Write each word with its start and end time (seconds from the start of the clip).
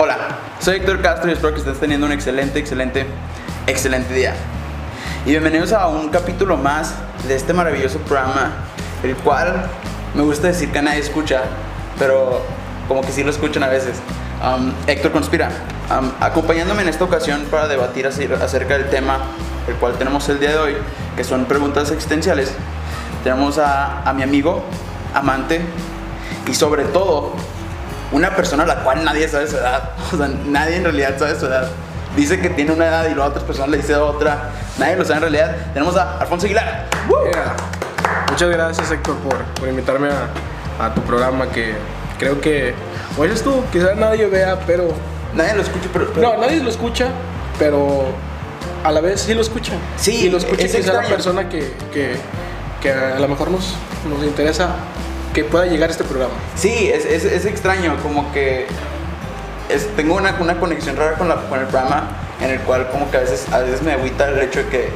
Hola, 0.00 0.16
soy 0.60 0.76
Héctor 0.76 1.02
Castro 1.02 1.28
y 1.28 1.32
espero 1.32 1.52
que 1.52 1.58
estés 1.58 1.80
teniendo 1.80 2.06
un 2.06 2.12
excelente, 2.12 2.60
excelente, 2.60 3.04
excelente 3.66 4.14
día. 4.14 4.32
Y 5.26 5.30
bienvenidos 5.30 5.72
a 5.72 5.88
un 5.88 6.10
capítulo 6.10 6.56
más 6.56 6.94
de 7.26 7.34
este 7.34 7.52
maravilloso 7.52 7.98
programa, 8.02 8.52
el 9.02 9.16
cual 9.16 9.68
me 10.14 10.22
gusta 10.22 10.46
decir 10.46 10.70
que 10.70 10.80
nadie 10.80 11.00
escucha, 11.00 11.40
pero 11.98 12.42
como 12.86 13.00
que 13.00 13.10
sí 13.10 13.24
lo 13.24 13.30
escuchan 13.30 13.64
a 13.64 13.66
veces. 13.66 13.96
Um, 14.40 14.72
Héctor 14.86 15.10
Conspira, 15.10 15.50
um, 15.90 16.12
acompañándome 16.20 16.82
en 16.82 16.90
esta 16.90 17.02
ocasión 17.02 17.42
para 17.50 17.66
debatir 17.66 18.06
acerca 18.06 18.74
del 18.78 18.88
tema 18.90 19.18
el 19.66 19.74
cual 19.74 19.98
tenemos 19.98 20.28
el 20.28 20.38
día 20.38 20.50
de 20.50 20.58
hoy, 20.58 20.76
que 21.16 21.24
son 21.24 21.46
preguntas 21.46 21.90
existenciales. 21.90 22.52
Tenemos 23.24 23.58
a, 23.58 24.08
a 24.08 24.12
mi 24.12 24.22
amigo, 24.22 24.62
amante 25.12 25.60
y 26.46 26.54
sobre 26.54 26.84
todo 26.84 27.32
una 28.12 28.34
persona 28.34 28.62
a 28.62 28.66
la 28.66 28.76
cual 28.82 29.04
nadie 29.04 29.28
sabe 29.28 29.46
su 29.46 29.56
edad. 29.56 29.90
O 30.12 30.16
sea, 30.16 30.28
nadie 30.46 30.76
en 30.76 30.84
realidad 30.84 31.14
sabe 31.18 31.38
su 31.38 31.46
edad. 31.46 31.68
Dice 32.16 32.40
que 32.40 32.50
tiene 32.50 32.72
una 32.72 32.86
edad 32.86 33.06
y 33.08 33.14
luego 33.14 33.28
otras 33.30 33.44
personas 33.44 33.70
le 33.70 33.76
dicen 33.78 33.96
otra. 33.96 34.50
Nadie 34.78 34.96
lo 34.96 35.04
sabe 35.04 35.16
en 35.16 35.20
realidad. 35.22 35.56
Tenemos 35.74 35.96
a 35.96 36.18
Alfonso 36.18 36.46
Aguilar. 36.46 36.86
Yeah. 37.32 37.54
Muchas 38.30 38.48
gracias 38.50 38.90
Héctor 38.90 39.16
por, 39.18 39.36
por 39.60 39.68
invitarme 39.68 40.08
a, 40.08 40.84
a 40.86 40.94
tu 40.94 41.00
programa 41.02 41.48
que 41.50 41.74
creo 42.18 42.40
que, 42.40 42.74
como 43.14 43.24
dices 43.24 43.42
tú, 43.44 43.62
quizás 43.72 43.96
nadie 43.96 44.26
vea, 44.26 44.58
pero... 44.66 44.88
Nadie 45.34 45.54
lo 45.54 45.62
escucha, 45.62 45.88
pero... 45.92 46.10
pero- 46.12 46.32
No, 46.32 46.40
nadie 46.40 46.60
lo 46.62 46.70
escucha, 46.70 47.06
pero 47.58 48.06
a 48.84 48.90
la 48.92 49.00
vez 49.00 49.20
sí 49.20 49.34
lo 49.34 49.42
escucha. 49.42 49.72
Sí, 49.98 50.26
y 50.26 50.30
lo 50.30 50.38
escucha 50.38 50.64
es 50.64 50.74
quizá 50.74 50.94
la 50.94 51.02
persona 51.02 51.48
que, 51.48 51.74
que, 51.92 52.16
que 52.80 52.92
a 52.92 53.18
lo 53.18 53.28
mejor 53.28 53.50
nos, 53.50 53.74
nos 54.08 54.24
interesa 54.24 54.70
que 55.34 55.44
pueda 55.44 55.66
llegar 55.66 55.88
a 55.88 55.92
este 55.92 56.04
programa. 56.04 56.34
Sí, 56.56 56.90
es, 56.92 57.04
es, 57.04 57.24
es 57.24 57.44
extraño, 57.44 57.96
como 58.02 58.32
que 58.32 58.66
es- 59.68 59.88
tengo 59.96 60.14
una, 60.16 60.36
una 60.40 60.58
conexión 60.58 60.96
rara 60.96 61.16
con, 61.16 61.28
la, 61.28 61.36
con 61.48 61.58
el 61.60 61.66
programa 61.66 62.08
en 62.40 62.50
el 62.50 62.60
cual 62.60 62.88
como 62.90 63.10
que 63.10 63.16
a 63.16 63.20
veces, 63.20 63.46
a 63.52 63.58
veces 63.58 63.82
me 63.82 63.92
agüita 63.92 64.28
el 64.28 64.38
hecho 64.40 64.60
de 64.60 64.68
que 64.68 64.88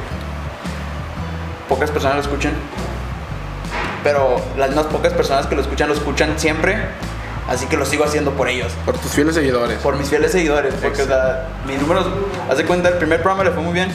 pocas 1.69 1.91
personas 1.91 2.15
lo 2.17 2.21
escuchen, 2.23 2.53
pero 4.03 4.41
las 4.57 4.75
más 4.75 4.85
pocas 4.87 5.13
personas 5.13 5.47
que 5.47 5.55
lo 5.55 5.61
escuchan 5.61 5.87
lo 5.87 5.93
escuchan 5.93 6.33
siempre, 6.37 6.77
así 7.49 7.65
que 7.67 7.77
lo 7.77 7.85
sigo 7.85 8.03
haciendo 8.03 8.31
por 8.31 8.47
ellos. 8.49 8.71
Por 8.85 8.97
tus 8.97 9.11
fieles 9.11 9.35
seguidores. 9.35 9.77
por 9.79 9.97
mis 9.97 10.09
fieles 10.09 10.31
seguidores, 10.31 10.73
porque 10.81 11.01
o 11.03 11.05
sea, 11.07 11.47
mis 11.67 11.79
números, 11.81 12.05
haz 12.49 12.57
de 12.57 12.65
cuenta, 12.65 12.89
el 12.89 12.95
primer 12.95 13.21
programa 13.21 13.43
le 13.45 13.51
fue 13.51 13.63
muy 13.63 13.73
bien, 13.73 13.89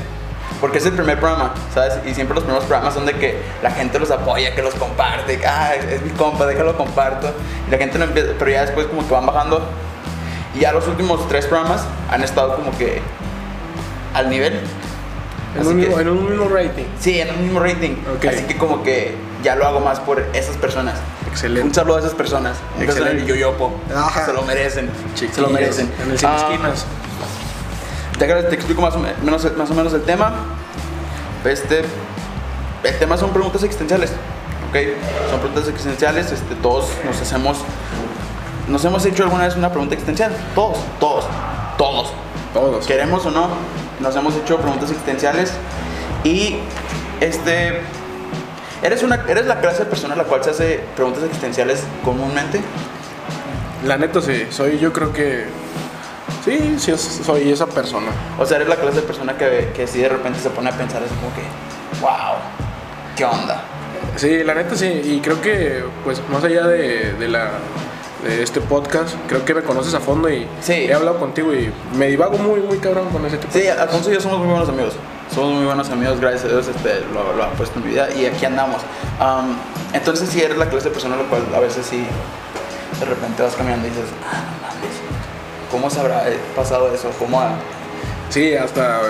porque 0.60 0.78
es 0.78 0.86
el 0.86 0.92
primer 0.92 1.18
programa, 1.20 1.54
¿sabes? 1.72 1.94
Y 2.06 2.14
siempre 2.14 2.34
los 2.34 2.44
primeros 2.44 2.64
programas 2.66 2.94
son 2.94 3.06
de 3.06 3.14
que 3.14 3.40
la 3.62 3.70
gente 3.70 3.98
los 3.98 4.10
apoya, 4.10 4.54
que 4.54 4.62
los 4.62 4.74
comparte, 4.74 5.38
que, 5.38 5.46
ah, 5.46 5.74
es 5.74 6.02
mi 6.02 6.10
compa, 6.10 6.46
déjalo 6.46 6.76
comparto, 6.76 7.30
y 7.66 7.70
la 7.70 7.78
gente 7.78 7.98
no 7.98 8.04
empieza, 8.04 8.30
pero 8.38 8.50
ya 8.50 8.62
después 8.62 8.86
como 8.86 9.06
que 9.06 9.12
van 9.14 9.26
bajando, 9.26 9.62
y 10.54 10.60
ya 10.60 10.72
los 10.72 10.86
últimos 10.88 11.28
tres 11.28 11.46
programas 11.46 11.82
han 12.10 12.22
estado 12.24 12.56
como 12.56 12.76
que 12.76 13.00
al 14.14 14.28
nivel. 14.30 14.60
En 15.58 15.66
un, 15.66 15.68
que- 15.68 15.86
mismo, 15.86 15.98
en 16.00 16.08
un 16.08 16.30
mismo 16.30 16.48
rating. 16.48 16.84
Sí, 17.00 17.20
en 17.20 17.30
un 17.30 17.42
mismo 17.42 17.60
rating. 17.60 17.96
Ok. 18.16 18.24
Así 18.26 18.42
que 18.44 18.56
como 18.58 18.82
que 18.82 19.14
ya 19.42 19.54
lo 19.56 19.66
hago 19.66 19.80
más 19.80 19.98
por 20.00 20.20
esas 20.34 20.56
personas. 20.56 20.94
Excelente. 21.30 21.66
Un 21.66 21.74
saludo 21.74 21.96
a 21.96 22.00
esas 22.00 22.14
personas. 22.14 22.56
Un 22.78 22.86
beso 22.86 22.98
en 22.98 23.04
el 23.04 23.12
Excelente. 23.18 23.26
yoyopo. 23.32 23.72
Ajá. 23.94 24.26
Se 24.26 24.32
lo 24.32 24.42
merecen. 24.42 24.86
se 24.88 25.12
lo 25.12 25.14
Chiquillos, 25.14 25.50
merecen. 25.52 25.92
En 26.04 26.10
el 26.10 26.18
cine 26.18 26.32
Ah, 26.34 26.48
esquinas. 26.50 26.86
Te, 28.18 28.26
te 28.26 28.54
explico 28.54 28.82
más 28.82 28.94
o, 28.94 28.98
me- 28.98 29.14
menos, 29.22 29.56
más 29.56 29.70
o 29.70 29.74
menos 29.74 29.92
el 29.94 30.02
tema. 30.02 30.32
Este, 31.44 31.82
el 32.84 32.98
tema 32.98 33.16
son 33.16 33.30
preguntas 33.30 33.62
existenciales. 33.62 34.10
¿Ok? 34.68 34.76
Son 35.30 35.40
preguntas 35.40 35.68
existenciales. 35.68 36.32
Este, 36.32 36.54
todos 36.56 36.86
nos 37.04 37.20
hacemos. 37.20 37.58
Nos 38.68 38.84
hemos 38.84 39.04
hecho 39.06 39.22
alguna 39.22 39.44
vez 39.44 39.56
una 39.56 39.70
pregunta 39.70 39.94
existencial. 39.94 40.32
Todos, 40.54 40.78
todos, 41.00 41.24
todos. 41.78 42.12
Todos. 42.54 42.86
Queremos 42.86 43.24
o 43.26 43.30
no, 43.30 43.48
nos 44.00 44.16
hemos 44.16 44.34
hecho 44.36 44.56
preguntas 44.58 44.90
existenciales. 44.90 45.52
Y 46.24 46.56
este. 47.20 47.80
¿Eres, 48.82 49.02
una, 49.02 49.24
¿Eres 49.28 49.46
la 49.46 49.60
clase 49.60 49.80
de 49.80 49.84
persona 49.86 50.14
a 50.14 50.16
la 50.16 50.24
cual 50.24 50.42
se 50.44 50.50
hace 50.50 50.80
preguntas 50.94 51.24
existenciales 51.24 51.82
comúnmente? 52.04 52.60
La 53.84 53.96
neta 53.96 54.20
sí, 54.20 54.46
soy 54.50 54.78
yo 54.78 54.92
creo 54.92 55.12
que... 55.12 55.46
Sí, 56.44 56.76
sí, 56.78 56.92
soy 56.96 57.50
esa 57.50 57.66
persona. 57.66 58.08
O 58.38 58.46
sea, 58.46 58.56
eres 58.56 58.68
la 58.68 58.76
clase 58.76 58.96
de 59.00 59.02
persona 59.02 59.36
que, 59.36 59.72
que 59.74 59.86
si 59.86 59.98
de 60.00 60.08
repente 60.08 60.38
se 60.40 60.50
pone 60.50 60.70
a 60.70 60.72
pensar 60.72 61.02
así 61.02 61.14
como 61.16 61.34
que, 61.34 61.42
wow, 62.00 62.36
¿qué 63.16 63.24
onda? 63.24 63.62
Sí, 64.16 64.42
la 64.44 64.54
neta 64.54 64.74
sí, 64.76 64.86
y 65.04 65.20
creo 65.20 65.40
que, 65.40 65.84
pues, 66.04 66.20
más 66.30 66.42
allá 66.44 66.66
de, 66.66 67.12
de 67.14 67.28
la, 67.28 67.50
de 68.24 68.42
este 68.42 68.60
podcast, 68.60 69.14
creo 69.28 69.44
que 69.44 69.54
me 69.54 69.62
conoces 69.62 69.94
a 69.94 70.00
fondo 70.00 70.28
y 70.30 70.46
Sí. 70.60 70.72
he 70.72 70.94
hablado 70.94 71.18
contigo 71.18 71.52
y 71.54 71.70
me 71.96 72.06
divago 72.06 72.38
muy, 72.38 72.60
muy 72.60 72.78
cabrón 72.78 73.08
con 73.10 73.24
ese 73.26 73.36
tipo 73.38 73.52
Sí, 73.52 73.68
Alfonso 73.68 74.10
y 74.10 74.14
yo 74.14 74.20
somos 74.20 74.38
muy 74.38 74.48
buenos 74.48 74.68
amigos. 74.68 74.94
Somos 75.34 75.52
muy 75.54 75.66
buenos 75.66 75.90
amigos, 75.90 76.18
gracias 76.20 76.44
a 76.44 76.48
Dios 76.48 76.66
este, 76.68 77.00
lo, 77.12 77.34
lo 77.34 77.44
ha 77.44 77.50
puesto 77.50 77.78
en 77.78 77.84
mi 77.84 77.90
vida 77.92 78.08
y 78.16 78.24
aquí 78.26 78.44
andamos. 78.46 78.80
Am, 79.20 79.56
entonces, 79.92 80.28
si 80.30 80.40
eres 80.40 80.56
la 80.56 80.68
clase 80.70 80.88
de 80.88 80.92
persona 80.94 81.16
a 81.16 81.18
la 81.18 81.24
cual 81.24 81.42
a 81.54 81.60
veces 81.60 81.84
sí, 81.86 82.02
de 82.98 83.04
repente 83.04 83.42
vas 83.42 83.54
caminando 83.54 83.86
y 83.86 83.90
dices, 83.90 84.06
ah, 84.32 84.42
¿cómo 85.70 85.90
se 85.90 86.00
habrá 86.00 86.28
eh, 86.28 86.36
pasado 86.56 86.92
eso? 86.94 87.10
¿Cómo 87.18 87.40
ha- 87.40 87.52
Sí, 88.30 88.54
hasta 88.54 88.98
eh, 89.00 89.02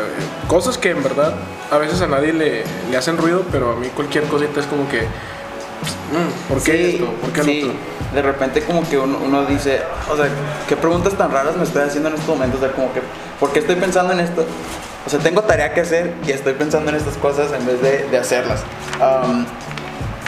cosas 0.47 0.79
que 0.79 0.91
en 0.91 1.03
verdad 1.03 1.35
a 1.71 1.79
veces 1.79 2.01
a 2.03 2.07
nadie 2.07 2.33
le, 2.33 2.63
le 2.91 2.97
hacen 2.97 3.17
ruido, 3.17 3.43
pero 3.51 3.73
a 3.73 3.77
mí 3.77 3.89
cualquier 3.89 4.25
cosita 4.25 4.61
es 4.61 4.67
como 4.67 4.89
que, 4.89 5.03
mm, 5.03 6.49
¿por 6.53 6.63
qué 6.63 6.73
Sí, 6.73 6.95
esto? 6.95 7.13
¿Por 7.21 7.33
qué 7.33 7.43
sí. 7.43 7.61
lo 7.63 7.69
otro? 7.69 7.79
De 8.15 8.23
repente 8.23 8.63
como 8.63 8.89
que 8.89 8.97
uno, 8.97 9.19
uno 9.23 9.45
dice, 9.45 9.81
o 10.11 10.17
sea, 10.17 10.29
¿qué 10.69 10.77
preguntas 10.77 11.13
tan 11.15 11.31
raras 11.31 11.57
me 11.57 11.65
estoy 11.65 11.83
haciendo 11.83 12.09
en 12.09 12.15
estos 12.15 12.29
momentos? 12.29 12.61
O 12.61 12.65
sea, 12.65 12.73
como 12.73 12.93
que, 12.95 13.03
¿por 13.41 13.51
qué 13.53 13.59
estoy 13.59 13.77
pensando 13.77 14.13
en 14.13 14.21
esto? 14.21 14.47
O 15.07 15.11
sea, 15.11 15.19
tengo 15.19 15.43
tarea 15.43 15.75
que 15.75 15.81
hacer 15.83 16.15
y 16.27 16.31
estoy 16.33 16.55
pensando 16.55 16.91
en 16.91 16.97
estas 16.97 17.17
cosas 17.19 17.53
en 17.53 17.67
vez 17.67 17.83
de, 17.83 18.07
de 18.09 18.19
hacerlas. 18.19 18.61
Am, 19.01 19.47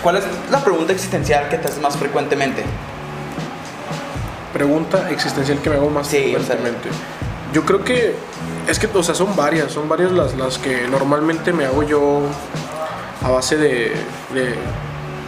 ¿Cuál 0.02 0.16
es 0.16 0.24
la 0.50 0.62
pregunta 0.64 0.92
existencial 0.92 1.48
que 1.48 1.58
te 1.58 1.68
haces 1.68 1.80
más 1.80 1.96
frecuentemente? 1.96 2.64
Pregunta 4.52 5.10
existencial 5.10 5.58
que 5.58 5.70
me 5.70 5.76
hago 5.76 5.90
más 5.90 6.08
Sí, 6.08 6.34
frecuentemente. 6.34 6.88
Yo 7.52 7.64
creo 7.64 7.84
que 7.84 8.14
es 8.68 8.78
que, 8.78 8.88
o 8.92 9.02
sea, 9.02 9.14
son 9.14 9.34
varias, 9.34 9.72
son 9.72 9.88
varias 9.88 10.12
las, 10.12 10.34
las 10.36 10.58
que 10.58 10.86
normalmente 10.88 11.52
me 11.52 11.64
hago 11.64 11.82
yo 11.82 12.22
a 13.22 13.30
base 13.30 13.56
de, 13.56 13.92
de, 14.34 14.54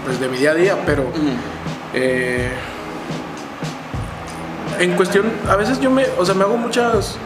pues, 0.05 0.21
de 0.21 0.29
mi 0.29 0.39
día 0.39 0.53
a 0.53 0.55
día, 0.55 0.77
pero 0.87 1.05
eh, 1.95 2.49
en 4.79 4.93
cuestión, 4.95 5.31
a 5.49 5.57
veces 5.57 5.81
yo 5.81 5.91
me, 5.91 6.07
o 6.19 6.25
sea, 6.25 6.35
me 6.35 6.45
hago 6.45 6.57
muchas, 6.57 7.17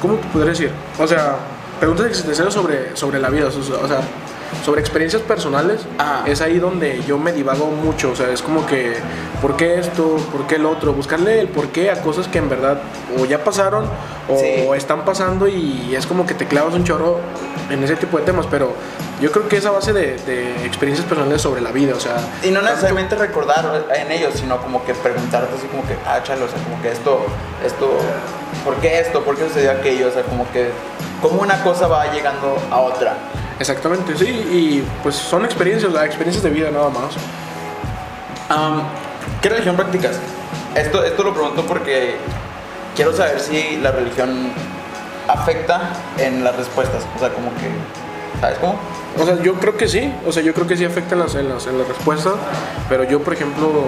¿cómo 0.00 0.14
te 0.14 0.28
podría 0.28 0.50
decir? 0.50 0.70
O 0.98 1.06
sea, 1.06 1.36
preguntas 1.78 2.06
existenciales 2.06 2.54
sobre, 2.54 2.96
sobre 2.96 3.18
la 3.18 3.30
vida, 3.30 3.46
o 3.46 3.50
sea, 3.50 3.76
o 3.76 3.88
sea, 3.88 4.00
sobre 4.64 4.80
experiencias 4.80 5.22
personales, 5.22 5.80
Ajá. 5.98 6.22
es 6.26 6.40
ahí 6.40 6.58
donde 6.58 7.02
yo 7.06 7.18
me 7.18 7.32
divago 7.32 7.66
mucho, 7.66 8.10
o 8.12 8.16
sea, 8.16 8.30
es 8.30 8.42
como 8.42 8.64
que, 8.66 8.94
¿por 9.40 9.56
qué 9.56 9.78
esto? 9.80 10.16
¿Por 10.30 10.46
qué 10.46 10.56
el 10.56 10.66
otro? 10.66 10.92
Buscarle 10.92 11.40
el 11.40 11.48
por 11.48 11.68
qué 11.68 11.90
a 11.90 12.00
cosas 12.00 12.28
que 12.28 12.38
en 12.38 12.48
verdad 12.48 12.78
o 13.20 13.24
ya 13.24 13.42
pasaron 13.42 13.86
o 14.28 14.38
Sí. 14.38 14.46
están 14.76 15.04
pasando 15.04 15.48
y 15.48 15.94
es 15.96 16.06
como 16.06 16.26
que 16.26 16.34
te 16.34 16.46
clavas 16.46 16.74
un 16.74 16.84
chorro 16.84 17.18
en 17.70 17.82
ese 17.82 17.96
tipo 17.96 18.18
de 18.18 18.24
temas, 18.24 18.46
pero 18.50 18.72
yo 19.20 19.30
creo 19.32 19.48
que 19.48 19.56
es 19.56 19.66
a 19.66 19.70
base 19.70 19.92
de, 19.92 20.16
de 20.26 20.64
experiencias 20.66 21.06
personales 21.08 21.40
sobre 21.42 21.60
la 21.60 21.72
vida, 21.72 21.94
o 21.96 22.00
sea... 22.00 22.16
Y 22.42 22.48
no 22.50 22.54
tanto- 22.60 22.70
necesariamente 22.70 23.14
recordar 23.16 23.84
en 23.94 24.12
ellos, 24.12 24.34
sino 24.34 24.58
como 24.58 24.84
que 24.84 24.94
preguntarte 24.94 25.54
así 25.56 25.66
como 25.68 25.82
que, 25.86 25.96
ah, 26.06 26.20
chale, 26.22 26.44
o 26.44 26.48
sea, 26.48 26.62
como 26.62 26.80
que 26.82 26.90
esto, 26.92 27.20
esto, 27.64 27.90
¿por 28.64 28.74
qué 28.76 29.00
esto? 29.00 29.24
¿Por 29.24 29.36
qué 29.36 29.48
sucedió 29.48 29.72
aquello? 29.72 30.08
O 30.08 30.12
sea, 30.12 30.22
como 30.22 30.50
que, 30.52 30.70
como 31.20 31.40
una 31.40 31.62
cosa 31.64 31.86
va 31.88 32.12
llegando 32.12 32.56
a 32.70 32.80
otra. 32.80 33.14
Exactamente, 33.62 34.16
sí, 34.16 34.26
y 34.26 34.84
pues 35.04 35.14
son 35.14 35.44
experiencias, 35.44 35.92
¿verdad? 35.92 36.06
experiencias 36.06 36.42
de 36.42 36.50
vida 36.50 36.68
nada 36.72 36.88
más. 36.88 37.14
¿Qué 39.40 39.48
religión 39.48 39.76
practicas? 39.76 40.18
Esto, 40.74 41.04
esto 41.04 41.22
lo 41.22 41.32
pregunto 41.32 41.64
porque 41.64 42.16
quiero 42.96 43.16
saber 43.16 43.38
si 43.38 43.76
la 43.76 43.92
religión 43.92 44.50
afecta 45.28 45.92
en 46.18 46.42
las 46.42 46.56
respuestas. 46.56 47.04
O 47.14 47.20
sea, 47.20 47.28
como 47.28 47.50
que, 47.50 47.70
¿sabes 48.40 48.58
cómo? 48.58 48.80
O 49.16 49.24
sea, 49.24 49.40
yo 49.40 49.54
creo 49.54 49.76
que 49.76 49.86
sí, 49.86 50.12
o 50.26 50.32
sea, 50.32 50.42
yo 50.42 50.54
creo 50.54 50.66
que 50.66 50.76
sí 50.76 50.84
afecta 50.84 51.14
en 51.14 51.20
las, 51.20 51.36
en 51.36 51.48
las, 51.48 51.64
en 51.68 51.78
las 51.78 51.86
respuestas, 51.86 52.34
pero 52.88 53.04
yo, 53.04 53.20
por 53.20 53.32
ejemplo, 53.32 53.84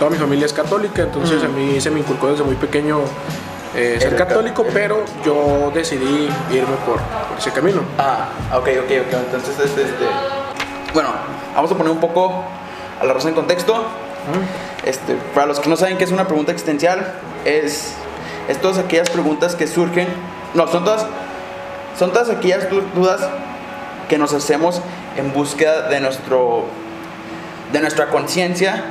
toda 0.00 0.10
mi 0.10 0.16
familia 0.16 0.46
es 0.46 0.52
católica, 0.52 1.02
entonces 1.02 1.44
a 1.44 1.48
mí 1.48 1.80
se 1.80 1.92
me 1.92 2.00
inculcó 2.00 2.28
desde 2.28 2.42
muy 2.42 2.56
pequeño 2.56 3.02
eh, 3.74 3.98
ser 4.00 4.16
católico, 4.16 4.64
pero 4.72 5.04
yo 5.24 5.70
decidí 5.74 6.28
irme 6.50 6.76
por, 6.86 6.96
por 7.00 7.38
ese 7.38 7.50
camino. 7.50 7.82
Ah, 7.98 8.28
ok, 8.52 8.68
ok, 8.84 8.90
ok. 9.06 9.12
Entonces, 9.12 9.58
este, 9.58 9.82
este, 9.82 10.04
bueno, 10.92 11.08
vamos 11.54 11.70
a 11.72 11.74
poner 11.76 11.92
un 11.92 12.00
poco 12.00 12.44
a 13.00 13.04
la 13.04 13.12
raza 13.12 13.28
en 13.28 13.34
contexto. 13.34 13.84
Este, 14.84 15.14
para 15.34 15.46
los 15.46 15.60
que 15.60 15.68
no 15.68 15.76
saben 15.76 15.98
qué 15.98 16.04
es 16.04 16.12
una 16.12 16.26
pregunta 16.26 16.52
existencial, 16.52 17.14
es, 17.44 17.94
es 18.48 18.60
todas 18.60 18.78
aquellas 18.78 19.10
preguntas 19.10 19.54
que 19.54 19.66
surgen, 19.66 20.08
no, 20.54 20.66
son 20.68 20.84
todas, 20.84 21.06
son 21.98 22.12
todas 22.12 22.30
aquellas 22.30 22.70
du- 22.70 22.82
dudas 22.94 23.20
que 24.08 24.18
nos 24.18 24.32
hacemos 24.32 24.80
en 25.16 25.32
búsqueda 25.32 25.88
de 25.88 26.00
nuestro, 26.00 26.64
de 27.72 27.80
nuestra 27.80 28.08
conciencia 28.08 28.84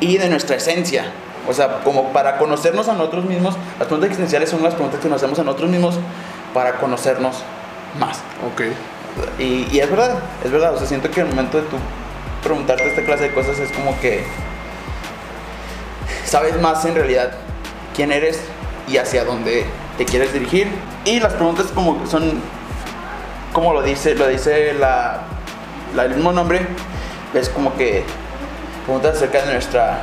y 0.00 0.18
de 0.18 0.28
nuestra 0.28 0.56
esencia. 0.56 1.06
O 1.48 1.52
sea, 1.52 1.80
como 1.84 2.12
para 2.12 2.38
conocernos 2.38 2.88
a 2.88 2.94
nosotros 2.94 3.24
mismos, 3.24 3.54
las 3.78 3.86
preguntas 3.86 4.08
existenciales 4.10 4.48
son 4.50 4.62
las 4.62 4.74
preguntas 4.74 5.00
que 5.00 5.08
nos 5.08 5.18
hacemos 5.18 5.38
a 5.38 5.44
nosotros 5.44 5.70
mismos 5.70 5.96
para 6.54 6.74
conocernos 6.78 7.36
más. 7.98 8.18
Ok. 8.50 8.62
Y, 9.38 9.68
y 9.70 9.80
es 9.80 9.90
verdad, 9.90 10.18
es 10.44 10.50
verdad. 10.50 10.74
O 10.74 10.78
sea, 10.78 10.86
siento 10.86 11.10
que 11.10 11.20
el 11.20 11.26
momento 11.26 11.58
de 11.58 11.64
tú 11.64 11.76
preguntarte 12.42 12.88
esta 12.88 13.02
clase 13.04 13.24
de 13.24 13.34
cosas 13.34 13.58
es 13.58 13.70
como 13.72 13.98
que 14.00 14.24
sabes 16.24 16.60
más 16.60 16.84
en 16.84 16.94
realidad 16.94 17.32
quién 17.94 18.12
eres 18.12 18.40
y 18.88 18.96
hacia 18.98 19.24
dónde 19.24 19.64
te 19.98 20.04
quieres 20.04 20.32
dirigir. 20.32 20.68
Y 21.04 21.20
las 21.20 21.34
preguntas 21.34 21.66
como 21.74 22.06
son, 22.06 22.40
como 23.52 23.72
lo 23.72 23.82
dice, 23.82 24.14
lo 24.14 24.26
dice 24.28 24.74
la, 24.74 25.22
la- 25.94 26.04
el 26.04 26.14
mismo 26.14 26.32
nombre, 26.32 26.66
es 27.34 27.48
como 27.48 27.74
que 27.76 28.04
preguntas 28.84 29.16
acerca 29.16 29.42
de 29.42 29.52
nuestra, 29.52 30.00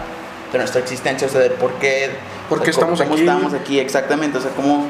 de 0.51 0.57
nuestra 0.57 0.81
existencia, 0.81 1.27
o 1.27 1.30
sea, 1.31 1.42
de 1.42 1.50
por 1.51 1.74
qué, 1.75 2.09
¿Por 2.50 2.59
o 2.59 2.63
qué 2.63 2.74
sea, 2.74 2.83
cómo- 2.83 2.94
estamos 2.94 3.01
cómo 3.01 3.13
aquí? 3.13 3.21
estamos 3.21 3.53
aquí, 3.53 3.80
exactamente, 3.80 4.38
o 4.38 4.42
sea, 4.42 4.51
cómo, 4.51 4.86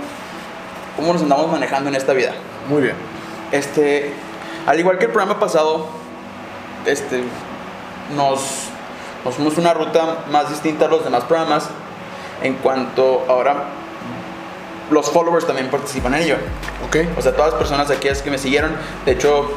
cómo 0.96 1.14
nos 1.14 1.22
andamos 1.22 1.52
manejando 1.52 1.90
en 1.90 1.96
esta 1.96 2.14
vida. 2.14 2.32
Muy 2.70 2.82
bien. 2.82 2.96
Este, 3.52 4.14
al 4.66 4.80
igual 4.80 4.98
que 4.98 5.06
el 5.06 5.12
programa 5.12 5.40
pasado, 5.40 5.88
este, 6.86 7.22
nos, 8.16 8.42
nos 9.24 9.36
fuimos 9.36 9.58
una 9.58 9.74
ruta 9.74 10.26
más 10.32 10.50
distinta 10.50 10.86
a 10.86 10.88
los 10.88 11.04
demás 11.04 11.24
programas 11.26 11.68
en 12.42 12.56
cuanto 12.56 13.24
ahora 13.30 13.66
los 14.90 15.10
followers 15.10 15.46
también 15.46 15.70
participan 15.70 16.16
en 16.16 16.24
ello. 16.24 16.36
Ok. 16.88 16.98
O 17.18 17.22
sea, 17.22 17.34
todas 17.34 17.52
las 17.52 17.60
personas 17.60 17.90
aquí 17.92 18.08
es 18.08 18.22
que 18.22 18.30
me 18.32 18.38
siguieron, 18.38 18.76
de 19.06 19.12
hecho, 19.14 19.52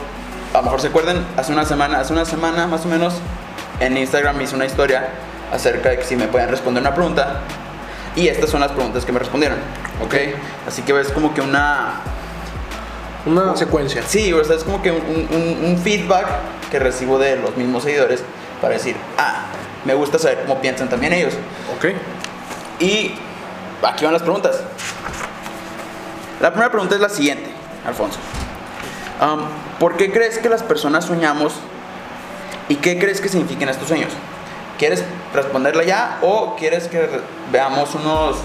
a 0.53 0.59
lo 0.59 0.62
mejor 0.65 0.81
se 0.81 0.89
acuerdan, 0.89 1.25
hace 1.37 1.53
una 1.53 1.65
semana, 1.65 1.99
hace 2.00 2.12
una 2.12 2.25
semana 2.25 2.67
más 2.67 2.85
o 2.85 2.89
menos, 2.89 3.15
en 3.81 3.97
Instagram 3.97 4.41
hice 4.43 4.55
una 4.55 4.67
historia 4.67 5.09
acerca 5.52 5.91
de 5.91 5.99
que 5.99 6.05
si 6.05 6.17
me 6.17 6.26
pueden 6.29 6.49
responder 6.49 6.81
una 6.82 6.94
pregunta. 6.94 7.41
Y 8.17 8.29
estas 8.29 8.50
son 8.50 8.61
las 8.61 8.70
preguntas 8.73 9.05
que 9.05 9.12
me 9.12 9.19
respondieron. 9.19 9.58
¿Ok? 10.05 10.14
Así 10.69 10.82
que 10.82 10.99
es 11.00 11.11
como 11.11 11.35
que 11.35 11.41
una, 11.41 11.94
Una 13.26 13.56
secuencia. 13.56 14.02
Sí, 14.06 14.32
o 14.32 14.44
sea, 14.44 14.56
es 14.56 14.64
como 14.64 14.82
que 14.82 14.91
un, 14.91 14.99
un- 15.31 15.64
un 15.70 15.79
feedback 15.79 16.26
que 16.70 16.79
recibo 16.79 17.19
de 17.19 17.37
los 17.37 17.56
mismos 17.56 17.82
seguidores 17.85 18.23
para 18.61 18.75
decir, 18.75 18.94
ah, 19.19 19.46
me 19.85 19.94
gusta 19.94 20.19
saber 20.19 20.43
cómo 20.46 20.61
piensan 20.61 20.88
también 20.88 21.12
ellos. 21.12 21.35
Ok. 21.76 21.87
Y 22.81 23.14
aquí 23.82 24.05
van 24.05 24.12
las 24.12 24.23
preguntas. 24.23 24.61
La 26.40 26.50
primera 26.50 26.70
pregunta 26.70 26.94
es 26.97 27.00
la 27.00 27.08
siguiente, 27.08 27.50
Alfonso. 27.87 28.19
Am, 29.20 29.40
¿Por 29.79 29.97
qué 29.97 30.12
crees 30.12 30.38
que 30.38 30.49
las 30.49 30.62
personas 30.62 31.05
soñamos 31.06 31.55
y 32.69 32.76
qué 32.76 32.99
crees 32.99 33.20
que 33.20 33.29
significan 33.29 33.69
estos 33.69 33.88
sueños? 33.88 34.12
¿Quieres 34.79 35.05
responderla 35.32 35.85
ya 35.85 36.19
o 36.23 36.56
quieres 36.56 36.88
que 36.88 37.09
veamos 37.53 37.94
unos, 37.94 38.37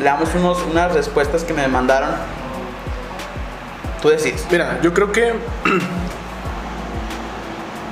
leamos 0.00 0.34
unos, 0.34 0.58
unas 0.70 0.92
respuestas 0.92 1.44
que 1.44 1.52
me 1.54 1.66
mandaron? 1.68 2.10
Tú 4.00 4.08
decides. 4.08 4.46
Mira, 4.50 4.80
yo 4.82 4.92
creo 4.92 5.12
que. 5.12 5.34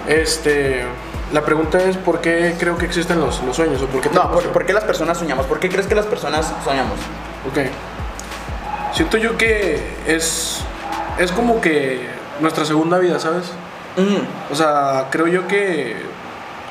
Este. 0.08 0.84
La 1.32 1.44
pregunta 1.44 1.78
es: 1.82 1.96
¿por 1.96 2.20
qué 2.20 2.56
creo 2.58 2.76
que 2.76 2.86
existen 2.86 3.20
los, 3.20 3.40
los 3.42 3.54
sueños? 3.54 3.80
¿O 3.82 3.86
por 3.86 4.00
qué 4.00 4.10
No, 4.10 4.30
¿por, 4.32 4.42
por 4.50 4.66
qué 4.66 4.72
las 4.72 4.84
personas 4.84 5.18
soñamos? 5.18 5.46
¿Por 5.46 5.60
qué 5.60 5.68
crees 5.68 5.86
que 5.86 5.94
las 5.94 6.06
personas 6.06 6.52
soñamos? 6.64 6.98
Ok. 7.48 7.58
Siento 8.92 9.16
yo 9.18 9.36
que 9.36 9.80
es. 10.06 10.62
Es 11.18 11.30
como 11.30 11.60
que 11.60 12.08
nuestra 12.40 12.64
segunda 12.64 12.98
vida, 12.98 13.20
¿sabes? 13.20 13.44
Mm, 13.96 14.52
O 14.52 14.54
sea, 14.56 15.06
creo 15.10 15.26
yo 15.28 15.46
que 15.46 15.96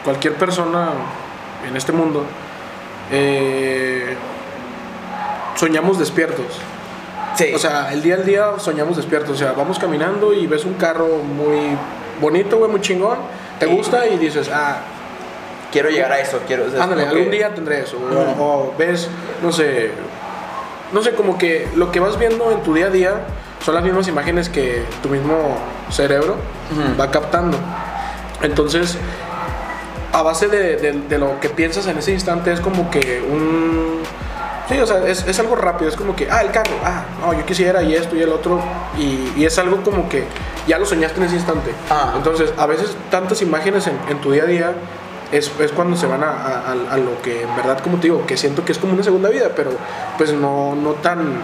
cualquier 0.03 0.35
persona 0.35 0.89
en 1.67 1.75
este 1.75 1.91
mundo 1.91 2.25
eh, 3.11 4.15
soñamos 5.55 5.99
despiertos. 5.99 6.45
sí. 7.35 7.51
O 7.53 7.59
sea, 7.59 7.91
el 7.93 8.01
día 8.01 8.15
al 8.15 8.25
día 8.25 8.51
soñamos 8.59 8.97
despiertos. 8.97 9.31
O 9.31 9.37
sea, 9.37 9.53
vamos 9.53 9.79
caminando 9.79 10.33
y 10.33 10.47
ves 10.47 10.65
un 10.65 10.73
carro 10.75 11.07
muy 11.17 11.75
bonito, 12.21 12.57
güey, 12.57 12.69
muy 12.71 12.81
chingón. 12.81 13.17
Te 13.59 13.65
Sí. 13.67 13.75
gusta 13.75 14.07
y 14.07 14.17
dices, 14.17 14.49
ah, 14.53 14.77
quiero 15.71 15.89
llegar 15.89 16.11
a 16.11 16.19
eso, 16.19 16.39
quiero... 16.47 16.65
o 16.65 16.69
sea, 16.69 16.83
ándale, 16.83 17.03
algún 17.07 17.25
que- 17.25 17.29
día 17.31 17.53
tendré 17.53 17.81
eso. 17.81 17.97
O- 18.39 18.73
ves, 18.77 19.09
no 19.43 19.51
sé, 19.51 19.91
no 20.93 21.01
sé, 21.03 21.13
como 21.13 21.37
que 21.37 21.67
lo 21.75 21.91
que 21.91 21.99
vas 21.99 22.17
viendo 22.17 22.51
en 22.51 22.61
tu 22.63 22.73
día 22.73 22.87
a 22.87 22.89
día 22.89 23.13
son 23.63 23.75
las 23.75 23.83
mismas 23.83 24.07
imágenes 24.07 24.47
que 24.49 24.83
tu 25.03 25.09
mismo 25.09 25.57
cerebro 25.91 26.37
va 26.99 27.11
captando. 27.11 27.57
Entonces, 28.41 28.97
a 30.11 30.21
base 30.21 30.47
de, 30.47 30.77
de- 30.77 31.01
de 31.07 31.17
lo 31.17 31.39
que 31.39 31.49
piensas 31.49 31.85
en 31.87 31.97
ese 31.97 32.11
instante 32.11 32.51
es 32.51 32.59
como 32.61 32.89
que 32.89 33.21
un... 33.29 33.99
Sí, 34.67 34.77
o 34.79 34.85
sea, 34.85 35.07
es, 35.07 35.25
es 35.27 35.39
algo 35.39 35.55
rápido, 35.55 35.89
es 35.89 35.95
como 35.95 36.15
que, 36.15 36.29
ah, 36.29 36.41
el 36.41 36.51
carro, 36.51 36.73
ah, 36.85 37.03
no, 37.21 37.33
yo 37.33 37.43
quisiera 37.43 37.81
y 37.81 37.95
esto 37.95 38.15
y 38.15 38.21
el 38.21 38.29
otro, 38.29 38.59
y, 38.99 39.33
y 39.35 39.45
es 39.45 39.57
algo 39.57 39.81
como 39.81 40.07
que 40.07 40.25
ya 40.67 40.77
lo 40.77 40.85
soñaste 40.85 41.19
en 41.19 41.25
ese 41.25 41.35
instante. 41.37 41.71
Ah. 41.89 42.13
Entonces, 42.15 42.53
a 42.55 42.67
veces 42.67 42.95
tantas 43.09 43.41
imágenes 43.41 43.87
en, 43.87 43.97
en 44.09 44.21
tu 44.21 44.31
día 44.31 44.43
a 44.43 44.45
día 44.45 44.73
es, 45.31 45.51
es 45.59 45.71
cuando 45.71 45.97
se 45.97 46.05
van 46.05 46.23
a, 46.23 46.29
a- 46.29 46.61
a- 46.89 46.93
a 46.93 46.97
lo 46.97 47.19
que 47.23 47.41
en 47.41 47.55
verdad, 47.55 47.79
como 47.79 47.97
te 47.97 48.03
digo, 48.03 48.27
que 48.27 48.37
siento 48.37 48.63
que 48.63 48.71
es 48.71 48.77
como 48.77 48.93
una 48.93 49.01
segunda 49.03 49.29
vida, 49.29 49.49
pero 49.55 49.71
pues 50.19 50.33
no, 50.33 50.75
no 50.75 50.91
tan... 50.91 51.41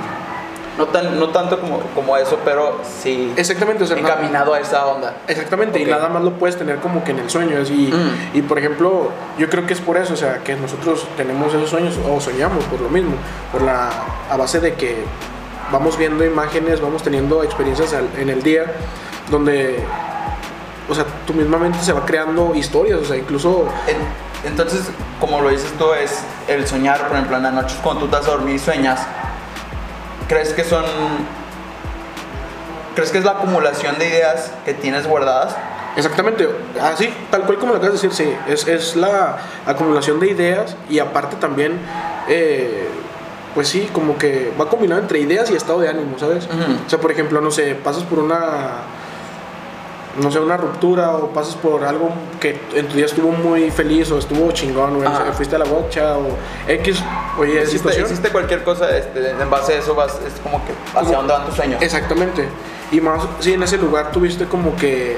No, 0.78 0.86
tan, 0.88 1.18
no 1.20 1.30
tanto 1.30 1.60
como, 1.60 1.80
como 1.96 2.18
eso, 2.18 2.38
pero 2.44 2.82
sí 3.02 3.32
Exactamente, 3.38 3.84
o 3.86 3.88
sea, 3.88 3.96
nada- 3.96 4.16
encaminado 4.16 4.54
a 4.54 4.60
esa 4.60 4.86
onda. 4.86 5.16
Exactamente, 5.28 5.80
y 5.80 5.86
nada 5.86 6.10
más 6.10 6.22
lo 6.24 6.34
puedes 6.34 6.58
tener 6.58 6.78
como 6.80 7.04
que 7.04 7.12
en 7.12 7.20
el 7.20 7.30
sueño. 7.30 7.58
Y, 7.62 7.94
Mm. 7.94 8.38
y 8.38 8.42
por 8.42 8.60
ejemplo, 8.60 9.10
yo 9.38 9.50
creo 9.50 9.66
que 9.66 9.74
es 9.74 9.80
por 9.82 9.96
eso, 9.98 10.14
o 10.14 10.18
sea, 10.18 10.40
que 10.44 10.56
nosotros 10.56 11.06
tenemos 11.16 11.54
esos 11.54 11.70
sueños 11.70 11.94
o 12.10 12.20
soñamos 12.20 12.64
por 12.66 12.82
lo 12.82 12.90
mismo, 12.90 13.16
por 13.54 13.62
la 13.62 13.90
a 14.30 14.36
base 14.38 14.60
de 14.60 14.74
que 14.74 14.98
vamos 15.72 15.98
viendo 15.98 16.26
imágenes, 16.26 16.82
vamos 16.82 17.04
teniendo 17.04 17.42
experiencias 17.44 17.94
en 18.18 18.30
el 18.30 18.44
día 18.44 18.66
donde, 19.32 19.84
o 20.90 20.94
sea, 20.94 21.06
tu 21.26 21.34
misma 21.34 21.58
mente 21.58 21.80
se 21.82 21.94
va 21.94 22.06
creando 22.06 22.54
historias, 22.54 23.00
o 23.00 23.06
sea, 23.06 23.16
incluso 23.16 23.66
En- 23.88 24.26
Entonces, 24.52 24.82
como 25.20 25.42
lo 25.42 25.50
dices 25.50 25.72
tú, 25.80 25.86
es 25.94 26.20
el 26.48 26.68
soñar, 26.68 27.08
por 27.08 27.14
ejemplo, 27.16 27.38
en 27.38 27.42
las 27.44 27.54
noches 27.54 27.80
cuando 27.82 28.02
tú 28.02 28.06
estás 28.16 28.28
a 28.28 28.32
dormir 28.34 28.58
y 28.58 28.60
sueñas, 28.60 29.00
¿crees 30.28 30.54
que 30.54 30.64
son... 30.64 30.86
¿Crees 32.96 33.12
que 33.12 33.18
es 33.18 33.26
la 33.26 33.32
acumulación 33.32 33.98
de 34.00 34.08
ideas 34.08 34.52
que 34.64 34.74
tienes 34.74 35.06
guardadas? 35.06 35.56
Exactamente, 35.98 36.48
así, 36.82 37.10
tal 37.32 37.44
cual 37.44 37.58
como 37.58 37.74
lo 37.74 37.78
acabas 37.78 38.02
de 38.02 38.08
decir, 38.08 38.14
sí, 38.14 38.36
es, 38.48 38.68
es 38.68 38.96
la 38.96 39.38
acumulación 39.66 40.20
de 40.20 40.30
ideas 40.30 40.76
y 40.90 41.00
aparte 41.00 41.38
también, 41.38 41.80
eh, 42.28 42.88
pues 43.54 43.70
sí, 43.70 43.90
como 43.94 44.18
que 44.18 44.54
va 44.60 44.68
combinado 44.68 45.02
entre 45.02 45.20
ideas 45.20 45.50
y 45.52 45.56
estado 45.56 45.80
de 45.80 45.90
ánimo, 45.90 46.20
¿sabes? 46.20 46.48
O 46.86 46.90
sea, 46.90 47.00
por 47.00 47.12
ejemplo, 47.12 47.40
no 47.40 47.50
sé, 47.50 47.76
pasas 47.76 48.04
por 48.04 48.20
una, 48.20 48.82
no 50.22 50.32
sé, 50.32 50.40
una 50.40 50.56
ruptura 50.58 51.16
o 51.18 51.28
pasas 51.30 51.56
por 51.56 51.84
algo 51.84 52.10
que 52.40 52.60
en 52.74 52.88
tu 52.88 52.96
día 52.96 53.06
estuvo 53.06 53.32
muy 53.32 53.70
feliz 53.72 54.10
o 54.12 54.18
estuvo 54.18 54.52
chingón, 54.52 54.96
güey, 54.96 55.08
Ajá. 55.08 55.34
fuiste 55.34 55.56
a 55.56 55.60
la 55.60 55.66
bocha 55.66 56.18
o 56.18 56.28
X, 56.68 57.04
oye, 57.38 57.54
Hiciste, 57.62 57.78
situación. 57.78 58.06
hiciste 58.06 58.30
cualquier 58.30 58.64
cosa, 58.64 58.96
este, 58.98 59.32
en 59.32 59.50
base 59.50 59.74
a 59.74 59.78
eso 59.80 59.94
vas, 59.96 60.14
es 60.26 60.40
como 60.42 60.64
que 60.66 60.74
hacia 60.98 61.18
dónde 61.18 61.34
van 61.34 61.46
tus 61.46 61.56
sueños. 61.56 61.82
Exactamente. 61.82 62.48
Y 62.92 63.02
más, 63.02 63.24
sí, 63.40 63.54
en 63.54 63.64
ese 63.64 63.78
lugar 63.78 64.12
tuviste 64.12 64.46
como 64.46 64.76
que 64.76 65.18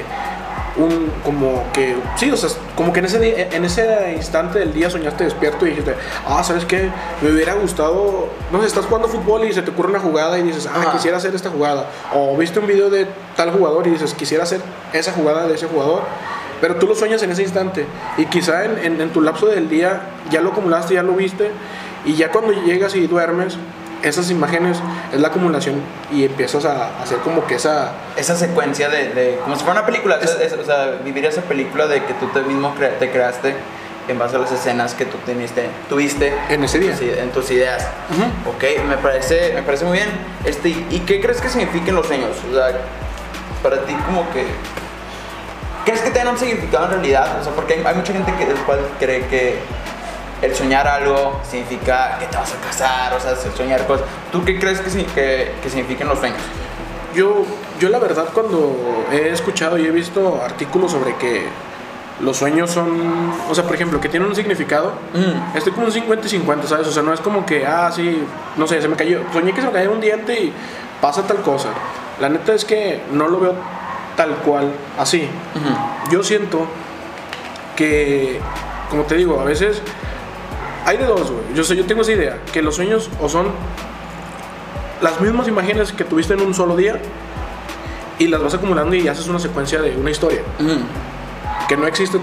un, 0.77 1.11
como 1.23 1.63
que, 1.73 1.95
sí, 2.15 2.29
o 2.31 2.37
sea, 2.37 2.49
como 2.75 2.93
que 2.93 2.99
en 2.99 3.05
ese, 3.05 3.47
en 3.55 3.65
ese 3.65 4.13
instante 4.15 4.59
del 4.59 4.73
día 4.73 4.89
soñaste 4.89 5.23
despierto 5.23 5.65
y 5.65 5.69
dijiste, 5.71 5.95
ah, 6.27 6.43
¿sabes 6.43 6.65
qué? 6.65 6.89
Me 7.21 7.31
hubiera 7.31 7.53
gustado, 7.55 8.27
no 8.51 8.61
sé, 8.61 8.67
estás 8.67 8.85
jugando 8.85 9.07
fútbol 9.07 9.45
y 9.45 9.53
se 9.53 9.61
te 9.61 9.71
ocurre 9.71 9.89
una 9.89 9.99
jugada 9.99 10.37
y 10.39 10.43
dices, 10.43 10.67
ah, 10.67 10.79
Ajá. 10.81 10.91
quisiera 10.93 11.17
hacer 11.17 11.33
esta 11.35 11.49
jugada. 11.49 11.87
O 12.13 12.37
viste 12.37 12.59
un 12.59 12.67
video 12.67 12.89
de 12.89 13.07
tal 13.35 13.51
jugador 13.51 13.87
y 13.87 13.91
dices, 13.91 14.13
quisiera 14.13 14.43
hacer 14.43 14.61
esa 14.93 15.11
jugada 15.13 15.47
de 15.47 15.55
ese 15.55 15.67
jugador. 15.67 16.01
Pero 16.61 16.75
tú 16.77 16.87
lo 16.87 16.95
sueñas 16.95 17.21
en 17.21 17.31
ese 17.31 17.43
instante 17.43 17.85
y 18.17 18.25
quizá 18.25 18.65
en, 18.65 18.77
en- 18.79 19.01
en 19.01 19.09
tu 19.11 19.21
lapso 19.21 19.45
del 19.47 19.69
día 19.69 20.01
ya 20.31 20.41
lo 20.41 20.49
acumulaste, 20.51 20.95
ya 20.95 21.03
lo 21.03 21.13
viste 21.13 21.51
y 22.05 22.13
ya 22.15 22.31
cuando 22.31 22.51
llegas 22.51 22.95
y 22.95 23.05
duermes, 23.05 23.57
esas 24.03 24.29
imágenes 24.31 24.77
es 25.13 25.19
la 25.19 25.29
acumulación 25.29 25.81
y 26.11 26.25
empiezas 26.25 26.65
a 26.65 27.01
hacer 27.01 27.17
como 27.19 27.45
que 27.47 27.55
esa... 27.55 27.91
Esa 28.15 28.35
secuencia 28.35 28.89
de, 28.89 29.09
de- 29.13 29.39
como 29.43 29.55
si 29.55 29.63
fuera 29.63 29.79
una 29.79 29.85
película, 29.87 30.17
es- 30.21 30.37
es- 30.39 30.53
o 30.53 30.63
sea, 30.63 30.99
vivir 31.03 31.25
esa 31.25 31.41
película 31.41 31.87
de 31.87 32.03
que 32.03 32.13
tú 32.15 32.27
te 32.27 32.41
mismo 32.41 32.73
cre- 32.75 32.97
te 32.99 33.09
creaste 33.11 33.55
en 34.07 34.17
base 34.17 34.35
a 34.37 34.39
las 34.39 34.51
escenas 34.51 34.93
que 34.93 35.05
tú 35.05 35.17
teniste, 35.25 35.67
tuviste 35.89 36.33
En 36.49 36.63
ese 36.63 36.79
día. 36.79 36.91
tus 36.93 37.01
ide- 37.01 37.19
en 37.21 37.29
tus 37.31 37.51
ideas. 37.51 37.87
Ok, 38.45 38.63
me 38.87 38.97
parece, 38.97 39.51
me 39.53 39.63
parece 39.63 39.83
muy 39.85 39.97
bien. 39.97 40.09
Este, 40.45 40.69
¿Y 40.69 41.03
qué 41.05 41.19
crees 41.19 41.41
que 41.41 41.49
signifiquen 41.49 41.93
los 41.95 42.07
sueños? 42.07 42.29
O 42.49 42.53
sea, 42.53 42.79
para 43.61 43.83
ti 43.85 43.93
como 44.05 44.29
que... 44.31 44.45
¿Crees 45.85 46.01
que 46.01 46.11
tengan 46.11 46.33
un 46.33 46.37
significado 46.37 46.85
en 46.85 46.91
realidad? 46.91 47.39
O 47.39 47.43
sea, 47.43 47.53
porque 47.53 47.75
hay, 47.75 47.83
hay 47.85 47.95
mucha 47.95 48.11
gente 48.13 48.33
que 48.37 48.45
después 48.45 48.77
cree 48.99 49.25
que 49.27 49.57
el 50.41 50.55
soñar 50.55 50.87
algo 50.87 51.39
significa 51.49 52.17
que 52.19 52.27
te 52.27 52.37
vas 52.37 52.53
a 52.53 52.57
casar, 52.57 53.13
o 53.13 53.19
sea, 53.19 53.31
el 53.31 53.55
soñar 53.55 53.85
cosas. 53.87 54.05
¿Tú 54.31 54.43
qué 54.45 54.59
crees 54.59 54.79
que, 54.79 55.05
que, 55.05 55.51
que 55.61 55.69
signifiquen 55.69 56.07
los 56.07 56.19
sueños? 56.19 56.39
Yo, 57.15 57.45
yo 57.79 57.89
la 57.89 57.99
verdad 57.99 58.25
cuando 58.33 59.05
he 59.11 59.29
escuchado 59.29 59.77
y 59.77 59.85
he 59.85 59.91
visto 59.91 60.41
artículos 60.43 60.91
sobre 60.91 61.15
que 61.15 61.47
los 62.19 62.37
sueños 62.37 62.71
son, 62.71 63.31
o 63.49 63.55
sea, 63.55 63.63
por 63.63 63.75
ejemplo, 63.75 64.01
que 64.01 64.09
tienen 64.09 64.27
un 64.27 64.35
significado. 64.35 64.93
Mm. 65.13 65.57
Estoy 65.57 65.73
como 65.73 65.85
un 65.85 65.91
50 65.91 66.25
y 66.25 66.29
50, 66.29 66.67
¿sabes? 66.67 66.87
O 66.87 66.91
sea, 66.91 67.03
no 67.03 67.13
es 67.13 67.19
como 67.19 67.45
que, 67.45 67.65
ah, 67.65 67.91
sí, 67.93 68.23
no 68.57 68.67
sé, 68.67 68.81
se 68.81 68.87
me 68.87 68.95
cayó, 68.95 69.21
soñé 69.33 69.53
que 69.53 69.61
se 69.61 69.67
me 69.67 69.73
cayó 69.73 69.91
un 69.91 70.01
diente 70.01 70.39
y 70.39 70.53
pasa 71.01 71.23
tal 71.23 71.37
cosa. 71.41 71.69
La 72.19 72.29
neta 72.29 72.53
es 72.53 72.65
que 72.65 73.01
no 73.11 73.27
lo 73.27 73.39
veo 73.39 73.53
tal 74.15 74.35
cual 74.37 74.71
así. 74.97 75.29
Yo 76.09 76.23
siento 76.23 76.65
que, 77.75 78.39
como 78.89 79.03
te 79.03 79.15
digo, 79.15 79.39
a 79.39 79.43
veces 79.43 79.81
hay 80.87 80.97
de 80.97 81.05
dos, 81.05 81.29
güey. 81.31 81.43
Yo 81.53 81.63
sé, 81.63 81.75
yo 81.75 81.85
tengo 81.85 82.01
esa 82.01 82.13
idea, 82.13 82.39
que 82.51 82.61
los 82.63 82.75
sueños 82.75 83.09
o 83.21 83.29
son 83.29 83.47
las 85.01 85.21
mismas 85.21 85.47
imágenes 85.47 85.91
que 85.91 86.03
tuviste 86.03 86.33
en 86.33 86.41
un 86.41 86.53
solo 86.55 86.75
día 86.75 86.95
y 88.17 88.27
las 88.27 88.41
vas 88.41 88.53
acumulando 88.55 88.95
y 88.95 89.07
haces 89.07 89.27
una 89.27 89.37
secuencia 89.39 89.79
de 89.81 89.95
una 89.95 90.09
historia 90.09 90.41
que 91.67 91.77
no 91.77 91.85
existe 91.85 92.19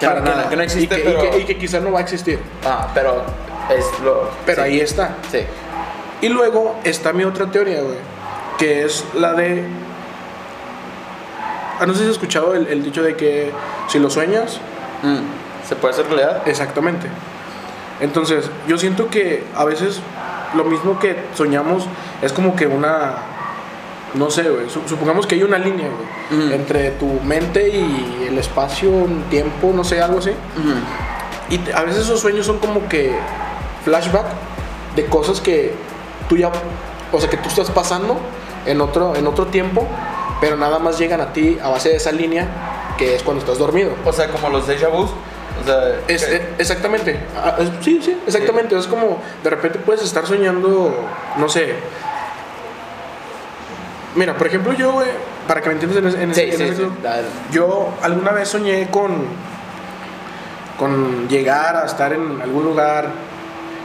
para 0.00 0.20
no- 0.20 0.26
nada 0.30 0.48
que 0.48 0.56
no 0.56 0.62
existe, 0.62 0.94
y 0.98 1.02
que, 1.02 1.10
y 1.10 1.12
pero- 1.14 1.30
que- 1.32 1.38
y 1.40 1.44
que 1.44 1.58
quizás 1.58 1.82
no 1.82 1.92
va 1.92 1.98
a 1.98 2.02
existir. 2.02 2.38
Ah, 2.64 2.88
pero 2.94 3.22
es 3.76 3.84
lo. 4.02 4.30
Pero 4.46 4.62
sí. 4.62 4.68
ahí 4.70 4.80
está. 4.80 5.16
Sí. 5.30 5.40
Y 6.22 6.28
luego 6.28 6.76
está 6.84 7.12
mi 7.12 7.24
otra 7.24 7.46
teoría, 7.50 7.82
güey, 7.82 7.98
que 8.58 8.84
es 8.84 9.04
la 9.14 9.34
de... 9.34 9.64
Ah, 11.80 11.86
no 11.86 11.92
sé 11.94 12.00
si 12.00 12.04
has 12.06 12.12
escuchado 12.12 12.54
el, 12.54 12.66
el 12.68 12.82
dicho 12.82 13.02
de 13.02 13.16
que 13.16 13.52
si 13.88 13.98
lo 13.98 14.08
sueñas, 14.10 14.60
Mm. 15.02 15.18
¿Se 15.68 15.76
puede 15.76 15.94
hacer 15.94 16.06
realidad? 16.06 16.42
exactamente. 16.46 17.06
Entonces, 18.00 18.50
yo 18.66 18.78
siento 18.78 19.08
que 19.08 19.44
a 19.54 19.64
veces 19.64 20.00
lo 20.54 20.64
mismo 20.64 20.98
que 20.98 21.16
soñamos 21.34 21.84
es 22.22 22.32
como 22.32 22.54
que 22.56 22.66
una... 22.66 23.14
No 24.14 24.30
sé, 24.30 24.48
güey. 24.48 24.70
su- 24.70 24.88
Supongamos 24.88 25.26
que 25.26 25.34
hay 25.34 25.42
una 25.42 25.58
línea, 25.58 25.86
güey, 25.88 26.52
entre 26.54 26.92
tu 26.92 27.06
mente 27.24 27.68
y 27.68 28.26
el 28.28 28.38
espacio, 28.38 28.88
un 28.90 29.24
tiempo, 29.24 29.70
no 29.74 29.84
sé, 29.84 30.00
algo 30.00 30.18
así. 30.18 30.30
Y 31.50 31.58
te- 31.58 31.74
a 31.74 31.82
veces 31.82 32.02
esos 32.04 32.20
sueños 32.20 32.46
son 32.46 32.58
como 32.58 32.88
que 32.88 33.14
flashback 33.84 34.24
de 34.96 35.04
cosas 35.06 35.40
que 35.42 35.74
tú 36.28 36.36
ya, 36.38 36.50
o 37.12 37.20
sea, 37.20 37.28
que 37.28 37.36
tú 37.36 37.48
estás 37.50 37.70
pasando 37.70 38.18
en 38.64 38.80
otro, 38.80 39.14
en 39.14 39.26
otro 39.26 39.46
tiempo, 39.48 39.86
pero 40.40 40.56
nada 40.56 40.78
más 40.78 40.98
llegan 40.98 41.20
a 41.20 41.32
ti 41.34 41.58
a 41.62 41.68
base 41.68 41.90
de 41.90 41.96
esa 41.96 42.10
línea 42.12 42.46
que 42.96 43.14
es 43.14 43.22
cuando 43.22 43.40
estás 43.42 43.58
dormido. 43.58 43.90
O 44.06 44.12
sea, 44.12 44.28
como 44.30 44.48
los 44.48 44.66
déjà 44.66 44.88
vus. 44.90 45.10
O 45.62 45.64
sea, 45.66 45.94
Es, 46.08 46.24
que- 46.24 46.36
eh, 46.36 46.48
exactamente, 46.58 47.18
Ah, 47.36 47.56
sí, 47.82 48.00
sí, 48.02 48.16
exactamente. 48.26 48.76
Es 48.78 48.86
como 48.86 49.18
de 49.42 49.50
repente 49.50 49.78
puedes 49.78 50.02
estar 50.02 50.26
soñando, 50.26 50.94
no 51.36 51.48
sé. 51.48 51.74
Mira, 54.14 54.34
por 54.34 54.46
ejemplo, 54.46 54.72
yo, 54.72 54.92
güey, 54.92 55.08
para 55.46 55.60
que 55.60 55.68
me 55.68 55.74
entiendas 55.74 55.98
en 55.98 56.06
ese, 56.08 56.22
en 56.22 56.30
ese- 56.30 56.74
Sí, 56.76 56.82
en. 56.82 56.92
Yo 57.52 57.90
alguna 58.02 58.32
vez 58.32 58.48
soñé 58.48 58.88
con, 58.90 59.12
con 60.78 61.28
llegar 61.28 61.76
a 61.76 61.84
estar 61.86 62.12
en 62.12 62.40
algún 62.40 62.64
lugar 62.64 63.10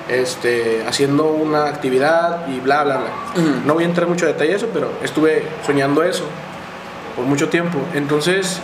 este, 0.09 0.83
haciendo 0.87 1.27
una 1.27 1.65
actividad 1.67 2.47
y 2.47 2.59
bla, 2.59 2.83
bla, 2.83 2.97
bla. 2.97 3.09
No 3.65 3.73
voy 3.73 3.83
a 3.83 3.87
entrar 3.87 4.07
mucho 4.07 4.25
detalle 4.25 4.53
a 4.53 4.55
eso, 4.57 4.67
pero 4.73 4.91
estuve 5.03 5.43
soñando 5.65 6.03
eso 6.03 6.25
por 7.15 7.25
mucho 7.25 7.49
tiempo. 7.49 7.77
Entonces, 7.93 8.59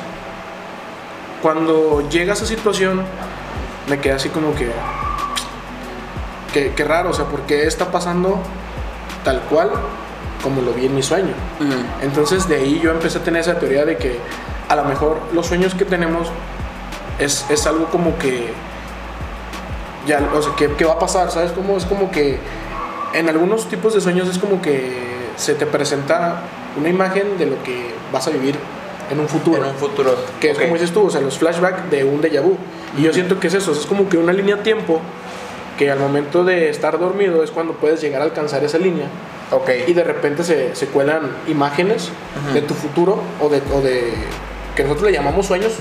cuando 1.42 2.08
llega 2.10 2.34
esa 2.34 2.46
situación, 2.46 3.04
me 3.88 4.00
quedé 4.00 4.14
así 4.14 4.30
como 4.30 4.54
que, 4.56 4.72
que, 6.54 6.74
que 6.74 6.84
raro, 6.84 7.10
o 7.10 7.14
sea, 7.14 7.26
¿por 7.26 7.42
qué 7.42 7.66
está 7.66 7.92
pasando 7.92 8.40
tal 9.24 9.42
cual 9.42 9.72
como 10.44 10.62
lo 10.62 10.74
vi 10.74 10.86
en 10.86 10.96
mi 10.96 11.04
sueño? 11.04 11.34
Ujú. 11.60 11.74
Entonces 12.02 12.48
de 12.48 12.56
ahí 12.56 12.80
yo 12.82 12.92
empecé 12.92 13.20
a 13.20 13.24
tener 13.24 13.42
esa 13.42 13.60
teoría 13.60 13.86
de 13.86 13.98
que 13.98 14.20
a 14.68 14.76
lo 14.76 14.86
mejor 14.86 15.20
los 15.34 15.48
sueños 15.48 15.74
que 15.74 15.86
tenemos 15.86 16.30
es, 17.20 17.46
es 17.50 17.66
algo 17.68 17.86
como 17.86 18.18
que 18.18 18.54
ya, 20.08 20.30
o 20.34 20.42
sea, 20.42 20.56
que, 20.56 20.72
que 20.74 20.86
va 20.86 20.94
a 20.94 21.00
pasar, 21.00 21.30
¿sabes? 21.32 21.52
Como, 21.52 21.78
es 21.78 21.86
como 21.86 22.12
que 22.12 22.40
en 23.14 23.30
algunos 23.30 23.68
tipos 23.68 23.94
de 23.94 24.02
sueños 24.02 24.28
es 24.28 24.40
como 24.40 24.62
que 24.62 25.08
se 25.36 25.56
te 25.56 25.66
presenta 25.66 26.42
una 26.78 26.90
imagen 26.90 27.38
de 27.38 27.46
lo 27.46 27.62
que 27.64 27.94
vas 28.12 28.28
a 28.28 28.32
vivir 28.32 28.56
en 29.12 29.20
un 29.20 29.28
futuro. 29.28 29.58
En 29.64 29.70
un 29.70 29.76
futuro. 29.76 30.16
Que 30.40 30.52
es 30.52 30.58
como 30.58 30.74
dices 30.74 30.92
tú, 30.92 31.06
o 31.06 31.10
sea, 31.10 31.22
los 31.22 31.38
flashbacks 31.38 31.90
de 31.90 32.04
un 32.04 32.22
déjà 32.22 32.42
vu. 32.42 32.56
Y 32.98 33.04
yo 33.04 33.14
siento 33.14 33.40
que 33.40 33.48
es 33.48 33.54
eso, 33.54 33.72
es 33.72 33.86
como 33.86 34.10
que 34.10 34.18
una 34.18 34.34
línea 34.34 34.56
de 34.58 34.64
tiempo 34.64 35.00
que 35.78 35.90
al 35.90 36.00
momento 36.00 36.44
de 36.44 36.70
estar 36.70 37.00
dormido 37.00 37.44
es 37.44 37.52
cuando 37.52 37.74
puedes 37.74 38.02
llegar 38.02 38.22
a 38.22 38.26
alcanzar 38.26 38.64
esa 38.66 38.78
línea 38.78 39.08
Ok. 39.52 39.70
y 39.88 39.94
de 39.94 40.04
repente 40.04 40.44
se, 40.44 40.76
se 40.76 40.88
cuelan 40.88 41.22
imágenes 41.48 42.10
de 42.54 42.62
tu 42.62 42.74
futuro 42.74 43.22
o 43.42 43.48
de, 43.48 43.62
o 43.74 43.80
de 43.82 44.14
que 44.76 44.84
nosotros 44.84 45.08
le 45.10 45.14
llamamos 45.18 45.46
sueños 45.46 45.72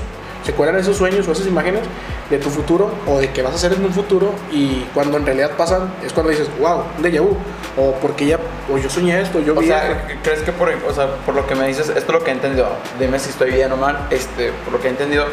se 0.48 0.54
cuelan 0.54 0.76
esos 0.76 0.96
sueños 0.96 1.28
o 1.28 1.32
esas 1.32 1.46
imágenes 1.46 1.82
de 2.30 2.38
tu 2.38 2.48
futuro 2.48 2.90
o 3.06 3.18
de 3.18 3.30
que 3.32 3.42
vas 3.42 3.52
a 3.52 3.56
hacer 3.56 3.74
en 3.74 3.84
un 3.84 3.92
futuro 3.92 4.32
y 4.50 4.86
cuando 4.94 5.18
en 5.18 5.26
realidad 5.26 5.50
pasan 5.58 5.92
es 6.02 6.14
cuando 6.14 6.30
dices 6.30 6.48
wow 6.58 6.84
un 6.96 7.04
déjà 7.04 7.20
vu 7.20 7.36
o 7.76 7.92
porque 8.00 8.24
ya 8.24 8.38
o 8.72 8.78
yo 8.78 8.88
soñé 8.88 9.20
esto 9.20 9.40
yo 9.40 9.52
O 9.52 9.60
vi 9.60 9.66
sea, 9.66 9.92
esto. 9.92 10.20
¿crees 10.22 10.40
que 10.40 10.52
por, 10.52 10.70
o 10.70 10.94
sea, 10.94 11.16
por 11.26 11.34
lo 11.34 11.46
que 11.46 11.54
me 11.54 11.68
dices, 11.68 11.90
esto 11.90 11.98
es 11.98 12.08
lo 12.08 12.24
que 12.24 12.30
he 12.30 12.32
entendido? 12.32 12.66
Dime 12.98 13.18
si 13.18 13.28
estoy 13.28 13.50
bien 13.50 13.70
o 13.72 13.76
mal. 13.76 14.06
Este, 14.08 14.52
por 14.64 14.72
lo 14.72 14.80
que 14.80 14.86
he 14.86 14.90
entendido, 14.90 15.26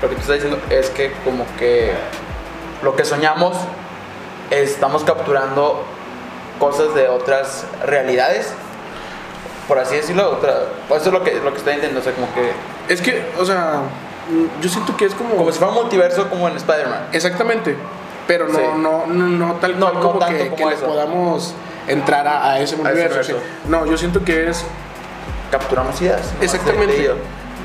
lo 0.00 0.08
que 0.08 0.14
tú 0.14 0.20
estás 0.20 0.36
diciendo 0.36 0.60
es 0.70 0.88
que 0.90 1.10
como 1.24 1.44
que 1.58 1.90
lo 2.84 2.94
que 2.94 3.04
soñamos 3.04 3.56
estamos 4.52 5.02
capturando 5.02 5.82
cosas 6.60 6.94
de 6.94 7.08
otras 7.08 7.66
realidades, 7.84 8.52
por 9.66 9.80
así 9.80 9.96
decirlo. 9.96 10.30
Otra, 10.30 10.54
pues 10.88 11.00
eso 11.00 11.10
es 11.10 11.14
lo 11.14 11.24
que, 11.24 11.34
lo 11.40 11.50
que 11.50 11.58
estoy 11.58 11.72
entendiendo, 11.72 11.98
o 11.98 12.04
sea, 12.04 12.12
como 12.12 12.32
que 12.34 12.52
es 12.92 13.00
que 13.02 13.20
o 13.36 13.44
sea 13.44 13.80
yo 14.60 14.68
siento 14.68 14.96
que 14.96 15.04
es 15.06 15.14
como, 15.14 15.34
como 15.36 15.52
si 15.52 15.58
fuera 15.58 15.72
un 15.72 15.80
multiverso 15.82 16.28
como 16.30 16.48
en 16.48 16.56
Spider-Man. 16.56 17.08
exactamente 17.12 17.76
pero 18.26 18.48
no 18.48 18.58
Sí. 18.58 18.64
no, 18.78 19.06
no 19.06 19.26
no 19.26 19.52
tal 19.56 19.78
No, 19.78 19.90
cual 19.90 20.02
como 20.02 20.18
tanto 20.18 20.38
que, 20.38 20.48
como 20.50 20.68
que 20.68 20.74
eso. 20.74 20.86
podamos 20.86 21.54
entrar 21.88 22.26
a, 22.26 22.52
a 22.52 22.58
ese 22.60 22.74
universo, 22.76 23.34
no 23.68 23.84
yo 23.86 23.96
siento 23.98 24.24
que 24.24 24.48
es 24.50 24.64
Capturamos 25.50 26.00
ideas. 26.02 26.32
Exactamente. 26.40 27.12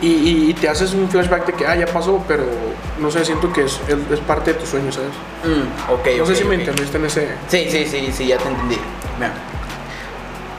Y, 0.01 0.07
y- 0.07 0.49
y 0.51 0.53
te 0.53 0.69
haces 0.69 0.93
un 0.93 1.09
flashback 1.09 1.45
de 1.47 1.53
que, 1.53 1.65
ah, 1.65 1.75
ya 1.75 1.87
pasó, 1.87 2.23
pero 2.27 2.43
no 2.99 3.09
sé, 3.09 3.25
siento 3.25 3.51
que 3.51 3.63
es, 3.63 3.79
es, 4.11 4.19
parte 4.19 4.53
de 4.53 4.59
tu 4.59 4.65
sueño, 4.67 4.91
¿sabes? 4.91 5.09
Mm, 5.43 5.91
ok, 5.93 6.07
no 6.19 6.25
sé 6.27 6.35
si 6.35 6.43
me 6.43 6.55
entendiste 6.55 6.97
en 6.97 7.05
ese... 7.05 7.29
Sí, 7.47 7.67
sí, 7.71 7.85
sí, 7.87 8.11
sí, 8.13 8.27
ya 8.27 8.37
te 8.37 8.47
entendí. 8.47 8.77
Mira. 9.17 9.31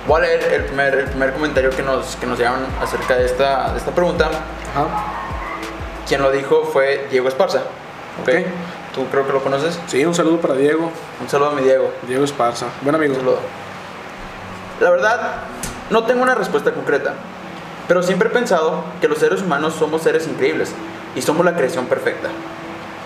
Voy 0.08 0.18
a 0.18 0.20
leer 0.22 0.52
el 0.54 0.64
primer, 0.64 0.94
el 0.94 1.04
primer 1.06 1.32
comentario 1.32 1.70
que 1.70 1.82
nos, 1.82 2.16
que 2.16 2.26
nos 2.26 2.40
acerca 2.40 3.16
de 3.16 3.26
esta, 3.26 3.72
de 3.72 3.78
esta 3.78 3.92
pregunta. 3.92 4.26
Ajá. 4.26 4.88
Quien 6.10 6.22
lo 6.22 6.32
dijo 6.32 6.64
fue 6.64 7.06
Diego 7.08 7.28
Esparza. 7.28 7.58
¿ok? 8.20 8.28
Ok. 8.28 8.34
Tú 8.96 9.06
creo 9.12 9.24
que 9.28 9.32
lo 9.32 9.44
conoces. 9.44 9.78
Sí, 9.86 10.04
un 10.04 10.12
saludo 10.12 10.40
para 10.40 10.54
Diego, 10.54 10.90
Un 11.20 11.28
saludo 11.28 11.50
a 11.50 11.54
mi 11.54 11.62
Diego. 11.62 11.92
Diego 12.02 12.24
Esparza, 12.24 12.66
buen 12.82 12.96
amigo. 12.96 13.14
Un 13.14 13.20
saludo. 13.20 13.38
La 14.80 14.90
verdad, 14.90 15.34
no 15.88 16.02
tengo 16.06 16.24
una 16.24 16.34
respuesta 16.34 16.72
concreta, 16.72 17.14
pero 17.86 18.02
siempre 18.02 18.28
he 18.28 18.32
pensado 18.32 18.82
que 19.00 19.06
los 19.06 19.18
seres 19.18 19.40
humanos 19.42 19.74
somos 19.74 20.02
seres 20.02 20.26
increíbles 20.26 20.72
y 21.14 21.22
somos 21.22 21.44
la 21.44 21.54
creación 21.54 21.86
perfecta. 21.86 22.28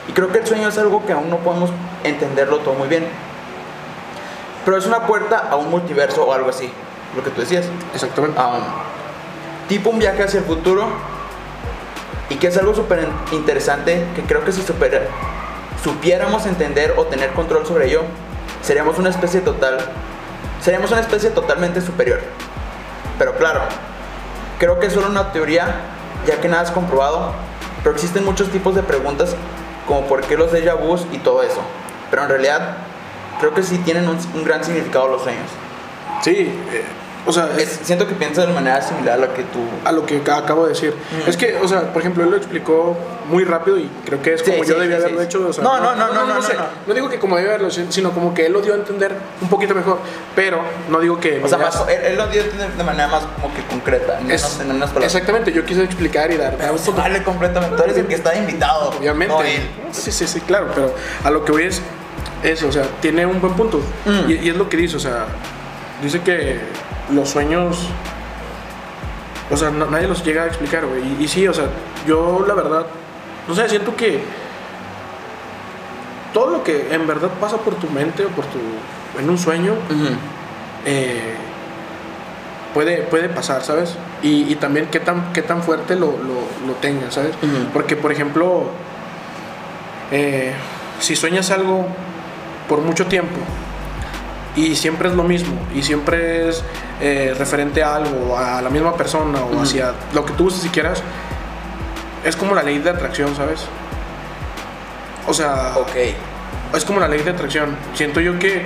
Y 0.08 0.12
creo 0.12 0.32
que 0.32 0.38
el 0.38 0.46
sueño 0.46 0.68
es 0.68 0.78
algo 0.78 1.04
que 1.04 1.12
aún 1.12 1.28
no 1.28 1.36
podemos 1.40 1.68
entenderlo 2.04 2.60
todo 2.60 2.72
muy 2.72 2.88
bien. 2.88 3.06
Pero 4.64 4.78
es 4.78 4.86
una 4.86 5.06
puerta 5.06 5.46
a 5.50 5.56
un 5.56 5.68
multiverso 5.68 6.24
o 6.24 6.32
algo 6.32 6.48
así, 6.48 6.72
lo 7.14 7.22
que 7.22 7.28
tú 7.28 7.42
decías. 7.42 7.66
Exactamente. 7.92 8.40
Um, 8.40 8.62
tipo 9.68 9.90
un 9.90 9.98
viaje 9.98 10.22
hacia 10.22 10.40
el 10.40 10.46
futuro 10.46 10.86
y 12.30 12.36
que 12.36 12.46
es 12.48 12.56
algo 12.56 12.74
súper 12.74 13.00
in- 13.00 13.36
interesante 13.38 14.04
que 14.14 14.22
creo 14.22 14.44
que 14.44 14.52
si 14.52 14.62
supiéramos 15.82 16.46
entender 16.46 16.94
o 16.96 17.04
tener 17.06 17.30
control 17.32 17.66
sobre 17.66 17.86
ello, 17.86 18.02
seríamos 18.62 18.98
una 18.98 19.10
especie 19.10 19.40
total, 19.40 19.78
seríamos 20.62 20.90
una 20.90 21.00
especie 21.00 21.30
totalmente 21.30 21.80
superior. 21.80 22.20
Pero 23.18 23.34
claro, 23.36 23.60
creo 24.58 24.80
que 24.80 24.86
es 24.86 24.92
solo 24.92 25.08
una 25.08 25.32
teoría, 25.32 25.66
ya 26.26 26.40
que 26.40 26.48
nada 26.48 26.62
es 26.62 26.70
comprobado, 26.70 27.32
pero 27.82 27.94
existen 27.94 28.24
muchos 28.24 28.48
tipos 28.50 28.74
de 28.74 28.82
preguntas 28.82 29.36
como 29.86 30.06
por 30.06 30.22
qué 30.22 30.36
los 30.36 30.50
déjà 30.52 30.74
y 31.12 31.18
todo 31.18 31.42
eso. 31.42 31.60
Pero 32.10 32.22
en 32.22 32.28
realidad, 32.30 32.76
creo 33.40 33.52
que 33.52 33.62
sí 33.62 33.76
tienen 33.78 34.08
un, 34.08 34.16
un 34.34 34.44
gran 34.44 34.64
significado 34.64 35.08
los 35.08 35.22
sueños. 35.22 35.48
Sí, 36.22 36.58
eh, 36.72 36.84
o 37.26 37.32
sea, 37.32 37.48
es 37.58 37.80
siento 37.82 38.06
que 38.06 38.14
piensas 38.14 38.46
de 38.46 38.52
manera 38.52 38.82
similar 38.82 39.14
a 39.14 39.16
la 39.16 39.34
que 39.34 39.42
tú 39.44 39.60
a 39.84 39.92
lo 39.92 40.04
que 40.04 40.20
ca- 40.22 40.36
acabo 40.38 40.64
de 40.64 40.70
decir. 40.70 40.90
Ujú. 41.20 41.30
Es 41.30 41.36
que, 41.36 41.56
o 41.56 41.66
sea, 41.68 41.92
por 41.92 42.02
ejemplo, 42.02 42.22
él 42.24 42.30
lo 42.30 42.36
explicó 42.36 42.96
muy 43.30 43.44
rápido 43.44 43.78
y 43.78 43.88
creo 44.04 44.20
que 44.20 44.34
es 44.34 44.42
Sí, 44.42 44.50
como 44.50 44.64
sí, 44.64 44.70
yo 44.70 44.78
debía 44.78 44.96
sí, 44.98 45.02
haberlo 45.04 45.20
sí. 45.20 45.26
hecho. 45.26 45.48
o 45.48 45.52
sea, 45.52 45.64
No, 45.64 45.80
no, 45.80 45.94
no, 45.94 46.12
no, 46.12 46.26
no, 46.26 46.42
sé. 46.42 46.52
no, 46.54 46.60
no. 46.60 46.66
No 46.86 46.94
digo 46.94 47.08
que 47.08 47.18
como 47.18 47.36
debía 47.36 47.52
haberlo 47.52 47.68
hecho, 47.68 47.86
sino 47.90 48.10
como 48.12 48.34
que 48.34 48.46
él 48.46 48.52
lo 48.52 48.60
dio 48.60 48.74
a 48.74 48.76
entender 48.76 49.14
un 49.40 49.48
poquito 49.48 49.74
mejor, 49.74 49.98
pero 50.36 50.60
no 50.90 51.00
digo 51.00 51.18
que... 51.18 51.40
O 51.42 51.48
sea, 51.48 51.56
más, 51.58 51.82
él, 51.88 52.00
él 52.04 52.16
lo 52.16 52.26
dio 52.28 52.42
a 52.42 52.44
entender 52.44 52.72
de 52.72 52.84
manera 52.84 53.08
más 53.08 53.22
como 53.40 53.54
que 53.54 53.62
concreta, 53.64 54.18
Es- 54.28 54.42
unas, 54.42 54.60
en 54.60 54.70
unas 54.72 54.90
palabras. 54.90 55.14
Exactamente, 55.14 55.52
yo 55.52 55.64
quise 55.64 55.82
explicar 55.82 56.30
y 56.30 56.36
dar, 56.36 56.58
dar 56.58 56.72
un 56.72 56.96
vale 56.96 57.22
completamente. 57.22 57.76
Tú 57.76 57.82
eres 57.84 57.96
el 57.96 58.06
que 58.06 58.14
está 58.16 58.34
invitado. 58.36 58.90
Obviamente. 58.98 59.34
no 59.34 59.42
él. 59.42 59.62
Sí, 59.92 60.12
sí, 60.12 60.26
sí, 60.26 60.40
claro, 60.40 60.66
pero 60.74 60.94
a 61.24 61.30
lo 61.30 61.44
que 61.44 61.52
voy 61.52 61.62
es 61.64 61.80
eso, 62.42 62.68
o 62.68 62.72
sea, 62.72 62.82
tiene 63.00 63.24
un 63.24 63.40
buen 63.40 63.54
punto. 63.54 63.80
Mm. 64.04 64.30
Y, 64.30 64.34
y 64.34 64.48
es 64.50 64.56
lo 64.56 64.68
que 64.68 64.76
dice, 64.76 64.96
o 64.96 65.00
sea, 65.00 65.24
dice 66.02 66.20
que 66.20 66.58
los 67.12 67.28
sueños, 67.28 67.88
o 69.50 69.56
sea, 69.56 69.70
no- 69.70 69.86
nadie 69.86 70.08
los 70.08 70.24
llega 70.24 70.44
a 70.44 70.46
explicar, 70.46 70.86
güey. 70.86 71.02
Y, 71.20 71.24
y 71.24 71.28
sí, 71.28 71.46
o 71.48 71.52
sea, 71.54 71.66
yo 72.06 72.44
la 72.46 72.54
verdad 72.54 72.86
no 73.46 73.54
sé, 73.54 73.68
siento 73.68 73.94
que 73.94 74.22
todo 76.32 76.50
lo 76.50 76.64
que 76.64 76.92
en 76.94 77.06
verdad 77.06 77.28
pasa 77.40 77.58
por 77.58 77.74
tu 77.74 77.88
mente 77.90 78.24
o 78.24 78.28
por 78.28 78.44
tu, 78.46 78.58
en 79.20 79.28
un 79.30 79.38
sueño, 79.38 79.74
eh, 80.84 81.34
puede, 82.72 83.02
puede 83.02 83.28
pasar, 83.28 83.62
¿sabes? 83.62 83.94
Y, 84.22 84.50
y, 84.50 84.56
también 84.56 84.86
qué 84.90 84.98
tan, 84.98 85.32
qué 85.32 85.42
tan 85.42 85.62
fuerte 85.62 85.94
lo, 85.94 86.06
lo, 86.06 86.66
lo 86.66 86.72
tengas, 86.80 87.14
¿sabes? 87.14 87.34
Porque, 87.72 87.94
por 87.96 88.10
ejemplo, 88.10 88.64
eh, 90.10 90.52
si 90.98 91.14
sueñas 91.14 91.50
algo 91.50 91.86
por 92.68 92.80
mucho 92.80 93.06
tiempo 93.06 93.36
y 94.56 94.76
siempre 94.76 95.08
es 95.08 95.14
lo 95.14 95.24
mismo 95.24 95.54
y 95.74 95.82
siempre 95.82 96.48
es 96.48 96.62
eh, 97.00 97.34
referente 97.36 97.82
a 97.82 97.96
algo, 97.96 98.36
a 98.38 98.62
la 98.62 98.70
misma 98.70 98.94
persona 98.96 99.40
o 99.44 99.60
hacia 99.60 99.92
lo 100.12 100.24
que 100.24 100.32
tú 100.34 100.50
si 100.50 100.68
quieras, 100.68 101.02
es 102.24 102.36
como 102.36 102.54
la 102.54 102.62
ley 102.62 102.78
de 102.78 102.90
atracción, 102.90 103.34
¿sabes? 103.34 103.66
O 105.26 105.34
sea, 105.34 105.74
okay. 105.76 106.14
es 106.74 106.84
como 106.84 107.00
la 107.00 107.08
ley 107.08 107.22
de 107.22 107.30
atracción. 107.30 107.76
Siento 107.94 108.20
yo 108.20 108.38
que 108.38 108.62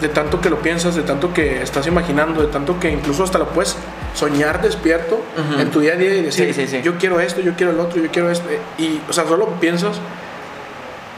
de 0.00 0.08
tanto 0.08 0.40
que 0.40 0.48
lo 0.48 0.60
piensas, 0.60 0.94
de 0.94 1.02
tanto 1.02 1.32
que 1.32 1.62
estás 1.62 1.86
imaginando, 1.86 2.42
de 2.42 2.48
tanto 2.48 2.78
que 2.78 2.90
incluso 2.90 3.24
hasta 3.24 3.38
lo 3.38 3.48
puedes 3.48 3.76
soñar 4.14 4.62
despierto 4.62 5.20
en 5.58 5.70
tu 5.70 5.80
día 5.80 5.94
a 5.94 5.96
día 5.96 6.14
y 6.14 6.22
decir, 6.22 6.54
sí, 6.54 6.66
sí, 6.66 6.68
sí. 6.68 6.82
yo 6.82 6.98
quiero 6.98 7.20
esto, 7.20 7.40
yo 7.40 7.54
quiero 7.54 7.72
el 7.72 7.80
otro, 7.80 8.00
yo 8.00 8.10
quiero 8.10 8.30
esto. 8.30 8.48
Y, 8.78 9.00
o 9.08 9.12
sea, 9.12 9.26
solo 9.26 9.48
piensas 9.60 9.98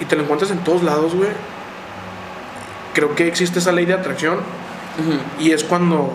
y 0.00 0.04
te 0.06 0.16
lo 0.16 0.22
encuentras 0.22 0.50
en 0.50 0.58
todos 0.58 0.82
lados, 0.82 1.14
güey. 1.14 1.30
Creo 3.00 3.14
que 3.14 3.26
existe 3.26 3.60
esa 3.60 3.72
ley 3.72 3.86
de 3.86 3.94
atracción 3.94 4.40
y 5.38 5.52
es 5.52 5.64
cuando 5.64 6.10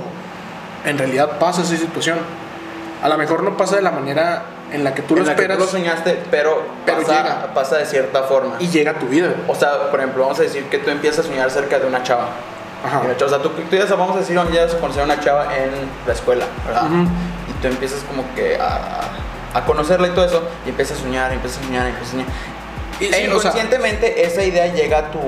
en 0.86 1.00
realidad 1.00 1.40
pasa 1.40 1.64
esa 1.64 1.76
situación. 1.78 2.20
A 3.02 3.10
lo 3.10 3.18
mejor 3.18 3.42
no 3.42 3.58
pasa 3.58 3.76
de 3.78 3.82
la 3.82 3.90
manera 3.90 4.44
en 4.72 4.84
la 4.84 4.94
que 4.94 5.02
tú 5.02 5.16
en 5.16 5.22
lo 5.22 5.26
la 5.26 5.32
esperas. 5.32 5.58
Que 5.58 5.64
tú 5.64 5.66
lo 5.66 5.72
soñaste, 5.80 6.20
pero, 6.30 6.62
Pero 6.86 7.02
pasa, 7.02 7.24
llega. 7.24 7.54
pasa 7.56 7.78
de 7.78 7.86
cierta 7.88 8.22
forma. 8.24 8.58
y 8.60 8.68
llega 8.68 8.92
a 8.92 9.00
tu 9.00 9.08
vida. 9.08 9.34
o 9.48 9.56
sea, 9.56 9.90
por 9.90 10.00
ejemplo, 10.00 10.22
vamos 10.22 10.38
a 10.40 10.44
decir 10.44 10.66
que 10.66 10.78
tú 10.78 10.92
empiezas 10.92 11.26
a 11.26 11.28
soñar 11.28 11.50
cerca 11.50 11.80
de 11.80 11.88
una 11.88 12.04
chava. 12.04 12.28
Ajá. 12.86 13.02
Chava, 13.18 13.26
o 13.26 13.30
sea, 13.30 13.42
tú, 13.42 13.50
tú 13.50 13.76
ya 13.76 13.86
vamos 13.96 14.16
a 14.16 14.20
decir, 14.20 14.36
ya 14.36 14.64
a 14.64 14.68
conocer 14.80 15.02
a 15.02 15.06
una 15.06 15.20
chava 15.20 15.58
en 15.58 15.72
la 16.06 16.14
escuela, 16.14 16.46
¿verdad? 16.68 16.86
Ujú. 16.86 17.02
Y 17.50 17.62
tú 17.64 17.68
empiezas 17.68 18.04
como 18.04 18.24
que 18.36 18.58
a, 18.60 19.02
a 19.58 19.66
conocerla 19.66 20.10
y 20.10 20.12
todo 20.12 20.26
eso, 20.26 20.44
y 20.68 20.70
empiezas 20.70 21.00
a 21.00 21.02
soñar, 21.02 21.32
y 21.32 21.36
empiezas 21.36 21.62
a 21.62 21.64
soñar, 21.64 21.86
y 21.88 21.90
empiezas 21.90 22.10
a 22.10 22.12
soñar. 22.12 22.28
Y 23.00 23.06
E 23.06 23.08
sí, 23.08 23.14
o 23.14 23.18
sea, 23.18 23.26
inconscientemente 23.26 24.24
esa 24.24 24.44
idea 24.44 24.68
llega 24.68 25.00
a 25.00 25.12
tu, 25.12 25.20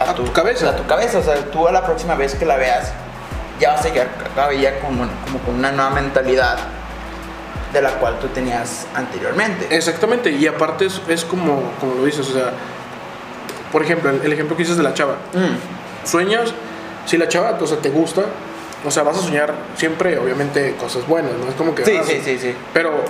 A 0.00 0.14
tu 0.14 0.30
cabeza. 0.32 0.70
A 0.70 0.76
tu 0.76 0.86
cabeza, 0.86 1.18
o 1.18 1.22
sea, 1.22 1.36
tú 1.50 1.66
a 1.66 1.72
la 1.72 1.84
próxima 1.84 2.14
vez 2.14 2.34
que 2.34 2.44
la 2.44 2.56
veas, 2.56 2.92
ya 3.58 3.72
vas 3.72 3.84
a 3.84 3.88
llegar 3.88 4.08
a 4.36 4.52
ella 4.52 4.80
como, 4.80 5.06
como 5.24 5.38
con 5.44 5.54
una 5.54 5.72
nueva 5.72 5.90
mentalidad 5.90 6.58
de 7.72 7.82
la 7.82 7.90
cual 7.92 8.18
tú 8.18 8.28
tenías 8.28 8.86
anteriormente. 8.94 9.74
Exactamente, 9.74 10.30
y 10.30 10.46
aparte 10.46 10.86
es, 10.86 11.00
es 11.08 11.24
como, 11.24 11.72
como 11.80 11.94
lo 11.94 12.04
dices, 12.04 12.28
o 12.28 12.32
sea, 12.32 12.52
por 13.72 13.82
ejemplo, 13.82 14.10
el, 14.10 14.22
el 14.22 14.32
ejemplo 14.32 14.56
que 14.56 14.62
dices 14.62 14.76
de 14.76 14.82
la 14.82 14.94
chava. 14.94 15.16
Mm, 15.32 16.06
Sueñas, 16.06 16.52
si 17.06 17.16
la 17.16 17.28
chava, 17.28 17.58
o 17.60 17.66
sea, 17.66 17.78
te 17.78 17.90
gusta, 17.90 18.22
o 18.84 18.90
sea, 18.90 19.02
vas 19.02 19.18
a 19.18 19.20
soñar 19.20 19.52
siempre, 19.76 20.18
obviamente, 20.18 20.76
cosas 20.76 21.06
buenas, 21.06 21.32
¿no? 21.32 21.48
Es 21.48 21.54
como 21.54 21.74
que... 21.74 21.84
Sí, 21.84 21.96
ah, 21.98 22.04
sí, 22.06 22.20
sí, 22.22 22.38
sí. 22.38 22.54
Pero, 22.72 23.04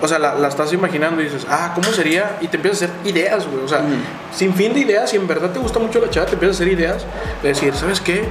o 0.00 0.08
sea, 0.08 0.18
la, 0.18 0.34
la 0.34 0.48
estás 0.48 0.72
imaginando 0.72 1.20
y 1.20 1.24
dices, 1.24 1.46
ah, 1.50 1.72
¿cómo 1.74 1.88
sería? 1.92 2.36
Y 2.40 2.48
te 2.48 2.56
empiezas 2.56 2.82
a 2.82 2.84
hacer 2.86 2.96
ideas, 3.04 3.46
güey. 3.46 3.64
O 3.64 3.68
sea, 3.68 3.78
Ujú. 3.78 3.88
sin 4.32 4.54
fin 4.54 4.72
de 4.74 4.80
ideas, 4.80 5.10
si 5.10 5.16
en 5.16 5.26
verdad 5.26 5.50
te 5.50 5.58
gusta 5.58 5.78
mucho 5.78 6.00
la 6.00 6.08
chava, 6.10 6.26
te 6.26 6.34
empiezas 6.34 6.56
a 6.60 6.62
hacer 6.62 6.72
ideas 6.72 7.04
de 7.42 7.48
decir, 7.48 7.74
¿sabes 7.74 8.00
qué? 8.00 8.24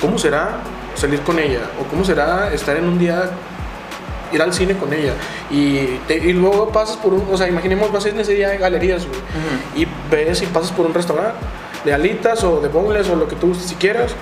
¿Cómo 0.00 0.18
será 0.18 0.58
salir 0.94 1.20
con 1.20 1.38
ella? 1.38 1.60
¿O 1.80 1.84
cómo 1.90 2.04
será 2.04 2.52
estar 2.52 2.76
en 2.76 2.84
un 2.84 2.98
día, 2.98 3.30
ir 4.32 4.40
al 4.42 4.52
cine 4.54 4.76
con 4.76 4.92
ella? 4.92 5.12
Y, 5.50 5.86
te- 6.06 6.16
y 6.18 6.32
luego 6.32 6.68
pasas 6.70 6.96
por 6.96 7.12
un, 7.14 7.26
o 7.32 7.36
sea, 7.36 7.48
imaginemos, 7.48 7.90
vas 7.92 8.06
en 8.06 8.18
ese 8.20 8.34
día 8.34 8.50
a 8.50 8.54
galerías, 8.56 9.06
güey. 9.06 9.18
Ujú. 9.18 9.80
Y 9.80 9.86
ves 10.10 10.42
y 10.42 10.46
pasas 10.46 10.70
por 10.72 10.86
un 10.86 10.94
restaurante 10.94 11.34
de 11.84 11.92
alitas 11.94 12.44
o 12.44 12.60
de 12.60 12.68
boneless 12.68 13.08
o 13.08 13.16
lo 13.16 13.26
que 13.26 13.36
tú 13.36 13.48
gustes 13.48 13.66
si 13.68 13.74
quieras, 13.76 14.12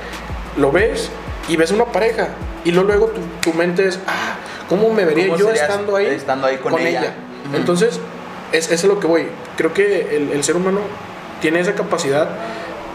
lo 0.56 0.70
ves 0.72 1.10
y 1.48 1.56
ves 1.56 1.70
una 1.70 1.84
pareja. 1.86 2.28
Y 2.64 2.72
luego, 2.72 2.88
luego 2.88 3.06
tu, 3.08 3.20
tu 3.50 3.56
mente 3.56 3.86
es, 3.86 3.98
ah, 4.06 4.34
¿cómo 4.68 4.92
me 4.92 5.04
vería 5.04 5.26
¿Cómo 5.26 5.38
yo 5.38 5.50
estando 5.50 5.96
ahí, 5.96 6.06
estando 6.06 6.46
ahí 6.46 6.56
con 6.58 6.78
ella? 6.78 7.14
Ujú. 7.48 7.56
Entonces, 7.56 7.98
es, 8.52 8.70
es 8.70 8.84
a 8.84 8.86
lo 8.86 9.00
que 9.00 9.06
voy. 9.06 9.26
Creo 9.56 9.72
que 9.72 10.16
el, 10.16 10.32
el 10.32 10.44
ser 10.44 10.56
humano 10.56 10.80
tiene 11.40 11.60
esa 11.60 11.74
capacidad 11.74 12.28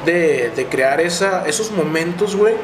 de, 0.05 0.51
de 0.55 0.65
crear 0.67 1.01
esa, 1.01 1.45
esos 1.47 1.71
momentos, 1.71 2.35
güey, 2.35 2.55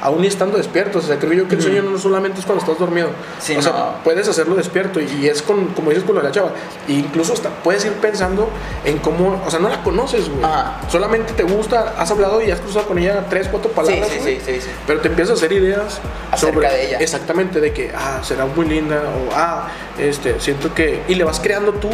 aún 0.00 0.24
y 0.24 0.26
estando 0.26 0.56
despiertos. 0.56 1.04
O 1.04 1.06
sea, 1.08 1.18
creo 1.18 1.32
yo 1.32 1.48
que 1.48 1.54
el 1.56 1.62
sueño 1.62 1.82
no 1.82 1.98
solamente 1.98 2.40
es 2.40 2.46
cuando 2.46 2.62
estás 2.62 2.78
dormido. 2.78 3.08
Sí, 3.40 3.56
o 3.56 3.62
sea, 3.62 3.72
no. 3.72 3.94
puedes 4.04 4.28
hacerlo 4.28 4.54
despierto 4.54 5.00
y, 5.00 5.04
y 5.20 5.28
es 5.28 5.42
con, 5.42 5.68
como 5.68 5.90
dices 5.90 6.04
con 6.04 6.22
la 6.22 6.30
chava. 6.30 6.50
E 6.88 6.92
incluso 6.92 7.32
hasta 7.32 7.50
puedes 7.50 7.84
ir 7.84 7.92
pensando 7.94 8.48
en 8.84 8.98
cómo, 8.98 9.42
o 9.46 9.50
sea, 9.50 9.60
no 9.60 9.68
la 9.68 9.82
conoces, 9.82 10.28
güey. 10.28 10.42
Solamente 10.88 11.32
te 11.32 11.42
gusta, 11.42 11.94
has 11.98 12.10
hablado 12.10 12.42
y 12.42 12.50
has 12.50 12.60
cruzado 12.60 12.86
con 12.86 12.98
ella 12.98 13.24
tres, 13.28 13.48
cuatro 13.48 13.70
palabras. 13.70 14.08
sí, 14.08 14.18
sí, 14.22 14.38
sí, 14.44 14.60
sí. 14.60 14.68
Pero 14.86 15.00
te 15.00 15.08
empiezas 15.08 15.32
a 15.32 15.34
hacer 15.34 15.52
ideas 15.52 16.00
Acerca 16.30 16.70
de 16.70 16.86
ella. 16.88 16.98
Exactamente, 16.98 17.60
de 17.60 17.72
que, 17.72 17.92
ah, 17.96 18.20
será 18.22 18.46
muy 18.46 18.66
linda, 18.66 18.96
o 18.96 19.32
ah, 19.34 19.68
este, 19.98 20.40
siento 20.40 20.74
que. 20.74 21.02
Y 21.08 21.14
le 21.14 21.24
vas 21.24 21.40
creando 21.40 21.72
tú 21.74 21.88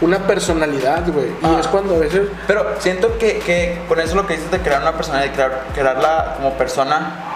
una 0.00 0.26
personalidad, 0.26 1.04
güey. 1.12 1.26
Y 1.28 1.44
Ah. 1.44 1.58
es 1.60 1.66
cuando 1.68 1.94
a 1.94 1.98
veces. 1.98 2.28
Pero 2.46 2.66
siento 2.80 3.18
que, 3.18 3.38
que 3.38 3.80
con 3.88 4.00
eso 4.00 4.16
lo 4.16 4.26
que 4.26 4.34
dices 4.34 4.50
de 4.50 4.58
crear 4.58 4.82
una 4.82 4.92
persona, 4.96 5.20
de 5.20 5.30
crear, 5.30 5.64
crearla 5.74 6.34
como 6.36 6.52
persona, 6.54 7.31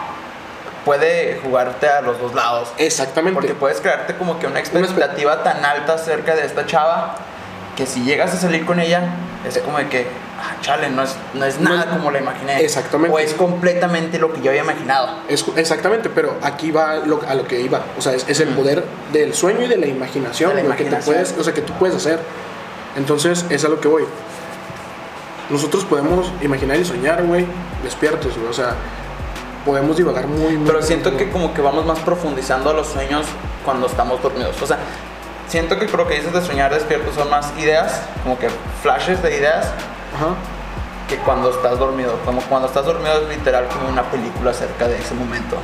puede 0.87 1.39
jugarte 1.43 1.89
a 1.89 2.01
los 2.01 2.19
dos 2.19 2.33
lados. 2.35 2.73
Exactamente. 2.79 3.35
Porque 3.35 3.55
puedes 3.55 3.81
crearte 3.83 4.15
como 4.17 4.39
que 4.39 4.47
una 4.47 4.61
expectativa 4.61 5.43
tan 5.43 5.63
alta 5.65 5.95
acerca 5.95 6.35
de 6.35 6.47
esta 6.47 6.65
chava 6.65 7.17
que 7.77 7.85
si 7.87 8.05
llegas 8.05 8.33
a 8.33 8.39
salir 8.39 8.65
con 8.65 8.81
ella, 8.81 9.03
es 9.47 9.59
como 9.59 9.77
de 9.79 9.89
que, 9.89 10.07
ah, 10.41 10.55
chale, 10.63 10.89
no 10.89 11.03
es, 11.03 11.15
no 11.35 11.45
es 11.45 11.59
No 11.61 11.71
nada 11.71 11.83
es- 11.91 11.91
como 11.91 12.11
la 12.11 12.21
imaginé. 12.21 12.61
Exactamente. 12.63 13.15
O 13.15 13.19
es 13.19 13.35
completamente 13.35 14.19
lo 14.19 14.33
que 14.33 14.41
yo 14.41 14.51
había 14.51 14.63
imaginado. 14.63 15.09
Es, 15.29 15.45
exactamente, 15.57 16.09
pero 16.09 16.37
aquí 16.43 16.71
va 16.71 16.97
lo- 16.99 17.21
a 17.29 17.35
lo 17.35 17.47
que 17.47 17.61
iba. 17.61 17.81
O 17.99 18.01
sea, 18.01 18.13
es, 18.15 18.25
es 18.29 18.41
el 18.41 18.49
poder 18.51 18.83
del 19.13 19.35
sueño 19.35 19.63
y 19.65 19.69
de 19.69 19.77
la 19.77 19.87
imaginación, 19.89 20.51
De 20.57 20.63
la 20.63 20.69
güey, 20.69 20.79
que 20.79 20.85
te 20.85 20.89
imaginación. 20.91 21.15
puedes, 21.17 21.37
o 21.39 21.45
sea, 21.45 21.53
que 21.53 21.61
tú 21.63 21.73
puedes 21.75 21.97
hacer. 21.97 22.21
Entonces, 22.97 23.45
es 23.51 23.63
a 23.65 23.69
lo 23.69 23.79
que 23.81 23.89
voy. 23.89 24.05
Nosotros 25.51 25.85
podemos 25.85 26.33
imaginar 26.41 26.77
y 26.79 26.85
soñar, 26.85 27.23
güey, 27.25 27.45
despiertos, 27.83 28.37
güey. 28.37 28.49
O 28.49 28.53
sea, 28.55 28.75
podemos 29.67 29.97
divagar 29.97 30.27
muy, 30.29 30.57
muy 30.57 30.67
Pero 30.67 30.81
siento 30.81 31.11
muy- 31.11 31.19
que 31.19 31.31
como 31.31 31.53
que 31.53 31.61
vamos 31.61 31.85
más 31.85 31.99
profundizando 31.99 32.71
a 32.71 32.73
los 32.73 32.87
sueños 32.87 33.27
cuando 33.65 33.87
estamos 33.89 34.23
dormidos. 34.23 34.63
O 34.63 34.67
sea, 34.67 34.79
siento 35.49 35.79
que 35.79 35.87
lo 35.89 36.07
que 36.07 36.15
dices 36.15 36.33
de 36.33 36.41
soñar 36.41 36.73
despierto 36.73 37.13
son 37.13 37.29
más 37.29 37.53
ideas, 37.59 38.01
como 38.23 38.39
que 38.39 38.49
flashes 38.83 39.21
de 39.23 39.37
ideas, 39.37 39.67
Ajá. 40.15 40.29
que 41.09 41.17
cuando 41.19 41.51
estás 41.51 41.79
dormido. 41.79 42.15
Como 42.25 42.41
cuando 42.43 42.69
estás 42.69 42.87
dormido 42.87 43.23
es 43.23 43.29
literal 43.37 43.67
como 43.69 43.89
una 43.89 44.05
película 44.05 44.53
acerca 44.53 44.87
de 44.89 44.97
ese 44.99 45.15
momento. 45.15 45.57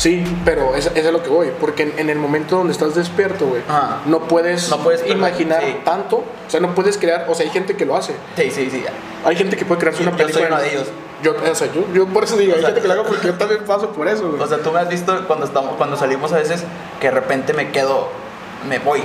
Sí, 0.00 0.24
pero 0.46 0.74
es, 0.74 0.90
es 0.94 1.06
a 1.06 1.12
lo 1.12 1.22
que 1.22 1.28
voy, 1.28 1.50
porque 1.60 1.82
en, 1.82 1.98
en 1.98 2.08
el 2.08 2.18
momento 2.18 2.56
donde 2.56 2.72
estás 2.72 2.94
despierto, 2.94 3.46
güey, 3.46 3.60
Ajá. 3.68 3.98
no 4.06 4.20
puedes, 4.20 4.70
No 4.70 4.78
puedes 4.78 5.06
imaginar 5.06 5.62
sí. 5.62 5.76
tanto, 5.84 6.16
o 6.16 6.50
sea, 6.50 6.58
no 6.60 6.74
puedes 6.74 6.96
crear, 6.96 7.26
o 7.28 7.34
sea, 7.34 7.44
hay 7.44 7.52
gente 7.52 7.76
que 7.76 7.84
lo 7.84 7.94
hace, 7.94 8.14
Sí, 8.34 8.50
sí, 8.50 8.70
sí. 8.70 8.82
hay 9.26 9.36
gente 9.36 9.58
que 9.58 9.66
puede 9.66 9.78
crearse 9.80 10.02
Yo- 10.02 10.08
una 10.08 10.16
yo 10.16 10.24
película. 10.26 10.46
soy 10.48 10.52
uno 10.54 10.62
de 10.62 10.70
ellos. 10.72 10.88
Yo, 11.22 11.34
o 11.34 11.54
sea, 11.54 11.70
yo, 11.70 11.84
yo 11.92 12.06
por 12.06 12.24
eso 12.24 12.38
digo, 12.38 12.52
O 12.52 12.54
hay 12.54 12.60
sea, 12.62 12.68
gente 12.70 12.80
que 12.80 12.88
lo 12.88 12.94
haga 12.94 13.02
porque 13.08 13.26
yo 13.26 13.34
también 13.34 13.62
paso 13.64 13.90
por 13.90 14.08
eso, 14.08 14.26
güey. 14.30 14.40
O 14.40 14.46
sea, 14.46 14.56
tú 14.62 14.72
me 14.72 14.78
has 14.80 14.88
visto 14.88 15.26
cuando 15.26 15.44
estamos, 15.44 15.74
cuando 15.76 15.98
salimos 15.98 16.32
a 16.32 16.36
veces 16.38 16.64
que 16.98 17.08
de 17.08 17.12
repente 17.12 17.52
me 17.52 17.70
quedo, 17.70 18.08
me 18.66 18.78
voy. 18.78 19.02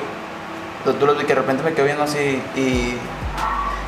Entonces, 0.77 0.97
tú 0.99 1.05
lo 1.08 1.13
ves 1.15 1.25
que 1.25 1.34
de 1.36 1.41
repente 1.41 1.62
me 1.62 1.73
quedo 1.73 1.84
viendo 1.86 2.03
así 2.03 2.41
y 2.55 2.95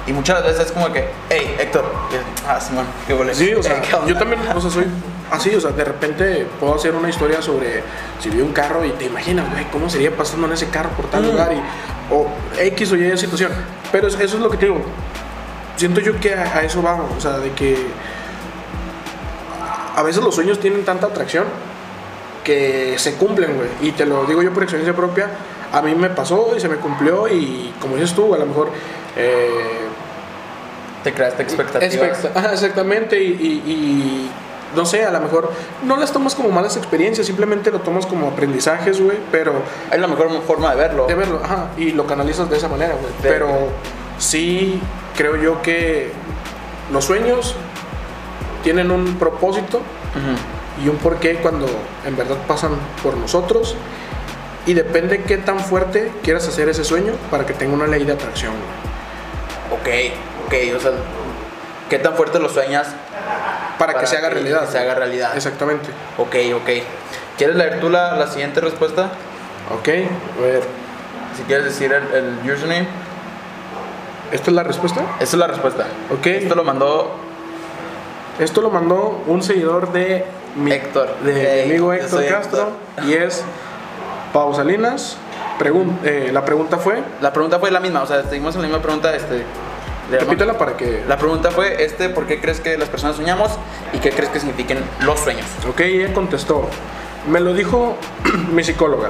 y 0.08 0.14
muchas 0.14 0.42
veces 0.44 0.68
es 0.68 0.72
como 0.72 0.92
que, 0.94 1.06
hey, 1.30 1.56
Héctor, 1.60 1.84
yo, 2.12 2.20
ah, 2.48 2.60
Simón, 2.62 2.86
qué 3.08 3.14
boleto. 3.14 3.38
Sí, 3.38 3.54
o 3.54 3.62
sea, 3.64 3.82
yo 4.06 4.18
también, 4.18 4.42
o 4.56 4.60
sea, 4.62 4.72
soy 4.72 4.86
así, 5.32 5.54
o 5.56 5.62
sea, 5.62 5.72
de 5.72 5.84
repente 5.84 6.48
puedo 6.60 6.76
hacer 6.76 6.96
una 6.96 7.10
historia 7.10 7.42
sobre 7.42 7.84
si 8.20 8.30
vi 8.30 8.42
un 8.42 8.54
carro 8.54 8.84
y 8.86 8.90
te 8.92 9.06
imaginas, 9.06 9.50
güey, 9.52 9.66
cómo 9.72 9.90
sería 9.90 10.12
pasando 10.16 10.48
en 10.48 10.54
ese 10.54 10.68
carro 10.70 10.90
por 10.92 11.06
tal 11.10 11.24
Mm. 11.24 11.26
lugar 11.28 11.54
y, 11.54 12.14
o 12.14 12.28
X 12.60 12.92
o 12.92 12.96
Y 12.96 13.18
situación. 13.18 13.52
Pero 13.92 14.08
es- 14.08 14.16
eso 14.20 14.38
es 14.38 14.42
lo 14.44 14.50
que 14.50 14.58
te 14.58 14.66
digo. 14.68 14.82
Siento 15.76 16.00
yo 16.02 16.20
que 16.20 16.34
a, 16.34 16.58
a 16.58 16.64
eso 16.64 16.82
vamos, 16.82 17.06
o 17.18 17.22
sea, 17.22 17.38
de 17.40 17.52
que 17.52 17.78
a 19.96 20.04
veces 20.04 20.24
los 20.24 20.36
sueños 20.36 20.60
tienen 20.60 20.86
tanta 20.86 21.08
atracción 21.08 21.46
que 22.44 22.96
se 22.98 23.16
cumplen, 23.16 23.56
güey. 23.58 23.70
Y 23.82 23.92
te 23.92 24.06
lo 24.06 24.26
digo 24.26 24.42
yo 24.42 24.54
por 24.54 24.64
experiencia 24.64 24.96
propia. 24.96 25.30
A 25.74 25.82
mí 25.82 25.94
me 25.96 26.10
pasó 26.10 26.54
y 26.56 26.60
se 26.60 26.70
me 26.70 26.78
cumplió 26.78 27.28
y 27.28 27.74
como 27.82 27.96
dices 27.96 28.14
tú, 28.16 28.34
a 28.34 28.38
lo 28.38 28.46
mejor... 28.46 28.70
eh, 29.18 29.82
Te 31.04 31.14
creaste 31.14 31.44
expectativas. 31.44 31.94
Expecta- 31.94 32.40
ajá, 32.40 32.54
exactamente, 32.54 33.22
y, 33.22 33.28
y- 33.32 33.72
y 33.72 34.32
no 34.76 34.86
sé, 34.86 35.06
a 35.06 35.12
lo 35.12 35.20
mejor 35.20 35.52
no 35.84 35.98
las 35.98 36.12
tomas 36.12 36.36
como 36.36 36.50
malas 36.50 36.78
experiencias, 36.78 37.28
simplemente 37.28 37.72
lo 37.72 37.80
tomas 37.80 38.06
como 38.06 38.28
aprendizajes, 38.28 39.02
güey, 39.02 39.18
pero 39.32 39.54
Es 39.92 40.00
la 40.00 40.08
mejor 40.08 40.30
forma 40.44 40.72
de 40.72 40.78
verlo. 40.78 41.06
de 41.08 41.16
verlo, 41.16 41.42
ajá, 41.44 41.68
y 41.78 41.92
lo 41.92 42.06
canalizas 42.06 42.50
de 42.50 42.58
esa 42.58 42.68
manera, 42.68 42.94
güey. 42.94 43.12
Pero 43.22 43.70
sí 44.18 44.82
creo 45.16 45.36
yo 45.38 45.62
que 45.62 46.12
los 46.92 47.06
sueños 47.06 47.56
tienen 48.64 48.92
un 48.92 49.16
propósito 49.18 49.82
y 50.84 50.90
un 50.90 50.98
porqué 50.98 51.36
cuando 51.36 51.68
en 52.06 52.16
verdad 52.18 52.38
pasan 52.48 52.72
por 53.02 53.16
nosotros 53.18 53.76
y 54.66 54.74
depende 54.74 55.24
qué 55.24 55.38
tan 55.38 55.60
fuerte 55.60 56.12
quieras 56.24 56.48
hacer 56.48 56.68
ese 56.70 56.84
sueño 56.84 57.14
para 57.32 57.46
que 57.46 57.54
tenga 57.54 57.74
una 57.74 57.88
ley 57.88 58.04
de 58.04 58.14
atracción. 58.14 58.54
güey. 58.54 60.12
Ok, 60.12 60.16
ok, 60.48 60.78
o 60.78 60.80
sea, 60.82 60.92
¿qué 61.90 62.00
tan 62.00 62.16
fuerte 62.16 62.40
lo 62.40 62.50
sueñas 62.50 62.88
Para, 63.78 63.94
que 64.00 64.08
se 64.08 64.18
haga 64.18 64.30
realidad. 64.30 64.62
que 64.62 64.72
se 64.72 64.80
haga 64.80 64.96
realidad. 64.96 65.36
Exactamente. 65.36 65.90
Ok, 66.18 66.36
ok. 66.56 66.70
¿Quieres 67.38 67.56
leer 67.56 67.80
tú 67.80 67.90
la, 67.90 68.16
la 68.16 68.28
siguiente 68.28 68.60
respuesta? 68.62 69.10
Ok, 69.78 69.88
a 69.88 70.42
ver. 70.42 70.64
Si 71.36 71.44
quieres 71.44 71.66
decir 71.66 71.94
el, 71.94 72.04
el 72.44 72.52
username. 72.52 72.88
¿Esta 74.32 74.50
es 74.52 74.56
la 74.56 74.64
respuesta? 74.64 75.02
Esa 75.20 75.36
es 75.36 75.40
la 75.40 75.48
respuesta. 75.48 75.86
Ok. 76.12 76.26
Esto 76.28 76.56
lo 76.56 76.64
mandó 76.64 77.16
Esto 78.40 78.62
lo 78.62 78.70
mandó 78.70 79.24
un 79.28 79.42
seguidor 79.44 79.92
de 79.92 80.26
mi, 80.56 80.72
Héctor. 80.72 81.16
de 81.20 81.66
mi 81.68 81.72
amigo 81.72 81.94
Héctor 81.94 82.26
Castro 82.28 82.70
y 83.06 83.14
es 83.14 83.44
Pausalinas. 84.34 85.18
Pregun- 85.60 85.98
eh, 86.04 86.30
la 86.32 86.46
pregunta 86.46 86.78
fue, 86.78 87.02
La 87.22 87.34
pregunta 87.34 87.58
fue 87.60 87.72
la 87.72 87.80
misma, 87.80 88.04
o 88.04 88.06
sea, 88.08 88.22
seguimos 88.24 88.56
en 88.56 88.62
la 88.64 88.68
misma 88.68 88.82
pregunta. 88.84 89.16
Este, 89.16 89.44
repítela 90.12 90.58
para 90.58 90.78
que... 90.78 91.04
La 91.08 91.18
pregunta 91.18 91.52
fue, 91.52 91.84
este, 91.84 92.10
¿por 92.10 92.26
qué 92.26 92.40
crees 92.40 92.60
que 92.60 92.78
las 92.78 92.90
personas 92.90 93.16
soñamos 93.18 93.52
y 93.94 93.98
qué 94.00 94.12
crees 94.12 94.30
que 94.30 94.40
signifiquen 94.40 94.80
los 95.02 95.20
sueños? 95.20 95.46
Ok, 95.70 95.82
ella 95.82 96.14
contestó. 96.14 96.68
Me 97.30 97.40
lo 97.40 97.54
dijo 97.54 97.96
mi 98.54 98.64
psicóloga. 98.64 99.10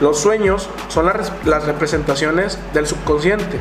Los 0.00 0.20
sueños 0.20 0.68
son 0.88 1.06
las, 1.06 1.16
res- 1.16 1.32
las 1.44 1.64
representaciones 1.64 2.58
del 2.72 2.86
subconsciente, 2.86 3.58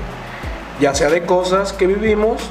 ya 0.80 0.94
sea 0.96 1.10
de 1.10 1.26
cosas 1.26 1.74
que 1.74 1.88
vivimos 1.88 2.42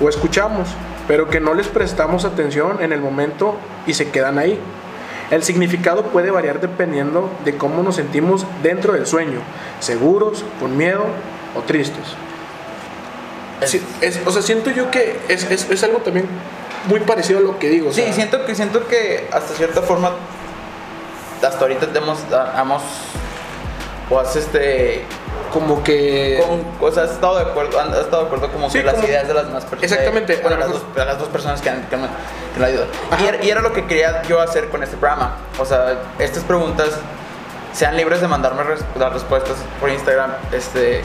o 0.00 0.08
escuchamos, 0.08 0.68
pero 1.06 1.28
que 1.28 1.40
no 1.40 1.54
les 1.54 1.68
prestamos 1.68 2.24
atención 2.24 2.82
en 2.82 2.92
el 2.92 3.00
momento 3.00 3.56
y 3.86 3.94
se 3.94 4.10
quedan 4.10 4.38
ahí. 4.38 4.58
El 5.30 5.42
significado 5.42 6.04
puede 6.04 6.30
variar 6.30 6.60
dependiendo 6.60 7.30
de 7.44 7.56
cómo 7.56 7.82
nos 7.82 7.96
sentimos 7.96 8.46
dentro 8.62 8.92
del 8.92 9.06
sueño, 9.06 9.38
seguros, 9.80 10.44
con 10.60 10.76
miedo 10.76 11.04
o 11.56 11.60
tristes. 11.62 12.04
Sí, 13.64 13.82
es- 14.00 14.20
o 14.26 14.30
sea, 14.30 14.42
siento 14.42 14.70
yo 14.70 14.90
que 14.90 15.18
es, 15.28 15.44
es- 15.50 15.70
es 15.70 15.82
algo 15.84 15.98
también 15.98 16.26
muy 16.86 17.00
parecido 17.00 17.38
a 17.38 17.42
lo 17.42 17.58
que 17.58 17.68
digo. 17.70 17.90
o 17.90 17.92
Sí, 17.92 18.02
sea, 18.02 18.12
siento 18.12 18.44
que 18.44 18.54
siento 18.54 18.86
que 18.88 19.28
hasta 19.32 19.54
cierta 19.54 19.80
forma 19.82 20.10
hasta 21.42 21.58
ahorita 21.60 21.86
te 21.92 21.98
hemos, 21.98 22.18
hemos 22.60 22.82
o 24.10 24.18
has 24.18 24.34
este 24.36 25.02
como 25.52 25.82
que 25.84 26.42
con, 26.46 26.64
o 26.88 26.92
sea, 26.92 27.04
has 27.04 27.12
estado 27.12 27.36
de 27.36 27.42
acuerdo, 27.42 27.78
has 27.78 27.86
estado 27.98 28.22
de 28.22 28.26
acuerdo 28.26 28.50
como 28.50 28.68
Sí, 28.68 28.78
que 28.78 28.84
las 28.84 28.94
como- 28.96 29.06
ideas 29.06 29.28
de 29.28 29.34
las 29.34 29.46
demás 29.46 29.64
personas. 29.64 29.92
Exactamente, 29.92 30.36
bueno, 30.42 30.56
las 30.56 30.68
dos, 30.70 30.82
las 30.96 31.18
dos 31.18 31.28
personas 31.28 31.60
que 31.60 31.70
han, 31.70 31.82
que 31.86 31.94
han, 31.94 32.02
que 32.02 32.58
han 32.60 32.64
ayudado. 32.64 32.86
Y 33.22 33.26
era, 33.26 33.44
y 33.44 33.50
era 33.50 33.60
lo 33.60 33.72
que 33.72 33.86
quería 33.86 34.22
yo 34.22 34.40
hacer 34.40 34.68
con 34.68 34.82
este 34.82 34.96
programa. 34.96 35.36
O 35.58 35.64
sea, 35.64 35.94
estas 36.18 36.42
preguntas 36.42 36.88
sean 37.72 37.96
libres 37.96 38.20
de 38.20 38.26
mandarme 38.28 38.64
res- 38.64 38.84
las 38.98 39.12
respuestas 39.12 39.56
por 39.80 39.90
Instagram. 39.90 40.32
Este, 40.52 41.02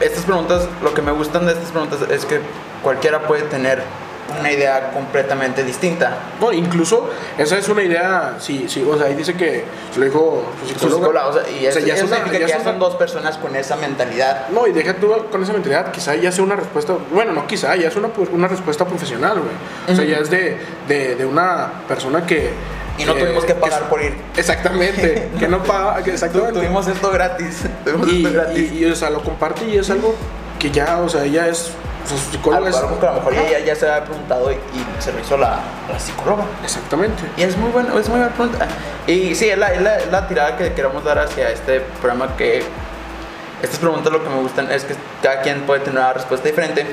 estas 0.00 0.24
preguntas, 0.24 0.68
lo 0.82 0.94
que 0.94 1.02
me 1.02 1.12
gustan 1.12 1.46
de 1.46 1.52
estas 1.52 1.70
preguntas 1.70 2.00
es 2.10 2.24
que 2.24 2.40
cualquiera 2.82 3.26
puede 3.26 3.42
tener 3.42 3.82
una 4.40 4.50
idea 4.50 4.90
completamente 4.92 5.62
distinta. 5.64 6.16
no, 6.40 6.52
incluso 6.52 7.10
esa 7.38 7.58
es 7.58 7.68
una 7.68 7.82
idea, 7.82 8.36
sí, 8.38 8.66
sí, 8.68 8.84
o 8.88 8.96
sea, 8.96 9.06
ahí 9.06 9.14
dice 9.14 9.34
que 9.34 9.64
lo 9.96 10.04
dijo 10.04 10.42
su 10.66 10.74
psicóloga. 10.88 11.26
o 11.28 11.32
sea, 11.32 11.42
y 11.50 11.66
O 11.66 11.68
eso, 11.68 11.78
sea, 11.78 11.86
ya 11.88 11.94
es 11.94 11.98
eso 12.00 12.06
una- 12.06 12.16
significa 12.16 12.40
ya 12.40 12.46
que 12.46 12.52
es 12.52 12.58
ya 12.58 12.64
son 12.64 12.78
dos 12.78 12.94
personas 12.96 13.36
con 13.38 13.54
esa 13.54 13.76
mentalidad. 13.76 14.48
No, 14.48 14.66
y 14.66 14.72
deja 14.72 14.94
tú 14.94 15.12
con 15.30 15.42
esa 15.42 15.52
mentalidad, 15.52 15.90
quizá 15.92 16.14
ya 16.14 16.32
sea 16.32 16.42
una 16.44 16.56
respuesta, 16.56 16.94
bueno, 17.12 17.32
no 17.32 17.46
quizá, 17.46 17.76
ya 17.76 17.88
es 17.88 17.96
una, 17.96 18.08
una 18.32 18.48
respuesta 18.48 18.84
profesional, 18.86 19.38
güey. 19.40 19.92
O 19.92 19.96
sea, 19.96 20.04
ya 20.04 20.16
es 20.18 20.30
de, 20.30 20.58
de, 20.88 21.14
de 21.16 21.24
una 21.26 21.70
persona 21.86 22.24
que... 22.26 22.50
Y 22.96 23.04
no 23.04 23.12
eh, 23.16 23.20
tuvimos 23.20 23.44
que 23.44 23.54
pagar 23.54 23.82
es- 23.82 23.88
por 23.88 24.02
ir. 24.02 24.14
Exactamente, 24.36 25.28
que 25.38 25.48
no 25.48 25.62
paga, 25.64 26.02
que 26.02 26.12
exactamente. 26.12 26.54
Tuvimos 26.60 26.86
esto 26.86 27.10
gratis. 27.10 27.62
Tuvimos 27.84 28.08
y, 28.08 28.24
esto 28.24 28.32
gratis. 28.32 28.72
y, 28.72 28.78
y, 28.78 28.84
o 28.86 28.94
sea, 28.94 29.10
lo 29.10 29.20
comparte 29.22 29.64
y 29.66 29.76
es 29.78 29.90
algo 29.90 30.14
que 30.58 30.70
ya, 30.70 30.98
o 31.00 31.08
sea, 31.08 31.24
ella 31.24 31.48
es, 31.48 31.72
sea, 32.06 32.18
su 32.18 32.30
psicóloga 32.30 32.70
es... 32.70 32.76
Algo 32.76 33.00
que 33.00 33.06
a 33.06 33.10
lo 33.10 33.16
mejor 33.16 33.34
ella 33.34 33.58
ya 33.60 33.74
se 33.74 33.88
había 33.88 34.04
preguntado 34.04 34.50
y, 34.52 34.54
y 34.54 35.02
se 35.02 35.12
lo 35.12 35.20
hizo 35.20 35.36
la, 35.36 35.58
la 35.90 35.98
psicóloga. 35.98 36.44
Exactamente. 36.62 37.22
Y 37.36 37.42
es 37.42 37.56
muy 37.56 37.70
bueno, 37.70 37.98
es 37.98 38.08
muy 38.08 38.18
buena 38.18 38.34
pregunta. 38.34 38.66
Y 39.06 39.34
sí, 39.34 39.48
es 39.48 39.58
la, 39.58 39.72
es 39.72 39.82
la, 39.82 39.96
es 39.96 40.10
la 40.10 40.28
tirada 40.28 40.56
que 40.56 40.72
queremos 40.72 41.04
dar 41.04 41.18
hacia 41.18 41.50
este 41.50 41.80
programa 42.00 42.36
que 42.36 42.62
estas 43.62 43.78
preguntas 43.78 44.12
lo 44.12 44.22
que 44.22 44.28
me 44.28 44.40
gustan 44.40 44.70
es 44.70 44.84
que 44.84 44.94
cada 45.22 45.40
quien 45.40 45.62
puede 45.62 45.80
tener 45.80 45.98
una 45.98 46.12
respuesta 46.12 46.46
diferente, 46.46 46.86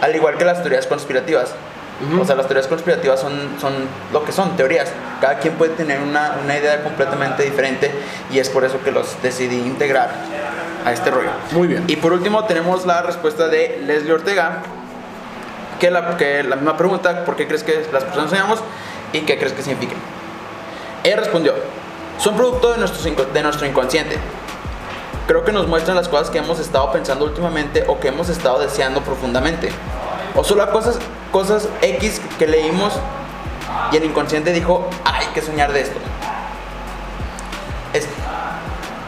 al 0.00 0.14
igual 0.14 0.36
que 0.36 0.44
las 0.44 0.62
teorías 0.62 0.86
conspirativas. 0.86 1.54
O 2.20 2.24
sea, 2.24 2.34
las 2.34 2.46
teorías 2.46 2.66
conspirativas 2.66 3.20
son, 3.20 3.32
son 3.60 3.72
lo 4.12 4.24
que 4.24 4.32
son, 4.32 4.56
teorías. 4.56 4.90
Cada 5.20 5.38
quien 5.38 5.54
puede 5.54 5.72
tener 5.74 6.00
una, 6.00 6.36
una 6.42 6.56
idea 6.56 6.82
completamente 6.82 7.44
diferente 7.44 7.92
y 8.30 8.40
es 8.40 8.48
por 8.48 8.64
eso 8.64 8.82
que 8.82 8.90
los 8.90 9.22
decidí 9.22 9.56
integrar 9.56 10.10
a 10.84 10.92
este 10.92 11.10
rollo. 11.10 11.30
Muy 11.52 11.68
bien. 11.68 11.84
Y 11.86 11.96
por 11.96 12.12
último 12.12 12.44
tenemos 12.44 12.86
la 12.86 13.02
respuesta 13.02 13.48
de 13.48 13.82
Leslie 13.86 14.12
Ortega, 14.12 14.62
que 15.80 15.90
la, 15.90 16.16
que 16.16 16.42
la 16.42 16.56
misma 16.56 16.76
pregunta, 16.76 17.24
¿por 17.24 17.36
qué 17.36 17.46
crees 17.46 17.62
que 17.62 17.86
las 17.92 18.04
personas 18.04 18.30
soñamos 18.30 18.60
y 19.12 19.20
qué 19.20 19.38
crees 19.38 19.52
que 19.52 19.62
significan? 19.62 19.98
Ella 21.04 21.16
respondió, 21.16 21.54
son 22.18 22.36
producto 22.36 22.72
de 22.72 22.78
nuestro, 22.78 23.24
de 23.24 23.42
nuestro 23.42 23.66
inconsciente. 23.66 24.16
Creo 25.26 25.44
que 25.44 25.52
nos 25.52 25.66
muestran 25.66 25.96
las 25.96 26.08
cosas 26.08 26.30
que 26.30 26.38
hemos 26.38 26.58
estado 26.58 26.90
pensando 26.92 27.24
últimamente 27.24 27.84
o 27.86 27.98
que 27.98 28.08
hemos 28.08 28.28
estado 28.28 28.60
deseando 28.60 29.00
profundamente. 29.02 29.70
O 30.34 30.44
solo 30.44 30.68
cosas, 30.70 30.98
cosas 31.30 31.68
X 31.80 32.20
que 32.38 32.46
leímos 32.46 32.92
y 33.92 33.96
el 33.96 34.04
inconsciente 34.04 34.52
dijo, 34.52 34.88
hay 35.04 35.26
que 35.34 35.42
soñar 35.42 35.72
de 35.72 35.82
esto. 35.82 35.98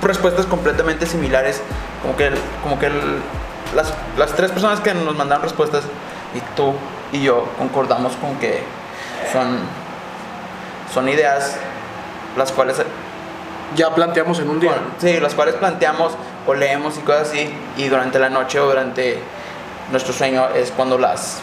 Es 0.04 0.08
respuestas 0.08 0.46
completamente 0.46 1.06
similares, 1.06 1.60
como 2.02 2.14
que, 2.16 2.30
como 2.62 2.78
que 2.78 2.86
el- 2.86 3.22
las, 3.74 3.92
las 4.18 4.32
tres 4.34 4.50
personas 4.52 4.80
que 4.80 4.92
nos 4.94 5.16
mandaron 5.16 5.42
respuestas, 5.42 5.82
y 6.34 6.40
tú 6.56 6.74
y 7.12 7.22
yo 7.22 7.46
concordamos 7.58 8.12
con 8.16 8.36
que 8.36 8.62
son, 9.32 9.58
son 10.92 11.08
ideas 11.08 11.56
las 12.36 12.52
cuales 12.52 12.82
Ya 13.76 13.94
planteamos 13.94 14.38
en 14.40 14.50
un 14.50 14.60
día. 14.60 14.70
bueno, 14.70 14.86
sí, 14.98 15.18
las 15.20 15.34
cuales 15.34 15.54
planteamos 15.54 16.12
o 16.46 16.54
leemos 16.54 16.98
y 16.98 17.00
cosas 17.00 17.28
así, 17.30 17.52
y 17.78 17.88
durante 17.88 18.18
la 18.18 18.28
noche 18.28 18.60
o 18.60 18.66
durante 18.66 19.18
nuestro 19.90 20.12
sueño 20.12 20.48
es 20.54 20.70
cuando 20.70 20.98
las, 20.98 21.38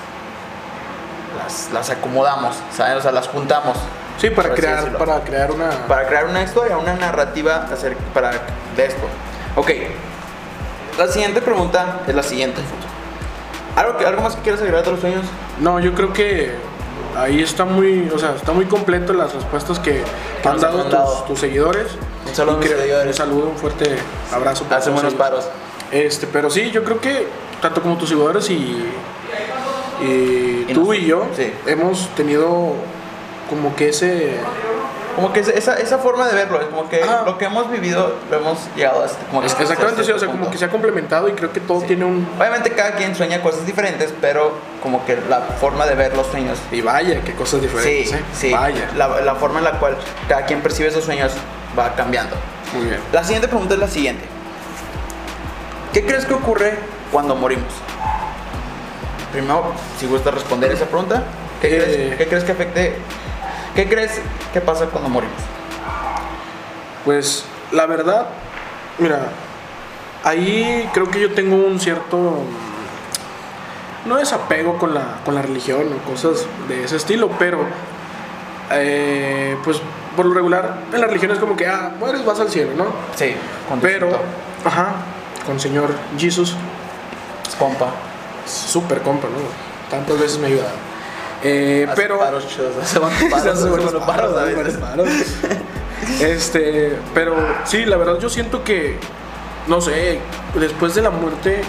las, 1.44 1.70
las 1.74 1.90
acomodamos, 1.90 2.56
¿saben? 2.76 2.98
O 2.98 3.02
sea, 3.02 3.12
las 3.12 3.28
juntamos. 3.28 3.78
Sí, 4.22 4.30
para 4.30 4.54
crear, 4.54 4.98
para 4.98 5.20
crear 5.24 5.52
una... 5.52 5.70
Para 5.88 6.08
crear 6.08 6.26
una 6.28 6.44
historia, 6.44 6.78
una 6.78 6.94
narrativa 6.94 7.68
acerca, 7.74 8.00
para, 8.14 8.30
de 8.78 8.86
esto. 8.86 9.02
Ok, 9.56 9.72
la 10.98 11.08
siguiente 11.08 11.42
pregunta 11.42 12.02
es 12.08 12.14
la 12.14 12.22
siguiente. 12.24 12.62
¿Algo, 13.76 13.98
que, 13.98 14.06
¿Algo 14.06 14.22
más 14.22 14.36
que 14.36 14.42
quieras 14.44 14.62
agregar 14.62 14.84
de 14.86 14.92
los 14.92 15.00
sueños? 15.00 15.26
No, 15.60 15.80
yo 15.80 15.94
creo 15.96 16.14
que 16.14 16.52
ahí 17.18 17.42
está 17.42 17.66
muy, 17.66 18.10
o 18.14 18.20
sea, 18.20 18.36
está 18.36 18.52
muy 18.52 18.66
completo 18.66 19.12
las 19.14 19.34
respuestas 19.34 19.80
que, 19.80 20.04
que 20.44 20.48
han 20.48 20.60
dado 20.60 20.84
tus, 20.84 21.26
tus 21.26 21.40
seguidores. 21.40 21.88
Un 22.28 22.36
saludo 22.36 22.60
creo- 22.60 22.78
seguidores. 22.78 23.08
Un 23.08 23.14
saludo, 23.14 23.50
un 23.50 23.58
fuerte 23.58 23.96
abrazo. 24.32 24.66
para 24.66 24.78
Hacen 24.78 24.94
buenos 24.94 25.14
paros. 25.16 25.48
Este, 25.92 26.28
pero 26.28 26.50
sí, 26.52 26.70
yo 26.72 26.84
creo 26.84 27.02
que 27.02 27.28
tanto 27.62 27.82
como 27.82 27.98
tus 27.98 28.10
seguidores 28.10 28.50
y, 28.50 28.86
y 30.02 30.66
Y 30.70 30.74
tú 30.74 30.94
y 30.94 31.06
yo 31.06 31.28
sí. 31.36 31.52
hemos 31.66 32.08
tenido 32.16 32.74
como 33.52 33.76
que 33.76 33.90
ese 33.90 34.38
Como 35.16 35.34
que 35.34 35.42
esa- 35.42 35.74
esa, 35.76 35.98
forma 35.98 36.26
de 36.26 36.34
verlo, 36.34 36.62
es 36.62 36.68
como 36.68 36.88
que 36.90 37.04
Ajá. 37.04 37.24
lo 37.26 37.38
que 37.38 37.44
hemos 37.44 37.70
vivido 37.70 38.16
lo 38.32 38.38
hemos 38.38 38.58
llegado 38.78 39.04
a 39.04 39.06
este, 39.08 39.22
como 39.26 39.42
que 39.42 39.48
hasta 39.48 39.62
exactamente, 39.64 40.06
sí, 40.06 40.12
o 40.14 40.18
sea, 40.18 40.30
como 40.30 40.50
que 40.50 40.58
se 40.58 40.64
ha 40.64 40.70
complementado 40.70 41.28
y 41.28 41.34
creo 41.34 41.52
que 41.52 41.60
todo 41.60 41.82
Sí. 41.82 41.88
tiene 41.88 42.06
un 42.06 42.26
Obviamente 42.40 42.72
cada 42.72 42.94
quien 42.96 43.14
sueña 43.14 43.42
cosas 43.44 43.66
diferentes, 43.66 44.14
pero 44.22 44.54
como 44.82 45.04
que 45.06 45.18
la 45.30 45.42
forma 45.60 45.86
de 45.86 45.96
ver 45.96 46.16
los 46.16 46.28
sueños. 46.28 46.58
y 46.72 46.80
vaya, 46.80 47.20
qué 47.26 47.34
cosas 47.34 47.60
Sí, 47.60 47.68
diferentes, 47.68 48.14
¿eh? 48.14 48.22
sí. 48.34 48.52
Vaya. 48.54 48.90
La, 48.96 49.20
la 49.20 49.36
forma 49.36 49.60
en 49.60 49.66
la 49.66 49.72
cual 49.80 49.98
cada 50.30 50.46
quien 50.46 50.62
percibe 50.62 50.88
esos 50.88 51.04
sueños 51.04 51.34
va 51.78 51.94
cambiando. 51.94 52.38
Muy 52.74 52.86
bien. 52.86 53.00
La 53.12 53.22
siguiente 53.26 53.50
pregunta 53.50 53.74
es 53.74 53.82
la 53.82 53.88
siguiente. 53.90 54.24
¿Qué 55.92 56.06
crees 56.06 56.24
que 56.26 56.34
ocurre 56.36 56.80
cuando 57.12 57.36
morimos? 57.36 57.74
Primero, 59.34 59.74
si 60.00 60.08
gusta 60.08 60.32
responder 60.32 60.72
esa 60.72 60.86
pregunta, 60.86 61.24
¿qué, 61.62 61.68
Eh. 61.68 61.82
crees, 61.84 62.18
qué 62.18 62.28
crees 62.28 62.44
que 62.46 62.52
afecte? 62.54 62.96
¿Qué 63.76 63.88
crees 63.88 64.20
que 64.54 64.62
pasa 64.62 64.86
cuando 64.88 65.10
morimos? 65.10 65.38
Pues 67.06 67.46
la 67.72 67.86
verdad, 67.86 68.28
mira, 69.00 69.30
ahí 70.24 70.90
creo 70.94 71.10
que 71.10 71.22
yo 71.22 71.34
tengo 71.34 71.56
un 71.56 71.80
cierto, 71.80 72.44
no 74.06 74.18
desapego 74.18 74.78
con 74.78 74.94
la, 74.94 75.20
con 75.24 75.36
la 75.36 75.42
religión 75.42 75.88
o 75.94 76.10
cosas 76.10 76.46
de 76.68 76.84
ese 76.84 76.98
estilo, 76.98 77.30
pero 77.40 77.60
eh, 78.72 79.56
pues 79.64 79.82
por 80.16 80.26
lo 80.26 80.34
regular 80.34 80.78
en 80.94 81.00
la 81.00 81.08
religión 81.08 81.32
es 81.32 81.40
como 81.40 81.56
que, 81.56 81.68
ah, 81.68 81.94
mueres, 81.98 82.26
vas 82.26 82.40
al 82.40 82.50
cielo, 82.50 82.72
¿no? 82.76 82.88
Sí, 83.16 83.34
con 83.70 83.80
Pero, 83.80 84.10
ajá, 84.66 84.96
con 85.46 85.60
Señor 85.60 85.92
Jesus, 86.18 86.56
compa. 87.58 87.88
súper 88.46 89.02
compa, 89.02 89.28
¿no? 89.30 89.38
Tantas 89.90 90.20
veces 90.20 90.38
me 90.40 90.48
ha 90.48 90.50
ayudado. 90.50 90.91
Eh, 91.44 91.86
Hace 91.90 92.02
pero... 92.02 92.20
paros 92.20 92.48
chidos, 92.48 92.76
hace 92.82 93.00
buenos 93.00 93.22
paros, 93.32 94.04
paros, 94.04 94.06
paros 94.06 94.38
a 94.38 94.44
hace 94.44 94.54
veces. 94.56 94.80
buenos 94.80 95.08
paros. 95.08 95.10
Este, 96.22 96.98
pero 97.14 97.36
sí, 97.66 97.86
la 97.86 97.98
verdad 97.98 98.18
yo 98.20 98.30
siento 98.30 98.64
que, 98.64 99.00
no 99.68 99.82
sé, 99.82 100.20
después 100.56 100.94
de 100.96 101.02
la 101.02 101.10
muerte, 101.12 101.62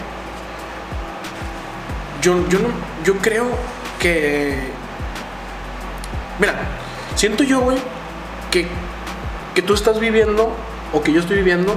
yo, 2.21 2.49
yo, 2.49 2.59
no, 2.61 2.69
yo 3.05 3.17
creo 3.19 3.47
que, 3.99 4.59
mira, 6.39 6.55
siento 7.15 7.43
yo, 7.45 7.61
güey, 7.61 7.79
que, 8.51 8.67
que 9.55 9.63
tú 9.63 9.75
estás 9.75 9.99
viviendo, 9.99 10.53
o 10.93 11.03
que 11.03 11.13
yo 11.13 11.21
estoy 11.21 11.37
viviendo, 11.37 11.75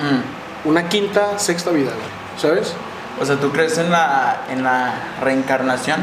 Mm. 0.00 0.68
una 0.68 0.88
quinta, 0.88 1.38
sexta 1.38 1.70
vida, 1.72 1.90
güey, 1.90 2.40
¿sabes? 2.40 2.72
O 3.20 3.26
sea, 3.26 3.36
¿tú 3.36 3.50
crees 3.52 3.76
en 3.76 3.90
la, 3.90 4.44
en 4.50 4.62
la 4.64 4.94
reencarnación? 5.20 6.00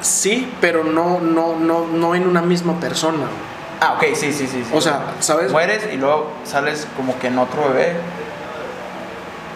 Sí, 0.00 0.50
pero 0.60 0.84
no, 0.84 1.20
no, 1.20 1.56
no, 1.56 1.86
no 1.86 2.14
en 2.14 2.26
una 2.26 2.40
misma 2.42 2.78
persona. 2.80 3.24
Ah, 3.80 3.94
ok, 3.96 4.04
sí, 4.14 4.32
sí, 4.32 4.46
sí. 4.46 4.64
sí. 4.64 4.70
O 4.72 4.80
sea, 4.80 5.14
¿sabes? 5.20 5.50
Mueres 5.52 5.86
y 5.92 5.96
luego 5.96 6.30
sales 6.44 6.86
como 6.96 7.18
que 7.18 7.28
en 7.28 7.38
otro 7.38 7.68
bebé. 7.68 7.94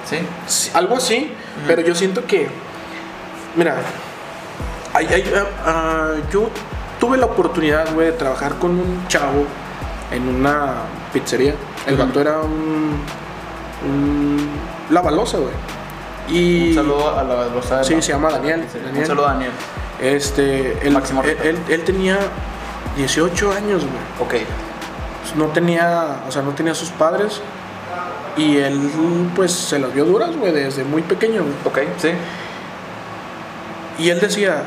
¿Sí? 0.09 0.19
Sí, 0.47 0.71
algo 0.75 0.97
así, 0.97 1.33
pero 1.67 1.81
yo 1.83 1.95
siento 1.95 2.27
que, 2.27 2.49
mira, 3.57 3.77
hay- 4.93 5.07
hay, 5.07 5.33
ah, 5.65 6.11
yo 6.31 6.51
tuve 7.01 7.17
la 7.17 7.27
oportunidad, 7.27 7.93
güey, 7.95 8.09
de 8.09 8.13
trabajar 8.13 8.57
con 8.57 8.73
un 8.73 9.07
chavo 9.09 9.45
en 10.11 10.29
una 10.29 10.75
pizzería. 11.13 11.55
El 11.87 11.95
Ujú. 11.95 12.05
vato 12.07 12.21
era 12.21 12.41
un, 12.41 13.01
un 13.89 14.49
lavalosa, 14.91 15.39
güey. 15.39 15.55
Y 16.29 16.69
Un 16.71 16.75
saludo 16.75 17.19
a 17.19 17.23
la 17.25 17.35
velocidad. 17.35 17.83
Sí, 17.83 18.01
se 18.01 18.13
llama 18.13 18.31
Daniel, 18.31 18.65
Sí, 18.71 18.79
Daniel. 18.79 19.01
Un 19.01 19.07
saludo 19.07 19.27
a 19.29 19.33
Daniel. 19.33 19.51
Este, 20.03 20.79
él, 20.87 20.93
Máximo 20.93 21.23
él, 21.23 21.37
él- 21.45 21.59
él 21.69 21.85
tenía 21.85 22.19
18 22.97 23.53
años, 23.53 23.83
güey. 23.85 24.03
Ok. 24.21 24.45
no 25.37 25.47
tenía, 25.47 26.23
o 26.29 26.33
sea, 26.33 26.43
no 26.43 26.51
tenía 26.51 26.75
sus 26.75 26.91
padres 26.91 27.41
y 28.37 28.57
él 28.59 28.91
pues 29.35 29.53
se 29.53 29.79
las 29.79 29.95
vio 29.95 30.05
duras, 30.05 30.37
güey, 30.37 30.53
desde 30.53 30.85
muy 30.85 31.03
pequeño. 31.03 31.43
güey. 31.43 31.55
Ok, 31.65 31.79
sí. 31.99 32.09
Y 33.99 34.11
él 34.11 34.21
decía, 34.21 34.65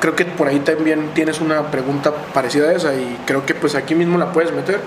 creo 0.00 0.14
que 0.14 0.24
por 0.24 0.48
ahí 0.48 0.60
también 0.60 1.10
tienes 1.14 1.40
una 1.40 1.70
pregunta 1.70 2.12
parecida 2.32 2.68
a 2.68 2.72
esa 2.72 2.94
y 2.94 3.18
creo 3.26 3.44
que 3.46 3.54
pues 3.54 3.74
aquí 3.74 3.94
mismo 3.94 4.16
la 4.18 4.32
puedes 4.32 4.52
meter. 4.52 4.80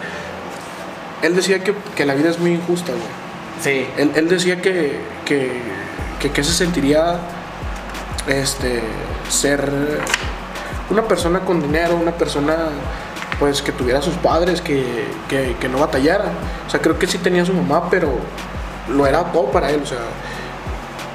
Él 1.21 1.35
decía 1.35 1.63
que, 1.63 1.73
que 1.95 2.05
la 2.05 2.13
vida 2.13 2.29
es 2.29 2.39
muy 2.39 2.51
injusta, 2.53 2.91
güey. 2.91 3.03
Sí. 3.61 3.87
Él, 3.97 4.11
él 4.15 4.29
decía 4.29 4.61
que, 4.61 4.99
que, 5.25 5.61
que, 6.19 6.31
que 6.31 6.43
se 6.43 6.53
sentiría 6.53 7.15
este, 8.27 8.81
ser 9.29 9.71
una 10.89 11.03
persona 11.03 11.41
con 11.41 11.61
dinero, 11.61 11.95
una 11.95 12.11
persona 12.11 12.55
pues 13.39 13.61
que 13.61 13.71
tuviera 13.71 14.01
sus 14.01 14.15
padres, 14.15 14.61
que, 14.61 15.05
que, 15.29 15.55
que 15.59 15.69
no 15.69 15.79
batallara. 15.79 16.25
O 16.65 16.69
sea, 16.69 16.81
creo 16.81 16.97
que 16.97 17.07
sí 17.07 17.17
tenía 17.17 17.45
su 17.45 17.53
mamá, 17.53 17.89
pero 17.89 18.13
lo 18.89 19.05
era 19.05 19.23
todo 19.31 19.51
para 19.51 19.69
él, 19.69 19.81
o 19.83 19.85
sea, 19.85 19.99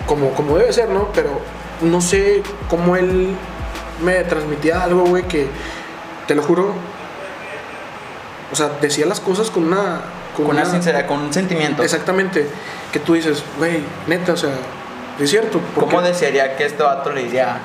como, 0.06 0.30
como 0.30 0.58
debe 0.58 0.72
ser, 0.72 0.88
¿no? 0.88 1.08
Pero 1.12 1.40
no 1.80 2.00
sé 2.00 2.42
cómo 2.68 2.96
él 2.96 3.34
me 4.04 4.22
transmitía 4.24 4.82
algo, 4.82 5.04
güey, 5.04 5.24
que 5.24 5.48
te 6.26 6.34
lo 6.34 6.42
juro. 6.42 6.74
O 8.52 8.54
sea, 8.54 8.70
decía 8.80 9.06
las 9.06 9.20
cosas 9.20 9.50
con 9.50 9.64
una... 9.64 10.02
Con 10.36 10.46
una 10.46 10.64
sinceridad, 10.64 11.06
con 11.06 11.20
un 11.20 11.32
sentimiento. 11.32 11.82
Exactamente. 11.82 12.46
Que 12.90 12.98
tú 12.98 13.14
dices, 13.14 13.42
güey, 13.58 13.82
neta, 14.06 14.32
o 14.32 14.36
sea, 14.36 14.52
es 15.18 15.28
cierto. 15.28 15.60
¿Cómo 15.74 16.00
desearía 16.00 16.56
que 16.56 16.64
este 16.64 16.82
vato 16.82 17.10
le 17.12 17.22
iría, 17.22 17.58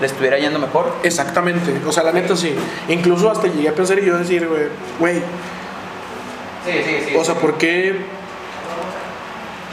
le 0.00 0.06
estuviera 0.06 0.38
yendo 0.38 0.58
mejor? 0.58 0.92
Exactamente. 1.02 1.72
O 1.86 1.92
sea, 1.92 2.02
la 2.02 2.12
neta 2.12 2.36
sí. 2.36 2.54
Incluso 2.88 3.30
hasta 3.30 3.46
llegué 3.48 3.68
a 3.68 3.74
pensar 3.74 3.98
y 3.98 4.04
yo 4.06 4.16
decir, 4.18 4.46
güey, 4.48 4.62
güey, 4.98 5.22
Sí, 6.66 6.72
sí, 6.84 6.96
sí. 7.10 7.16
o 7.16 7.24
sea, 7.24 7.34
¿por 7.36 7.54
qué? 7.58 7.94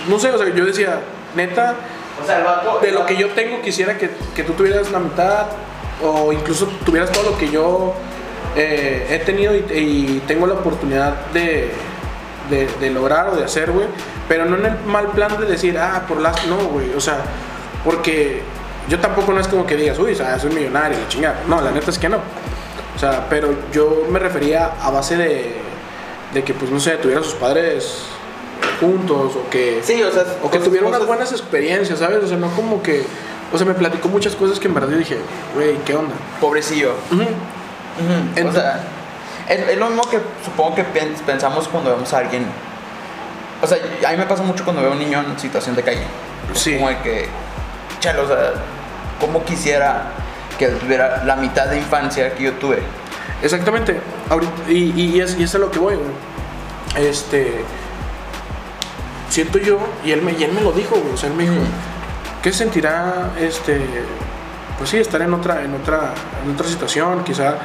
No 0.08 0.20
sé, 0.20 0.30
o 0.32 0.38
sea, 0.38 0.54
yo 0.54 0.66
decía, 0.66 1.00
neta, 1.36 1.76
O 2.22 2.26
sea, 2.26 2.38
el 2.40 2.44
vato. 2.44 2.80
de 2.82 2.92
lo 2.92 3.06
que 3.06 3.16
yo 3.18 3.30
tengo 3.30 3.62
quisiera 3.62 3.98
que, 3.98 4.12
que 4.36 4.44
tú 4.44 4.54
tuvieras 4.54 4.92
la 4.92 5.00
mitad 5.00 5.48
o 6.04 6.32
incluso 6.34 6.68
tuvieras 6.86 7.12
todo 7.12 7.32
lo 7.32 7.38
que 7.38 7.50
yo 7.50 7.94
eh, 8.56 9.08
he 9.10 9.20
tenido 9.26 9.56
y, 9.56 9.66
y 9.74 10.24
tengo 10.28 10.46
la 10.46 10.54
oportunidad 10.56 11.16
de, 11.34 11.72
de, 12.50 12.68
de 12.80 12.90
lograr 12.92 13.30
o 13.30 13.36
de 13.38 13.46
hacer, 13.46 13.72
güey. 13.72 13.88
Pero 14.28 14.46
no 14.46 14.58
en 14.58 14.66
el 14.68 14.80
mal 14.86 15.08
plan 15.08 15.36
de 15.40 15.46
decir, 15.48 15.78
ah, 15.80 16.04
por 16.08 16.20
las... 16.22 16.46
No, 16.48 16.58
güey. 16.68 16.94
O 16.96 17.02
sea, 17.02 17.18
porque 17.84 18.42
yo 18.90 19.00
tampoco 19.00 19.32
no 19.34 19.40
es 19.40 19.48
como 19.48 19.66
que 19.66 19.76
digas, 19.76 19.98
uy, 20.00 20.12
o 20.12 20.16
sea, 20.16 20.38
soy 20.40 20.52
millonario, 20.54 20.98
la 21.00 21.08
chingada. 21.08 21.36
No, 21.48 21.62
la 21.62 21.72
neta 21.72 21.90
es 21.90 21.98
que 22.00 22.10
no. 22.10 22.18
O 22.96 23.00
sea, 23.00 23.28
pero 23.30 23.56
yo 23.72 24.06
me 24.10 24.20
refería 24.20 24.72
a 24.82 24.90
base 24.92 25.18
de, 25.18 25.56
de 26.34 26.44
que, 26.44 26.54
pues, 26.54 26.70
no 26.72 26.80
sé, 26.80 26.92
tuviera 26.98 27.24
sus 27.24 27.34
padres 27.36 28.00
juntos 28.80 29.34
o 29.36 29.50
que... 29.50 29.82
Sí, 29.84 30.02
o 30.04 30.12
sea. 30.12 30.24
O 30.42 30.50
que 30.50 30.58
cosas- 30.58 30.64
tuvieron 30.64 30.88
unas 30.90 31.00
cosas- 31.00 31.08
buenas 31.08 31.32
experiencias, 31.32 32.00
¿sabes? 32.00 32.24
O 32.24 32.28
sea, 32.28 32.38
no 32.38 32.50
como 32.56 32.82
que. 32.84 33.04
O 33.52 33.58
sea, 33.58 33.66
me 33.68 33.74
platicó 33.74 34.08
muchas 34.10 34.36
cosas 34.36 34.60
que 34.60 34.68
en 34.68 34.74
verdad 34.74 34.90
yo 34.90 34.98
dije, 34.98 35.18
güey, 35.56 35.78
¿qué 35.86 35.96
onda? 35.96 36.14
Pobrecillo. 36.42 36.94
Ujú. 37.12 37.22
Ujú, 37.22 37.30
o 37.30 38.40
Ent- 38.40 38.54
sea, 38.54 38.84
es, 39.48 39.70
es 39.70 39.78
lo 39.78 39.88
mismo 39.88 40.10
que 40.10 40.20
supongo 40.44 40.76
que 40.76 40.84
pen- 40.84 41.14
pensamos 41.26 41.68
cuando 41.68 41.92
vemos 41.92 42.12
a 42.14 42.18
alguien. 42.20 42.46
O 43.62 43.68
sea, 43.68 43.78
a 44.08 44.12
mí 44.12 44.18
me 44.18 44.26
pasa 44.26 44.42
mucho 44.44 44.64
cuando 44.64 44.82
veo 44.82 44.92
a 44.92 44.94
un 44.94 45.00
niño 45.00 45.24
en 45.26 45.40
situación 45.40 45.76
de 45.76 45.84
calle. 45.84 46.02
Sí. 46.54 46.76
Como 46.76 46.90
de 46.90 46.98
que, 47.00 47.28
chale, 48.04 48.20
o 48.20 48.28
sea, 48.28 48.52
como 49.20 49.44
quisiera 49.46 50.12
que 50.60 50.68
tuviera 50.68 51.24
la 51.26 51.38
mitad 51.38 51.68
de 51.68 51.78
infancia 51.78 52.34
que 52.36 52.44
yo 52.44 52.54
tuve. 52.54 52.80
Exactamente. 53.42 54.00
Ahorita, 54.30 54.52
y, 54.68 54.94
y, 54.96 55.16
y 55.16 55.22
es, 55.22 55.38
y 55.40 55.44
es 55.44 55.56
a 55.56 55.58
lo 55.58 55.72
que 55.72 55.80
voy, 55.80 55.96
güey. 55.96 57.08
Este. 57.08 57.64
Siento 59.30 59.58
yo, 59.58 59.80
y 60.06 60.12
él 60.12 60.22
me, 60.22 60.34
y 60.34 60.44
él 60.44 60.52
me 60.52 60.62
lo 60.62 60.72
dijo, 60.74 60.96
güey. 60.96 61.14
O 61.14 61.18
sea, 61.18 61.30
él 61.30 61.36
me 61.36 61.44
dijo. 61.44 61.56
¿qué 62.42 62.52
se 62.52 62.60
sentirá 62.60 63.32
este. 63.40 63.82
Pues 64.78 64.90
sí, 64.90 64.98
estar 64.98 65.22
en 65.22 65.34
otra, 65.34 65.64
en 65.64 65.74
otra, 65.74 66.14
en 66.44 66.54
otra 66.54 66.68
situación, 66.68 67.24
quizá 67.24 67.56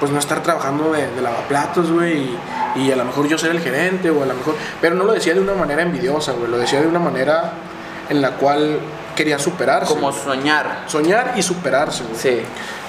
pues 0.00 0.10
no 0.10 0.18
estar 0.18 0.42
trabajando 0.42 0.92
de, 0.92 1.06
de 1.08 1.22
lavaplatos, 1.22 1.92
güey, 1.92 2.30
y, 2.76 2.82
y 2.82 2.90
a 2.90 2.96
lo 2.96 3.04
mejor 3.04 3.28
yo 3.28 3.38
ser 3.38 3.50
el 3.50 3.60
gerente, 3.60 4.10
o 4.10 4.22
a 4.22 4.26
lo 4.26 4.34
mejor, 4.34 4.56
pero 4.80 4.96
no 4.96 5.04
lo 5.04 5.12
decía 5.12 5.32
de 5.32 5.40
una 5.40 5.54
manera 5.54 5.82
envidiosa, 5.82 6.32
güey, 6.32 6.50
lo 6.50 6.58
decía 6.58 6.80
de 6.80 6.88
una 6.88 6.98
manera 6.98 7.52
en 8.08 8.20
la 8.20 8.30
cual 8.32 8.80
quería 9.14 9.38
superarse. 9.38 9.92
Como 9.92 10.12
soñar. 10.12 10.84
soñar 10.86 11.32
y 11.36 11.42
superarse, 11.42 12.04
güey. 12.04 12.16
Sí. 12.16 12.42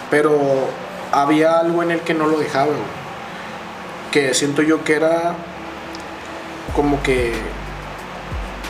Pero 0.10 0.40
había 1.12 1.60
algo 1.60 1.84
en 1.84 1.92
él 1.92 2.02
que 2.02 2.14
no 2.14 2.28
lo 2.28 2.38
dejaba, 2.40 2.66
güey. 2.66 2.78
Que 4.12 4.34
siento 4.34 4.62
yo 4.62 4.84
que 4.84 4.96
era 4.96 5.36
como 6.76 7.02
que 7.04 7.34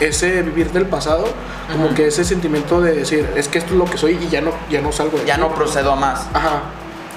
ese 0.00 0.42
vivir 0.42 0.72
del 0.72 0.86
pasado, 0.86 1.24
como 1.72 1.94
que 1.94 2.08
ese 2.08 2.24
sentimiento 2.24 2.80
de 2.80 2.94
decir, 2.94 3.30
es 3.36 3.48
que 3.48 3.58
esto 3.58 3.72
es 3.72 3.78
lo 3.78 3.84
que 3.84 3.96
soy 3.96 4.18
y 4.20 4.28
ya 4.28 4.40
no, 4.40 4.52
ya 4.70 4.80
no 4.80 4.90
salgo 4.92 5.18
de 5.18 5.24
Ya 5.26 5.34
aquí". 5.34 5.42
no 5.42 5.54
procedo 5.54 5.92
a 5.92 5.96
más. 5.96 6.26
Ajá. 6.34 6.62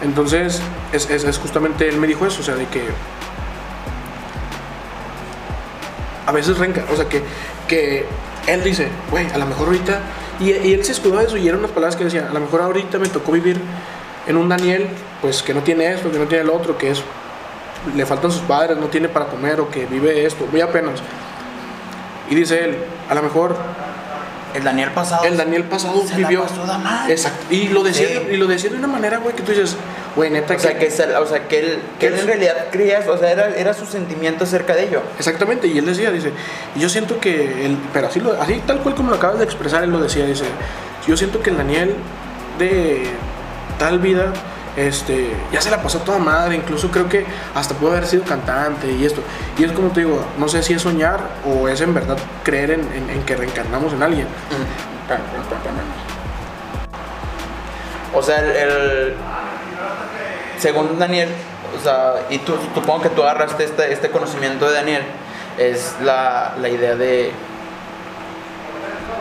Entonces, 0.02 0.62
es, 0.93 1.10
es, 1.10 1.23
es 1.23 1.38
justamente, 1.39 1.89
él 1.89 1.97
me 1.97 2.06
dijo 2.08 2.26
eso, 2.28 2.41
o 2.41 2.43
sea, 2.43 2.56
de 2.56 2.65
que 2.67 2.84
a 6.26 6.32
veces 6.32 6.58
renca, 6.58 6.84
o 6.91 6.95
sea, 6.95 7.08
que, 7.08 7.23
que 7.67 8.06
él 8.47 8.63
dice, 8.63 8.89
güey, 9.10 9.30
a 9.32 9.38
lo 9.38 9.45
mejor 9.45 9.67
ahorita, 9.67 10.00
y, 10.39 10.52
él 10.52 10.84
se 10.84 10.91
escudó 10.91 11.17
de 11.17 11.26
eso 11.26 11.38
y 11.38 11.47
eran 11.47 11.60
unas 11.60 11.71
palabras 11.71 11.95
que 11.95 12.04
decía, 12.04 12.28
a 12.30 12.34
lo 12.34 12.39
mejor 12.39 12.62
ahorita 12.62 13.00
me 13.00 13.08
tocó 13.08 13.32
vivir 13.32 13.60
en 14.28 14.38
un 14.38 14.50
Daniel, 14.50 14.88
pues 15.21 15.41
que 15.41 15.54
no 15.54 15.62
tiene 15.62 15.91
esto, 15.93 16.12
que 16.12 16.19
no 16.19 16.26
tiene 16.26 16.43
lo 16.43 16.56
otro, 16.56 16.78
que 16.78 16.91
es, 16.91 17.02
le 17.95 18.06
faltan 18.06 18.32
sus 18.32 18.41
padres, 18.41 18.78
no 18.78 18.88
tiene 18.88 19.10
para 19.10 19.28
comer 19.28 19.60
o 19.60 19.69
que 19.69 19.86
vive 19.86 20.26
esto, 20.26 20.45
muy 20.52 20.62
apenas. 20.62 21.02
Y 22.30 22.36
dice 22.36 22.63
él, 22.63 22.78
a 23.10 23.15
lo 23.15 23.23
mejor 23.23 23.56
El 24.54 24.64
Daniel 24.64 24.92
pasado. 24.92 25.24
el 25.26 25.38
Daniel 25.38 25.64
pasado 25.66 26.02
se 26.08 26.18
la 26.20 26.28
vivió. 26.28 26.44
pasó 26.44 26.62
de 26.66 26.78
madre. 26.78 27.14
Exacto. 27.14 27.46
Y 27.54 27.68
lo 27.70 27.84
decía, 27.84 28.08
Sí. 28.08 28.28
y 28.32 28.38
lo 28.38 28.48
decía 28.48 28.70
de 28.70 28.78
una 28.78 28.88
manera, 28.88 29.18
güey, 29.18 29.36
que 29.36 29.44
tú 29.44 29.52
dices, 29.52 29.76
güey, 30.16 30.30
neta, 30.32 30.56
O 30.56 30.60
sea, 30.60 30.78
que, 30.80 30.90
se- 30.90 31.16
o 31.16 31.26
sea, 31.28 31.48
que 31.48 31.60
él, 31.60 31.80
que 32.00 32.08
él 32.08 32.14
en 32.20 32.26
realidad 32.28 32.56
creía. 32.72 33.04
O 33.08 33.18
sea, 33.18 33.30
era, 33.32 33.50
era 33.56 33.74
su 33.74 33.86
sentimiento 33.86 34.46
acerca 34.46 34.74
de 34.76 34.86
ello. 34.86 35.02
Exactamente, 35.20 35.68
y 35.68 35.78
él 35.78 35.86
decía, 35.86 36.12
dice, 36.12 36.32
yo 36.76 36.90
siento 36.90 37.20
que, 37.20 37.66
el, 37.66 37.78
pero 37.94 38.08
así, 38.08 38.20
lo, 38.20 38.34
así 38.42 38.62
tal 38.66 38.80
cual 38.80 38.96
como 38.96 39.10
lo 39.12 39.18
acabas 39.18 39.38
de 39.40 39.46
expresar, 39.46 39.84
él 39.84 39.92
lo 39.92 40.00
decía, 40.00 40.26
dice, 40.26 40.46
yo 41.08 41.16
siento 41.18 41.42
que 41.42 41.52
el 41.52 41.58
Daniel 41.58 41.96
de 42.58 43.04
tal 43.78 44.00
vida, 44.00 44.34
este, 44.78 45.36
ya 45.52 45.60
se 45.60 45.70
la 45.72 45.82
pasó 45.82 46.00
toda 46.00 46.20
madre, 46.20 46.56
incluso 46.56 46.90
creo 46.92 47.10
que 47.10 47.26
hasta 47.56 47.74
pudo 47.76 47.92
haber 47.92 48.06
sido 48.06 48.24
cantante 48.24 48.90
y 48.92 49.06
esto, 49.06 49.22
y 49.58 49.63
es 49.66 49.72
como 49.74 49.90
te 49.90 50.02
digo, 50.02 50.24
no 50.38 50.48
sé 50.48 50.63
si 50.63 50.74
es 50.74 50.82
soñar 50.84 51.20
o 51.46 51.68
es 51.68 51.82
en 51.82 51.94
verdad 51.94 52.18
creer 52.44 52.72
en, 52.72 53.24
que 53.26 53.36
reencarnamos 53.36 53.92
en 53.94 54.04
alguien. 54.04 54.28
O 58.13 58.22
sea, 58.22 58.40
el, 58.40 58.52
el- 58.56 59.13
según 60.60 60.98
Daniel, 60.98 61.30
o 61.78 61.84
sea, 61.84 62.13
y 62.30 62.40
tú 62.40 62.56
supongo 62.74 63.02
que 63.04 63.10
tú 63.10 63.22
agarraste 63.24 63.63
este, 63.63 63.92
este 63.94 64.10
conocimiento 64.10 64.68
de 64.68 64.74
Daniel, 64.76 65.04
es 65.58 65.96
la, 66.04 66.54
la 66.60 66.70
idea 66.70 66.96
de 66.96 67.32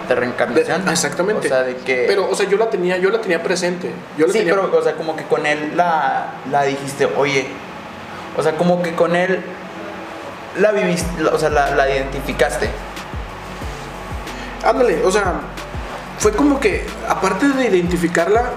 de 0.08 0.14
reencarnación. 0.14 0.84
De- 0.84 0.92
exactamente. 0.92 1.46
O 1.46 1.50
sea, 1.50 1.62
de 1.62 1.76
que 1.76 2.04
Pero, 2.06 2.28
o 2.30 2.34
sea, 2.34 2.48
yo 2.48 2.56
la 2.56 2.70
tenía, 2.70 2.96
yo 2.98 3.10
la 3.10 3.20
tenía 3.20 3.42
presente. 3.42 3.90
Yo 4.16 4.26
la 4.26 4.32
sí, 4.32 4.38
tenía, 4.40 4.54
pero 4.54 4.76
o 4.76 4.82
sea, 4.82 4.94
como 4.94 5.16
que 5.16 5.24
con 5.24 5.46
él 5.46 5.72
la, 5.76 6.34
la 6.50 6.62
dijiste, 6.62 7.06
oye, 7.16 7.46
o 8.36 8.42
sea, 8.42 8.56
como 8.56 8.82
que 8.82 8.94
con 8.94 9.16
él 9.16 9.40
la 10.58 10.72
viviste, 10.72 11.24
o 11.24 11.38
sea, 11.38 11.50
la, 11.50 11.74
la 11.74 11.90
identificaste? 11.90 12.68
Ándale, 14.64 15.04
o 15.04 15.10
sea, 15.10 15.34
fue 16.18 16.32
como 16.32 16.58
que, 16.58 16.86
aparte 17.08 17.48
de 17.48 17.68
identificarla, 17.68 18.50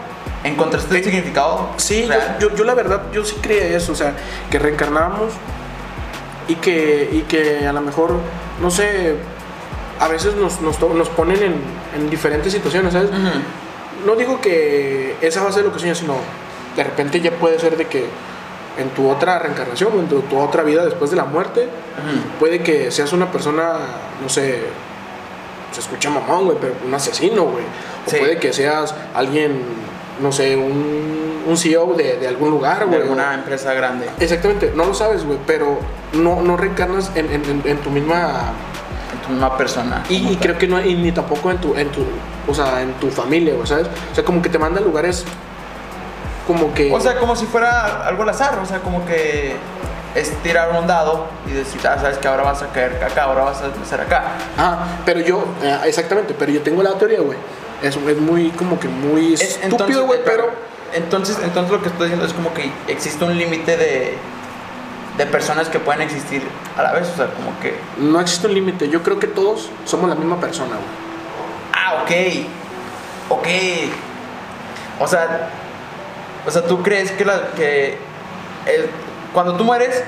¿Encontraste 0.44 0.98
el 0.98 1.04
significado? 1.04 1.70
Sí, 1.76 2.08
yo, 2.40 2.56
yo 2.56 2.64
la 2.64 2.74
verdad, 2.74 3.04
yo 3.12 3.26
sí 3.26 3.36
creía 3.42 3.76
eso, 3.76 3.92
o 3.92 3.96
sea, 3.96 4.14
que 4.50 4.58
reencarnábamos 4.58 5.34
y 6.48 6.56
que, 6.56 7.10
y 7.12 7.22
que 7.24 7.68
a 7.68 7.74
lo 7.74 7.82
mejor, 7.82 8.14
no 8.62 8.72
sé, 8.72 9.16
a 10.00 10.08
veces 10.08 10.36
nos, 10.36 10.62
nos, 10.62 10.78
ponen 11.10 11.42
en, 11.44 11.56
en 11.98 12.10
diferentes 12.10 12.54
situaciones, 12.54 12.94
¿sabes? 12.94 13.10
No 14.06 14.16
digo 14.16 14.40
que 14.40 15.16
esa 15.22 15.44
va 15.44 15.50
a 15.50 15.52
ser 15.52 15.66
lo 15.66 15.74
que 15.74 15.80
sueñas, 15.80 15.98
sino 15.98 16.16
de 16.76 16.84
repente 16.84 17.20
ya 17.20 17.32
puede 17.32 17.60
ser 17.60 17.76
de 17.78 17.88
que 17.88 18.06
en 18.78 18.90
tu 18.92 19.10
otra 19.10 19.40
reencarnación, 19.40 19.92
o 19.96 20.00
en 20.00 20.08
tu, 20.08 20.22
tu 20.22 20.38
otra 20.40 20.64
vida 20.64 20.86
después 20.86 21.12
de 21.12 21.18
la 21.18 21.26
muerte, 21.26 21.68
puede 22.40 22.62
que 22.64 22.92
seas 22.92 23.12
una 23.12 23.30
persona, 23.32 23.74
no 24.22 24.30
sé, 24.30 24.60
se 25.72 25.82
escucha 25.82 26.10
mamón, 26.10 26.46
güey, 26.46 26.58
pero 26.62 26.74
un 26.86 26.94
asesino, 26.94 27.44
güey. 27.44 27.64
O 28.08 28.10
Sí. 28.10 28.18
puede 28.18 28.38
que 28.38 28.54
seas 28.54 28.96
alguien, 29.14 29.62
no 30.22 30.32
sé, 30.32 30.56
un, 30.56 31.44
un 31.46 31.58
CEO 31.58 31.94
de, 31.96 32.18
de 32.18 32.28
algún 32.28 32.52
lugar, 32.52 32.80
De 32.80 32.86
güey. 32.86 33.02
alguna 33.02 33.32
o- 33.32 33.34
empresa 33.34 33.74
grande. 33.74 34.08
Exactamente, 34.20 34.72
no 34.74 34.86
lo 34.86 34.94
sabes, 34.94 35.26
güey, 35.26 35.38
pero 35.46 35.78
no, 36.14 36.42
no 36.42 36.56
reencarnas 36.56 37.12
en, 37.16 37.26
en- 37.34 37.44
en- 37.46 37.64
en 37.66 37.78
tu 37.80 37.90
misma... 37.90 38.54
Misma 39.30 39.58
persona. 39.58 40.04
Y, 40.10 40.36
creo 40.38 40.58
que 40.58 40.68
no, 40.68 40.84
y 40.84 40.96
ni 40.96 41.12
tampoco 41.12 41.52
en 41.52 41.58
tu, 41.60 41.76
en 41.76 41.89
tu, 41.89 42.04
o 42.48 42.54
sea, 42.54 42.82
en 42.82 42.94
tu 42.94 43.10
familia, 43.10 43.54
¿sabes? 43.65 43.88
O 44.12 44.15
sea, 44.15 44.24
como 44.24 44.42
que 44.42 44.50
te 44.50 44.58
manda 44.58 44.80
a 44.80 44.84
lugares 44.84 45.24
como 46.48 46.74
que... 46.74 46.92
O 46.92 47.00
sea, 47.00 47.18
como 47.20 47.36
si 47.36 47.46
fuera 47.46 48.08
algo 48.08 48.24
al 48.24 48.30
azar, 48.30 48.58
o 48.60 48.65
sea, 48.65 48.80
como 48.80 49.06
que 49.06 49.56
es 50.15 50.32
tirar 50.42 50.72
un 50.72 50.88
dado 50.88 51.28
y 51.48 51.52
decir, 51.52 51.80
ah, 51.88 51.98
sabes 52.02 52.18
que 52.18 52.28
ahora 52.28 52.44
vas 52.44 52.63
a 52.63 52.68
caer 52.70 53.04
acá, 53.04 53.24
ahora 53.26 53.44
vas 53.44 53.62
a 53.62 53.65
empezar 53.68 54.02
acá. 54.02 54.24
Ah, 54.58 54.80
pero 55.06 55.20
yo, 55.20 55.46
eh, 55.62 55.78
exactamente, 55.86 56.34
pero 56.38 56.52
yo 56.52 56.62
tengo 56.62 56.82
la 56.82 56.94
teoría, 56.98 57.22
güey. 57.22 57.38
Es, 57.84 57.96
es 57.96 58.18
muy, 58.18 58.50
como 58.50 58.80
que 58.80 58.88
muy 58.88 59.36
Es- 59.36 59.60
estúpido, 59.62 60.06
güey, 60.06 60.22
pero... 60.26 60.50
Entonces, 60.92 61.38
entonces 61.44 61.72
lo 61.72 61.84
que 61.84 61.89
estoy 61.89 62.08
diciendo 62.08 62.26
es 62.26 62.34
como 62.34 62.52
que 62.52 62.72
existe 62.88 63.24
un 63.24 63.38
límite 63.38 63.78
de, 63.78 64.18
de 65.20 65.26
personas 65.28 65.68
que 65.70 65.78
pueden 65.80 66.02
existir 66.02 66.42
a 66.78 66.82
la 66.82 66.94
vez, 66.94 67.08
o 67.14 67.16
sea, 67.18 67.28
como 67.28 67.60
que... 67.60 67.78
No 67.98 68.20
existe 68.22 68.48
un 68.48 68.54
límite. 68.56 68.90
Yo 68.90 69.04
creo 69.04 69.20
que 69.20 69.28
todos 69.28 69.70
somos 69.86 70.10
la 70.10 70.16
misma 70.16 70.38
persona, 70.40 70.72
güey. 70.72 70.88
Ah, 71.74 72.02
ok. 72.04 73.38
Ok. 73.38 73.48
O 75.00 75.08
sea, 75.08 75.50
o 76.48 76.50
sea, 76.52 76.64
¿tú 76.64 76.82
crees 76.82 77.12
que, 77.12 77.26
la, 77.26 77.52
que 77.56 77.98
el- 78.66 78.90
cuando 79.34 79.56
tú 79.58 79.64
mueres, 79.66 80.04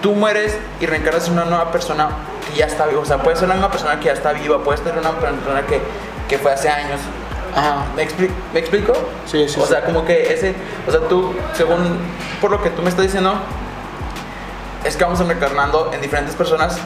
tú 0.00 0.14
mueres 0.14 0.56
y 0.80 0.86
reencarnas 0.86 1.26
en 1.26 1.34
una 1.34 1.44
nueva 1.44 1.70
persona 1.72 2.08
que 2.48 2.58
ya 2.58 2.66
está 2.66 2.86
viva? 2.86 3.00
O 3.00 3.04
sea, 3.04 3.18
puede 3.18 3.36
ser 3.36 3.48
la 3.48 3.54
misma 3.54 3.70
persona 3.70 3.98
que 3.98 4.06
ya 4.06 4.12
está 4.12 4.32
viva, 4.32 4.62
puede 4.62 4.78
ser 4.78 4.96
una 4.96 5.10
persona 5.12 5.62
que, 5.66 5.80
que 6.28 6.38
fue 6.38 6.52
hace 6.52 6.68
años. 6.68 7.00
Ajá. 7.54 7.84
¿Me, 7.96 8.06
expli- 8.08 8.30
¿Me 8.54 8.60
explico? 8.60 8.92
Sí, 9.26 9.48
sí, 9.48 9.58
O 9.60 9.64
sí. 9.64 9.68
sea, 9.72 9.84
como 9.84 10.04
que 10.04 10.32
ese, 10.32 10.54
o 10.86 10.90
sea, 10.90 11.00
tú, 11.08 11.34
según 11.54 11.98
por 12.40 12.50
lo 12.50 12.62
que 12.62 12.70
tú 12.70 12.80
me 12.82 12.88
estás 12.88 13.04
diciendo, 13.04 13.34
es 14.84 14.96
que 14.96 15.04
vamos 15.04 15.18
reencarnando 15.26 15.90
en 15.92 16.00
diferentes 16.00 16.34
personas, 16.34 16.76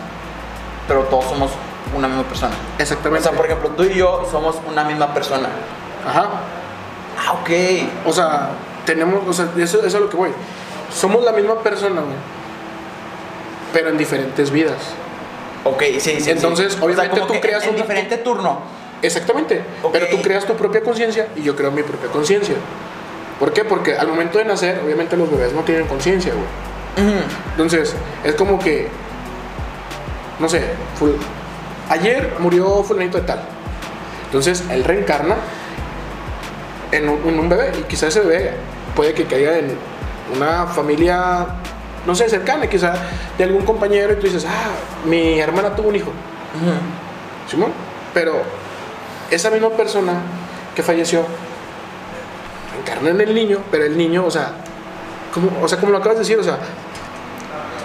pero 0.88 1.02
todos 1.04 1.24
somos 1.26 1.50
una 1.94 2.08
misma 2.08 2.24
persona. 2.24 2.52
O 2.78 2.82
Exactamente. 2.82 3.28
sea, 3.28 3.36
por 3.36 3.46
ejemplo, 3.46 3.70
tú 3.70 3.84
y 3.84 3.94
yo 3.94 4.26
somos 4.30 4.56
una 4.70 4.84
misma 4.84 5.12
persona. 5.14 5.48
Ajá. 6.06 6.28
Ah, 7.18 7.32
ok. 7.32 7.50
O 8.06 8.12
sea, 8.12 8.50
tenemos, 8.84 9.22
o 9.26 9.32
sea, 9.32 9.46
eso, 9.56 9.78
eso 9.78 9.86
es 9.86 9.94
lo 9.94 10.08
que 10.10 10.16
voy. 10.16 10.30
Somos 10.92 11.24
la 11.24 11.32
misma 11.32 11.60
persona, 11.62 12.00
güey. 12.02 12.14
Pero 13.72 13.88
en 13.90 13.98
diferentes 13.98 14.50
vidas. 14.50 14.76
Ok, 15.64 15.82
sí, 15.98 16.20
sí. 16.20 16.30
Entonces, 16.30 16.74
sí. 16.74 16.78
obviamente 16.80 17.20
tú 17.20 17.34
creas 17.40 17.62
en, 17.64 17.70
en 17.70 17.74
una- 17.76 17.82
diferente 17.84 18.16
turno. 18.18 18.60
Exactamente. 19.02 19.62
Pero 19.92 20.06
tú 20.08 20.22
creas 20.22 20.44
tu 20.46 20.54
propia 20.54 20.80
conciencia 20.82 21.28
y 21.36 21.42
yo 21.42 21.54
creo 21.56 21.70
mi 21.70 21.82
propia 21.82 22.08
conciencia. 22.10 22.54
¿Por 23.38 23.52
qué? 23.52 23.64
Porque 23.64 23.96
al 23.96 24.08
momento 24.08 24.38
de 24.38 24.44
nacer, 24.46 24.80
obviamente 24.84 25.16
los 25.16 25.30
bebés 25.30 25.52
no 25.52 25.62
tienen 25.62 25.86
conciencia, 25.86 26.32
güey. 26.32 26.46
Entonces, 27.52 27.94
es 28.24 28.34
como 28.34 28.58
que, 28.58 28.88
no 30.38 30.48
sé, 30.48 30.62
ayer 31.90 32.34
murió 32.38 32.82
fulanito 32.82 33.18
de 33.18 33.24
tal. 33.24 33.40
Entonces, 34.26 34.64
él 34.70 34.82
reencarna 34.84 35.36
en 36.92 37.08
un, 37.08 37.28
en 37.28 37.38
un 37.38 37.48
bebé 37.48 37.72
y 37.78 37.82
quizás 37.82 38.16
ese 38.16 38.20
bebé 38.20 38.54
puede 38.94 39.12
que 39.12 39.24
caiga 39.24 39.58
en 39.58 39.76
una 40.34 40.66
familia, 40.66 41.46
no 42.06 42.14
sé, 42.14 42.28
cercana, 42.28 42.66
quizá 42.66 42.94
de 43.36 43.44
algún 43.44 43.64
compañero 43.64 44.14
y 44.14 44.16
tú 44.16 44.22
dices, 44.22 44.46
ah, 44.48 44.70
mi 45.06 45.38
hermana 45.38 45.74
tuvo 45.76 45.88
un 45.88 45.96
hijo. 45.96 46.10
Simón. 47.48 47.72
Pero 48.14 48.42
esa 49.30 49.50
misma 49.50 49.70
persona 49.70 50.14
que 50.74 50.82
falleció 50.82 51.24
encarna 52.80 53.10
en 53.10 53.20
el 53.20 53.34
niño, 53.34 53.58
pero 53.70 53.84
el 53.84 53.96
niño, 53.96 54.24
o 54.24 54.30
sea, 54.30 54.52
como, 55.32 55.50
o 55.62 55.68
sea, 55.68 55.78
como 55.78 55.92
lo 55.92 55.98
acabas 55.98 56.16
de 56.16 56.22
decir, 56.22 56.38
o 56.38 56.42
sea, 56.42 56.58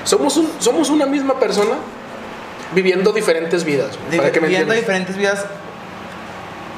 somos, 0.04 0.38
un- 0.38 0.52
somos 0.60 0.90
una 0.90 1.06
misma 1.06 1.40
persona 1.40 1.76
viviendo 2.74 3.12
diferentes 3.12 3.64
vidas. 3.64 3.98
güey, 4.08 4.18
para 4.18 4.32
que 4.32 4.40
me 4.42 4.48
Viviendo 4.48 4.74
entiendas. 4.74 4.78
diferentes 5.06 5.18
vidas, 5.18 5.46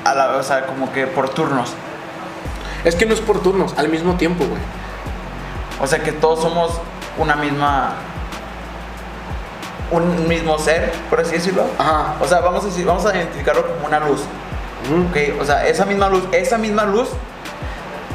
a 0.06 0.14
la, 0.16 0.38
o 0.38 0.44
sea, 0.44 0.66
como 0.66 0.92
que 0.92 1.08
por 1.08 1.30
turnos. 1.30 1.72
Es 2.84 2.96
que 2.96 3.06
no 3.06 3.14
es 3.14 3.22
por 3.22 3.42
turnos, 3.42 3.74
al 3.78 3.88
mismo 3.90 4.16
tiempo, 4.16 4.44
güey. 4.46 4.62
O 5.82 5.88
sea, 5.88 6.00
que 6.00 6.12
todos 6.12 6.42
somos 6.42 6.72
una 7.18 7.36
misma. 7.36 7.94
Un 9.92 10.28
mismo 10.28 10.58
ser, 10.58 10.92
por 11.10 11.20
así 11.22 11.34
decirlo. 11.34 11.64
Ajá. 11.78 12.16
O 12.20 12.28
sea, 12.28 12.40
vamos 12.40 12.64
a, 12.64 12.68
decir, 12.68 12.86
vamos 12.86 13.06
a 13.06 13.16
identificarlo 13.16 13.66
como 13.68 13.86
una 13.86 14.00
luz. 14.00 14.22
¿ok? 15.10 15.40
O 15.42 15.46
sea, 15.46 15.68
esa 15.68 15.86
misma 15.86 16.10
luz, 16.10 16.24
esa 16.32 16.58
misma 16.58 16.84
luz 16.86 17.10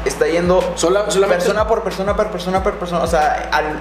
está 0.05 0.27
yendo 0.27 0.61
Sola- 0.75 1.11
solamente- 1.11 1.45
persona 1.45 1.67
por 1.67 1.83
persona, 1.83 2.17
por 2.17 2.29
persona, 2.31 2.63
por 2.63 2.75
persona. 2.75 3.03
O 3.03 3.07
sea, 3.07 3.49
al, 3.53 3.79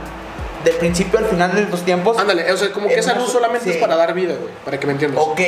del 0.70 0.76
principio 0.78 1.20
al 1.20 1.26
final 1.26 1.54
de 1.56 1.62
los 1.70 1.84
tiempos. 1.84 2.18
Ándale, 2.18 2.52
o 2.52 2.58
sea, 2.58 2.72
como 2.72 2.88
que 2.88 2.94
Es 2.96 3.00
esa 3.02 3.12
una 3.14 3.22
luz 3.22 3.32
so- 3.32 3.38
solamente 3.40 3.66
sí. 3.66 3.72
es 3.72 3.78
para 3.78 3.96
dar 3.96 4.14
vida, 4.14 4.36
güey, 4.40 4.54
para 4.66 4.80
que 4.80 4.86
me 4.88 4.94
entiendas. 4.94 5.22
Ok. 5.26 5.40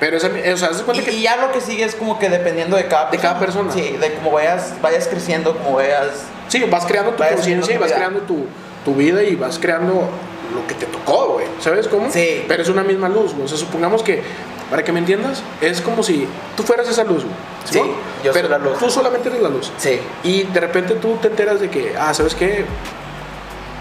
Pero 0.00 0.16
esa, 0.16 0.28
o 0.28 0.56
sea, 0.56 0.68
haz 0.68 0.76
de 0.76 0.82
Y, 0.82 0.84
cuenta 0.84 1.04
que 1.04 1.12
y 1.12 1.22
ya 1.22 1.36
lo 1.36 1.52
que 1.52 1.60
sigue 1.60 1.84
es 1.84 1.94
como 1.94 2.18
que 2.18 2.28
dependiendo 2.28 2.76
de 2.76 2.86
cada 2.86 3.10
De 3.10 3.18
cada 3.18 3.38
persona. 3.38 3.72
Sí, 3.72 3.96
de 4.00 4.14
cómo 4.14 4.30
vayas, 4.32 4.74
vayas 4.80 5.08
creciendo, 5.08 5.56
como 5.56 5.74
vayas. 5.76 6.08
Sí, 6.48 6.62
vas 6.70 6.84
creando 6.86 7.12
tu 7.12 7.22
conciencia 7.22 7.74
y 7.74 7.78
vas 7.78 7.88
vida. 7.88 7.96
creando 7.96 8.20
tu, 8.20 8.46
tu 8.84 8.94
vida 8.94 9.22
y 9.22 9.34
vas 9.36 9.58
creando 9.58 10.08
lo 10.54 10.66
que 10.66 10.74
te 10.74 10.86
tocó, 10.86 11.34
güey. 11.34 11.46
¿Sabes 11.60 11.88
cómo? 11.88 12.10
Sí. 12.10 12.44
Pero 12.48 12.62
es 12.62 12.68
una 12.68 12.82
misma 12.82 13.08
luz, 13.08 13.32
güey. 13.32 13.44
O 13.44 13.48
sea, 13.48 13.56
supongamos 13.56 14.02
que, 14.02 14.22
para 14.70 14.84
que 14.84 14.92
me 14.92 14.98
entiendas, 14.98 15.42
es 15.62 15.80
como 15.80 16.02
si 16.02 16.26
tú 16.56 16.62
fueras 16.62 16.86
esa 16.88 17.04
luz, 17.04 17.24
güey. 17.24 17.34
Sí, 17.64 17.78
¿no? 17.78 17.86
yo 18.22 18.32
soy 18.32 18.42
Pero 18.42 18.48
la 18.48 18.58
luz. 18.58 18.78
Tú 18.78 18.90
solamente 18.90 19.28
eres 19.30 19.40
la 19.40 19.48
luz. 19.48 19.70
Sí. 19.78 19.98
Y 20.24 20.42
de 20.44 20.60
repente 20.60 20.94
tú 20.96 21.16
te 21.22 21.28
enteras 21.28 21.60
de 21.60 21.70
que, 21.70 21.94
ah, 21.98 22.12
¿sabes 22.12 22.34
qué? 22.34 22.64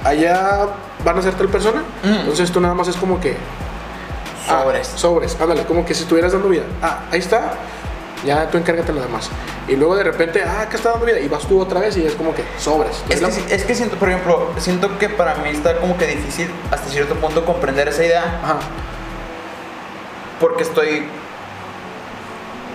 Allá 0.03 0.67
van 1.05 1.17
a 1.17 1.21
ser 1.21 1.33
tal 1.35 1.47
persona. 1.49 1.83
Mm. 2.03 2.19
Entonces 2.21 2.51
tú 2.51 2.59
nada 2.59 2.73
más 2.73 2.87
es 2.87 2.95
como 2.95 3.19
que. 3.19 3.37
ah, 4.47 4.61
Sobres. 4.63 4.87
sobres, 4.95 5.37
ándale, 5.39 5.63
como 5.65 5.85
que 5.85 5.93
si 5.93 6.03
estuvieras 6.03 6.31
dando 6.31 6.49
vida. 6.49 6.63
Ah, 6.81 7.01
ahí 7.11 7.19
está. 7.19 7.53
Ya 8.25 8.47
tú 8.51 8.57
encárgate 8.59 8.93
nada 8.93 9.07
más. 9.07 9.29
Y 9.67 9.75
luego 9.75 9.95
de 9.95 10.03
repente, 10.03 10.43
ah, 10.43 10.61
acá 10.61 10.77
está 10.77 10.91
dando 10.91 11.05
vida. 11.05 11.19
Y 11.19 11.27
vas 11.27 11.45
tú 11.47 11.59
otra 11.59 11.79
vez 11.79 11.97
y 11.97 12.05
es 12.05 12.13
como 12.13 12.35
que 12.35 12.43
sobres. 12.59 13.03
Es 13.09 13.19
que, 13.21 13.55
es 13.55 13.63
que 13.65 13.73
siento, 13.75 13.95
por 13.97 14.09
ejemplo, 14.09 14.49
siento 14.57 14.97
que 14.99 15.09
para 15.09 15.35
mí 15.35 15.49
está 15.49 15.77
como 15.77 15.97
que 15.97 16.05
difícil 16.07 16.49
hasta 16.71 16.87
cierto 16.89 17.15
punto 17.15 17.45
comprender 17.45 17.87
esa 17.87 18.03
idea 18.05 18.39
Ajá. 18.43 18.57
porque 20.39 20.63
estoy, 20.63 21.07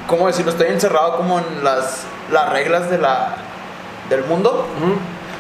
¿cómo 0.09 0.27
decirlo? 0.27 0.53
Estoy 0.53 0.69
encerrado 0.69 1.17
como 1.17 1.39
en 1.39 1.63
las, 1.65 2.03
las 2.33 2.51
reglas 2.53 2.91
de 2.91 2.99
la, 2.99 3.37
del 4.09 4.25
mundo. 4.25 4.67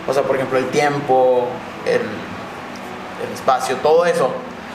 O 0.09 0.12
sea, 0.14 0.22
por 0.22 0.37
ejemplo, 0.37 0.59
el 0.59 0.66
tiempo, 0.68 1.49
el, 1.87 2.01
el 2.03 3.33
espacio, 3.35 3.77
todo 3.77 4.05
eso, 4.07 4.31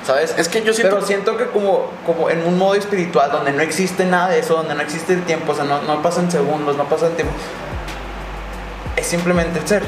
¿sabes? 0.06 0.34
Es 0.38 0.48
que 0.50 0.64
yo 0.64 0.74
siento- 0.74 0.96
Pero 0.96 1.06
siento 1.08 1.38
que 1.38 1.46
como, 1.48 1.90
como 2.06 2.30
en 2.30 2.44
un 2.46 2.58
modo 2.58 2.76
espiritual, 2.76 3.32
donde 3.32 3.52
no 3.52 3.62
existe 3.62 4.06
nada 4.06 4.30
de 4.30 4.40
eso, 4.40 4.56
donde 4.56 4.74
no 4.76 4.82
existe 4.82 5.14
el 5.14 5.24
tiempo, 5.24 5.52
o 5.52 5.56
sea, 5.56 5.66
no, 5.66 5.82
no 5.84 6.02
pasan 6.02 6.32
segundos, 6.32 6.76
no 6.78 6.86
pasan 6.86 7.12
tiempo, 7.12 7.34
es 8.96 9.06
simplemente 9.08 9.60
el 9.60 9.68
ser. 9.68 9.84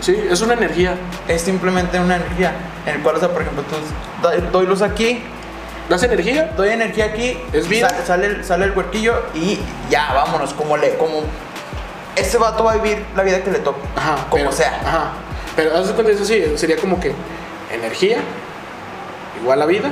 Sí, 0.00 0.14
es 0.30 0.40
una 0.42 0.54
energía. 0.54 0.96
Es 1.28 1.42
simplemente 1.42 1.98
una 1.98 2.16
energía, 2.16 2.52
en 2.86 2.96
el 2.96 3.02
cual, 3.02 3.16
o 3.16 3.20
sea, 3.20 3.28
por 3.30 3.42
ejemplo, 3.42 3.62
tú 3.64 3.74
doy, 4.22 4.40
doy 4.52 4.66
luz 4.66 4.82
aquí, 4.82 5.22
¿Das 5.88 6.02
energía? 6.02 6.50
doy 6.56 6.70
energía 6.70 7.06
aquí, 7.06 7.38
Es 7.52 7.68
vida. 7.68 7.88
Sale, 7.90 8.06
sale, 8.06 8.26
el- 8.26 8.44
sale 8.44 8.64
el 8.66 8.72
huerquillo 8.72 9.14
y 9.34 9.58
ya, 9.90 10.12
vámonos, 10.14 10.52
como 10.54 10.76
le, 10.76 10.96
como 10.96 11.22
ese 12.16 12.38
vato 12.38 12.64
va 12.64 12.72
a 12.72 12.76
vivir 12.76 13.04
la 13.16 13.22
vida 13.22 13.42
que 13.42 13.50
le 13.50 13.58
toque, 13.58 13.80
Ajá. 13.96 14.16
como 14.30 14.44
pero- 14.44 14.52
sea. 14.52 14.80
Ajá. 14.84 15.10
Pero 15.56 15.76
haz 15.76 15.88
de 15.88 15.94
cuenta, 15.94 16.12
eso 16.12 16.24
sí, 16.24 16.42
sería 16.56 16.76
como 16.76 16.98
que 17.00 17.12
energía 17.72 18.18
igual 19.40 19.62
a 19.62 19.66
vida. 19.66 19.90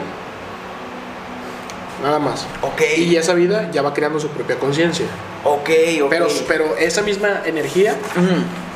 Nada 2.03 2.19
más. 2.19 2.47
Ok. 2.63 2.81
Y 2.97 3.17
esa 3.17 3.33
vida 3.35 3.71
ya 3.73 3.83
va 3.83 3.95
creando 3.95 4.19
su 4.19 4.29
propia 4.29 4.59
conciencia. 4.59 5.07
Ok, 5.45 5.71
ok. 6.03 6.11
Pero, 6.11 6.27
pero 6.49 6.77
esa 6.77 7.03
misma 7.03 7.43
energía 7.45 7.95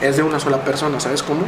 es 0.00 0.16
de 0.16 0.22
una 0.22 0.38
sola 0.38 0.58
persona, 0.64 1.00
¿sabes 1.00 1.22
cómo? 1.22 1.42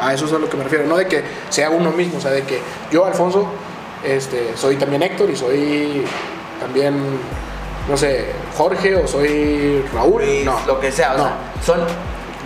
A 0.00 0.14
eso 0.14 0.26
es 0.26 0.32
a 0.32 0.38
lo 0.38 0.48
que 0.48 0.56
me 0.56 0.64
refiero. 0.64 0.84
No 0.86 0.96
de 0.96 1.06
que 1.06 1.22
sea 1.50 1.70
uno 1.70 1.90
mismo, 1.90 2.18
o 2.18 2.20
sea, 2.20 2.30
de 2.30 2.42
que 2.42 2.60
yo, 2.90 3.04
Alfonso, 3.04 3.46
este, 4.04 4.56
soy 4.56 4.76
también 4.76 5.02
Héctor 5.02 5.28
y 5.30 5.36
soy 5.36 6.02
también, 6.60 6.98
no 7.90 7.96
sé, 7.96 8.26
Jorge 8.56 8.96
o 8.96 9.06
soy 9.06 9.82
Raúl. 9.92 10.22
Luis, 10.24 10.44
no, 10.46 10.58
lo 10.66 10.80
que 10.80 10.90
sea, 10.92 11.14
o 11.14 11.18
no. 11.18 11.24
sea, 11.24 11.36
son 11.64 11.80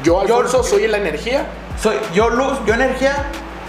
Yo, 0.02 0.26
yo- 0.26 0.36
Alfonso, 0.38 0.64
soy 0.64 0.88
la 0.88 0.98
energía. 0.98 1.46
Soy 1.82 1.96
yo 2.14 2.28
luz, 2.30 2.58
yo 2.66 2.74
energía, 2.74 3.16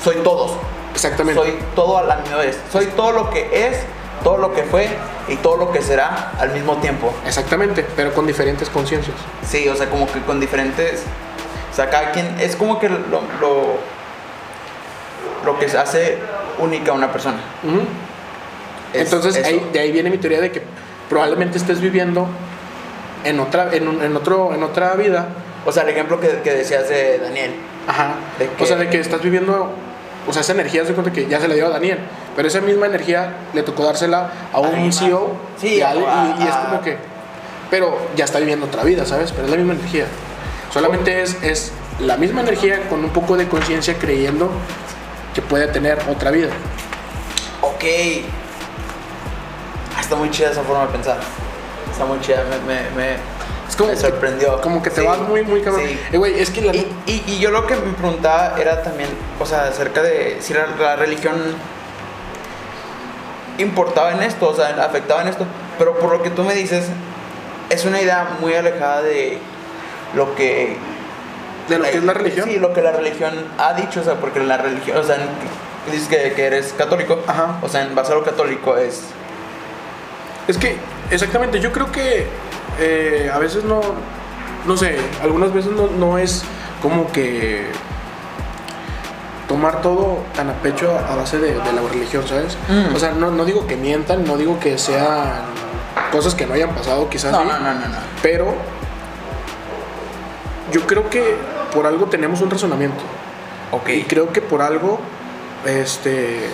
soy 0.03 0.17
todos. 0.17 0.53
Exactamente. 0.93 1.39
Soy 1.41 1.57
todo 1.75 1.97
a 1.99 2.03
la 2.03 2.17
misma 2.17 2.37
vez. 2.37 2.57
Soy 2.71 2.87
todo 2.87 3.11
lo 3.11 3.29
que 3.29 3.67
es, 3.67 3.77
todo 4.23 4.37
lo 4.37 4.53
que 4.53 4.63
fue 4.63 4.89
y 5.29 5.35
todo 5.37 5.57
lo 5.57 5.71
que 5.71 5.81
será 5.81 6.31
al 6.39 6.51
mismo 6.51 6.75
tiempo. 6.77 7.13
Exactamente, 7.25 7.85
pero 7.95 8.13
con 8.13 8.27
diferentes 8.27 8.69
conciencias. 8.69 9.15
Sí, 9.47 9.67
o 9.69 9.75
sea, 9.75 9.89
como 9.89 10.05
que 10.11 10.19
con 10.21 10.39
diferentes. 10.39 11.03
O 11.71 11.75
sea, 11.75 11.89
cada 11.89 12.11
quien. 12.11 12.37
Es 12.39 12.55
como 12.57 12.79
que 12.79 12.89
lo, 12.89 12.97
lo, 13.39 13.77
lo 15.45 15.59
que 15.59 15.65
hace 15.65 16.17
única 16.59 16.91
a 16.91 16.95
una 16.95 17.11
persona. 17.11 17.37
Entonces, 18.93 19.43
ahí, 19.45 19.69
de 19.71 19.79
ahí 19.79 19.91
viene 19.91 20.09
mi 20.09 20.17
teoría 20.17 20.41
de 20.41 20.51
que 20.51 20.61
probablemente 21.09 21.57
estés 21.57 21.79
viviendo 21.79 22.27
en 23.23 23.39
otra, 23.39 23.69
en, 23.73 23.87
un- 23.87 24.01
en 24.01 24.15
otro, 24.17 24.53
en 24.53 24.63
otra 24.63 24.93
vida. 24.95 25.29
O 25.65 25.71
sea, 25.71 25.83
el 25.83 25.89
ejemplo 25.89 26.19
que, 26.19 26.41
que 26.43 26.51
decías 26.53 26.89
de 26.89 27.19
Daniel. 27.19 27.53
Ajá. 27.87 28.15
O 28.59 28.65
sea, 28.65 28.77
de 28.77 28.89
que 28.89 28.99
estás 28.99 29.21
viviendo, 29.21 29.71
o 30.27 30.33
sea, 30.33 30.41
esa 30.41 30.51
energía 30.53 30.85
se 30.85 30.93
cuenta 30.93 31.11
que 31.11 31.27
ya 31.27 31.39
se 31.39 31.47
la 31.47 31.55
dio 31.55 31.65
a 31.65 31.69
Daniel, 31.69 31.99
pero 32.35 32.47
esa 32.47 32.61
misma 32.61 32.85
energía 32.85 33.33
le 33.53 33.63
tocó 33.63 33.83
dársela 33.83 34.29
a 34.53 34.59
un. 34.59 34.91
CEO 34.93 35.35
Sí, 35.57 35.75
y, 35.75 35.81
a- 35.81 35.89
al- 35.91 35.97
y- 36.39 36.43
y 36.43 36.47
es 36.47 36.55
como 36.55 36.81
que, 36.81 36.97
pero 37.69 37.97
ya 38.15 38.25
está 38.25 38.39
viviendo 38.39 38.65
otra 38.67 38.83
vida, 38.83 39.05
¿sabes? 39.05 39.31
Pero 39.31 39.45
es 39.45 39.51
la 39.51 39.57
misma 39.57 39.73
energía. 39.73 40.05
Solamente 40.71 41.21
es, 41.21 41.41
es 41.43 41.71
la 41.99 42.17
misma 42.17 42.41
energía 42.41 42.87
con 42.89 43.03
un 43.03 43.09
poco 43.09 43.35
de 43.35 43.47
conciencia 43.47 43.95
creyendo 43.99 44.49
que 45.33 45.41
puede 45.41 45.67
tener 45.67 45.99
otra 46.09 46.31
vida. 46.31 46.49
Ok. 47.61 47.83
Ah, 49.97 50.01
Está 50.01 50.15
muy 50.15 50.29
chida 50.31 50.51
esa 50.51 50.61
forma 50.63 50.85
de 50.85 50.91
pensar. 50.93 51.19
Está 51.91 52.05
muy 52.05 52.19
chida. 52.21 52.43
Me, 52.49 52.57
me, 52.73 52.81
me, 52.95 53.17
Es 53.71 53.75
como 53.77 53.89
me 53.89 53.95
que- 53.95 54.01
sorprendió. 54.01 54.61
Como 54.61 54.83
que 54.83 54.89
te 54.89 55.01
Sí. 55.01 55.07
vas 55.07 55.17
muy, 55.19 55.41
muy 55.43 55.61
cabrón. 55.61 55.85
Sí. 55.87 55.99
Eh, 56.11 56.17
güey, 56.17 56.39
es 56.39 56.49
que 56.51 56.61
la... 56.61 56.75
Y, 56.75 56.91
y- 57.07 57.23
y 57.25 57.39
yo 57.39 57.49
lo 57.51 57.65
que 57.65 57.75
me 57.75 57.93
preguntaba 57.93 58.55
era 58.59 58.83
también, 58.83 59.09
o 59.39 59.45
sea, 59.45 59.63
acerca 59.63 60.03
de 60.03 60.37
si 60.41 60.53
la, 60.53 60.67
la 60.77 60.95
religión 60.97 61.35
importaba 63.57 64.11
en 64.11 64.23
esto, 64.23 64.49
o 64.49 64.55
sea, 64.55 64.69
afectaba 64.83 65.21
en 65.21 65.27
esto, 65.29 65.45
pero 65.77 65.97
por 65.99 66.11
lo 66.11 66.21
que 66.23 66.29
tú 66.29 66.43
me 66.43 66.53
dices, 66.53 66.85
es 67.69 67.85
una 67.85 68.01
idea 68.01 68.27
muy 68.39 68.53
alejada 68.55 69.01
de 69.01 69.37
lo 70.15 70.35
que... 70.35 70.75
de 71.69 71.77
lo 71.77 71.83
que 71.85 71.97
es 71.97 72.03
la 72.03 72.13
religión. 72.13 72.49
Sí, 72.49 72.59
lo 72.59 72.73
que 72.73 72.81
la 72.81 72.91
religión 72.91 73.33
ha 73.57 73.73
dicho, 73.73 74.01
o 74.01 74.03
sea, 74.03 74.15
porque 74.15 74.39
la 74.39 74.57
religión, 74.57 74.97
o 74.97 75.03
sea, 75.03 75.17
dices 75.91 76.07
que, 76.07 76.33
que 76.33 76.45
eres 76.45 76.73
católico, 76.77 77.19
Ajá. 77.27 77.57
o 77.61 77.69
sea, 77.69 77.83
en 77.83 77.95
base 77.95 78.11
a 78.11 78.15
lo 78.15 78.23
católico 78.23 78.77
es... 78.77 79.01
Es 80.47 80.57
que, 80.57 80.75
exactamente, 81.11 81.59
yo 81.59 81.71
creo 81.71 81.91
que 81.91 82.25
eh, 82.79 83.29
a 83.33 83.37
veces 83.39 83.63
no, 83.63 83.81
no 84.65 84.77
sé, 84.77 84.97
algunas 85.21 85.53
veces 85.53 85.71
no, 85.71 85.87
no 85.87 86.17
es 86.17 86.43
como 86.81 87.11
que 87.11 87.65
tomar 89.47 89.81
todo 89.81 90.19
tan 90.35 90.49
a 90.49 90.53
pecho 90.53 90.97
a 90.97 91.15
base 91.15 91.37
de, 91.37 91.53
de 91.53 91.73
la 91.73 91.81
religión, 91.91 92.25
¿sabes? 92.27 92.57
Mm. 92.69 92.95
O 92.95 92.99
sea, 92.99 93.11
no, 93.11 93.31
no 93.31 93.45
digo 93.45 93.67
que 93.67 93.75
mientan, 93.75 94.23
no 94.23 94.37
digo 94.37 94.59
que 94.59 94.77
sean 94.77 95.41
cosas 96.11 96.35
que 96.35 96.45
no 96.45 96.53
hayan 96.53 96.69
pasado, 96.73 97.09
quizás 97.09 97.31
No, 97.31 97.41
sí, 97.41 97.47
no, 97.47 97.59
no, 97.59 97.73
no, 97.73 97.87
no. 97.87 97.97
pero 98.21 98.53
yo 100.71 100.81
creo 100.87 101.09
que 101.09 101.35
por 101.73 101.85
algo 101.85 102.05
tenemos 102.05 102.41
un 102.41 102.49
razonamiento. 102.49 103.01
Ok. 103.71 103.89
Y 103.89 104.03
creo 104.03 104.31
que 104.31 104.41
por 104.41 104.61
algo, 104.61 104.99
este. 105.65 106.49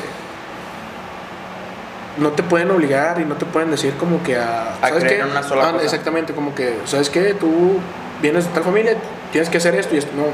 No 2.18 2.32
te 2.32 2.42
pueden 2.44 2.72
obligar 2.72 3.20
y 3.22 3.26
no 3.26 3.36
te 3.36 3.46
pueden 3.46 3.70
decir 3.72 3.94
como 3.98 4.24
que 4.24 4.38
a. 4.38 4.76
A 4.82 4.92
creer 4.92 5.22
en 5.22 5.32
una 5.32 5.44
sola 5.44 5.72
cosa. 5.72 5.84
Exactamente, 5.84 6.34
como 6.34 6.56
que, 6.56 6.80
¿sabes 6.86 7.10
qué? 7.10 7.34
Tú 7.34 7.80
vienes 8.22 8.46
de 8.46 8.52
tal 8.52 8.64
familia, 8.64 8.96
tienes 9.32 9.50
que 9.50 9.58
hacer 9.58 9.76
esto 9.76 9.94
y 9.96 10.00
esto. 10.00 10.12
No. 10.16 10.26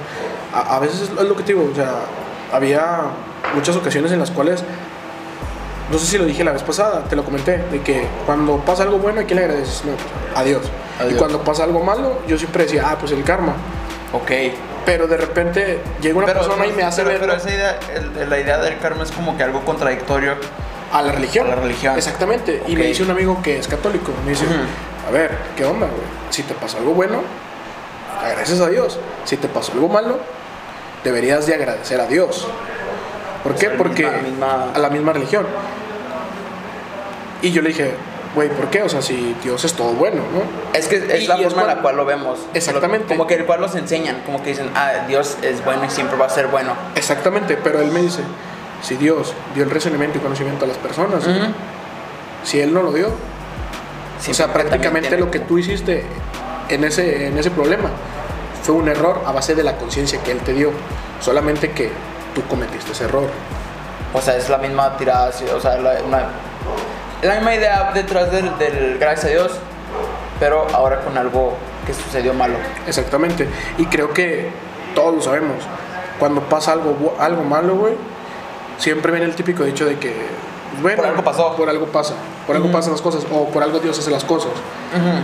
A, 0.58 0.76
a 0.78 0.80
veces 0.80 1.02
es 1.02 1.10
lo 1.12 1.36
que 1.36 1.44
te 1.44 1.54
digo, 1.54 1.70
o 1.72 1.76
sea, 1.76 1.92
había 2.54 3.02
muchas 3.56 3.76
ocasiones 3.76 4.12
en 4.12 4.20
las 4.20 4.32
cuales. 4.32 4.64
No 5.92 6.00
sé 6.00 6.06
si 6.08 6.18
lo 6.18 6.24
dije 6.26 6.44
la 6.46 6.54
vez 6.54 6.64
pasada, 6.64 7.04
te 7.10 7.16
lo 7.16 7.24
comenté, 7.26 7.58
de 7.70 7.82
que 7.82 8.08
cuando 8.26 8.58
pasa 8.60 8.84
algo 8.84 8.98
bueno, 9.00 9.20
¿a 9.20 9.24
quién 9.26 9.38
le 9.38 9.46
agradeces? 9.46 9.84
No, 9.86 9.92
pues, 9.92 10.08
a 10.40 10.44
Dios. 10.44 10.62
Y 11.00 11.04
Adiós. 11.04 11.18
cuando 11.20 11.42
pasa 11.44 11.66
algo 11.66 11.84
malo, 11.84 12.20
yo 12.28 12.38
siempre 12.38 12.64
decía, 12.64 12.86
ah, 12.88 12.98
pues 12.98 13.12
el 13.12 13.24
karma. 13.24 13.54
Ok. 14.14 14.32
Pero 14.86 15.08
de 15.08 15.18
repente 15.18 15.82
llega 16.02 16.18
una 16.18 16.28
persona 16.28 16.66
y 16.66 16.72
me 16.72 16.84
hace 16.84 17.04
pero, 17.04 17.12
ver 17.12 17.20
pero 17.20 17.34
esa 17.34 17.50
idea, 17.54 17.80
el- 18.22 18.30
la 18.30 18.40
idea 18.40 18.58
del 18.60 18.78
karma 18.80 19.04
es 19.04 19.12
como 19.12 19.36
que 19.38 19.44
algo 19.44 19.62
contradictorio. 19.66 20.36
A 20.94 21.02
la 21.02 21.12
religión. 21.12 21.48
A 21.48 21.56
la 21.56 21.62
religión. 21.62 21.98
Exactamente. 21.98 22.64
Y 22.68 22.76
me 22.76 22.86
dice 22.86 23.04
un 23.04 23.12
amigo 23.12 23.42
que 23.44 23.58
es 23.58 23.68
católico. 23.68 24.12
Me 24.24 24.32
dice, 24.32 24.46
a 25.08 25.12
ver, 25.12 25.38
¿qué 25.58 25.66
onda, 25.66 25.88
güey? 25.88 26.02
Si 26.30 26.44
te 26.44 26.54
pasó 26.54 26.78
algo 26.78 26.94
bueno, 26.94 27.22
agradeces 28.24 28.62
a 28.62 28.70
Dios. 28.70 29.00
Si 29.26 29.36
te 29.38 29.48
pasó 29.48 29.74
algo 29.74 29.90
malo, 29.90 30.20
deberías 31.04 31.46
de 31.48 31.56
agradecer 31.56 32.00
a 32.00 32.06
Dios. 32.08 32.48
¿Por 33.44 33.56
qué? 33.56 33.68
sea, 33.68 33.78
Porque 33.78 34.06
misma- 34.06 34.22
misma- 34.22 34.72
a 34.74 34.80
la 34.80 34.90
misma 34.90 35.12
religión. 35.14 35.46
Y 37.42 37.52
yo 37.52 37.62
le 37.62 37.70
dije, 37.70 37.94
güey, 38.36 38.50
¿por 38.50 38.70
qué? 38.70 38.84
O 38.84 38.90
sea, 38.90 39.02
si 39.02 39.36
Dios 39.44 39.66
es 39.66 39.74
todo 39.74 39.92
bueno, 39.94 40.22
¿no? 40.32 40.78
Es 40.78 40.88
que 40.88 40.96
es 40.98 41.24
Y- 41.24 41.28
la 41.28 41.38
y 41.40 41.44
forma 41.44 41.62
en 41.64 41.68
la 41.68 41.76
cual 41.82 41.98
lo 41.98 42.06
vemos. 42.06 42.40
Exactamente. 42.54 43.08
Como 43.08 43.28
que 43.28 43.34
el 43.36 43.46
cual 43.46 43.60
los 43.62 43.76
enseñan, 43.76 44.22
como 44.26 44.42
que 44.42 44.52
dicen, 44.52 44.70
ah, 44.76 44.92
Dios 45.08 45.38
es 45.42 45.64
bueno 45.66 45.84
y 45.86 45.90
siempre 45.90 46.18
va 46.18 46.28
a 46.28 46.30
ser 46.30 46.48
bueno. 46.48 46.74
Exactamente. 46.96 47.58
Pero 47.62 47.82
él 47.82 47.92
me 47.92 48.02
dice, 48.02 48.22
si 48.84 48.96
Dios 48.98 49.34
dio 49.56 49.64
el 49.64 49.72
razonamiento 49.72 50.20
y 50.20 50.22
conocimiento 50.22 50.66
a 50.66 50.68
las 50.68 50.78
personas, 50.78 51.24
si 52.44 52.60
Él 52.60 52.72
no 52.74 52.84
lo 52.84 52.92
dio, 52.92 53.08
o 54.30 54.34
sea, 54.34 54.54
prácticamente 54.54 55.18
lo 55.18 55.32
que 55.32 55.40
tú 55.40 55.58
hiciste 55.58 56.04
en 56.70 56.84
ese, 56.84 57.28
en 57.28 57.38
ese 57.38 57.50
problema 57.50 57.90
fue 58.62 58.76
un 58.76 58.88
error 58.88 59.22
a 59.26 59.32
base 59.32 59.56
de 59.56 59.64
la 59.64 59.78
conciencia 59.78 60.22
que 60.24 60.32
Él 60.32 60.40
te 60.40 60.54
dio. 60.54 60.72
Solamente 61.20 61.72
que 61.72 61.90
tú 62.36 62.42
cometiste 62.50 62.92
ese 62.92 63.06
error. 63.06 63.30
O 64.14 64.22
sea, 64.22 64.36
es 64.38 64.48
la 64.50 64.58
misma 64.58 64.96
tirada, 64.98 65.32
sí, 65.32 65.46
o 65.54 65.60
sea, 65.60 65.78
la, 65.78 65.96
una- 66.06 66.28
la 67.22 67.36
misma 67.36 67.56
idea 67.56 67.92
detrás 67.94 68.32
del, 68.32 68.58
del 68.58 68.98
gracias 69.00 69.26
a 69.26 69.30
Dios, 69.30 69.52
pero 70.40 70.68
ahora 70.74 71.00
con 71.02 71.18
algo 71.18 71.56
que 71.88 71.94
sucedió 71.94 72.34
malo. 72.34 72.56
Exactamente. 72.88 73.48
Y 73.78 73.86
creo 73.86 74.14
que 74.14 74.50
todos 74.94 75.16
lo 75.16 75.22
sabemos. 75.22 75.58
Cuando 76.20 76.42
pasa 76.42 76.74
algo, 76.74 77.16
algo 77.20 77.44
malo, 77.44 77.76
güey, 77.76 77.94
siempre 78.78 79.12
viene 79.12 79.26
el 79.28 79.36
típico 79.36 79.64
dicho 79.64 79.86
de 79.86 79.98
que, 79.98 80.14
pues, 80.72 80.82
bueno, 80.82 80.98
Por 81.04 81.06
algo 81.12 81.24
pasó. 81.24 81.56
Por 81.56 81.70
algo 81.70 81.86
pasa. 81.88 82.14
Por 82.48 82.56
algo 82.56 82.72
pasan 82.72 82.92
las 82.94 83.02
cosas. 83.02 83.24
O 83.32 83.48
por 83.50 83.64
algo 83.64 83.80
Dios 83.80 83.98
hace 84.00 84.12
las 84.12 84.24
cosas. 84.24 84.52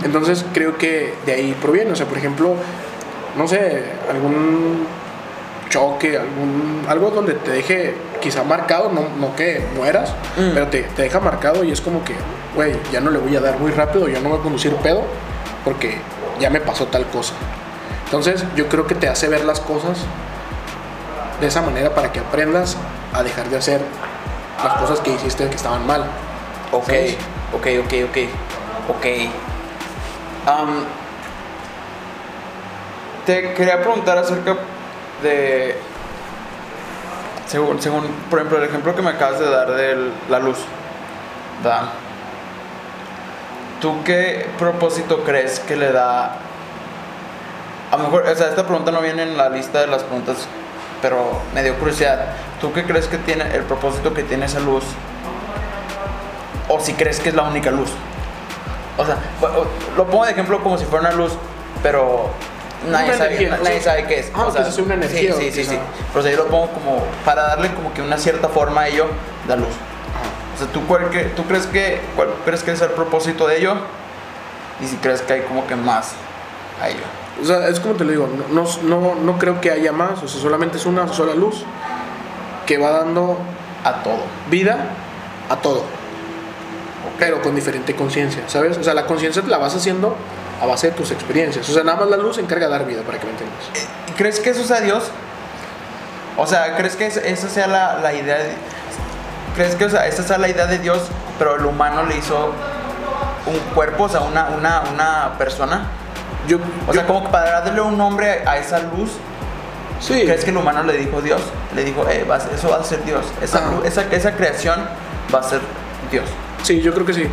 Entonces 0.04 0.44
creo 0.54 0.76
que 0.78 1.14
de 1.26 1.32
ahí 1.32 1.56
proviene. 1.60 1.92
O 1.92 1.96
sea, 1.96 2.06
por 2.06 2.18
ejemplo, 2.18 2.54
no 3.36 3.46
sé, 3.48 3.84
algún 4.10 4.86
choque, 5.68 6.18
algún 6.18 6.82
algo 6.88 7.10
donde 7.10 7.34
te 7.34 7.52
deje 7.52 7.94
quizá 8.20 8.42
marcado, 8.42 8.90
no, 8.92 9.02
no 9.20 9.36
que 9.36 9.64
mueras, 9.76 10.10
Mm. 10.36 10.50
pero 10.52 10.66
te, 10.66 10.82
te 10.82 11.02
deja 11.02 11.20
marcado 11.20 11.62
y 11.62 11.70
es 11.70 11.80
como 11.80 12.02
que, 12.04 12.14
güey, 12.56 12.76
ya 12.92 13.00
no 13.00 13.10
le 13.10 13.18
voy 13.18 13.36
a 13.36 13.40
dar 13.40 13.58
muy 13.60 13.70
rápido, 13.70 14.08
ya 14.08 14.18
no 14.20 14.30
voy 14.30 14.38
a 14.40 14.42
conducir 14.42 14.74
pedo 14.76 15.02
porque 15.64 15.98
ya 16.40 16.50
me 16.50 16.60
pasó 16.60 16.86
tal 16.86 17.06
cosa. 17.06 17.34
Entonces 18.06 18.44
yo 18.56 18.66
creo 18.68 18.88
que 18.88 18.96
te 18.96 19.08
hace 19.08 19.28
ver 19.28 19.44
las 19.44 19.60
cosas 19.60 19.98
de 21.40 21.46
esa 21.46 21.62
manera 21.62 21.94
para 21.94 22.10
que 22.10 22.18
aprendas 22.18 22.76
a 23.12 23.22
dejar 23.22 23.48
de 23.48 23.56
hacer 23.56 23.80
las 24.62 24.74
cosas 24.74 25.00
que 25.00 25.10
hiciste 25.10 25.48
que 25.48 25.56
estaban 25.56 25.86
mal. 25.86 26.04
Ok, 26.72 26.86
¿Sabes? 26.86 27.16
ok, 27.52 27.66
ok, 27.84 27.94
ok, 28.08 28.16
ok. 28.96 29.06
Te 33.26 33.54
quería 33.54 33.80
preguntar 33.80 34.18
acerca 34.18 34.56
de, 35.22 35.76
según, 37.46 37.80
según, 37.82 38.06
por 38.30 38.38
ejemplo, 38.38 38.58
el 38.58 38.64
ejemplo 38.64 38.94
que 38.94 39.02
me 39.02 39.10
acabas 39.10 39.38
de 39.40 39.50
dar 39.50 39.70
de 39.72 40.10
la 40.28 40.38
luz, 40.38 40.58
¿verdad? 41.62 41.90
¿Tú 43.80 44.02
qué 44.04 44.46
propósito 44.58 45.24
crees 45.24 45.58
que 45.60 45.76
le 45.76 45.92
da? 45.92 46.36
A 47.90 47.96
lo 47.96 48.04
mejor, 48.04 48.22
o 48.26 48.34
sea, 48.36 48.48
esta 48.48 48.64
pregunta 48.64 48.90
no 48.92 49.00
viene 49.00 49.22
en 49.22 49.36
la 49.36 49.48
lista 49.48 49.80
de 49.80 49.88
las 49.88 50.04
preguntas, 50.04 50.46
pero 51.02 51.40
me 51.54 51.62
dio 51.62 51.76
curiosidad. 51.78 52.26
¿Tú 52.60 52.72
qué 52.72 52.84
crees 52.84 53.06
que 53.06 53.16
tiene 53.18 53.44
el 53.54 53.62
propósito 53.64 54.12
que 54.14 54.22
tiene 54.22 54.46
esa 54.46 54.60
luz? 54.60 54.84
o 56.72 56.78
si 56.78 56.92
crees 56.94 57.18
que 57.18 57.30
es 57.30 57.34
la 57.34 57.42
única 57.42 57.72
luz. 57.72 57.90
O 58.96 59.04
sea, 59.04 59.16
lo 59.96 60.06
pongo 60.06 60.24
de 60.24 60.30
ejemplo 60.30 60.62
como 60.62 60.78
si 60.78 60.84
fuera 60.84 61.08
una 61.08 61.16
luz, 61.16 61.32
pero 61.82 62.30
nadie, 62.88 63.12
sabe, 63.16 63.26
energía, 63.34 63.50
na- 63.50 63.56
nadie 63.64 63.78
sí. 63.78 63.84
sabe 63.84 64.04
qué 64.06 64.20
es. 64.20 64.30
Ah, 64.32 64.44
o 64.46 64.52
sea, 64.52 64.68
es 64.68 64.78
una 64.78 64.94
energía, 64.94 65.34
Sí, 65.34 65.50
sí, 65.50 65.64
sí. 65.64 65.70
sí. 65.70 65.78
Pero 66.12 66.20
o 66.20 66.22
sea, 66.22 66.30
yo 66.30 66.36
lo 66.44 66.46
pongo 66.46 66.68
como 66.68 67.02
para 67.24 67.42
darle 67.48 67.74
como 67.74 67.92
que 67.92 68.02
una 68.02 68.16
cierta 68.18 68.48
forma 68.48 68.82
a 68.82 68.88
ello, 68.88 69.06
la 69.48 69.56
luz. 69.56 69.66
O 70.54 70.58
sea, 70.58 70.68
¿tú, 70.72 70.86
cuál 70.86 71.10
que- 71.10 71.24
¿tú 71.24 71.44
crees 71.46 71.66
que 71.66 72.00
cuál 72.14 72.28
crees 72.44 72.62
que 72.62 72.70
es 72.70 72.80
el 72.82 72.90
propósito 72.90 73.48
de 73.48 73.58
ello? 73.58 73.74
y 74.80 74.86
si 74.86 74.96
crees 74.96 75.20
que 75.22 75.32
hay 75.34 75.40
como 75.42 75.66
que 75.66 75.74
más 75.76 76.12
a 76.80 76.88
ello. 76.88 77.02
O 77.42 77.44
sea, 77.44 77.66
es 77.68 77.80
como 77.80 77.94
te 77.96 78.04
lo 78.04 78.12
digo, 78.12 78.28
no, 78.52 78.64
no, 78.84 79.14
no 79.16 79.38
creo 79.38 79.60
que 79.60 79.70
haya 79.72 79.90
más, 79.92 80.22
o 80.22 80.28
sea, 80.28 80.40
solamente 80.40 80.78
es 80.78 80.86
una 80.86 81.06
sola 81.12 81.34
luz 81.34 81.64
que 82.70 82.78
va 82.78 82.90
dando 82.90 83.36
A 83.82 83.94
todo. 84.04 84.20
vida 84.48 84.76
a 85.48 85.56
todo, 85.56 85.82
pero 87.18 87.42
con 87.42 87.56
diferente 87.56 87.96
conciencia, 87.96 88.44
¿sabes? 88.46 88.78
O 88.78 88.84
sea, 88.84 88.94
la 88.94 89.06
conciencia 89.06 89.42
la 89.44 89.58
vas 89.58 89.74
haciendo 89.74 90.14
a 90.62 90.66
base 90.66 90.90
de 90.90 90.92
tus 90.92 91.10
experiencias, 91.10 91.68
o 91.68 91.72
sea, 91.72 91.82
nada 91.82 91.98
más 91.98 92.08
la 92.10 92.16
luz 92.16 92.36
se 92.36 92.42
encarga 92.42 92.66
de 92.66 92.70
dar 92.72 92.86
vida, 92.86 93.02
para 93.02 93.18
que 93.18 93.24
me 93.26 93.32
entiendas. 93.32 93.58
¿Y 94.08 94.12
¿Crees 94.12 94.38
que 94.38 94.50
eso 94.50 94.62
sea 94.62 94.80
Dios? 94.80 95.10
O 96.36 96.46
sea, 96.46 96.76
¿crees 96.76 96.94
que 96.94 97.06
es- 97.06 97.16
esa 97.16 97.48
sea 97.48 97.66
la, 97.66 97.94
la 98.00 98.12
idea? 98.14 98.36
de- 98.38 98.54
¿Crees 99.56 99.74
que 99.74 99.86
o 99.86 99.90
sea, 99.90 100.06
esa 100.06 100.22
sea 100.22 100.38
la 100.38 100.48
idea 100.48 100.66
de 100.66 100.78
Dios, 100.78 101.00
pero 101.40 101.56
el 101.56 101.66
humano 101.66 102.04
le 102.04 102.16
hizo 102.18 102.52
un 103.46 103.58
cuerpo, 103.74 104.04
o 104.04 104.08
sea, 104.08 104.20
una, 104.20 104.50
una, 104.56 104.82
una 104.92 105.32
persona? 105.36 105.86
Yo, 106.46 106.58
O 106.86 106.92
sea, 106.92 107.04
como 107.08 107.28
para 107.32 107.62
darle 107.62 107.80
un 107.80 107.98
nombre 107.98 108.44
a 108.46 108.56
esa 108.58 108.78
luz, 108.78 109.10
sí, 110.00 110.22
¿crees 110.24 110.44
que 110.44 110.50
el 110.50 110.56
humano 110.56 110.82
le 110.82 110.94
dijo 110.96 111.20
Dios? 111.22 111.40
Le 111.74 111.84
dijo, 111.84 112.06
eh, 112.08 112.24
vas- 112.26 112.48
eso 112.54 112.70
va 112.70 112.76
a 112.78 112.84
ser 112.84 113.04
Dios. 113.04 113.24
Esa, 113.42 113.60
luz- 113.70 113.84
esa, 113.84 114.02
esa 114.10 114.32
creación 114.36 114.80
va 115.34 115.40
a 115.40 115.42
ser 115.42 115.60
Dios. 116.10 116.24
sí, 116.62 116.80
yo 116.80 116.92
creo 116.92 117.06
que 117.06 117.14
sí, 117.14 117.26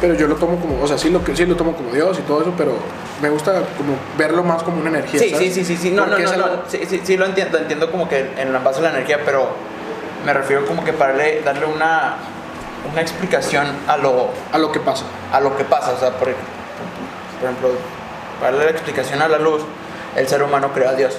pero 0.00 0.14
yo 0.14 0.26
lo 0.26 0.34
tomo 0.36 0.58
como, 0.58 0.82
o 0.82 0.86
sea, 0.86 0.96
sí 0.98 1.10
lo, 1.10 1.20
sí 1.34 1.46
lo 1.46 1.54
tomo 1.56 1.74
como 1.76 1.90
Dios 1.92 2.18
y 2.18 2.22
todo 2.22 2.42
eso, 2.42 2.52
pero 2.56 2.74
me 3.20 3.28
gusta 3.30 3.52
como 3.76 3.94
verlo 4.18 4.42
más 4.42 4.62
como 4.62 4.80
una 4.80 4.88
energía. 4.90 5.20
Sí, 5.20 5.30
¿sabes? 5.30 5.54
sí, 5.54 5.64
sí, 5.64 5.76
sí, 5.76 5.82
sí, 5.82 5.90
no, 5.92 6.06
no, 6.06 6.18
no, 6.18 6.36
no, 6.36 6.46
sí, 6.68 6.80
sí, 6.88 7.00
sí, 7.04 7.16
lo 7.16 7.26
entiendo, 7.26 7.58
entiendo 7.58 7.90
como 7.90 8.08
que 8.08 8.32
en 8.36 8.52
la 8.52 8.58
base 8.58 8.80
de 8.80 8.88
la 8.88 8.94
energía, 8.96 9.20
pero 9.24 9.48
me 10.26 10.32
refiero 10.32 10.64
como 10.66 10.84
que 10.84 10.92
para 10.92 11.12
darle, 11.12 11.42
darle 11.42 11.66
una, 11.66 12.16
una 12.90 13.00
explicación 13.00 13.66
a 13.86 13.96
lo, 13.96 14.30
a 14.52 14.58
lo 14.58 14.72
que 14.72 14.80
pasa. 14.80 15.04
a 15.32 15.40
lo 15.40 15.56
que 15.56 15.64
pasa, 15.64 15.92
o 15.92 15.98
sea, 16.00 16.10
por, 16.10 16.28
por 16.28 17.48
ejemplo, 17.48 17.68
para 18.40 18.52
darle 18.52 18.64
la 18.66 18.70
explicación 18.72 19.22
a 19.22 19.28
la 19.28 19.38
luz, 19.38 19.62
el 20.16 20.26
ser 20.26 20.42
humano 20.42 20.70
creó 20.74 20.88
a 20.90 20.94
Dios. 20.94 21.16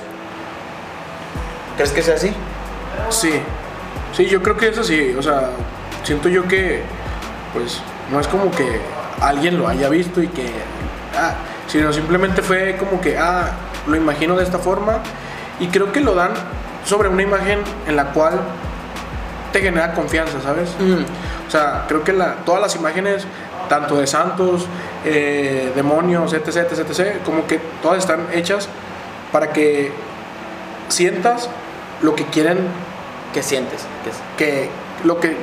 ¿Crees 1.75 1.91
que 1.91 2.01
sea 2.03 2.15
así? 2.15 2.31
Sí, 3.09 3.31
sí, 4.15 4.25
yo 4.27 4.41
creo 4.43 4.57
que 4.57 4.69
es 4.69 4.77
así. 4.77 5.15
O 5.17 5.21
sea, 5.21 5.49
siento 6.03 6.29
yo 6.29 6.47
que, 6.47 6.83
pues, 7.53 7.81
no 8.11 8.19
es 8.19 8.27
como 8.27 8.51
que 8.51 8.79
alguien 9.21 9.57
lo 9.57 9.67
haya 9.67 9.89
visto 9.89 10.21
y 10.21 10.27
que, 10.27 10.45
ah, 11.17 11.33
sino 11.67 11.91
simplemente 11.93 12.41
fue 12.41 12.75
como 12.77 13.01
que, 13.01 13.17
ah, 13.17 13.51
lo 13.87 13.95
imagino 13.95 14.35
de 14.35 14.43
esta 14.43 14.59
forma 14.59 14.99
y 15.59 15.67
creo 15.67 15.91
que 15.91 15.99
lo 16.01 16.13
dan 16.15 16.31
sobre 16.85 17.09
una 17.09 17.23
imagen 17.23 17.59
en 17.87 17.95
la 17.95 18.05
cual 18.11 18.39
te 19.51 19.61
genera 19.61 19.93
confianza, 19.93 20.41
¿sabes? 20.41 20.69
O 21.47 21.51
sea, 21.51 21.85
creo 21.87 22.03
que 22.03 22.11
la- 22.13 22.35
todas 22.45 22.61
las 22.61 22.75
imágenes, 22.75 23.25
tanto 23.69 23.97
de 23.97 24.07
santos, 24.07 24.65
eh, 25.05 25.71
demonios, 25.75 26.33
etc, 26.33 26.47
etc, 26.71 26.79
etc, 26.89 27.21
como 27.23 27.45
que 27.47 27.59
todas 27.81 27.99
están 27.99 28.27
hechas 28.33 28.67
para 29.31 29.51
que 29.53 29.91
sientas 30.89 31.49
lo 32.03 32.15
que 32.15 32.25
quieren 32.25 32.59
¿Qué 33.33 33.41
sientes? 33.41 33.81
¿Qué 34.03 34.09
es? 34.11 34.15
que 34.37 34.69
lo 35.03 35.19
que 35.19 35.35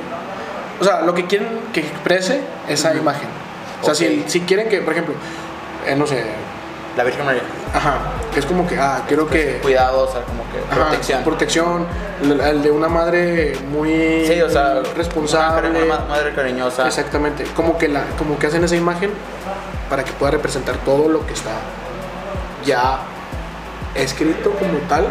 o 0.79 0.83
sea 0.83 1.01
lo 1.01 1.13
que 1.13 1.25
quieren 1.27 1.59
que 1.73 1.81
exprese 1.81 2.41
esa 2.69 2.95
imagen 2.95 3.27
o 3.81 3.85
sea 3.85 3.93
si, 3.95 4.23
si 4.27 4.39
quieren 4.41 4.69
que 4.69 4.79
por 4.81 4.93
ejemplo 4.93 5.13
eh, 5.85 5.95
no 5.95 6.07
sé 6.07 6.23
La 6.95 7.03
Virgen 7.03 7.25
María. 7.25 7.41
ajá 7.73 7.97
que 8.33 8.39
es 8.39 8.45
como 8.45 8.65
que 8.65 8.77
ah 8.79 9.01
quiero 9.07 9.27
que 9.27 9.59
Cuidado, 9.61 10.07
o 10.07 10.11
sea, 10.11 10.21
como 10.21 10.43
que 10.51 10.59
ajá, 10.71 10.87
protección. 10.87 11.23
protección 11.23 11.85
el, 12.23 12.39
el 12.39 12.61
de 12.63 12.71
una 12.71 12.87
madre 12.87 13.53
muy 13.69 14.25
sí, 14.25 14.41
o 14.41 14.49
sea, 14.49 14.81
responsable 14.95 15.69
Una, 15.69 15.99
madre 16.07 16.33
cariñosa. 16.33 16.87
exactamente 16.87 17.43
como 17.55 17.77
que 17.77 17.89
la 17.89 18.03
como 18.17 18.39
que 18.39 18.47
hacen 18.47 18.63
esa 18.63 18.77
imagen 18.77 19.11
para 19.89 20.05
que 20.05 20.13
pueda 20.13 20.31
representar 20.31 20.77
todo 20.85 21.09
lo 21.09 21.25
que 21.25 21.33
está 21.33 21.51
ya 22.65 22.99
escrito 23.95 24.51
como 24.51 24.77
tal. 24.87 25.07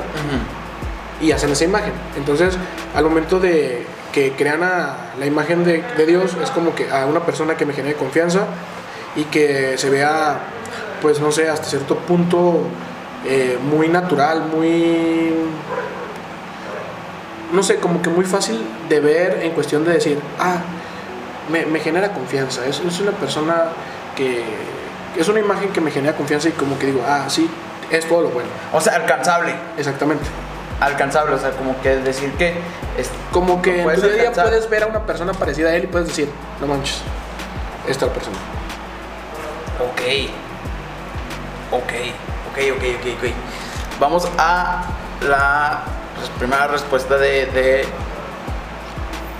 Y 1.21 1.33
hacen 1.33 1.51
esa 1.51 1.65
imagen. 1.65 1.93
Entonces, 2.17 2.57
al 2.95 3.05
momento 3.05 3.39
de 3.39 3.87
que 4.13 4.33
crean 4.33 4.63
a 4.63 5.13
la 5.19 5.27
imagen 5.27 5.65
de, 5.65 5.83
de 5.97 6.07
Dios, 6.07 6.37
es 6.43 6.51
como 6.51 6.75
que 6.75 6.91
a 6.91 7.07
una 7.07 7.21
persona 7.21 7.57
que 7.57 7.65
me 7.65 7.73
genere 7.73 7.95
confianza 7.95 8.47
y 9.17 9.25
que 9.25 9.77
se 9.79 9.91
vea, 9.91 10.41
pues 11.03 11.21
no 11.21 11.31
sé, 11.33 11.49
hasta 11.49 11.67
cierto 11.67 11.97
punto 11.97 12.67
eh, 13.25 13.59
muy 13.63 13.89
natural, 13.89 14.43
muy. 14.55 15.35
No 17.53 17.63
sé, 17.63 17.77
como 17.77 18.01
que 18.01 18.09
muy 18.11 18.25
fácil 18.25 18.61
de 18.89 19.01
ver 19.01 19.41
en 19.43 19.53
cuestión 19.53 19.85
de 19.85 19.93
decir, 19.93 20.19
ah, 20.39 20.59
me, 21.51 21.67
me 21.67 21.81
genera 21.81 22.13
confianza. 22.13 22.65
Es, 22.67 22.81
es 22.81 23.01
una 23.01 23.13
persona 23.13 23.65
que. 24.17 24.43
Es 25.17 25.29
una 25.29 25.41
imagen 25.41 25.71
que 25.71 25.81
me 25.81 25.91
genera 25.91 26.17
confianza 26.17 26.49
y 26.49 26.53
como 26.53 26.79
que 26.79 26.87
digo, 26.87 27.03
ah, 27.07 27.25
sí, 27.29 27.51
es 27.91 28.09
todo 28.09 28.23
lo 28.23 28.29
bueno. 28.31 28.49
O 28.73 28.81
sea, 28.81 28.95
alcanzable. 28.95 29.53
Exactamente. 29.77 30.25
Alcanzable, 30.81 31.35
o 31.35 31.39
sea, 31.39 31.51
como 31.51 31.81
que 31.83 31.97
decir 31.97 32.33
que 32.33 32.55
es, 32.97 33.11
Como 33.33 33.61
que 33.61 33.79
en 33.79 33.85
Puedes 33.85 34.01
tu 34.01 34.09
día 34.09 34.33
puedes 34.33 34.69
ver 34.71 34.85
a 34.85 34.87
una 34.87 35.05
persona 35.07 35.33
parecida 35.35 35.69
a 35.71 35.75
él 35.75 35.85
y 35.85 35.87
puedes 35.89 36.09
decir, 36.09 36.31
no 36.61 36.67
manches, 36.67 37.03
esta 37.87 38.07
persona. 38.07 38.37
Ok. 39.79 40.01
Ok, 41.73 41.93
ok, 42.51 42.59
ok, 42.77 42.83
ok, 42.99 43.07
ok. 43.19 43.31
Vamos 44.01 44.27
a 44.39 44.83
la 45.29 45.83
res- 46.19 46.31
primera 46.39 46.67
respuesta 46.67 47.17
de. 47.17 47.47
de, 47.47 47.63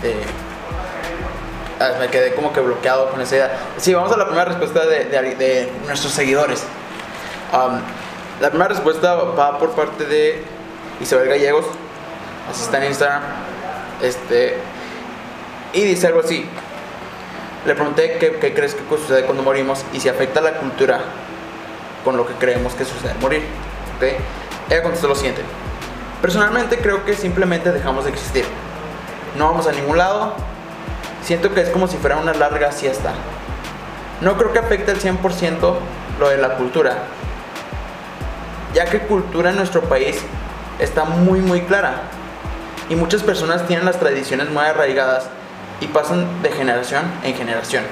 de- 0.03 0.41
Ah, 1.81 1.93
me 1.99 2.09
quedé 2.09 2.35
como 2.35 2.53
que 2.53 2.61
bloqueado 2.61 3.11
con 3.11 3.23
esa 3.23 3.37
idea. 3.37 3.59
Sí, 3.79 3.95
vamos 3.95 4.13
a 4.13 4.17
la 4.19 4.27
primera 4.27 4.45
respuesta 4.45 4.85
de, 4.85 5.07
de- 5.07 5.35
de 5.37 5.73
nuestros 5.87 6.13
seguidores. 6.13 6.63
Um, 7.55 7.81
la 8.41 8.51
primera 8.51 8.69
respuesta 8.69 9.15
va 9.15 9.59
por 9.59 9.71
parte 9.71 10.05
de 10.05 10.45
Isabel 11.01 11.29
Gallegos. 11.29 11.65
Así 12.51 12.63
está 12.63 12.79
en 12.79 12.85
Instagram. 12.85 13.23
Este. 14.03 14.57
Y 15.73 15.83
dice 15.83 16.07
algo 16.07 16.21
así. 16.21 16.47
Le 17.67 17.75
pregunté 17.75 18.17
qué, 18.19 18.55
crees 18.55 18.75
que 18.75 18.83
sucede 18.97 19.25
cuando 19.25 19.43
morimos 19.43 19.85
y 19.93 20.01
si 20.01 20.09
afecta 20.09 20.41
la 20.41 20.55
cultura 20.55 21.01
con 22.05 22.17
lo 22.17 22.27
que 22.27 22.35
creemos 22.35 22.75
que 22.75 22.85
sucede 22.85 23.15
morir. 23.21 23.45
¿ok? 23.97 24.19
Ella 24.71 24.83
contestó 24.83 25.09
lo 25.09 25.15
siguiente. 25.15 25.43
Personalmente 26.23 26.79
creo 26.79 27.05
que 27.05 27.15
simplemente 27.15 27.71
dejamos 27.71 28.05
de 28.05 28.11
existir. 28.11 28.45
No 29.37 29.47
vamos 29.47 29.67
a 29.67 29.73
ningún 29.73 29.99
lado. 29.99 30.35
Siento 31.23 31.53
que 31.53 31.61
es 31.61 31.69
como 31.69 31.87
si 31.87 31.99
fuera 31.99 32.17
una 32.17 32.33
larga 32.33 32.73
siesta. 32.73 33.13
No 34.23 34.37
creo 34.37 34.53
que 34.53 34.59
afecte 34.59 34.91
al 34.91 34.99
100% 34.99 35.75
lo 36.19 36.29
de 36.29 36.39
la 36.39 36.57
cultura. 36.57 36.97
Ya 38.75 38.87
que 38.87 39.01
cultura 39.01 39.51
en 39.51 39.57
nuestro 39.57 39.83
país 39.83 40.17
está 40.81 41.05
muy 41.05 41.41
muy 41.41 41.61
clara. 41.63 42.03
Y 42.89 42.97
muchas 42.97 43.23
personas 43.23 43.67
tienen 43.67 43.85
las 43.87 43.99
tradiciones 44.01 44.49
muy 44.51 44.65
arraigadas 44.65 45.27
y 45.81 45.87
pasan 45.87 46.43
de 46.43 46.51
generación 46.51 47.05
en 47.23 47.35
generación. 47.35 47.85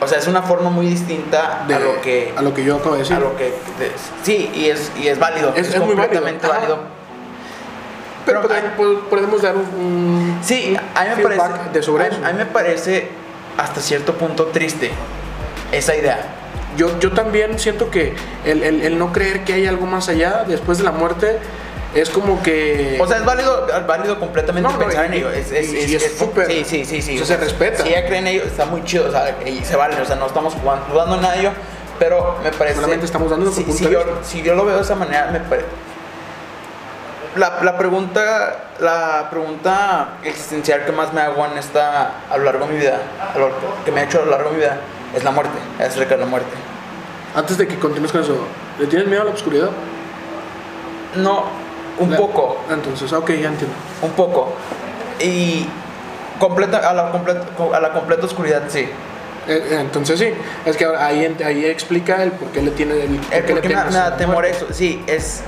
O 0.00 0.08
sea, 0.08 0.18
es 0.18 0.26
una 0.26 0.42
forma 0.42 0.70
muy 0.70 0.86
distinta 0.86 1.64
De- 1.68 1.74
a 1.74 1.78
lo 1.78 2.00
que 2.00 2.32
a 2.36 2.42
lo 2.42 2.52
que 2.54 2.64
yo 2.64 2.76
acabo 2.76 2.94
de 2.94 3.00
decir. 3.00 3.14
a 3.16 3.20
lo 3.20 3.36
que 3.36 3.44
de- 3.78 3.92
sí 4.24 4.50
y 4.54 4.66
es 4.70 4.90
y 4.96 5.06
es 5.08 5.18
válido 5.18 5.52
Es- 5.54 5.68
completamente 5.74 6.46
válido. 6.46 6.76
válido, 6.76 6.78
Pero 8.26 8.40
pero 8.42 8.48
podemos, 8.48 8.72
pod- 8.78 9.08
podemos 9.08 9.42
dar 9.42 9.54
un, 9.56 9.62
un 9.62 10.38
sí 10.42 10.76
a 10.94 11.02
mí 11.04 11.08
me 11.10 11.16
feedback 11.16 11.36
parece 11.38 11.70
de 11.72 11.82
sobre 11.82 12.04
a, 12.04 12.06
eso. 12.08 12.16
a 12.24 12.28
mí 12.32 12.38
me 12.38 12.46
parece 12.46 13.10
hasta 13.58 13.80
cierto 13.80 14.14
punto 14.14 14.46
triste 14.46 14.90
esa 15.70 15.94
idea 15.94 16.18
Yo, 16.76 16.98
yo 17.00 17.12
también 17.12 17.58
siento 17.58 17.90
que 17.90 18.14
el, 18.44 18.62
el- 18.62 18.82
el 18.82 18.98
no 18.98 19.12
creer 19.12 19.44
que 19.44 19.52
hay 19.54 19.66
algo 19.66 19.86
más 19.86 20.08
allá 20.08 20.44
después 20.46 20.78
de 20.78 20.84
la 20.84 20.92
muerte 20.92 21.38
es 21.94 22.08
como 22.08 22.42
que... 22.42 22.98
o 23.00 23.06
sea 23.06 23.18
es 23.18 23.24
válido 23.26 23.66
válido 23.86 24.18
completamente 24.18 24.66
No, 24.70 24.78
no, 24.78 24.82
pensar 24.82 25.04
y- 25.04 25.08
en 25.08 25.12
ello 25.14 25.30
es, 25.30 25.52
es, 25.52 25.70
y- 25.90 25.94
es- 25.94 26.18
súper- 26.18 26.46
sí 26.48 26.64
sí 26.64 26.84
sí 26.86 27.02
sí 27.02 27.20
o 27.20 27.26
sea, 27.26 27.36
se 27.36 27.44
respeta. 27.44 27.82
si 27.82 27.90
ella 27.90 28.06
cree 28.06 28.18
en 28.20 28.26
ello 28.28 28.42
está 28.44 28.64
muy 28.64 28.82
chido 28.84 29.08
o 29.08 29.10
sea 29.10 29.36
y 29.46 29.62
se 29.64 29.76
vale 29.76 30.00
o 30.00 30.04
sea 30.06 30.16
no 30.16 30.26
estamos 30.26 30.54
jugando, 30.54 30.86
dudando 30.90 31.18
nada 31.18 31.36
ello 31.36 31.50
pero 31.98 32.38
me 32.42 32.50
parece 32.52 32.76
Solamente 32.76 33.04
estamos 33.04 33.30
dando 33.30 33.50
si, 33.52 33.62
punto 33.64 33.78
si 33.78 33.84
de 33.84 33.92
yo, 33.92 33.98
vista. 34.04 34.24
si 34.24 34.42
yo 34.42 34.54
lo 34.54 34.64
veo 34.64 34.76
de 34.76 34.82
esa 34.82 34.94
manera 34.94 35.28
me 35.30 35.40
parece 35.40 35.68
la, 37.36 37.58
la 37.62 37.76
pregunta 37.78 38.56
la 38.78 39.28
pregunta 39.30 40.14
existencial 40.24 40.84
que 40.86 40.92
más 40.92 41.12
me 41.12 41.20
hago 41.20 41.44
en 41.46 41.58
esta 41.58 42.10
a 42.30 42.36
lo 42.38 42.44
largo 42.44 42.66
de 42.66 42.72
mi 42.72 42.78
vida 42.80 42.98
a 43.34 43.38
lo 43.38 43.50
que 43.84 43.92
me 43.92 44.00
ha 44.00 44.04
hecho 44.04 44.20
a 44.22 44.24
lo 44.24 44.30
largo 44.30 44.48
de 44.50 44.54
mi 44.56 44.60
vida 44.62 44.78
es 45.14 45.24
la 45.24 45.30
muerte 45.30 45.58
es 45.78 45.86
acerca 45.88 46.14
de 46.14 46.20
la 46.20 46.26
muerte. 46.26 46.50
Antes 47.34 47.56
de 47.58 47.66
que 47.66 47.78
continúes 47.78 48.12
con 48.12 48.22
eso, 48.22 48.36
¿le 48.78 48.86
tienes 48.86 49.08
miedo 49.08 49.22
a 49.22 49.24
la 49.26 49.30
oscuridad? 49.32 49.70
no 51.16 51.44
un 51.98 52.10
La- 52.10 52.16
poco. 52.16 52.58
Entonces, 52.70 53.12
ok, 53.12 53.28
ya 53.30 53.48
entiendo. 53.48 53.74
un 54.02 54.10
poco. 54.12 54.52
Y 55.20 55.66
completa 56.38 56.78
a 56.88 56.92
la 56.94 57.10
completa 57.10 57.44
a 57.74 57.80
la 57.80 57.92
completa 57.92 58.24
oscuridad 58.26 58.62
sí. 58.68 58.80
Eh, 58.80 58.88
eh, 59.70 59.78
Entonces 59.80 60.18
sí, 60.18 60.32
es 60.64 60.76
que 60.76 60.86
ahí, 60.86 61.36
ahí 61.44 61.64
explica 61.66 62.22
el 62.22 62.32
por 62.32 62.48
qué 62.48 62.62
le 62.62 62.70
tiene 62.70 62.94
el, 63.02 63.16
por 63.18 63.34
el 63.34 63.44
por 63.44 63.60
qué 63.60 63.68
me, 63.68 63.74
temes 63.74 63.92
me 63.92 63.98
a 63.98 64.02
da 64.04 64.10
la 64.10 64.16
temor 64.16 64.46
eso 64.46 64.68
sí 64.72 65.02
es 65.06 65.42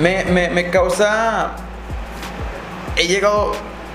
me, 0.00 0.24
me, 0.24 0.48
me 0.50 0.70
causa 0.70 1.50
he 2.96 3.06
llegado 3.08 3.52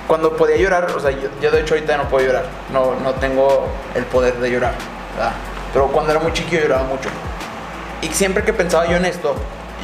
cuando 0.07 0.35
podía 0.35 0.57
llorar, 0.57 0.91
o 0.91 0.99
sea, 0.99 1.11
yo, 1.11 1.29
yo 1.41 1.51
de 1.51 1.61
hecho 1.61 1.73
ahorita 1.73 1.97
no 1.97 2.09
puedo 2.09 2.25
llorar, 2.25 2.45
no, 2.71 2.95
no 2.95 3.13
tengo 3.13 3.67
el 3.95 4.03
poder 4.05 4.35
de 4.35 4.51
llorar, 4.51 4.73
¿verdad? 5.15 5.33
Pero 5.73 5.87
cuando 5.87 6.11
era 6.11 6.19
muy 6.19 6.31
chiquillo 6.33 6.61
lloraba 6.61 6.83
mucho. 6.83 7.09
Y 8.01 8.07
siempre 8.07 8.43
que 8.43 8.53
pensaba 8.53 8.85
yo 8.85 8.97
en 8.97 9.05
esto, 9.05 9.35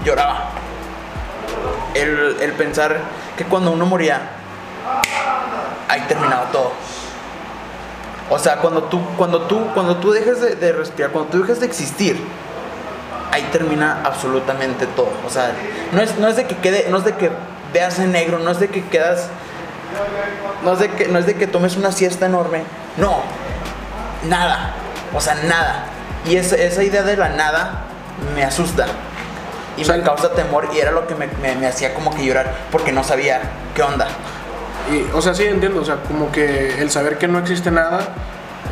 lloraba. 0.06 0.52
El, 1.94 2.38
el 2.40 2.54
pensar 2.54 2.98
que 3.36 3.44
cuando 3.46 3.72
uno 3.72 3.86
moría, 3.86 4.22
ahí 5.88 6.02
terminaba 6.08 6.52
todo. 6.52 6.72
O 8.30 8.40
sea, 8.40 8.58
cuando 8.58 8.84
tú, 8.84 9.02
cuando 9.18 9.42
tú, 9.42 9.68
cuando 9.74 9.98
tú 9.98 10.12
dejes 10.12 10.40
de, 10.40 10.56
de 10.56 10.72
respirar, 10.72 11.12
cuando 11.12 11.32
tú 11.32 11.42
dejes 11.42 11.60
de 11.60 11.66
existir, 11.66 12.18
ahí 13.32 13.48
termina 13.52 14.02
absolutamente 14.04 14.86
todo. 14.88 15.10
O 15.26 15.30
sea, 15.30 15.52
no 15.92 16.02
es, 16.02 16.18
no 16.18 16.28
es 16.28 16.36
de 16.36 16.46
que 16.46 16.56
quede, 16.58 16.88
no 16.90 16.98
es 16.98 17.06
de 17.06 17.16
que 17.16 17.32
veas 17.74 18.00
en 18.00 18.12
negro, 18.12 18.40
no 18.40 18.52
es 18.52 18.60
de 18.60 18.70
que 18.70 18.86
quedas, 18.86 19.30
no 20.64 20.74
es 20.74 20.80
de 20.80 20.90
que, 20.92 21.08
no 21.08 21.20
es 21.20 21.26
de 21.26 21.36
que 21.36 21.48
tomes 21.48 21.76
una 21.78 21.92
siesta 21.92 22.26
enorme. 22.26 22.64
No, 22.98 23.22
nada. 24.28 24.74
O 25.14 25.22
sea, 25.22 25.36
nada. 25.36 25.86
Y 26.26 26.36
esa, 26.36 26.56
esa 26.56 26.84
idea 26.84 27.04
de 27.04 27.18
la 27.18 27.30
nada 27.30 27.82
me 28.36 28.44
asusta. 28.44 28.86
Y 29.78 29.82
O 29.82 29.86
sea, 29.86 29.98
me 29.98 30.04
causa 30.04 30.32
temor 30.34 30.70
y 30.74 30.80
era 30.80 30.92
lo 30.92 31.08
que 31.08 31.16
me, 31.16 31.28
me- 31.42 31.56
me 31.56 31.68
hacía 31.68 31.94
como 31.94 32.14
que 32.16 32.26
llorar 32.26 32.54
porque 32.72 32.92
no 32.92 33.04
sabía 33.04 33.42
qué 33.76 33.82
onda. 33.82 34.08
Y, 34.92 35.10
o 35.16 35.22
sea, 35.22 35.34
sí 35.34 35.44
entiendo, 35.46 35.82
o 35.82 35.86
sea, 35.86 35.98
como 36.08 36.32
que 36.32 36.82
el 36.82 36.90
saber 36.92 37.18
que 37.18 37.28
no 37.28 37.40
existe 37.40 37.72
nada 37.72 38.10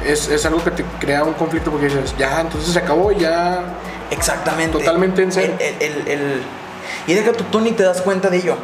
es, 0.06 0.28
es 0.28 0.46
algo 0.46 0.64
que 0.64 0.72
te 0.72 0.84
crea 1.00 1.24
un 1.24 1.34
conflicto 1.34 1.72
porque 1.72 1.86
dices, 1.88 2.14
ya, 2.18 2.42
entonces 2.42 2.72
se 2.74 2.80
acabó, 2.80 3.12
ya. 3.12 3.60
Exactamente. 4.12 4.78
Totalmente 4.78 5.22
en 5.24 5.32
serio. 5.32 5.56
El, 5.60 6.08
el- 6.08 6.42
y 7.08 7.14
de 7.14 7.24
que 7.24 7.32
tú, 7.32 7.44
tú 7.46 7.60
ni 7.62 7.72
te 7.72 7.84
das 7.84 8.02
cuenta 8.02 8.30
de 8.30 8.38
ello. 8.38 8.56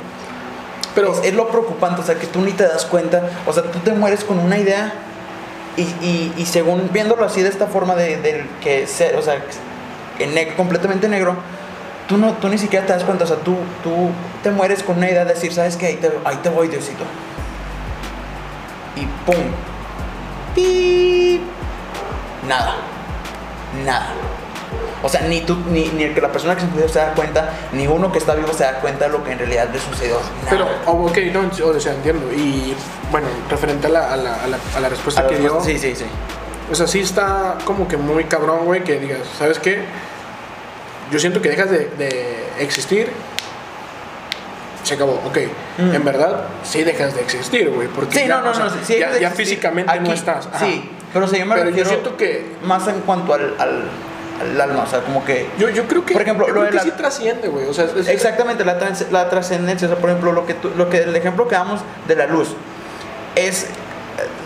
Pero, 0.95 1.13
es, 1.23 1.33
lo 1.33 1.49
preocupante, 1.49 2.01
o 2.01 2.05
sea, 2.05 2.15
que 2.15 2.25
tú 2.27 2.41
ni 2.41 2.53
te 2.53 2.63
das 2.63 2.85
cuenta. 2.85 3.29
O 3.45 3.53
sea, 3.53 3.63
tú 3.63 3.79
te 3.79 3.91
mueres 3.91 4.23
con 4.23 4.39
una 4.39 4.57
idea 4.57 4.93
y, 5.77 6.31
y- 6.37 6.45
según 6.45 6.89
viéndolo 6.93 7.25
así 7.25 7.41
de 7.41 7.49
esta 7.49 7.67
forma 7.67 7.95
de, 7.95 8.45
que 8.61 8.87
se, 8.87 9.15
o 9.17 9.21
sea, 9.21 9.43
completamente 10.55 11.09
negro, 11.09 11.35
tú, 12.07 12.17
no, 12.17 12.31
tú 12.33 12.47
ni 12.47 12.57
siquiera 12.57 12.85
te 12.85 12.93
das 12.93 13.03
cuenta. 13.03 13.25
O 13.25 13.27
sea, 13.27 13.37
tú, 13.37 13.57
tú 13.83 14.09
te 14.41 14.51
mueres 14.51 14.83
con 14.83 14.97
una 14.97 15.09
idea 15.09 15.25
de 15.25 15.33
decir, 15.33 15.53
¿sabes 15.53 15.75
qué? 15.75 15.87
Ahí 15.87 15.95
te, 15.97 16.11
ahí 16.23 16.37
te 16.37 16.49
voy, 16.49 16.69
Diosito. 16.69 17.03
Y 18.95 19.05
¡pum! 19.25 19.43
¡Pip! 20.55 21.41
Nada. 22.47 22.75
Nada. 23.85 24.13
O 25.05 25.09
sea, 25.09 25.21
ni 25.21 25.41
tú, 25.41 25.55
ni, 25.69 25.87
ni 25.89 26.03
el 26.03 26.15
que 26.15 26.21
la 26.21 26.31
persona 26.31 26.55
que 26.55 26.61
se 26.61 26.67
murió 26.67 26.89
se 26.89 26.97
da 26.97 27.13
cuenta, 27.13 27.47
ni 27.73 27.85
uno 27.85 28.11
que 28.11 28.17
está 28.17 28.33
vivo 28.33 28.51
se 28.51 28.63
da 28.63 28.79
cuenta 28.79 29.05
de 29.05 29.11
lo 29.11 29.23
que 29.23 29.33
en 29.33 29.37
realidad 29.37 29.69
le 29.71 29.79
sucedió. 29.79 30.15
Nada. 30.15 30.49
pero, 30.49 30.67
oh, 30.87 31.05
ok, 31.05 31.17
no, 31.31 31.41
o 31.67 31.79
sea, 31.79 31.93
entiendo. 31.93 32.33
Y 32.33 32.73
bueno, 33.11 33.27
referente 33.47 33.85
a 33.85 33.91
la, 33.91 34.13
a 34.13 34.17
la, 34.17 34.33
a 34.33 34.47
la, 34.47 34.57
a 34.75 34.79
la 34.79 34.89
respuesta 34.89 35.27
que 35.27 35.37
dio, 35.37 35.61
Sí, 35.61 35.77
sí, 35.77 35.95
sí. 35.95 36.05
o 36.71 36.73
sea, 36.73 36.87
sí 36.87 37.01
está 37.01 37.59
como 37.65 37.87
que 37.87 37.97
muy 37.97 38.23
cabrón, 38.23 38.65
güey, 38.65 38.83
que 38.83 38.99
digas, 38.99 39.19
¿sabes 39.37 39.59
qué? 39.59 39.83
Yo 41.11 41.19
siento 41.19 41.39
que 41.39 41.49
dejas 41.49 41.69
de, 41.69 41.87
de 41.99 42.47
existir, 42.57 43.11
se 44.85 44.93
acabó, 44.95 45.21
ok. 45.25 45.37
Mm. 45.77 45.95
En 45.95 46.03
verdad, 46.03 46.45
sí 46.63 46.83
dejas 46.83 47.13
de 47.15 47.21
existir, 47.21 47.69
güey, 47.69 47.87
porque 47.89 48.21
Sí, 48.21 48.27
ya, 48.27 48.37
no, 48.37 48.45
no, 48.45 48.51
o 48.51 48.53
sea, 48.55 48.65
no. 48.65 48.71
sí, 48.83 48.97
ya, 49.19 49.29
físicamente 49.31 49.99
no 49.99 50.13
estás. 50.13 50.47
Ajá. 50.47 50.65
Sí, 50.65 50.89
pero 51.13 51.25
o 51.25 51.27
sea, 51.27 51.39
yo 51.39 51.45
me 51.45 51.55
Pero 51.55 51.69
yo 51.69 51.85
siento 51.85 52.17
que 52.17 52.55
más 52.63 52.87
en 52.87 53.01
cuanto 53.01 53.33
al, 53.33 53.55
al, 53.59 53.83
al 54.41 54.59
alma, 54.59 54.83
o 54.83 54.87
sea, 54.87 54.99
como 55.01 55.23
que... 55.23 55.47
Yo, 55.57 55.69
yo 55.69 55.87
creo 55.87 56.05
que, 56.05 56.13
Por 56.13 56.21
ejemplo, 56.21 56.45
yo 56.47 56.53
lo 56.53 56.61
creo 56.61 56.65
de 56.65 56.69
que 56.71 56.75
la- 56.77 56.83
sí 56.83 56.91
trasciende, 56.97 57.47
güey. 57.47 57.67
O 57.67 57.73
sea, 57.73 57.85
es- 57.85 58.07
Exactamente, 58.07 58.65
la, 58.65 58.77
trans- 58.77 59.05
la 59.11 59.29
trascendencia, 59.29 59.87
o 59.87 59.91
sea, 59.91 59.99
por 59.99 60.09
ejemplo, 60.09 60.31
lo 60.33 60.45
que 60.45 60.53
tú- 60.55 60.71
lo 60.75 60.89
que, 60.89 60.97
el 61.03 61.15
ejemplo 61.15 61.47
que 61.47 61.55
damos 61.55 61.81
de 62.07 62.15
la 62.15 62.25
luz 62.27 62.49
es 63.35 63.63
eh, 63.63 63.67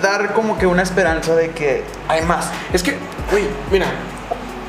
dar 0.02 0.34
como 0.34 0.58
que 0.58 0.66
una 0.68 0.82
esperanza 0.84 1.36
de 1.36 1.52
que 1.52 1.84
hay 2.08 2.22
más. 2.24 2.48
Es 2.74 2.84
que, 2.84 2.98
güey, 3.32 3.46
mira, 3.72 3.88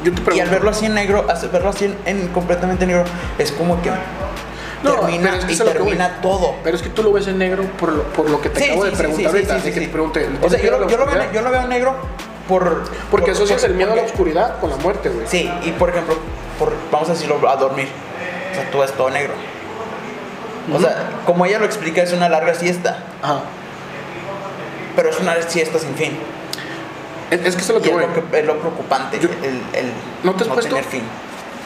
yo 0.05 0.13
te 0.15 0.21
pregunto. 0.23 0.37
Y 0.37 0.41
al 0.41 0.49
verlo 0.49 0.71
así 0.71 0.87
en 0.87 0.95
negro, 0.95 1.27
al 1.29 1.49
verlo 1.51 1.69
así 1.71 1.85
en, 1.87 1.97
en 2.07 2.29
completamente 2.29 2.87
negro, 2.87 3.05
es 3.39 3.53
como 3.53 3.81
que 3.83 3.91
No, 4.83 4.95
termina, 4.95 5.37
es 5.37 5.45
que 5.45 5.53
y 5.53 5.55
es 5.55 5.61
a 5.61 5.65
lo 5.65 5.73
que 5.73 5.79
termina 5.79 6.21
todo. 6.23 6.55
Pero 6.65 6.77
es 6.77 6.83
que 6.83 6.89
tú 6.89 7.03
lo 7.03 7.13
ves 7.13 7.27
en 7.29 7.37
negro 7.39 7.65
por 7.79 7.93
lo, 7.93 8.03
por 8.05 8.29
lo 8.31 8.41
que 8.41 8.49
te 8.49 8.61
Sí, 8.61 8.67
acabo 8.71 8.85
sí, 8.85 8.91
de 8.91 8.97
preguntar 8.97 9.33
sí, 9.33 9.37
ahorita. 9.37 9.63
que 9.63 9.71
te 9.73 9.89
pregunté. 9.89 10.21
¿le 10.31 10.47
O 10.47 10.49
sea, 10.49 10.59
yo 10.59 10.65
yo 10.89 10.97
lo 10.99 11.07
veo, 11.07 11.33
yo 11.33 11.43
lo 11.43 11.51
veo 11.51 11.67
negro 11.67 11.95
por... 12.51 12.83
Porque 13.11 13.27
por- 13.33 13.35
asocias 13.37 13.65
el 13.65 13.75
miedo 13.75 13.93
a 13.93 13.97
la 13.97 14.03
oscuridad 14.03 14.59
con 14.61 14.69
la 14.69 14.77
muerte, 14.77 15.09
güey. 15.09 15.27
Sí, 15.27 15.51
y 15.65 15.71
por 15.73 15.89
ejemplo, 15.89 16.17
por, 16.59 16.73
vamos 16.93 17.09
a 17.09 17.13
decirlo, 17.13 17.41
a 17.49 17.57
dormir. 17.57 17.89
O 18.53 18.55
sea, 18.55 18.71
tú 18.71 18.79
ves 18.81 18.93
todo 18.93 19.09
negro. 19.09 19.33
O 20.75 20.79
sea, 20.79 21.09
como 21.25 21.47
ella 21.47 21.59
lo 21.59 21.65
explica, 21.65 22.03
es 22.03 22.13
una 22.13 22.29
larga 22.29 22.53
siesta. 22.55 22.99
Ajá. 23.23 23.41
Pero 24.97 25.09
es 25.11 25.19
una 25.21 25.41
siesta 25.43 25.79
sin 25.79 25.95
fin. 25.95 26.19
Es, 27.31 27.41
es 27.45 27.55
que 27.57 27.63
eso 27.63 27.73
es 27.73 27.79
lo 27.79 27.83
que 27.83 27.89
es 27.91 27.97
lo, 27.97 28.13
que- 28.31 28.41
es 28.41 28.45
lo 28.47 28.59
preocupante, 28.59 29.19
Yo- 29.21 29.29
el, 29.43 29.63
el 29.73 29.93
¿No 30.25 30.35
te 30.35 30.43
has 30.43 30.49
puesto? 30.49 30.69
tener 30.75 30.85
fin. 30.85 31.03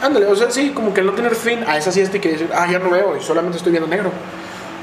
Ándale, 0.03 0.27
o 0.27 0.37
sea, 0.37 0.51
sí, 0.51 0.71
como 0.75 0.93
que 0.93 1.01
el 1.01 1.07
no 1.07 1.13
tener 1.13 1.35
fin 1.35 1.65
a 1.67 1.79
esa 1.79 1.91
siesta 1.91 2.19
y 2.19 2.21
que 2.21 2.33
decir, 2.33 2.51
ah, 2.55 2.67
ya 2.71 2.79
no 2.79 2.91
veo 2.91 3.17
y 3.17 3.23
solamente 3.23 3.57
estoy 3.57 3.73
viendo 3.73 3.89
negro. 3.89 4.11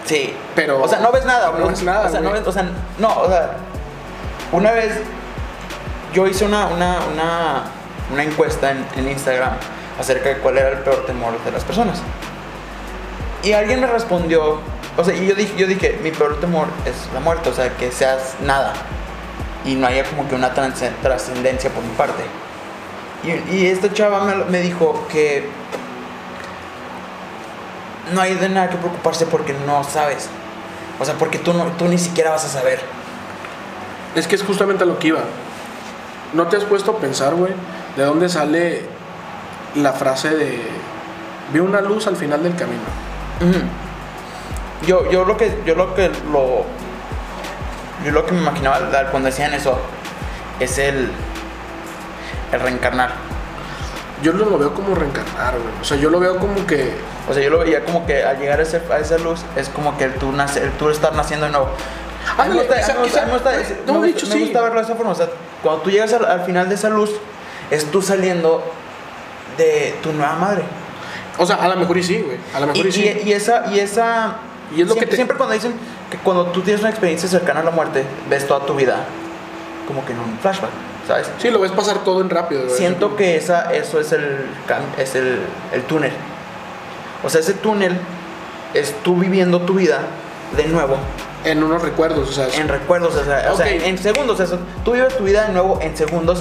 Sí. 0.06 0.34
Pero- 0.56 0.82
O 0.82 0.88
sea, 0.88 0.99
no 0.99 1.12
ves 1.12 1.24
nada, 1.26 1.52
no 1.58 1.68
ves 1.68 1.84
nada, 1.84 2.08
O 2.08 2.12
sea, 2.12 2.20
no 2.22 2.32
ves, 2.32 2.41
o 2.47 2.52
sea, 2.52 2.66
no, 2.97 3.20
o 3.20 3.28
sea, 3.28 3.52
una 4.52 4.72
vez 4.72 4.93
yo 6.14 6.28
hice 6.28 6.45
una, 6.45 6.68
una, 6.68 6.99
una, 8.12 8.24
encuesta 8.24 8.72
en, 8.72 9.09
Instagram 9.09 9.53
acerca 9.99 10.30
de 10.30 10.38
cuál 10.38 10.57
era 10.57 10.70
el 10.70 10.80
peor 10.80 11.05
temor 11.05 11.41
de 11.43 11.51
las 11.51 11.64
personas. 11.64 12.01
Y 13.43 13.53
alguien 13.53 13.82
me 13.82 13.88
respondió, 13.88 14.59
o 14.97 15.03
sea, 15.03 15.16
y 15.16 15.28
yo 15.28 15.36
dije, 15.36 15.53
yo 15.57 15.68
dije, 15.68 15.99
mi 16.03 16.12
peor 16.12 16.39
temor 16.39 16.68
es 16.86 17.12
la 17.14 17.20
muerte, 17.20 17.49
o 17.49 17.53
sea, 17.53 17.76
que 17.78 17.91
seas 17.91 18.36
nada 18.41 18.74
y 19.66 19.76
no 19.76 19.88
haya 19.88 20.03
como 20.03 20.28
que 20.28 20.36
una 20.36 20.53
trascen- 20.53 20.95
trascendencia 21.01 21.70
por 21.70 21.84
mi 21.84 21.93
parte. 21.95 22.24
Y, 23.24 23.55
y 23.55 23.68
esta 23.68 23.93
chava 23.93 24.45
me, 24.49 24.62
dijo 24.62 25.07
que 25.12 25.47
no 28.14 28.22
hay 28.22 28.34
de 28.34 28.49
nada 28.49 28.70
que 28.70 28.78
preocuparse 28.78 29.26
porque 29.26 29.53
no 29.66 29.84
sabes. 29.84 30.28
O 30.99 31.05
sea, 31.05 31.16
porque 31.16 31.38
tú, 31.38 31.53
no, 31.53 31.66
tú 31.78 31.88
ni 31.88 31.97
siquiera 31.97 32.32
vas 32.32 32.45
a 32.45 32.49
saber. 32.49 32.82
Es 34.16 34.28
que 34.28 34.36
es 34.36 34.43
justamente 34.43 34.86
lo 34.86 34.99
que 34.99 35.09
iba. 35.09 35.22
¿No 36.34 36.48
te 36.48 36.58
has 36.58 36.64
puesto 36.64 36.92
a 36.92 36.98
pensar, 36.98 37.34
güey, 37.36 37.54
de 37.98 38.04
dónde 38.06 38.30
sale 38.30 38.84
la 39.76 39.92
frase 39.94 40.30
de 40.32 40.62
vi 41.54 41.60
una 41.60 41.82
luz 41.82 42.08
al 42.08 42.16
final 42.16 42.42
del 42.44 42.56
camino? 42.56 42.84
Yo, 44.86 45.10
yo 45.12 45.26
lo 45.26 45.38
que 45.38 45.62
yo 45.66 45.76
lo 45.76 45.94
que 45.94 46.10
lo 46.32 46.66
yo 48.06 48.12
lo 48.12 48.26
que 48.26 48.32
me 48.32 48.42
imaginaba 48.42 48.80
cuando 49.12 49.28
decían 49.28 49.54
eso 49.54 49.78
es 50.60 50.78
el 50.78 51.12
el 52.52 52.60
reencarnar. 52.60 53.12
Yo 54.24 54.34
no 54.34 54.46
lo 54.46 54.58
veo 54.58 54.74
como 54.74 54.94
reencarnar, 54.96 55.54
güey. 55.54 55.74
O 55.82 55.84
sea, 55.84 55.98
yo 55.98 56.10
lo 56.10 56.20
veo 56.20 56.38
como 56.38 56.66
que 56.68 56.94
O 57.30 57.34
sea, 57.34 57.42
yo 57.44 57.50
lo 57.50 57.60
veía 57.60 57.84
como 57.86 58.06
que 58.06 58.24
al 58.24 58.38
llegar 58.40 58.60
a, 58.60 58.64
ese- 58.64 58.82
a 58.92 58.98
esa 59.00 59.18
luz 59.18 59.42
es 59.56 59.70
como 59.70 59.98
que 59.98 60.06
el 60.06 60.14
tú, 60.16 60.32
nace, 60.32 60.64
el 60.64 60.72
tú 60.72 60.90
estar 60.90 61.14
naciendo 61.14 61.46
de 61.46 61.52
nuevo. 61.52 61.68
A 62.38 62.44
mí 62.46 62.54
me 62.56 62.62
Ándale, 62.62 62.68
gusta, 62.68 62.74
a 62.76 62.78
quizá- 62.80 62.94
mí 62.94 62.98
me 63.00 63.04
gusta- 63.04 63.20
a 63.22 63.26
mí 63.26 63.28
me 63.28 63.34
gusta- 63.38 63.58
quizá- 63.58 63.70
me 63.86 63.86
no, 63.86 63.94
de 63.94 63.98
gusta- 64.00 64.08
hecho, 64.18 64.28
me 64.28 64.34
sí. 64.34 64.40
gusta 64.42 64.62
verlo 64.62 64.80
de 64.80 64.86
esa 64.86 64.96
forma. 64.96 65.12
O 65.12 65.16
sea, 65.16 65.28
cuando 65.64 65.82
tú 65.84 65.89
llegas 65.91 66.14
al, 66.14 66.26
al 66.26 66.41
final 66.45 66.70
de 66.70 66.76
esa 66.76 66.89
luz, 66.89 67.12
es 67.70 67.86
tú 67.91 68.01
saliendo 68.01 68.64
de 69.57 69.95
tu 70.03 70.12
nueva 70.14 70.36
madre. 70.36 70.64
O 71.38 71.45
sea, 71.45 71.55
a 71.57 71.68
lo 71.68 71.76
mejor 71.78 71.97
y 71.97 72.03
sí, 72.03 72.18
güey. 72.20 72.38
A 72.53 72.59
lo 72.59 72.68
mejor 72.68 72.86
Y, 72.86 72.89
y, 72.89 72.91
sí. 72.91 73.01
y- 73.24 73.30
y 73.30 73.34
esa, 73.34 73.66
y 73.74 73.80
esa. 73.80 74.36
Y 74.76 74.82
es 74.82 74.88
lo 74.88 74.93
que 74.95 74.99
siempre, 75.01 75.07
te- 75.07 75.16
siempre 75.16 75.38
cuando 75.38 75.53
dicen 75.53 75.74
que 76.09 76.18
cuando 76.18 76.45
tú 76.47 76.62
tienes 76.62 76.82
una 76.82 76.89
experiencia 76.89 77.28
cercana 77.30 77.59
a 77.62 77.64
la 77.64 77.72
muerte, 77.72 78.03
ves 78.30 78.47
toda 78.47 78.66
tu 78.66 78.74
vida 78.76 78.97
como 79.88 80.05
que 80.05 80.14
en 80.14 80.20
un 80.20 80.38
flashback, 80.39 80.70
¿sabes? 81.07 81.30
Sí, 81.39 81.49
lo 81.49 81.59
ves 81.59 81.72
pasar 81.72 82.03
todo 82.03 82.22
en 82.22 82.30
rápido, 82.30 82.64
güey. 82.66 82.76
Siento 82.78 83.16
que 83.16 83.36
esa, 83.36 83.74
eso 83.74 83.99
es 83.99 84.12
el 84.14 84.45
es 84.97 85.16
el, 85.16 85.39
el 85.74 85.84
túnel. 85.84 86.12
O 87.24 87.30
sea, 87.30 87.41
ese 87.41 87.53
túnel 87.53 87.97
es 88.74 88.93
tú 89.03 89.16
viviendo 89.18 89.62
tu 89.62 89.74
vida 89.76 89.99
de 90.55 90.66
nuevo 90.68 90.97
En 91.44 91.64
unos 91.64 91.82
recuerdos, 91.82 92.30
o 92.30 92.32
sea. 92.32 92.48
en 92.54 92.68
recuerdos, 92.68 93.16
o 93.16 93.24
sea, 93.26 93.50
o 93.52 93.58
sea, 93.58 93.68
en 93.70 93.98
segundos. 93.98 94.39
o 94.39 94.46
sea, 94.46 94.58
tú 94.86 94.92
vives 94.94 95.18
tu 95.18 95.24
vida 95.24 95.46
de 95.48 95.54
nuevo 95.54 95.80
en 95.82 95.96
segundos 95.98 96.39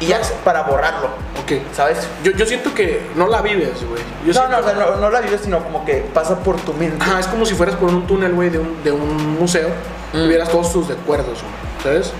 y 0.00 0.06
ya 0.06 0.20
para 0.44 0.62
borrarlo, 0.62 1.08
Ok. 1.42 1.52
¿sabes? 1.74 2.06
Yo, 2.22 2.32
yo 2.32 2.44
siento 2.44 2.74
que 2.74 3.00
no 3.16 3.28
la 3.28 3.40
vives, 3.40 3.82
güey. 3.88 4.02
No, 4.26 4.32
siento- 4.32 4.48
no, 4.50 4.58
o 4.58 4.62
sea, 4.62 4.74
no, 4.74 4.96
no 4.96 5.10
la 5.10 5.20
vives, 5.20 5.40
sino 5.42 5.62
como 5.62 5.84
que 5.86 6.06
pasa 6.12 6.38
por 6.40 6.56
tu 6.60 6.72
mente. 6.74 7.02
Ajá, 7.02 7.18
es 7.20 7.26
como 7.26 7.46
si 7.46 7.54
fueras 7.54 7.76
por 7.76 7.88
un 7.88 8.06
túnel, 8.06 8.32
güey, 8.34 8.50
de 8.50 8.58
un, 8.58 8.82
de 8.84 8.92
un 8.92 9.38
museo 9.38 9.68
y 10.12 10.18
Mm. 10.18 10.28
vieras 10.28 10.48
todos 10.50 10.72
tus 10.72 10.86
recuerdos, 10.88 11.38
güey. 11.42 11.82
¿Sabes? 11.82 12.12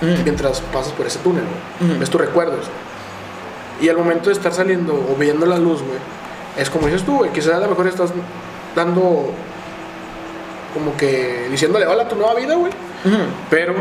Mm. 0.00 0.22
Mientras 0.24 0.60
pasas 0.72 0.92
por 0.92 1.06
ese 1.06 1.18
túnel, 1.20 1.44
güey. 1.80 1.92
Mm. 1.96 1.98
Ves 2.00 2.10
tus 2.10 2.20
recuerdos. 2.20 2.66
Y 3.80 3.88
al 3.88 3.96
momento 3.96 4.28
de 4.30 4.34
estar 4.34 4.52
saliendo 4.52 4.94
o 4.94 5.16
viendo 5.18 5.44
la 5.46 5.58
luz, 5.58 5.80
güey, 5.82 5.98
es 6.56 6.70
como 6.70 6.86
dices 6.86 7.02
tú, 7.04 7.18
güey. 7.18 7.32
Quizás 7.32 7.54
a 7.54 7.58
lo 7.58 7.68
mejor 7.68 7.86
estás 7.88 8.10
dando. 8.76 9.30
Como 10.74 10.96
que 10.96 11.48
diciéndole 11.50 11.86
hola 11.86 12.04
a 12.04 12.08
tu 12.08 12.16
nueva 12.16 12.34
vida, 12.34 12.54
güey. 12.54 12.72
Pero 13.50 13.74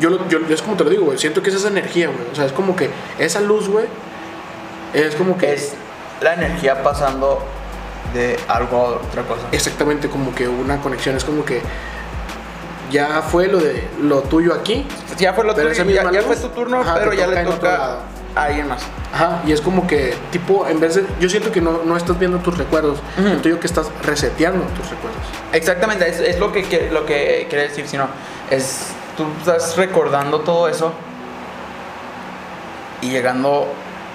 yo, 0.00 0.10
lo- 0.10 0.28
yo 0.28 0.38
es 0.48 0.62
como 0.62 0.76
te 0.76 0.84
lo 0.84 0.90
digo, 0.90 1.04
güey. 1.06 1.18
Siento 1.18 1.42
que 1.42 1.50
es 1.50 1.56
esa 1.56 1.68
energía, 1.68 2.08
güey. 2.08 2.30
O 2.32 2.34
sea, 2.34 2.44
es 2.46 2.52
como 2.52 2.74
que 2.76 2.90
esa 3.18 3.40
luz, 3.40 3.68
güey, 3.68 3.86
es 4.94 5.14
como 5.14 5.38
que 5.38 5.52
es 5.54 5.74
la 6.20 6.34
energía 6.34 6.82
pasando 6.82 7.42
de 8.14 8.38
algo 8.48 8.76
a 8.78 8.82
otra 9.06 9.22
cosa. 9.22 9.42
Exactamente, 9.52 10.08
como 10.08 10.34
que 10.34 10.48
una 10.48 10.80
conexión. 10.80 11.16
Es 11.16 11.24
como 11.24 11.44
que 11.44 11.60
ya 12.90 13.22
fue 13.22 13.48
lo 13.48 13.58
de 13.58 13.86
lo 14.00 14.22
tuyo 14.22 14.54
aquí. 14.54 14.86
Ya 15.18 15.32
fue 15.32 15.44
lo 15.44 15.54
tuyo, 15.54 15.68
ya, 15.94 16.02
ya 16.12 16.22
fue 16.22 16.36
tu 16.36 16.48
turno, 16.48 16.80
ajá, 16.80 16.94
pero 16.94 17.12
ya 17.12 17.26
le 17.26 17.36
toca. 17.44 17.98
A 18.36 18.44
alguien 18.44 18.68
más. 18.68 18.82
Ajá, 19.12 19.40
y 19.46 19.52
es 19.52 19.60
como 19.60 19.86
que, 19.86 20.14
tipo, 20.30 20.66
en 20.68 20.78
vez 20.78 20.94
de. 20.94 21.06
Yo 21.18 21.28
siento 21.28 21.50
que 21.50 21.60
no, 21.60 21.80
no 21.84 21.96
estás 21.96 22.18
viendo 22.18 22.38
tus 22.38 22.56
recuerdos. 22.58 22.98
Ujú. 23.18 23.26
Siento 23.28 23.48
yo 23.48 23.58
que 23.58 23.66
estás 23.66 23.88
reseteando 24.04 24.62
tus 24.76 24.88
recuerdos. 24.90 25.20
Exactamente, 25.52 26.06
es, 26.08 26.20
es 26.20 26.38
lo, 26.38 26.52
que, 26.52 26.62
que- 26.64 26.90
lo 26.90 27.04
que 27.06 27.46
quiere 27.48 27.68
decir, 27.68 27.88
sino 27.88 28.06
es 28.50 28.88
tú 29.16 29.24
estás 29.40 29.76
recordando 29.76 30.40
todo 30.40 30.68
eso 30.68 30.92
y 33.00 33.10
llegando 33.10 33.66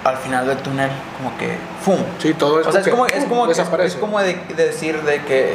al 0.04 0.16
final 0.18 0.46
del 0.46 0.58
túnel, 0.58 0.90
como 1.16 1.36
que 1.38 1.56
¡fum! 1.84 1.96
Sí, 2.20 2.34
todo 2.34 2.60
eso. 2.60 2.68
o 2.68 2.72
sea, 2.72 2.80
es 2.80 2.88
como, 2.88 3.06
es 3.06 3.24
como, 3.24 3.46
es, 3.50 3.94
como 3.96 4.20
de, 4.20 4.34
de 4.56 4.66
decir 4.66 5.00
de 5.02 5.22
que 5.24 5.54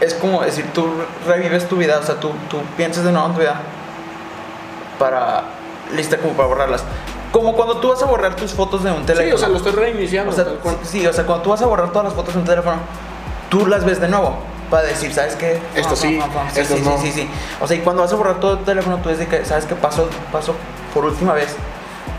es 0.00 0.14
como 0.14 0.42
decir 0.42 0.66
tú 0.74 0.88
revives 1.26 1.68
tu 1.68 1.76
vida, 1.76 1.98
o 1.98 2.02
sea, 2.04 2.16
tú, 2.20 2.30
tú 2.50 2.58
piensas 2.76 3.04
de 3.04 3.12
nuevo 3.12 3.28
en 3.28 3.34
tu 3.34 3.40
vida 3.40 3.60
para 4.98 5.44
lista 5.94 6.18
como 6.18 6.34
para 6.34 6.48
borrarlas. 6.48 6.84
Como 7.30 7.54
cuando 7.54 7.78
tú 7.78 7.88
vas 7.88 8.02
a 8.02 8.06
borrar 8.06 8.36
tus 8.36 8.52
fotos 8.52 8.84
de 8.84 8.90
un 8.90 9.06
teléfono. 9.06 9.28
Sí, 9.28 9.34
o 9.34 9.38
sea, 9.38 9.48
lo 9.48 9.56
estoy 9.56 9.72
reiniciando. 9.72 10.30
O 10.30 10.34
sea, 10.34 10.46
sí, 10.82 11.06
o 11.06 11.12
sea, 11.12 11.24
cuando 11.24 11.42
tú 11.42 11.50
vas 11.50 11.62
a 11.62 11.66
borrar 11.66 11.90
todas 11.90 12.04
las 12.04 12.14
fotos 12.14 12.34
en 12.34 12.42
tu 12.42 12.50
teléfono, 12.50 12.76
tú 13.48 13.66
las 13.66 13.84
ves 13.84 14.00
de 14.00 14.08
nuevo 14.08 14.36
para 14.70 14.84
decir, 14.84 15.12
¿sabes 15.12 15.36
qué? 15.36 15.60
Esto 15.74 15.94
sí, 15.96 16.18
sí, 16.52 16.60
esto 16.60 16.76
sí, 16.76 16.82
no. 16.82 16.98
sí, 16.98 17.06
sí, 17.06 17.12
sí. 17.12 17.30
O 17.60 17.66
sea, 17.66 17.76
y 17.76 17.80
cuando 17.80 18.02
vas 18.02 18.12
a 18.12 18.16
borrar 18.16 18.40
todo 18.40 18.58
tu 18.58 18.64
teléfono, 18.64 18.98
tú 18.98 19.08
dices 19.08 19.28
que, 19.28 19.44
¿sabes 19.44 19.66
qué? 19.66 19.74
Paso, 19.74 20.08
paso 20.30 20.54
por 20.94 21.04
última 21.04 21.34
vez 21.34 21.54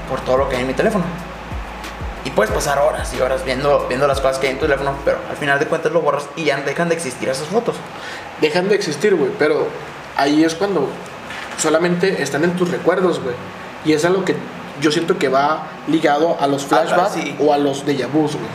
por 0.09 0.21
todo 0.21 0.38
lo 0.38 0.49
que 0.49 0.55
hay 0.55 0.61
en 0.61 0.67
mi 0.67 0.74
teléfono. 0.74 1.03
Y 2.26 2.30
puedes 2.30 2.53
pasar 2.53 2.80
horas 2.80 3.13
y 3.13 3.21
horas 3.21 3.43
viendo, 3.43 3.86
viendo 3.88 4.07
las 4.07 4.21
cosas 4.21 4.39
que 4.39 4.47
hay 4.47 4.53
en 4.53 4.59
tu 4.59 4.65
teléfono, 4.65 4.93
pero 5.03 5.17
al 5.30 5.36
final 5.36 5.59
de 5.59 5.65
cuentas 5.65 5.91
lo 5.91 6.01
borras 6.01 6.28
y 6.36 6.45
ya 6.45 6.57
dejan 6.57 6.89
de 6.89 6.95
existir 6.95 7.28
esas 7.28 7.47
fotos. 7.47 7.76
Dejan 8.39 8.69
de 8.69 8.76
existir, 8.76 9.15
güey. 9.15 9.32
Pero 9.38 9.67
ahí 10.15 10.43
es 10.43 10.55
cuando 10.55 10.88
solamente 11.57 12.21
están 12.21 12.43
en 12.43 12.55
tus 12.55 12.69
recuerdos, 12.69 13.19
güey. 13.21 13.36
Y 13.86 13.93
es 13.93 14.05
algo 14.05 14.23
que 14.25 14.36
yo 14.81 14.91
siento 14.91 15.17
que 15.17 15.29
va 15.29 15.67
ligado 15.88 16.38
a 16.39 16.47
los 16.47 16.65
flashbacks 16.65 17.13
sí. 17.13 17.36
o 17.39 17.53
a 17.53 17.57
los 17.57 17.86
déjà 17.86 18.07
vus, 18.07 18.34
güey. 18.34 18.45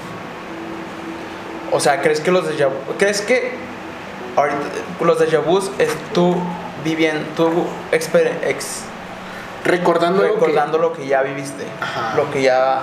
O 1.73 1.81
sea, 1.81 2.01
¿crees 2.01 2.21
que 2.21 2.31
los 2.31 2.45
déjà 2.47 2.67
vu- 2.69 2.97
¿Crees 2.99 3.21
que 3.21 3.53
ahorita 4.37 4.59
los 5.01 5.19
déjà 5.21 5.41
vus 5.45 5.71
es 5.79 5.91
tú 6.15 6.35
viviendo, 6.85 7.25
tú 7.37 7.51
exper- 7.93 8.33
ex- 8.43 8.83
Recordando, 9.65 10.23
que- 10.23 10.29
recordando 10.29 10.79
lo 10.79 10.93
que 10.93 11.07
ya 11.07 11.23
viviste, 11.23 11.65
Ajá. 11.81 12.15
lo 12.17 12.31
que 12.31 12.43
ya 12.43 12.81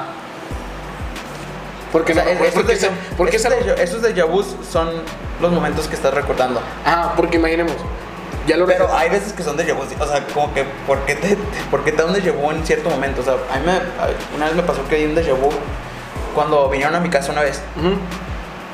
Porque, 1.92 2.12
O 2.12 2.16
sea, 2.16 2.26
no- 2.26 2.30
es- 2.32 2.54
porque, 2.54 2.74
esos, 2.74 2.90
porque 3.16 3.38
esos, 3.38 4.02
déjà 4.02 4.28
son 4.70 4.90
los 5.42 5.52
momentos 5.52 5.88
que 5.88 5.96
estás 5.96 6.14
recordando. 6.14 6.60
Ah, 6.86 7.14
porque 7.16 7.38
imaginemos. 7.38 7.72
Ya 8.48 8.58
lo 8.58 8.68
Pero 8.68 8.94
hay 8.96 9.10
veces 9.10 9.34
que 9.34 9.44
son 9.44 9.58
déjà 9.58 9.74
vus, 9.74 9.88
o 10.00 10.08
sea, 10.08 10.24
como 10.34 10.54
que, 10.54 10.66
¿por 10.86 11.00
qué 11.06 11.16
te, 11.16 11.36
por 11.72 11.84
qué 11.84 11.92
te 11.92 12.04
da 12.04 12.06
un 12.06 12.14
vu 12.14 12.52
en 12.52 12.66
cierto 12.66 12.90
momento? 12.92 13.22
O 13.22 13.24
sea, 13.24 13.34
a 13.34 13.58
mí 13.58 13.66
me, 13.66 14.36
una 14.36 14.46
vez 14.46 14.56
me 14.56 14.62
pasó 14.62 14.88
que 14.88 14.98
di 14.98 15.06
un 15.06 15.16
déjà 15.16 15.34
cuando 16.36 16.70
vinieron 16.70 16.94
a 16.94 17.00
mi 17.00 17.10
casa 17.10 17.32
una 17.32 17.42
vez. 17.42 17.62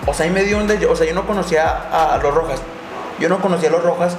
O 0.06 0.14
sea, 0.14 0.26
ahí 0.26 0.32
me 0.32 0.44
dio 0.44 0.58
un 0.58 0.68
déjà 0.68 0.90
O 0.90 0.96
sea, 0.96 1.08
yo 1.08 1.14
no 1.14 1.26
conocía 1.26 1.70
a, 1.70 2.16
a 2.16 2.18
los 2.18 2.34
Rojas. 2.34 2.62
Yo 3.20 3.30
no 3.30 3.40
conocía 3.40 3.70
a 3.70 3.72
los 3.72 3.84
Rojas. 3.84 4.18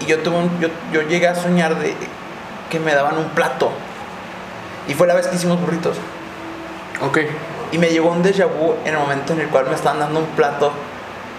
Y 0.00 0.06
yo 0.06 0.18
tuve 0.18 0.36
un, 0.36 0.60
yo, 0.60 0.68
yo 0.92 1.02
llegué 1.02 1.28
a 1.28 1.34
soñar 1.34 1.78
de 1.78 1.94
que 2.68 2.80
me 2.80 2.94
daban 2.94 3.16
un 3.16 3.30
plato. 3.30 3.70
Y 4.88 4.94
fue 4.94 5.06
la 5.06 5.14
vez 5.14 5.26
que 5.28 5.36
hicimos 5.36 5.58
burritos. 5.60 5.96
Ok. 7.06 7.18
Y 7.70 7.78
me 7.78 7.88
llegó 7.88 8.10
un 8.10 8.22
déjà 8.22 8.46
vu 8.46 8.74
en 8.84 8.94
el 8.94 8.98
momento 8.98 9.32
en 9.32 9.40
el 9.40 9.48
cual 9.48 9.66
me 9.68 9.74
estaban 9.74 10.00
dando 10.00 10.20
un 10.20 10.26
plato. 10.26 10.72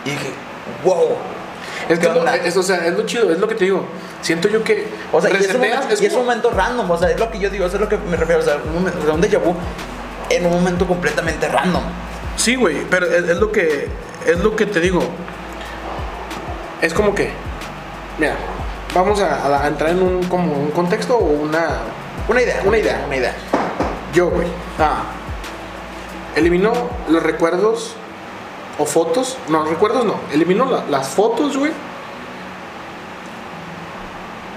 Y 0.06 0.12
dije, 0.12 0.32
wow. 0.84 1.18
Es 1.90 2.00
¿Qué 2.00 2.08
que 2.08 2.14
lo, 2.14 2.28
es, 2.28 2.58
o 2.58 2.64
sea, 2.64 2.86
es 2.86 2.94
lo 2.94 3.06
chido, 3.06 3.32
es 3.32 3.40
lo 3.40 3.48
que 3.48 3.56
te 3.56 3.66
digo. 3.66 3.86
Siento 4.22 4.48
yo 4.48 4.64
que 4.64 4.88
O 5.12 5.22
sea, 5.22 5.30
y 5.32 5.36
es, 5.36 5.54
un 5.54 5.60
momento, 5.62 5.90
es 5.90 6.02
y 6.02 6.06
es 6.06 6.14
un 6.14 6.20
como- 6.20 6.30
momento 6.32 6.52
random. 6.52 6.90
O 6.92 6.98
sea, 6.98 7.10
es 7.12 7.20
lo 7.20 7.30
que 7.32 7.40
yo 7.40 7.50
digo, 7.50 7.66
eso 7.66 7.76
es 7.76 7.82
lo 7.82 7.90
que 7.90 7.98
me 7.98 8.16
refiero. 8.18 8.42
O 8.42 8.46
sea, 8.46 8.58
un, 8.64 8.74
momento- 8.74 9.00
o 9.02 9.06
sea, 9.06 9.14
un 9.14 9.22
déjà 9.22 9.38
vu 9.40 9.56
en 10.30 10.46
un 10.46 10.52
momento 10.54 10.88
completamente 10.88 11.48
random. 11.48 11.84
Sí, 12.38 12.56
güey, 12.56 12.84
pero 12.90 13.06
es, 13.06 13.30
es 13.30 13.38
lo 13.38 13.52
que 13.52 13.88
es 14.26 14.40
lo 14.40 14.56
que 14.56 14.66
te 14.66 14.80
digo. 14.80 15.02
Es 16.82 16.94
como 16.94 17.14
que, 17.16 17.32
mira, 18.18 18.36
vamos 18.94 19.20
a, 19.22 19.36
a- 19.46 19.64
a 19.64 19.68
entrar 19.68 19.92
en 19.92 20.02
un 20.02 20.24
como 20.26 20.54
un 20.54 20.72
contexto 20.72 21.16
o 21.18 21.24
una. 21.26 21.80
Una 22.28 22.42
idea, 22.42 22.62
Una 22.66 22.78
idea. 22.78 23.04
Una 23.06 23.16
idea. 23.18 23.34
Yo, 24.14 24.30
güey, 24.30 24.48
Ah, 24.80 25.04
eliminó 26.36 26.72
los 27.10 27.22
recuerdos 27.22 27.96
o 28.80 28.86
fotos, 28.86 29.38
no, 29.50 29.66
recuerdos 29.66 30.04
no, 30.06 30.16
eliminó 30.32 30.66
la- 30.66 30.84
las 30.90 31.08
fotos, 31.10 31.58
güey, 31.58 31.72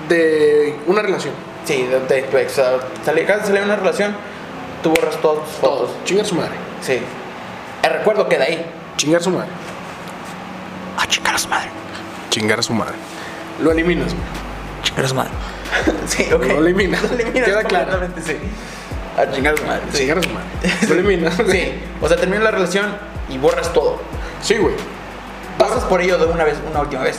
de 0.08 0.76
una 0.86 1.02
relación. 1.02 1.34
sí, 1.64 1.82
de, 1.84 2.00
de 2.00 2.22
tu 2.22 2.36
ex. 2.36 2.52
O 2.52 2.54
sea, 2.54 2.78
salí, 3.04 3.22
de 3.24 3.62
una 3.62 3.76
relación, 3.76 4.14
tú 4.82 4.90
borras 4.90 5.16
todas 5.20 5.44
tus 5.44 5.54
fotos. 5.56 5.78
Todos. 5.90 6.04
Chingar 6.04 6.26
su 6.26 6.34
madre. 6.34 6.52
Sí. 6.80 7.00
El 7.82 7.90
recuerdo 7.90 8.28
queda 8.28 8.44
ahí. 8.44 8.64
Chingar 8.96 9.22
su 9.22 9.30
madre. 9.30 9.48
A 10.98 11.06
chingar 11.06 11.34
a 11.34 11.38
su 11.38 11.48
madre. 11.48 11.68
Chingar 12.30 12.62
su 12.62 12.72
madre. 12.72 12.94
Lo 13.60 13.72
eliminas, 13.72 14.12
güey. 14.14 14.24
Chingar 14.82 15.04
a 15.04 15.08
su 15.08 15.14
madre. 15.14 15.30
sí, 16.06 16.26
ok. 16.32 16.44
Lo 16.46 16.58
eliminas. 16.66 17.02
Lo 17.02 17.14
eliminas 17.14 17.48
Queda 17.48 17.64
claro. 17.64 18.00
sí. 18.24 18.36
A 19.18 19.30
chingar 19.32 19.54
a 19.54 19.56
su 19.56 19.64
madre. 19.64 19.82
Sí. 19.92 19.98
Chingar 19.98 20.22
su 20.22 20.30
madre. 20.30 20.48
Lo 20.88 20.94
eliminas. 20.94 21.34
Sí. 21.50 21.72
O 22.00 22.08
sea, 22.08 22.16
terminas 22.16 22.44
la 22.44 22.50
relación 22.52 22.96
y 23.29 23.39
borras 23.39 23.72
todo. 23.72 23.99
Sí, 24.43 24.57
güey. 24.57 24.74
Pasas 25.59 25.85
por 25.85 26.01
ello 26.01 26.18
de 26.18 26.27
una 26.27 26.45
vez, 26.45 26.57
una 26.70 26.81
última 26.81 27.03
vez. 27.03 27.18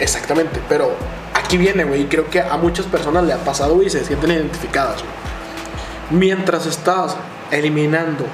Exactamente, 0.00 0.60
pero 0.68 0.90
aquí 1.34 1.56
viene, 1.56 1.84
güey, 1.84 2.02
y 2.02 2.04
creo 2.06 2.28
que 2.28 2.40
a 2.40 2.56
muchas 2.56 2.86
personas 2.86 3.24
le 3.24 3.32
ha 3.32 3.38
pasado, 3.38 3.80
y 3.82 3.90
se 3.90 4.04
sienten 4.04 4.32
identificadas, 4.32 4.96
güey. 4.96 6.20
Mientras 6.20 6.66
estás 6.66 7.16
eliminando 7.50 8.24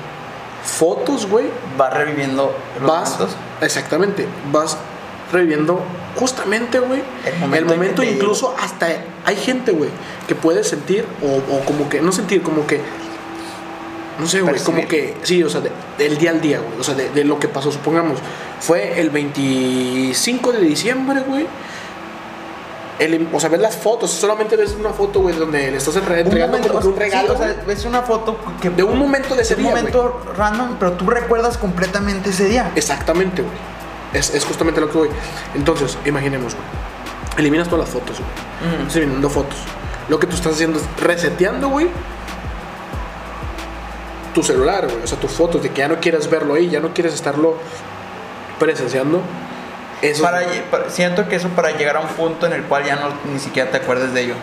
fotos, 0.65 1.27
güey, 1.27 1.47
Vas 1.77 1.93
reviviendo 1.95 2.55
los 2.81 2.91
vas, 2.91 3.11
momentos. 3.13 3.37
exactamente, 3.61 4.27
vas 4.51 4.77
reviviendo 5.33 5.81
justamente, 6.17 6.79
güey, 6.81 7.03
El 7.27 7.35
el 7.35 7.41
momento 7.41 7.75
momento, 7.75 8.03
en 8.03 8.09
que 8.09 8.15
te 8.15 8.19
incluso 8.23 8.55
hasta 8.59 8.89
hay 9.25 9.37
gente, 9.37 9.73
güey, 9.73 9.91
que 10.27 10.35
puede 10.35 10.65
sentir, 10.65 11.05
o, 11.23 11.55
o 11.57 11.61
como 11.65 11.89
que, 11.89 12.01
no 12.01 12.13
sentir, 12.13 12.43
como 12.43 12.67
que, 12.67 12.81
no 14.19 14.27
sé, 14.27 14.41
güey, 14.43 14.59
como 14.61 14.87
que, 14.89 15.16
sí, 15.23 15.43
o 15.43 15.49
sea, 15.51 15.61
de- 15.61 15.71
del 15.97 16.19
día 16.19 16.31
al 16.31 16.41
día, 16.41 16.59
güey, 16.61 16.81
o 16.81 16.85
sea, 16.85 16.95
de, 16.95 17.11
de 17.11 17.25
lo 17.25 17.39
que 17.39 17.49
pasó, 17.49 17.71
supongamos, 17.73 18.19
fue 18.61 19.01
el 19.01 19.11
25 19.11 20.53
de 20.53 20.61
diciembre, 20.61 21.21
güey, 21.27 21.47
el- 22.99 23.29
o 23.33 23.39
sea, 23.39 23.49
ves 23.49 23.61
las 23.61 23.77
fotos, 23.77 24.11
solamente 24.11 24.57
ves 24.57 24.77
una 24.79 24.91
foto, 24.91 25.21
güey, 25.21 25.37
donde 25.37 25.71
le 25.71 25.77
estás 25.77 25.95
re- 26.05 26.21
entregando 26.21 26.57
un 26.57 26.62
sí, 26.83 26.89
regalo, 26.99 27.35
o 27.35 27.39
sea, 27.39 27.55
güey, 27.64 27.77
es 27.77 27.85
una 27.85 28.03
foto 28.03 28.37
que 28.61 28.71
de 28.71 28.83
un 28.83 28.99
momento 28.99 29.37
de 29.37 29.43
ese 29.43 29.53
es 29.55 29.59
un 29.59 29.64
día, 29.66 29.75
momento 29.77 30.21
random, 30.37 30.77
pero 30.81 30.93
tú 30.93 31.09
recuerdas 31.09 31.57
completamente 31.59 32.31
ese 32.31 32.47
día. 32.47 32.73
Exactamente, 32.75 33.43
güey. 33.43 33.55
Es, 34.12 34.35
es 34.35 34.45
justamente 34.45 34.81
lo 34.81 34.91
que 34.91 34.99
voy. 34.99 35.09
Entonces, 35.55 35.97
imaginemos, 36.07 36.55
güey. 36.55 36.66
Eliminas 37.37 37.69
todas 37.69 37.85
las 37.87 37.95
fotos, 37.95 38.16
güey. 38.19 38.73
Ujú. 38.73 38.83
Estás 38.83 38.97
eliminando 38.97 39.31
fotos. 39.31 39.59
Lo 40.09 40.19
que 40.19 40.27
tú 40.27 40.35
estás 40.35 40.55
haciendo 40.55 40.79
es 40.81 40.85
reseteando, 41.01 41.69
güey. 41.69 41.87
Tu 44.35 44.43
celular, 44.43 44.87
güey. 44.87 45.03
O 45.03 45.07
sea, 45.07 45.18
tus 45.18 45.33
fotos, 45.33 45.62
de 45.62 45.70
que 45.70 45.79
ya 45.79 45.89
no 45.89 45.99
quieres 46.01 46.29
verlo 46.31 46.55
ahí, 46.55 46.68
ya 46.68 46.81
no 46.81 46.93
quieres 46.95 47.14
estarlo 47.14 47.57
presenciando. 48.59 49.20
Eso 50.03 50.22
Para, 50.22 50.43
lle- 50.43 50.62
para- 50.70 50.91
siento 50.91 51.29
que 51.29 51.37
eso 51.37 51.49
para 51.49 51.70
llegar 51.72 51.97
a 51.97 52.01
un 52.01 52.09
punto 52.09 52.47
en 52.47 52.53
el 52.53 52.62
cual 52.64 52.85
ya 52.85 52.97
no 52.97 53.09
ni 53.33 53.39
siquiera 53.41 53.70
te 53.70 53.79
acuerdes 53.79 54.12
de 54.14 54.20
ello. 54.22 54.35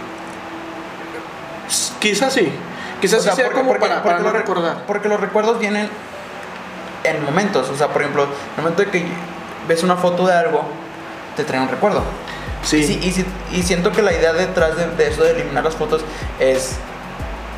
Quizás 2.00 2.34
sí. 2.34 2.52
Quizás 3.02 3.20
O 3.20 3.24
sea, 3.24 3.32
sí 3.32 3.36
sea 3.38 3.46
porque- 3.46 3.60
como 3.60 3.70
porque- 3.72 3.88
para, 3.88 4.04
porque 4.04 4.18
para 4.22 4.32
no 4.32 4.38
recordar. 4.38 4.84
Porque 4.88 5.10
los 5.10 5.20
recuerdos 5.20 5.60
vienen 5.60 5.90
en 7.04 7.24
momentos. 7.24 7.70
O 7.70 7.76
sea, 7.76 7.88
por 7.90 8.02
ejemplo, 8.02 8.24
en 8.24 8.30
el 8.58 8.62
momento 8.64 8.82
de 8.84 8.90
que 8.92 9.06
ves 9.68 9.84
una 9.84 9.96
foto 9.96 10.26
de 10.28 10.34
algo, 10.34 10.64
te 11.36 11.44
trae 11.44 11.60
un 11.62 11.70
recuerdo. 11.70 12.04
Sí. 12.64 12.78
Y, 12.78 12.84
sí- 12.84 13.00
y 13.04 13.12
sí- 13.12 13.26
y 13.52 13.64
siento 13.64 13.92
que 13.92 14.02
la 14.02 14.12
idea 14.14 14.34
detrás 14.34 14.76
de, 14.76 14.88
de 14.88 15.08
eso 15.08 15.24
de 15.24 15.32
eliminar 15.32 15.64
las 15.64 15.76
fotos 15.76 16.04
es 16.40 16.76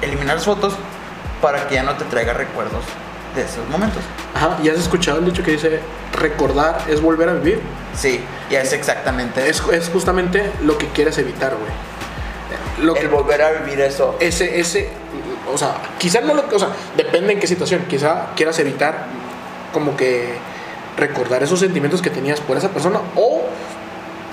eliminar 0.01 0.35
las 0.35 0.45
fotos 0.45 0.73
para 1.41 1.67
que 1.67 1.75
ya 1.75 1.83
no 1.83 1.95
te 1.95 2.05
traiga 2.05 2.33
recuerdos 2.33 2.83
de 3.35 3.43
esos 3.43 3.67
momentos. 3.69 4.03
Ajá. 4.35 4.57
¿Y 4.63 4.69
has 4.69 4.77
escuchado 4.77 5.19
el 5.19 5.25
dicho 5.25 5.43
que 5.43 5.51
dice 5.51 5.79
recordar 6.13 6.79
es 6.89 7.01
volver 7.01 7.29
a 7.29 7.33
vivir? 7.33 7.61
Sí, 7.95 8.23
y 8.49 8.55
es 8.55 8.73
exactamente 8.73 9.49
Es, 9.49 9.61
es 9.71 9.89
justamente 9.89 10.51
lo 10.63 10.77
que 10.77 10.87
quieres 10.87 11.17
evitar, 11.17 11.55
güey. 11.55 11.71
Lo 12.85 12.93
que 12.93 13.01
el 13.01 13.09
volver 13.09 13.41
a 13.41 13.51
vivir 13.51 13.81
eso. 13.81 14.15
ese, 14.19 14.59
ese, 14.59 14.89
o 15.51 15.57
sea, 15.57 15.75
quizás 15.97 16.23
no 16.23 16.35
lo, 16.35 16.43
o 16.53 16.59
sea, 16.59 16.69
depende 16.95 17.33
en 17.33 17.39
qué 17.39 17.47
situación, 17.47 17.85
quizá 17.89 18.27
quieras 18.35 18.59
evitar 18.59 19.07
como 19.73 19.97
que 19.97 20.35
recordar 20.95 21.41
esos 21.43 21.59
sentimientos 21.59 22.01
que 22.01 22.09
tenías 22.09 22.39
por 22.39 22.57
esa 22.57 22.69
persona 22.69 22.99
o 23.15 23.41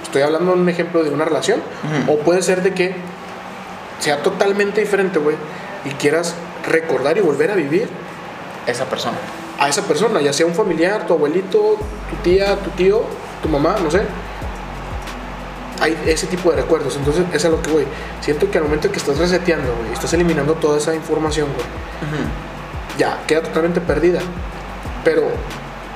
estoy 0.03 0.23
hablando 0.23 0.55
de 0.55 0.61
un 0.61 0.69
ejemplo 0.69 1.03
de 1.03 1.11
una 1.11 1.25
relación 1.25 1.63
o 2.07 2.19
puede 2.19 2.43
ser 2.43 2.63
de 2.63 2.75
que 2.75 2.95
sea 3.99 4.23
totalmente 4.23 4.81
diferente, 4.81 5.19
güey, 5.19 5.37
y 5.85 5.91
quieras 5.91 6.35
recordar 6.67 7.17
y 7.19 7.21
volver 7.21 7.51
a 7.51 7.55
vivir 7.55 7.89
esa 8.67 8.85
persona. 8.87 9.19
a 9.59 9.69
esa 9.69 9.83
persona, 9.83 10.21
ya 10.21 10.33
sea 10.33 10.47
un 10.47 10.55
familiar, 10.55 11.07
tu 11.07 11.15
abuelito, 11.15 11.79
tu 12.11 12.17
tía, 12.23 12.57
tu 12.57 12.71
tío, 12.71 13.03
tu 13.43 13.49
mamá, 13.49 13.77
no 13.83 13.91
sé. 13.91 14.03
Hay 15.81 15.97
ese 16.07 16.27
tipo 16.27 16.51
de 16.51 16.57
recuerdos, 16.57 16.97
entonces 16.97 17.25
es 17.33 17.45
a 17.45 17.49
lo 17.49 17.63
que 17.63 17.71
voy. 17.71 17.85
Siento 18.21 18.51
que 18.51 18.59
al 18.59 18.65
momento 18.65 18.91
que 18.91 18.99
estás 18.99 19.19
reseteando, 19.19 19.75
güey, 19.77 19.93
estás 19.93 20.13
eliminando 20.13 20.55
toda 20.55 20.79
esa 20.79 20.95
información, 20.95 21.49
güey, 21.55 21.67
ya 22.99 23.19
queda 23.27 23.43
totalmente 23.43 23.81
perdida. 23.81 24.21
Pero 25.05 25.23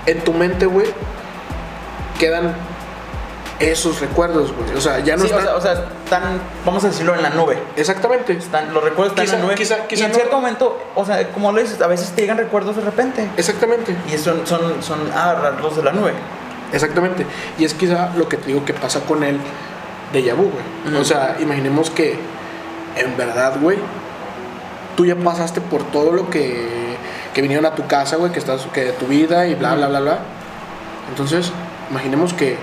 en 0.06 0.20
tu 0.20 0.32
mente, 0.32 0.66
güey, 0.66 0.86
quedan 2.18 2.54
esos 3.60 4.00
recuerdos, 4.00 4.52
güey. 4.52 4.76
O 4.76 4.80
sea, 4.80 5.00
ya 5.00 5.16
no 5.16 5.24
Sí, 5.24 5.32
o 5.32 5.38
están. 5.38 5.44
sea, 5.44 5.56
o 5.56 5.60
sea, 5.60 5.72
están, 6.04 6.22
vamos 6.64 6.84
a 6.84 6.88
decirlo, 6.88 7.14
en 7.14 7.22
la 7.22 7.30
nube. 7.30 7.58
Exactamente. 7.76 8.32
Están, 8.34 8.72
los 8.72 8.82
recuerdos 8.84 9.12
están 9.12 9.24
Quizá- 9.24 9.34
en 9.34 9.40
la 9.40 9.46
nube. 9.46 9.54
quizá- 9.56 9.86
quizá 9.88 10.02
y 10.02 10.04
en 10.04 10.10
no- 10.12 10.14
cierto 10.16 10.36
momento, 10.36 10.78
o 10.94 11.04
sea, 11.04 11.28
como 11.32 11.50
lo 11.52 11.60
dices, 11.60 11.80
a 11.82 11.86
veces 11.88 12.10
te 12.10 12.20
llegan 12.22 12.36
recuerdos 12.38 12.76
de 12.76 12.82
repente. 12.82 13.28
Exactamente. 13.36 13.96
Y 14.12 14.16
son, 14.18 14.46
son, 14.46 14.82
son 14.82 15.10
agarrarlos 15.12 15.76
de 15.76 15.82
la 15.82 15.92
nube. 15.92 16.12
Exactamente. 16.72 17.26
Y 17.58 17.64
es 17.64 17.74
quizá 17.74 18.10
lo 18.16 18.28
que 18.28 18.36
te 18.36 18.46
digo 18.48 18.64
que 18.64 18.74
pasa 18.74 19.00
con 19.00 19.24
el 19.24 19.38
de 20.12 20.32
vu, 20.34 20.50
güey. 20.84 20.96
O 21.00 21.04
sea, 21.04 21.36
imaginemos 21.40 21.90
que 21.90 22.18
en 22.96 23.16
verdad, 23.16 23.54
güey, 23.60 23.78
tú 24.96 25.04
ya 25.06 25.16
pasaste 25.16 25.60
por 25.60 25.82
todo 25.84 26.12
lo 26.12 26.30
que, 26.30 26.96
que 27.34 27.42
vinieron 27.42 27.66
a 27.66 27.74
tu 27.74 27.86
casa, 27.86 28.16
güey, 28.16 28.32
que 28.32 28.38
estás, 28.38 28.66
que 28.72 28.84
de 28.84 28.92
tu 28.92 29.06
vida 29.06 29.46
y 29.46 29.54
bla, 29.54 29.74
bla, 29.74 29.88
bla, 29.88 30.00
bla. 30.00 30.18
Entonces, 31.10 31.50
imaginemos 31.90 32.32
que 32.34 32.56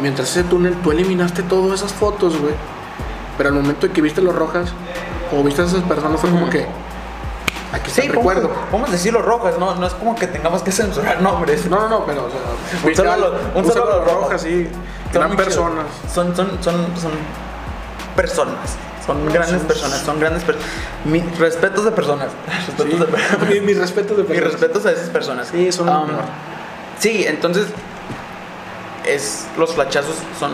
mientras 0.00 0.30
ese 0.30 0.44
túnel 0.44 0.74
tú 0.82 0.90
eliminaste 0.92 1.42
todas 1.42 1.80
esas 1.80 1.92
fotos, 1.92 2.38
güey. 2.40 2.54
Pero 3.36 3.50
al 3.50 3.54
momento 3.54 3.86
de 3.86 3.92
que 3.92 4.00
viste 4.02 4.20
los 4.22 4.34
rojas 4.34 4.70
o 5.36 5.42
viste 5.42 5.62
a 5.62 5.64
esas 5.66 5.82
personas 5.82 6.20
fue 6.20 6.30
como 6.30 6.42
Ujú. 6.44 6.50
que 6.52 6.66
aquí 7.72 7.88
está 7.90 8.00
Sí, 8.02 8.06
el 8.08 8.14
recuerdo. 8.14 8.42
podemos, 8.48 8.68
podemos 8.70 8.90
decirlo 8.92 9.22
rojas, 9.22 9.58
¿no? 9.58 9.74
No 9.74 9.86
es 9.86 9.92
como 9.94 10.14
que 10.14 10.26
tengamos 10.26 10.62
que 10.62 10.72
censurar 10.72 11.20
nombres. 11.20 11.66
No, 11.68 11.80
no, 11.80 11.88
no, 11.88 12.06
pero 12.06 12.26
o 12.26 12.30
sea, 12.30 13.02
Un 13.04 13.08
a 13.08 13.14
al- 13.14 13.20
los- 13.20 13.32
un 13.54 13.70
a 13.70 13.84
los 13.84 14.04
rojas. 14.04 14.40
sí. 14.42 14.68
Son 15.12 15.36
personas. 15.36 15.84
Son, 16.12 16.34
son, 16.36 16.50
son, 16.62 16.74
son 17.00 17.12
personas. 18.14 18.76
Son 19.06 19.24
grandes 19.26 19.58
son- 19.58 19.66
personas, 19.68 20.00
son 20.00 20.18
grandes 20.18 20.42
personas. 20.42 20.68
Mis 21.04 21.38
respetos 21.38 21.84
de 21.84 21.92
personas. 21.92 22.28
Respetos 22.66 23.08
Sí. 23.08 23.54
de 23.54 23.60
Mis 23.60 23.78
respetos 23.78 24.16
de 24.16 24.22
Mis 24.24 24.32
personas. 24.32 24.52
respetos 24.52 24.86
a 24.86 24.90
esas 24.92 25.08
personas. 25.10 25.48
Sí, 25.48 25.70
son 25.72 25.88
Um. 25.88 26.08
Sí, 26.98 27.24
entonces 27.28 27.66
es 29.06 29.46
los 29.56 29.74
flachazos 29.74 30.16
son 30.38 30.52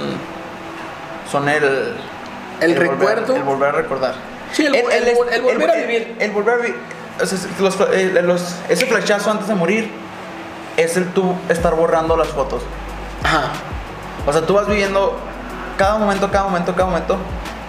son 1.31 1.49
el 1.49 1.97
El 2.61 2.75
volver- 2.77 2.79
recuerdo. 2.91 3.37
el 3.37 3.43
volver 3.43 3.69
a 3.71 3.73
recordar. 3.73 4.15
Sí, 4.53 4.67
el- 4.67 4.75
el- 4.75 5.09
el 5.33 5.43
volver 5.43 5.71
a 5.71 5.75
vivir. 5.77 6.17
El, 6.21 6.31
volver 6.31 6.55
a 6.55 6.57
vivir. 6.59 6.77
O 7.21 7.27
sea, 7.27 7.39
los- 7.59 7.81
el- 7.93 8.27
los- 8.27 8.55
ese 8.69 8.87
flachazo 8.87 9.31
antes 9.31 9.49
de 9.49 9.55
morir 9.55 9.91
es 10.77 10.97
el 10.97 11.07
tú 11.13 11.35
estar 11.49 11.75
borrando 11.75 12.17
las 12.17 12.29
fotos. 12.29 12.63
Ajá. 13.25 13.45
O 14.27 14.33
sea, 14.33 14.43
tú 14.43 14.55
vas 14.55 14.67
viviendo 14.69 15.17
cada 15.79 15.99
momento, 15.99 16.31
cada 16.31 16.45
momento, 16.45 16.75
cada 16.75 16.87
momento, 16.87 17.17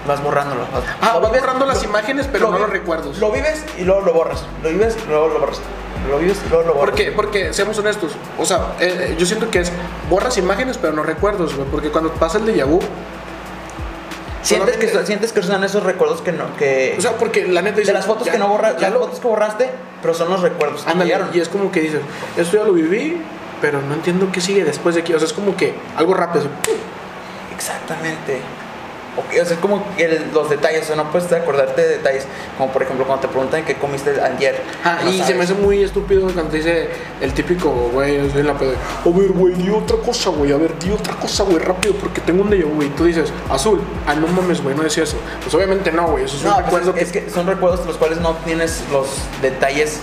vas 0.08 0.22
borrándolo. 0.22 0.62
Ah, 1.02 1.18
vas 1.20 1.32
vives- 1.32 1.42
borrando 1.42 1.66
las 1.66 1.82
lo- 1.84 1.90
imágenes, 1.90 2.28
pero 2.32 2.50
no 2.52 2.60
los 2.60 2.70
recuerdos. 2.70 3.18
Lo 3.20 3.32
vives 3.32 3.64
y 3.78 3.84
luego 3.84 4.02
lo 4.02 4.14
borras. 4.14 4.44
Lo 4.62 4.70
vives 4.70 4.98
y 5.06 5.10
luego 5.10 5.28
lo 5.30 5.40
borras. 5.40 5.60
Lo 6.10 6.18
vives 6.20 6.38
y 6.46 6.50
luego 6.50 6.64
lo 6.68 6.74
borras. 6.74 6.90
Porque, 6.92 7.12
porque, 7.12 7.54
seamos 7.54 7.78
honestos, 7.80 8.12
o 8.38 8.46
sea, 8.46 8.74
eh, 8.80 9.10
eh, 9.12 9.16
yo 9.18 9.26
siento 9.26 9.50
que 9.50 9.60
es 9.60 9.72
borras 10.10 10.38
imágenes, 10.38 10.78
pero 10.78 10.94
no 10.94 11.04
recuerdos, 11.04 11.56
güey. 11.56 11.68
Porque 11.70 11.90
cuando 11.90 12.12
pasa 12.14 12.38
el 12.40 12.46
déjà 12.46 12.66
vu, 12.66 12.80
Sientes 14.42 14.76
que, 14.76 15.06
sientes 15.06 15.32
que 15.32 15.42
son 15.42 15.64
esos 15.64 15.84
recuerdos 15.84 16.22
que 16.22 16.34
no. 16.34 16.54
Que, 16.58 16.96
o 16.98 17.02
sea, 17.02 17.14
porque 17.14 17.48
la 17.48 17.62
neta 17.62 17.76
de 17.78 17.82
dice, 17.84 17.94
las 17.94 18.06
fotos 18.06 18.26
ya- 18.26 18.34
que 18.34 18.38
no 18.38 18.50
borras, 18.50 18.74
ya 18.76 18.90
las 18.90 18.94
lo- 18.94 19.00
fotos 19.06 19.20
que 19.22 19.28
borraste, 19.30 19.70
pero 20.02 20.14
son 20.14 20.30
los 20.30 20.42
recuerdos. 20.42 20.84
que 20.84 20.92
ándale, 20.92 21.16
y 21.34 21.40
es 21.40 21.48
como 21.48 21.72
que 21.72 21.80
dices, 21.80 22.02
esto 22.36 22.58
ya 22.58 22.64
lo 22.66 22.74
viví, 22.74 23.22
pero 23.62 23.82
no 23.82 23.94
entiendo 23.94 24.28
qué 24.34 24.42
sigue 24.42 24.66
después 24.66 24.96
de 24.96 25.02
aquí. 25.02 25.14
O 25.14 25.18
sea, 25.20 25.28
es 25.28 25.34
como 25.34 25.56
que 25.56 25.74
algo 25.96 26.14
rápido. 26.14 26.46
Exactamente. 27.56 28.42
Ok, 29.16 29.26
o 29.42 29.46
sea, 29.46 29.58
como 29.58 29.84
que 29.96 30.06
el- 30.06 30.32
los 30.34 30.50
detalles, 30.50 30.82
o 30.84 30.86
sea, 30.88 30.96
no 30.96 31.12
puedes 31.12 31.32
acordarte 31.32 31.82
de 31.82 31.88
detalles, 31.98 32.26
como 32.58 32.72
por 32.74 32.82
ejemplo 32.82 33.06
cuando 33.06 33.22
te 33.22 33.28
preguntan 33.28 33.64
qué 33.64 33.76
comiste 33.76 34.20
ayer. 34.20 34.60
Ah, 34.84 35.02
no 35.04 35.12
y 35.12 35.22
se 35.22 35.36
me 35.36 35.44
hace 35.44 35.54
muy 35.54 35.84
estúpido 35.84 36.24
cuando 36.24 36.46
te 36.46 36.58
dice 36.58 36.90
el 37.22 37.32
típico, 37.34 37.70
güey, 37.94 38.16
en 38.16 38.48
la 38.48 38.54
a 39.06 39.10
ver, 39.10 39.32
güey, 39.32 39.54
di 39.54 39.70
otra 39.70 39.98
cosa, 39.98 40.32
güey, 40.32 40.52
a 40.52 40.58
ver, 40.58 40.78
di 40.80 40.90
otra 40.90 41.14
cosa, 41.14 41.44
güey, 41.44 41.60
rápido, 41.60 41.94
porque 41.96 42.22
tengo 42.22 42.42
un 42.42 42.50
vu, 42.50 42.68
güey. 42.70 42.90
Tú 42.90 43.06
dices, 43.06 43.32
azul, 43.52 43.80
ah, 44.08 44.16
no 44.16 44.26
mames, 44.28 44.64
güey, 44.64 44.76
no 44.76 44.82
decía 44.82 45.04
eso. 45.04 45.18
Pues 45.44 45.54
obviamente 45.54 45.92
no, 45.92 46.08
güey, 46.08 46.24
eso 46.26 46.38
es 46.38 46.44
No, 46.44 46.50
un 46.58 46.64
pues 46.64 46.66
recuerdo 46.86 46.96
es, 47.00 47.04
es 47.04 47.12
que 47.12 47.30
son 47.30 47.46
recuerdos 47.46 47.86
los 47.86 47.98
cuales 47.98 48.20
no 48.20 48.34
tienes 48.46 48.84
los 48.92 49.08
detalles 49.44 50.00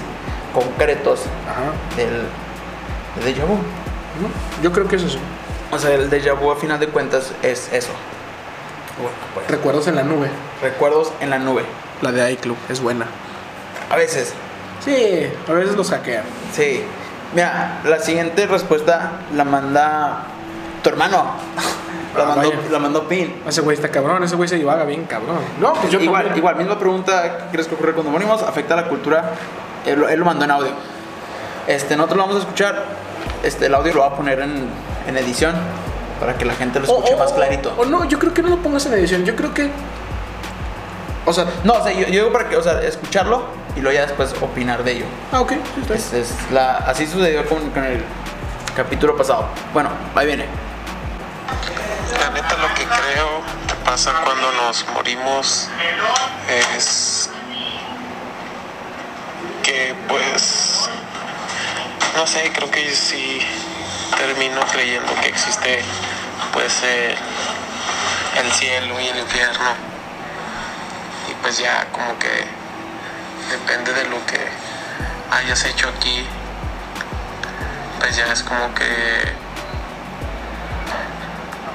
concretos 0.54 1.20
Ajá. 1.48 1.72
del, 1.96 3.24
del 3.24 3.34
déjà 3.34 3.44
vu. 3.44 3.54
¿no? 3.54 4.62
Yo 4.62 4.70
creo 4.72 4.86
que 4.86 4.96
es 4.96 5.02
eso. 5.02 5.18
O 5.72 5.78
sea, 5.78 5.94
el 5.94 6.11
déjà 6.11 6.34
vu 6.38 6.50
a 6.50 6.56
final 6.56 6.78
de 6.78 6.88
cuentas 6.88 7.32
es 7.42 7.72
eso. 7.72 7.90
Bueno, 8.99 9.49
Recuerdos 9.49 9.86
en 9.88 9.97
la 9.97 10.03
nube. 10.03 10.28
recuerdos 10.62 11.12
en 11.20 11.30
la 11.30 11.38
nube. 11.38 11.64
La 12.03 12.12
de 12.12 12.32
iClub 12.32 12.57
es 12.68 12.80
buena. 12.80 13.07
A 13.91 13.97
veces, 13.97 14.34
Sí, 14.84 15.30
a 15.49 15.53
veces 15.53 15.76
los 15.76 15.91
hackean. 15.91 16.24
sí. 16.53 16.82
Mira, 17.34 17.80
la 17.84 18.01
siguiente 18.01 18.45
respuesta 18.47 19.12
la 19.36 19.45
manda 19.45 20.24
tu 20.82 20.88
hermano. 20.91 21.34
La 22.16 22.24
Ah, 22.24 22.26
mandó, 22.34 22.53
la 22.72 22.78
mandó 22.80 23.07
Pin. 23.07 23.32
Ese 23.47 23.61
güey 23.61 23.76
está 23.76 23.88
cabrón, 23.88 24.24
ese 24.24 24.34
güey 24.34 24.49
se 24.49 24.57
divaga 24.57 24.82
bien 24.84 25.05
cabrón. 25.05 25.38
No, 25.61 25.74
pues 25.74 25.93
yo 25.93 26.01
igual, 26.01 26.22
también. 26.24 26.38
igual, 26.38 26.57
misma 26.57 26.76
pregunta, 26.76 27.22
¿qué 27.22 27.45
crees 27.53 27.68
que 27.68 27.76
ocurre 27.76 27.93
cuando 27.93 28.11
morimos? 28.11 28.43
¿Afecta 28.43 28.74
a 28.74 28.78
la 28.78 28.88
cultura? 28.88 29.30
Él, 29.86 30.01
lo- 30.01 30.09
él 30.09 30.18
lo 30.18 30.24
mandó 30.24 30.45
en 30.45 30.51
audio. 30.51 30.70
Este, 31.68 31.95
nosotros 31.97 32.16
lo 32.16 32.22
vamos 32.24 32.36
a 32.38 32.41
escuchar. 32.41 32.84
Este, 33.45 33.66
el 33.66 33.74
audio 33.76 33.95
lo 33.95 34.01
va 34.01 34.07
a 34.09 34.16
poner 34.16 34.41
en, 34.41 34.66
en 35.07 35.16
edición 35.18 35.55
para 36.20 36.36
que 36.38 36.44
la 36.44 36.54
gente 36.54 36.78
lo 36.78 36.84
escuche 36.86 37.14
o- 37.14 37.18
más 37.18 37.32
clarito. 37.32 37.74
O 37.76 37.84
no, 37.86 38.04
yo 38.04 38.18
creo 38.18 38.32
que 38.34 38.42
no 38.42 38.48
lo 38.50 38.58
pongas 38.58 38.86
en 38.86 38.92
edición. 38.94 39.24
Yo 39.24 39.34
creo 39.34 39.52
que. 39.54 39.70
O 41.26 41.32
sea. 41.32 41.46
No, 41.64 41.72
o 41.74 41.82
sea, 41.82 41.92
yo, 41.92 42.00
yo 42.06 42.24
digo 42.24 42.32
para 42.32 42.48
que, 42.48 42.56
o 42.56 42.62
sea, 42.62 42.80
escucharlo 42.82 43.44
y 43.76 43.80
luego 43.80 43.94
ya 43.94 44.06
después 44.06 44.34
opinar 44.40 44.84
de 44.84 44.92
ello. 44.92 45.06
Ah, 45.32 45.40
ok, 45.40 45.52
sí, 45.52 45.80
está 45.80 45.94
bien. 45.94 46.06
Es, 46.06 46.12
es 46.12 46.34
la, 46.52 46.76
así 46.76 47.06
sucedió 47.06 47.44
con, 47.48 47.70
con 47.70 47.84
el 47.84 48.04
capítulo 48.76 49.16
pasado. 49.16 49.46
Bueno, 49.72 49.90
ahí 50.14 50.26
viene. 50.26 50.46
La 52.20 52.30
neta 52.30 52.56
lo 52.56 52.68
que 52.74 52.84
creo 52.84 53.40
que 53.66 53.74
pasa 53.84 54.12
cuando 54.24 54.50
nos 54.52 54.84
morimos 54.94 55.68
es 56.68 57.30
que 59.62 59.94
pues 60.08 60.88
no 62.16 62.26
sé, 62.26 62.50
creo 62.54 62.70
que 62.70 62.90
sí 62.90 63.40
termino 64.16 64.61
creyendo 64.72 65.14
que 65.20 65.28
existe 65.28 65.82
pues 66.52 66.82
eh, 66.82 67.14
el 68.38 68.52
cielo 68.52 69.00
y 69.00 69.08
el 69.08 69.18
infierno 69.18 69.74
y 71.30 71.34
pues 71.42 71.58
ya 71.58 71.86
como 71.92 72.18
que 72.18 72.46
depende 73.50 73.92
de 73.92 74.04
lo 74.04 74.24
que 74.26 74.48
hayas 75.30 75.64
hecho 75.64 75.88
aquí 75.88 76.26
pues 77.98 78.16
ya 78.16 78.32
es 78.32 78.42
como 78.42 78.74
que 78.74 79.34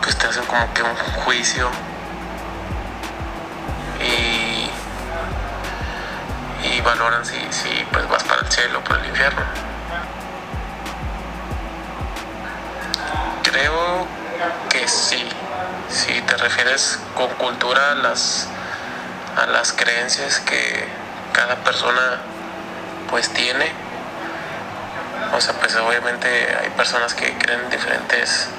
pues 0.01 0.17
te 0.17 0.27
hacen 0.27 0.45
como 0.45 0.73
que 0.73 0.83
un 0.83 0.95
juicio 0.95 1.69
y, 4.01 4.69
y 6.67 6.81
valoran 6.81 7.25
si, 7.25 7.37
si 7.51 7.85
pues 7.91 8.07
vas 8.09 8.23
para 8.23 8.41
el 8.41 8.51
cielo 8.51 8.79
o 8.79 8.83
para 8.83 9.01
el 9.01 9.09
infierno. 9.09 9.74
Creo 13.55 14.05
que 14.69 14.85
sí, 14.85 15.25
si 15.87 16.21
te 16.23 16.35
refieres 16.35 16.99
con 17.13 17.29
cultura 17.35 17.93
a 17.93 17.95
las, 17.95 18.49
a 19.41 19.45
las 19.45 19.71
creencias 19.71 20.41
que 20.41 20.85
cada 21.31 21.55
persona 21.63 22.19
pues 23.09 23.29
tiene, 23.29 23.71
o 25.33 25.39
sea 25.39 25.53
pues 25.53 25.73
obviamente 25.77 26.27
hay 26.27 26.69
personas 26.71 27.13
que 27.13 27.33
creen 27.37 27.61
en 27.61 27.69
diferentes 27.69 28.49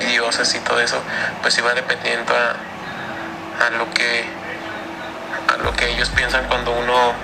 dioses 0.00 0.54
y 0.54 0.58
todo 0.58 0.80
eso, 0.80 1.00
pues 1.40 1.56
iba 1.56 1.72
dependiendo 1.72 2.34
a, 2.34 3.64
a 3.64 3.70
lo 3.70 3.90
que 3.94 4.26
a 5.48 5.56
lo 5.62 5.72
que 5.72 5.92
ellos 5.92 6.10
piensan 6.10 6.44
cuando 6.46 6.72
uno 6.72 7.14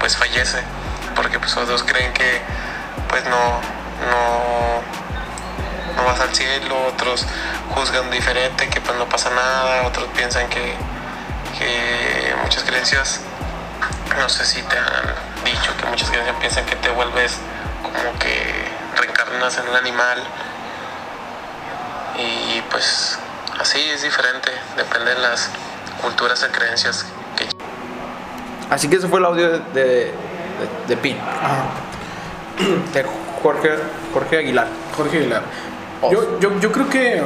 pues 0.00 0.16
fallece, 0.16 0.62
porque 1.14 1.38
pues 1.38 1.54
otros 1.58 1.82
creen 1.82 2.14
que 2.14 2.40
pues 3.10 3.22
no 3.26 3.60
no 4.10 5.01
no 5.96 6.04
vas 6.04 6.20
al 6.20 6.34
cielo, 6.34 6.76
otros 6.88 7.26
juzgan 7.74 8.10
diferente, 8.10 8.68
que 8.68 8.80
pues 8.80 8.96
no 8.98 9.08
pasa 9.08 9.30
nada, 9.30 9.86
otros 9.86 10.06
piensan 10.16 10.48
que, 10.48 10.74
que 11.58 12.34
muchas 12.42 12.64
creencias, 12.64 13.20
no 14.18 14.28
sé 14.28 14.44
si 14.44 14.62
te 14.62 14.78
han 14.78 15.14
dicho 15.44 15.76
que 15.76 15.86
muchas 15.86 16.08
creencias 16.10 16.36
piensan 16.36 16.64
que 16.66 16.76
te 16.76 16.90
vuelves 16.90 17.36
como 17.82 18.18
que 18.18 18.52
reencarnas 18.96 19.58
en 19.58 19.68
un 19.68 19.76
animal 19.76 20.22
y 22.16 22.60
pues 22.70 23.18
así 23.58 23.80
es 23.90 24.02
diferente, 24.02 24.50
depende 24.76 25.14
de 25.14 25.20
las 25.20 25.50
culturas 26.00 26.44
y 26.48 26.52
creencias 26.52 27.06
que 27.36 27.48
Así 28.70 28.88
que 28.88 28.96
ese 28.96 29.08
fue 29.08 29.18
el 29.18 29.26
audio 29.26 29.50
de, 29.50 29.58
de, 29.74 30.14
de 30.88 30.96
Pin. 30.96 31.18
Ajá. 31.20 31.64
De 32.94 33.04
Jorge, 33.42 33.70
Jorge 34.14 34.38
Aguilar. 34.38 34.68
Jorge 34.96 35.18
Aguilar. 35.18 35.42
Yo, 36.10 36.40
yo, 36.40 36.58
yo 36.60 36.72
creo 36.72 36.88
que, 36.88 37.22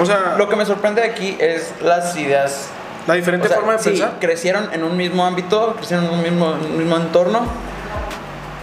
o 0.00 0.06
sea, 0.06 0.34
Lo 0.38 0.48
que 0.48 0.56
me 0.56 0.64
sorprende 0.66 1.00
de 1.02 1.08
aquí 1.08 1.36
es 1.40 1.72
las 1.82 2.16
ideas. 2.16 2.68
la 3.06 3.14
diferente 3.14 3.46
o 3.46 3.48
sea, 3.48 3.58
forma 3.58 3.72
de 3.74 3.78
sí, 3.80 3.90
pensar. 3.90 4.16
crecieron 4.20 4.68
en 4.72 4.84
un 4.84 4.96
mismo 4.96 5.24
ámbito, 5.26 5.74
crecieron 5.76 6.06
en 6.06 6.10
un 6.12 6.22
mismo, 6.22 6.50
un 6.52 6.78
mismo 6.78 6.96
entorno, 6.96 7.46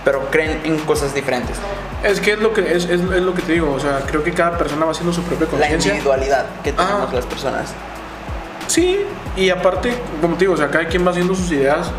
pero 0.06 0.30
creen 0.32 0.62
en 0.64 0.78
cosas 0.80 1.14
diferentes. 1.14 1.58
Es 2.04 2.20
que 2.20 2.34
es 2.34 2.39
lo 2.39 2.54
que 2.54 2.62
es, 2.76 2.84
es, 2.86 2.91
es 2.91 3.00
lo 3.02 3.34
que 3.34 3.41
te 3.41 3.54
digo, 3.54 3.72
o 3.74 3.80
sea, 3.80 4.02
creo 4.06 4.24
que 4.24 4.34
cada 4.34 4.58
persona 4.58 4.86
va 4.86 4.91
haciendo 4.91 5.14
su 5.14 5.24
propia 5.24 5.46
La 5.46 5.52
conciencia. 5.52 5.91
individualidad 5.91 6.46
que 6.64 6.74
tenemos 6.74 7.10
Ah. 7.10 7.16
las 7.16 7.26
personas. 7.26 7.74
Sí, 8.68 9.00
y 9.38 9.50
aparte, 9.50 9.94
como 10.22 10.36
te 10.36 10.41
digo, 10.41 10.54
o 10.54 10.58
sea, 10.58 10.70
cada 10.70 10.86
quien 10.88 11.06
va 11.06 11.12
haciendo 11.12 11.34
sus 11.36 11.52
ideas, 11.52 11.89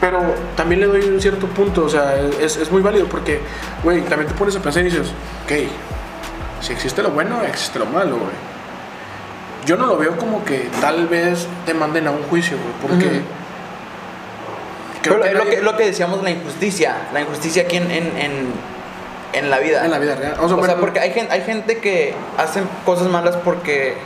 pero 0.00 0.20
también 0.56 0.80
le 0.80 0.86
doy 0.88 1.00
un 1.04 1.20
cierto 1.20 1.46
punto, 1.46 1.84
o 1.84 1.88
sea, 1.88 2.16
es, 2.40 2.56
es 2.56 2.70
muy 2.72 2.82
válido 2.82 3.06
porque, 3.06 3.40
güey, 3.84 4.00
también 4.02 4.26
te 4.28 4.34
pones 4.34 4.56
a 4.56 4.60
pensar 4.60 4.82
y 4.82 4.86
dices, 4.86 5.08
ok, 5.44 5.52
si 6.62 6.72
existe 6.72 7.02
lo 7.02 7.10
bueno, 7.10 7.42
existe 7.42 7.78
lo 7.78 7.86
malo, 7.86 8.16
güey. 8.16 8.30
Yo 9.66 9.76
no 9.76 9.86
lo 9.86 9.96
veo 9.98 10.16
como 10.16 10.44
que 10.44 10.68
tal 10.80 11.06
vez 11.08 11.46
te 11.66 11.74
manden 11.74 12.06
a 12.06 12.10
un 12.10 12.22
juicio, 12.24 12.56
güey, 12.56 12.72
porque... 12.80 13.06
Ujú. 13.18 13.24
creo 15.02 15.20
Pero 15.20 15.24
es 15.24 15.32
lo, 15.34 15.38
nadie- 15.44 15.56
que, 15.56 15.62
lo 15.62 15.76
que 15.76 15.86
decíamos, 15.86 16.22
la 16.22 16.30
injusticia. 16.30 16.96
La 17.12 17.20
injusticia 17.20 17.62
aquí 17.64 17.76
en, 17.76 17.90
en, 17.90 18.16
en, 18.16 18.46
en 19.34 19.50
la 19.50 19.58
vida. 19.58 19.84
En 19.84 19.90
la 19.90 19.98
vida 19.98 20.14
real. 20.16 20.32
O 20.40 20.44
O 20.44 20.48
sea, 20.48 20.48
sea, 20.48 20.56
bueno, 20.56 20.76
porque 20.80 21.00
hay 21.00 21.12
gente, 21.12 21.32
hay 21.32 21.42
gente 21.42 21.78
que 21.78 22.14
hacen 22.38 22.64
cosas 22.84 23.06
malas 23.08 23.36
porque 23.44 23.96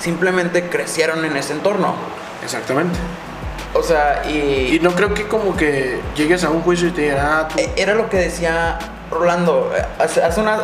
simplemente 0.00 0.64
crecieron 0.68 1.24
en 1.24 1.36
ese 1.36 1.52
entorno. 1.52 1.94
Exactamente. 2.42 2.98
O 3.74 3.82
sea, 3.82 4.22
y, 4.28 4.76
Y 4.76 4.80
no 4.82 4.92
creo 4.92 5.12
que 5.14 5.28
como 5.28 5.56
que 5.56 6.00
llegues 6.16 6.42
a 6.44 6.50
un 6.50 6.62
juicio 6.62 6.88
y 6.88 6.90
te 6.92 7.02
digan, 7.02 7.18
ah, 7.20 7.48
tú... 7.48 7.58
e- 7.58 7.70
era 7.76 7.94
lo 7.94 8.08
que 8.10 8.16
decía 8.16 8.78
Rolando. 9.10 9.72
Hace, 9.98 10.22
hace 10.22 10.40
unas, 10.40 10.60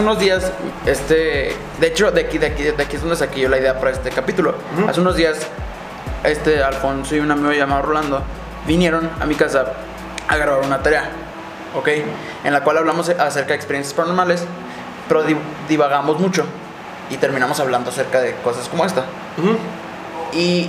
unos 0.00 0.18
días, 0.18 0.50
este, 0.86 1.54
de 1.80 1.86
hecho, 1.86 2.10
de 2.10 2.22
aquí, 2.22 2.38
de 2.38 2.46
aquí, 2.48 2.62
de 2.64 2.82
aquí 2.82 2.96
es 2.96 3.02
donde 3.02 3.16
saqué 3.16 3.40
yo 3.40 3.48
la 3.48 3.58
idea 3.58 3.78
para 3.78 3.92
este 3.92 4.10
capítulo. 4.10 4.54
Hace 4.88 5.00
unos 5.00 5.16
días, 5.16 5.38
este 6.24 6.62
Alfonso 6.62 7.14
y 7.14 7.20
un 7.20 7.30
amigo 7.30 7.52
llamado 7.52 7.82
Rolando 7.82 8.22
vinieron 8.66 9.08
a 9.20 9.24
mi 9.26 9.34
casa 9.36 9.72
a 10.28 10.36
grabar 10.36 10.64
una 10.64 10.82
tarea, 10.82 11.10
¿ok? 11.76 11.88
En 12.44 12.52
la 12.52 12.62
cual 12.64 12.78
hablamos 12.78 13.08
acerca 13.08 13.50
de 13.50 13.54
experiencias 13.54 13.94
paranormales, 13.94 14.44
pero 15.08 15.22
di- 15.22 15.36
divagamos 15.68 16.18
mucho 16.18 16.44
y 17.08 17.16
terminamos 17.16 17.60
hablando 17.60 17.90
acerca 17.90 18.20
de 18.20 18.34
cosas 18.42 18.68
como 18.68 18.84
esta. 18.84 19.04
Y 20.32 20.68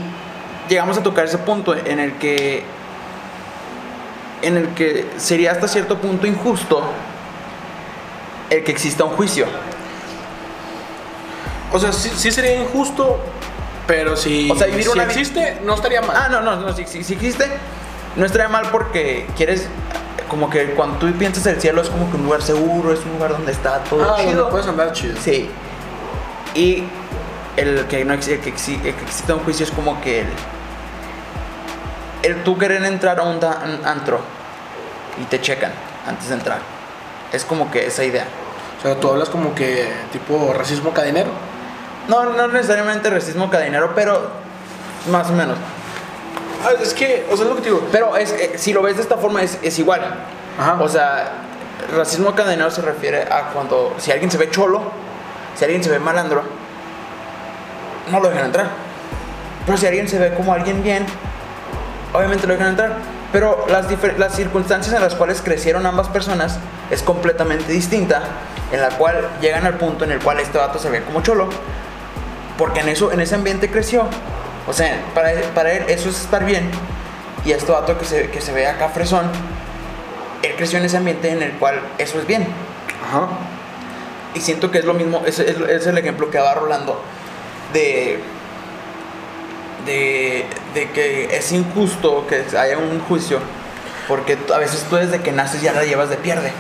llegamos 0.69 0.97
a 0.97 1.03
tocar 1.03 1.25
ese 1.25 1.39
punto 1.39 1.75
en 1.75 1.99
el 1.99 2.13
que 2.19 2.63
en 4.41 4.57
el 4.57 4.69
que 4.69 5.05
sería 5.17 5.51
hasta 5.51 5.67
cierto 5.67 5.97
punto 5.99 6.25
injusto 6.27 6.83
el 8.49 8.63
que 8.63 8.71
exista 8.71 9.03
un 9.03 9.11
juicio. 9.11 9.45
O 11.71 11.79
sea, 11.79 11.91
sí, 11.91 12.09
sí 12.15 12.31
sería 12.31 12.55
injusto, 12.55 13.19
pero 13.85 14.15
si, 14.15 14.49
O 14.49 14.55
sea, 14.55 14.67
vivir 14.67 14.83
si 14.85 14.89
una 14.89 15.03
existe, 15.03 15.59
no 15.63 15.75
estaría 15.75 16.01
mal. 16.01 16.15
Ah, 16.17 16.27
no, 16.29 16.41
no, 16.41 16.55
no, 16.55 16.73
si, 16.73 16.85
si- 16.85 17.03
si 17.03 17.13
existe, 17.13 17.45
no 18.15 18.25
estaría 18.25 18.47
mal 18.47 18.67
porque 18.71 19.27
quieres 19.37 19.67
como 20.29 20.49
que 20.49 20.71
cuando 20.71 20.97
tú 20.97 21.11
piensas 21.13 21.45
el 21.47 21.59
cielo 21.61 21.81
es 21.81 21.89
como 21.89 22.09
que 22.09 22.17
un 22.17 22.23
lugar 22.23 22.41
seguro, 22.41 22.93
es 22.93 22.99
un 23.05 23.13
lugar 23.13 23.31
donde 23.31 23.51
está 23.51 23.83
todo 23.83 24.03
Ah, 24.03 24.17
chido. 24.23 24.49
puedes 24.49 24.67
andar 24.67 24.93
chido. 24.93 25.15
Sí. 25.21 25.49
Y 26.55 26.83
el 27.57 27.85
que 27.87 28.03
no 28.05 28.19
que, 28.19 28.33
el 28.35 28.39
que 28.41 28.49
exista 28.49 29.35
un 29.35 29.41
juicio 29.41 29.65
es 29.65 29.71
como 29.71 29.99
que 30.01 30.21
el, 30.21 30.27
el 32.23 32.43
tú 32.43 32.57
querer 32.57 32.83
entrar 32.83 33.19
a 33.19 33.23
un, 33.23 33.39
da- 33.39 33.61
un 33.63 33.85
antro 33.85 34.19
y 35.21 35.25
te 35.25 35.39
checan 35.41 35.71
antes 36.07 36.29
de 36.29 36.35
entrar. 36.35 36.59
Es 37.31 37.45
como 37.45 37.69
que 37.71 37.87
esa 37.87 38.03
idea. 38.03 38.25
O 38.79 38.81
sea, 38.81 38.95
tú 38.95 39.09
hablas 39.09 39.29
como 39.29 39.53
que 39.55 39.87
tipo 40.11 40.53
racismo 40.53 40.91
cadenero. 40.93 41.29
No, 42.07 42.25
no 42.25 42.47
necesariamente 42.47 43.09
racismo 43.09 43.49
cadenero, 43.49 43.93
pero 43.93 44.31
más 45.11 45.29
o 45.29 45.33
menos. 45.33 45.57
Ah, 46.65 46.71
es 46.81 46.93
que, 46.93 47.25
o 47.29 47.35
sea, 47.35 47.43
es 47.45 47.49
lo 47.49 47.55
que 47.55 47.61
te 47.61 47.69
digo. 47.69 47.87
Pero 47.91 48.17
es, 48.17 48.31
eh, 48.31 48.53
si 48.57 48.73
lo 48.73 48.81
ves 48.81 48.95
de 48.95 49.03
esta 49.03 49.17
forma 49.17 49.41
es, 49.43 49.59
es 49.61 49.77
igual. 49.79 50.01
Ajá. 50.59 50.77
O 50.81 50.89
sea, 50.89 51.31
racismo 51.95 52.33
cadenero 52.35 52.71
se 52.71 52.81
refiere 52.81 53.23
a 53.23 53.49
cuando 53.53 53.95
si 53.97 54.11
alguien 54.11 54.31
se 54.31 54.37
ve 54.37 54.49
cholo, 54.49 54.81
si 55.55 55.63
alguien 55.65 55.83
se 55.83 55.89
ve 55.89 55.99
malandro, 55.99 56.43
no 58.11 58.19
lo 58.19 58.29
dejan 58.29 58.45
entrar. 58.45 58.67
Pero 59.65 59.77
si 59.77 59.85
alguien 59.87 60.07
se 60.07 60.17
ve 60.17 60.33
como 60.33 60.53
alguien 60.53 60.81
bien, 60.83 61.05
obviamente 62.13 62.47
lo 62.47 62.53
dejan 62.53 62.69
entrar. 62.69 62.97
Pero 63.31 63.65
las, 63.69 63.85
las 64.17 64.35
circunstancias 64.35 64.95
en 64.95 65.01
las 65.01 65.13
cuales 65.15 65.41
crecieron 65.41 65.85
ambas 65.85 66.07
personas 66.07 66.57
es 66.89 67.03
completamente 67.03 67.71
distinta, 67.71 68.23
en 68.71 68.81
la 68.81 68.89
cual 68.89 69.27
llegan 69.39 69.65
al 69.67 69.75
punto 69.75 70.03
en 70.03 70.11
el 70.11 70.19
cual 70.19 70.39
este 70.39 70.57
vato 70.57 70.79
se 70.79 70.89
ve 70.89 71.03
como 71.03 71.21
cholo, 71.21 71.47
porque 72.57 72.79
en, 72.79 72.89
eso, 72.89 73.11
en 73.11 73.19
ese 73.21 73.35
ambiente 73.35 73.69
creció. 73.69 74.07
O 74.67 74.73
sea, 74.73 74.99
para, 75.13 75.31
él- 75.33 75.43
para 75.53 75.71
él 75.73 75.83
eso 75.89 76.09
es 76.09 76.19
estar 76.21 76.43
bien. 76.43 76.69
Y 77.45 77.51
este 77.51 77.71
vato 77.71 77.97
que 77.97 78.05
se, 78.05 78.29
que 78.31 78.41
se 78.41 78.51
ve 78.51 78.65
acá 78.67 78.89
fresón, 78.89 79.29
él 80.41 80.53
creció 80.57 80.79
en 80.79 80.85
ese 80.85 80.97
ambiente 80.97 81.29
en 81.29 81.41
el 81.43 81.51
cual 81.53 81.79
eso 81.99 82.19
es 82.19 82.25
bien. 82.25 82.47
Ajá. 83.07 83.27
Y 84.33 84.41
siento 84.41 84.71
que 84.71 84.79
es 84.79 84.85
lo 84.85 84.93
mismo, 84.93 85.21
es, 85.25 85.39
es, 85.39 85.57
es 85.57 85.87
el 85.87 85.97
ejemplo 85.97 86.29
que 86.31 86.37
daba 86.37 86.55
Rolando 86.55 87.01
de, 87.73 88.19
de, 89.89 90.45
de 90.75 90.89
que 90.91 91.35
es 91.35 91.51
injusto 91.51 92.25
que 92.27 92.43
haya 92.57 92.77
un 92.77 92.99
juicio, 93.01 93.39
porque 94.07 94.37
a 94.53 94.57
veces 94.59 94.85
tú 94.89 94.95
desde 94.97 95.19
que 95.21 95.31
naces 95.31 95.61
ya 95.61 95.73
la 95.73 95.83
llevas 95.83 96.09
de 96.09 96.17
pierde. 96.17 96.51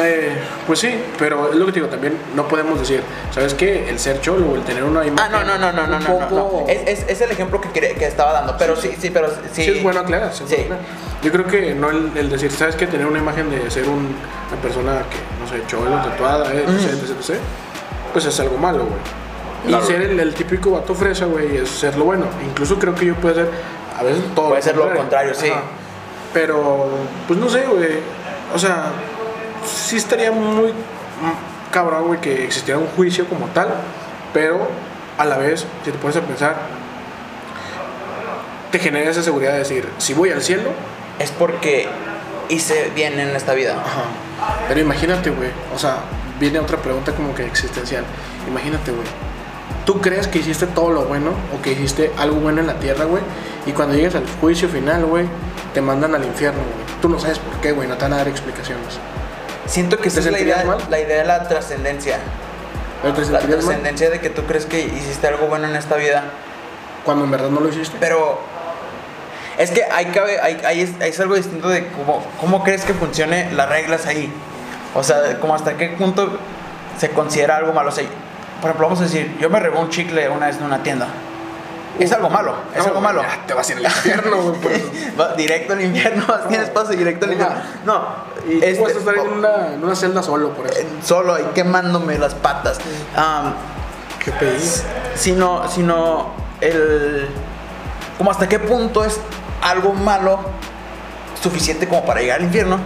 Eh, 0.00 0.36
pues 0.66 0.80
sí, 0.80 1.02
pero 1.18 1.50
es 1.50 1.56
lo 1.56 1.64
que 1.64 1.72
te 1.72 1.80
digo 1.80 1.88
también, 1.90 2.14
no 2.34 2.46
podemos 2.46 2.78
decir, 2.78 3.00
¿sabes 3.34 3.54
qué? 3.54 3.88
El 3.88 3.98
ser 3.98 4.20
cholo, 4.20 4.54
el 4.54 4.62
tener 4.62 4.84
una 4.84 5.00
Ah, 5.00 5.06
imagen. 5.06 5.32
no, 5.32 5.44
no, 5.44 5.56
no, 5.58 5.72
no, 5.72 5.86
no, 5.86 5.98
no, 5.98 5.98
no, 5.98 6.28
poco- 6.28 6.64
no. 6.66 6.68
Es, 6.68 6.86
es, 7.00 7.08
es 7.08 7.20
el 7.22 7.30
ejemplo 7.30 7.58
que, 7.58 7.70
que 7.70 8.04
estaba 8.06 8.34
dando, 8.34 8.54
pero 8.58 8.76
sí, 8.76 8.94
sí, 9.00 9.08
pero 9.08 9.28
sí. 9.30 9.64
Sí, 9.64 9.70
es 9.78 9.82
bueno 9.82 10.00
aclarar. 10.00 10.30
sí 10.34 10.44
Sí. 10.46 10.66
Yo 11.22 11.32
creo 11.32 11.46
que 11.46 11.74
no 11.74 11.88
el, 11.90 12.12
el 12.16 12.28
decir, 12.28 12.50
¿sabes 12.50 12.76
qué? 12.76 12.86
Tener 12.86 13.06
una 13.06 13.18
imagen 13.18 13.50
de 13.50 13.70
ser 13.70 13.88
un- 13.88 14.14
una 14.52 14.60
persona 14.62 14.92
que, 15.10 15.16
no 15.42 15.48
sé, 15.50 15.62
cholo, 15.66 15.96
tatuada, 16.02 16.52
eh, 16.52 16.64
etc, 16.68 16.92
etc, 16.92 17.16
etc, 17.30 17.38
pues 18.12 18.26
es 18.26 18.38
algo 18.40 18.58
malo, 18.58 18.80
güey. 18.84 19.00
Y 19.66 19.86
ser 19.86 20.02
el, 20.02 20.20
el 20.20 20.34
típico 20.34 20.70
vato 20.72 20.94
fresa, 20.94 21.24
güey, 21.26 21.56
es 21.56 21.68
ser 21.68 21.96
lo 21.96 22.04
bueno. 22.04 22.26
Incluso 22.48 22.78
creo 22.78 22.94
que 22.94 23.06
yo 23.06 23.14
puedo 23.16 23.34
ser, 23.34 23.50
a 23.98 24.02
veces 24.02 24.22
todo. 24.34 24.50
Puede 24.50 24.62
ser 24.62 24.76
lo 24.76 24.92
contrario, 24.94 25.34
sí. 25.34 25.50
Pero, 26.32 26.88
pues 27.26 27.38
no 27.38 27.48
sé, 27.48 27.64
güey. 27.66 27.98
O 28.54 28.58
sea, 28.58 28.86
sí 29.66 29.96
estaría 29.96 30.30
muy 30.30 30.72
cabrón, 31.72 32.06
güey, 32.06 32.20
que 32.20 32.44
existiera 32.44 32.78
un 32.78 32.86
juicio 32.88 33.26
como 33.26 33.46
tal, 33.48 33.68
pero 34.32 34.68
a 35.18 35.24
la 35.24 35.36
vez, 35.36 35.66
si 35.84 35.90
te 35.90 35.98
pones 35.98 36.16
a 36.16 36.20
pensar, 36.22 36.56
te 38.70 38.78
genera 38.78 39.10
esa 39.10 39.22
seguridad 39.22 39.52
de 39.52 39.58
decir, 39.58 39.88
si 39.98 40.14
voy 40.14 40.30
al 40.30 40.42
cielo, 40.42 40.70
Es 41.18 41.32
porque 41.32 41.88
hice 42.48 42.92
bien 42.94 43.18
en 43.18 43.34
esta 43.34 43.52
vida. 43.52 43.72
ajá. 43.72 44.04
Pero 44.68 44.78
imagínate, 44.80 45.30
güey, 45.30 45.50
o 45.74 45.78
sea, 45.78 45.96
viene 46.38 46.60
otra 46.60 46.76
pregunta 46.78 47.12
como 47.12 47.34
que 47.34 47.44
existencial. 47.44 48.04
Imagínate, 48.46 48.92
güey. 48.92 49.06
¿Tú 49.88 50.02
crees 50.02 50.28
que 50.28 50.40
hiciste 50.40 50.66
todo 50.66 50.90
lo 50.90 51.04
bueno 51.04 51.30
o 51.56 51.62
que 51.62 51.72
hiciste 51.72 52.12
algo 52.18 52.36
bueno 52.40 52.60
en 52.60 52.66
la 52.66 52.74
tierra, 52.74 53.06
güey? 53.06 53.22
Y 53.64 53.72
cuando 53.72 53.94
llegues 53.94 54.14
al 54.14 54.24
juicio 54.38 54.68
final, 54.68 55.06
güey, 55.06 55.24
te 55.72 55.80
mandan 55.80 56.14
al 56.14 56.26
infierno, 56.26 56.60
güey. 56.60 57.00
Tú 57.00 57.08
no 57.08 57.18
sabes 57.18 57.38
por 57.38 57.54
qué, 57.62 57.72
güey, 57.72 57.88
no 57.88 57.96
te 57.96 58.02
van 58.02 58.12
a 58.12 58.16
dar 58.18 58.28
explicaciones. 58.28 58.98
Siento 59.64 59.96
que 59.96 60.08
esa 60.08 60.20
¿Te 60.20 60.26
es 60.26 60.32
la 60.32 60.40
idea, 60.40 60.62
mal? 60.66 60.76
la 60.90 61.00
idea 61.00 61.16
de 61.16 61.24
la 61.24 61.48
trascendencia. 61.48 62.18
¿No 63.02 63.14
te 63.14 63.24
La 63.30 63.38
trascendencia 63.38 64.10
de 64.10 64.20
que 64.20 64.28
tú 64.28 64.42
crees 64.42 64.66
que 64.66 64.78
hiciste 64.78 65.26
algo 65.26 65.46
bueno 65.46 65.66
en 65.68 65.74
esta 65.76 65.96
vida. 65.96 66.24
Cuando 67.06 67.24
en 67.24 67.30
verdad 67.30 67.48
no 67.48 67.60
lo 67.60 67.70
hiciste. 67.70 67.96
Pero 67.98 68.38
es 69.56 69.70
que 69.70 69.84
hay, 69.84 70.04
cabe, 70.08 70.38
es, 70.82 70.90
es 71.00 71.20
algo 71.20 71.34
distinto 71.34 71.70
de 71.70 71.88
cómo, 71.92 72.22
cómo 72.38 72.62
crees 72.62 72.84
que 72.84 72.92
funcione 72.92 73.50
las 73.52 73.70
reglas 73.70 74.04
ahí. 74.04 74.30
O 74.94 75.02
sea, 75.02 75.40
como 75.40 75.54
hasta 75.54 75.78
qué 75.78 75.88
punto 75.88 76.38
se 76.98 77.08
considera 77.08 77.56
algo 77.56 77.72
malo. 77.72 77.88
O 77.88 77.92
sea, 77.92 78.04
por 78.60 78.70
ejemplo, 78.70 78.86
vamos 78.86 79.00
a 79.00 79.04
decir, 79.04 79.36
yo 79.40 79.48
me 79.50 79.60
robé 79.60 79.78
un 79.78 79.88
chicle 79.90 80.28
una 80.28 80.46
vez 80.46 80.56
en 80.56 80.64
una 80.64 80.82
tienda. 80.82 81.06
Es 81.98 82.12
algo 82.12 82.30
malo, 82.30 82.54
es 82.72 82.78
No, 82.78 82.84
algo 82.84 83.00
malo. 83.00 83.22
ya 83.22 83.44
te 83.44 83.54
vas 83.54 83.68
a 83.68 83.72
ir 83.72 83.78
al 83.78 83.84
infierno, 83.86 84.36
güey. 84.62 84.82
Va 85.20 85.34
directo 85.34 85.72
al 85.72 85.80
infierno, 85.82 86.24
tienes 86.48 86.70
paso 86.70 86.90
directo 86.92 87.24
al 87.26 87.32
infierno. 87.32 87.56
No, 87.84 88.02
Y 88.48 88.62
este, 88.64 88.80
vas 88.82 88.94
a 88.94 88.98
estar 88.98 89.14
en 89.16 89.28
una, 89.32 89.74
en 89.74 89.82
una 89.82 89.96
celda 89.96 90.22
solo, 90.22 90.50
por 90.50 90.66
eso. 90.68 90.80
solo 91.04 91.34
ahí 91.34 91.44
quemándome 91.54 92.16
las 92.18 92.34
patas. 92.36 92.78
¿Qué 94.24 94.30
pedí? 94.32 94.60
sino, 95.16 95.68
sino 95.68 96.30
el. 96.60 97.28
Como 98.16 98.30
hasta 98.30 98.48
qué 98.48 98.58
punto 98.58 99.04
es 99.04 99.18
algo 99.62 99.92
malo 99.92 100.38
suficiente 101.42 101.88
como 101.88 102.04
para 102.04 102.20
llegar 102.20 102.38
al 102.38 102.44
infierno 102.44 102.78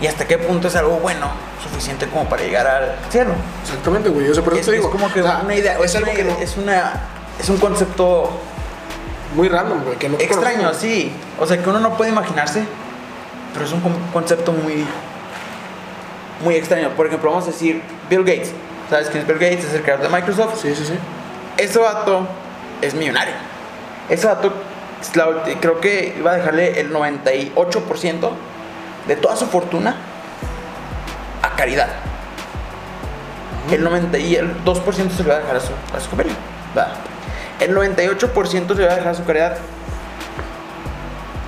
y 0.00 0.06
hasta 0.06 0.26
qué 0.26 0.38
punto 0.38 0.68
es 0.68 0.76
algo 0.76 0.96
bueno 0.98 1.28
suficiente 1.72 2.06
como 2.08 2.28
para 2.28 2.42
llegar 2.42 2.66
al 2.66 2.94
cielo. 3.10 3.32
Exactamente, 3.62 4.08
güey. 4.10 4.28
O 4.30 4.34
sea, 4.34 4.44
por 4.44 4.52
eso 4.52 4.60
Es, 4.60 4.66
te 4.66 4.72
digo. 4.72 4.84
es 4.86 4.92
como 4.92 5.12
que 5.12 5.20
o 5.22 5.24
sea, 5.24 5.40
una 5.42 5.54
idea, 5.54 5.78
Es 5.78 5.84
es, 5.86 5.96
algo 5.96 6.12
que 6.12 6.24
no- 6.24 6.38
es 6.38 6.56
una 6.56 6.92
es 7.40 7.48
un 7.48 7.56
concepto 7.56 8.30
muy 9.34 9.48
random, 9.48 9.82
güey. 9.84 9.96
Que 9.96 10.08
no 10.08 10.18
extraño, 10.18 10.58
conozco. 10.58 10.80
sí. 10.80 11.12
O 11.40 11.46
sea, 11.46 11.56
que 11.62 11.68
uno 11.68 11.80
no 11.80 11.96
puede 11.96 12.10
imaginarse 12.10 12.64
pero 13.54 13.64
es 13.66 13.72
un 13.72 13.80
con- 13.80 13.98
concepto 14.12 14.52
muy, 14.52 14.86
muy 16.44 16.54
extraño. 16.54 16.90
Por 16.90 17.06
ejemplo, 17.06 17.30
vamos 17.30 17.44
a 17.48 17.50
decir 17.50 17.82
Bill 18.08 18.24
Gates. 18.24 18.52
¿Sabes 18.90 19.08
quién 19.08 19.22
es 19.22 19.26
Bill 19.28 19.38
Gates? 19.38 19.64
Es 19.64 19.74
el 19.74 19.82
creador 19.82 20.02
de 20.08 20.14
Microsoft. 20.14 20.60
Sí, 20.60 20.74
sí, 20.74 20.84
sí. 20.84 20.94
Ese 21.56 21.78
vato 21.78 22.26
es 22.80 22.94
millonario. 22.94 23.34
Ese 24.08 24.26
vato 24.26 24.52
creo 25.60 25.80
que 25.80 26.14
iba 26.18 26.32
a 26.32 26.34
dejarle 26.36 26.80
el 26.80 26.92
98% 26.92 28.30
de 29.08 29.16
toda 29.16 29.36
su 29.36 29.46
fortuna 29.46 29.96
a 31.42 31.50
caridad. 31.56 31.88
El 33.70 33.82
90 33.84 34.18
y 34.18 34.36
el 34.36 34.64
2% 34.64 35.10
se 35.10 35.22
lo 35.22 35.28
iba 35.28 35.36
a 35.36 35.38
dejar 35.40 35.56
a 35.56 35.60
su, 35.60 35.72
a 35.96 36.00
su 36.00 36.08
familia. 36.10 36.34
Va. 36.76 36.88
El 37.60 37.74
98% 37.76 38.74
se 38.76 38.82
iba 38.82 38.92
a 38.92 38.96
dejar 38.96 39.08
a 39.08 39.14
su 39.14 39.24
caridad. 39.24 39.56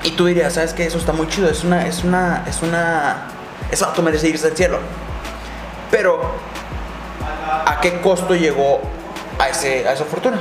Y 0.02 0.10
tú 0.12 0.26
dirías, 0.26 0.52
¿sabes 0.52 0.74
qué? 0.74 0.84
Eso 0.86 0.98
está 0.98 1.12
muy 1.12 1.26
chido. 1.28 1.48
Es 1.48 1.64
una, 1.64 1.86
es 1.86 2.04
una, 2.04 2.44
es 2.46 2.62
una... 2.62 3.28
Ese 3.70 3.84
vato 3.84 4.02
merece 4.02 4.28
irse 4.28 4.46
al 4.46 4.56
cielo. 4.56 4.78
Pero, 5.90 6.20
¿a 7.66 7.80
qué 7.80 8.00
costo 8.00 8.34
llegó 8.34 8.80
a, 9.38 9.48
ese, 9.48 9.88
a 9.88 9.92
esa 9.94 10.04
fortuna? 10.04 10.38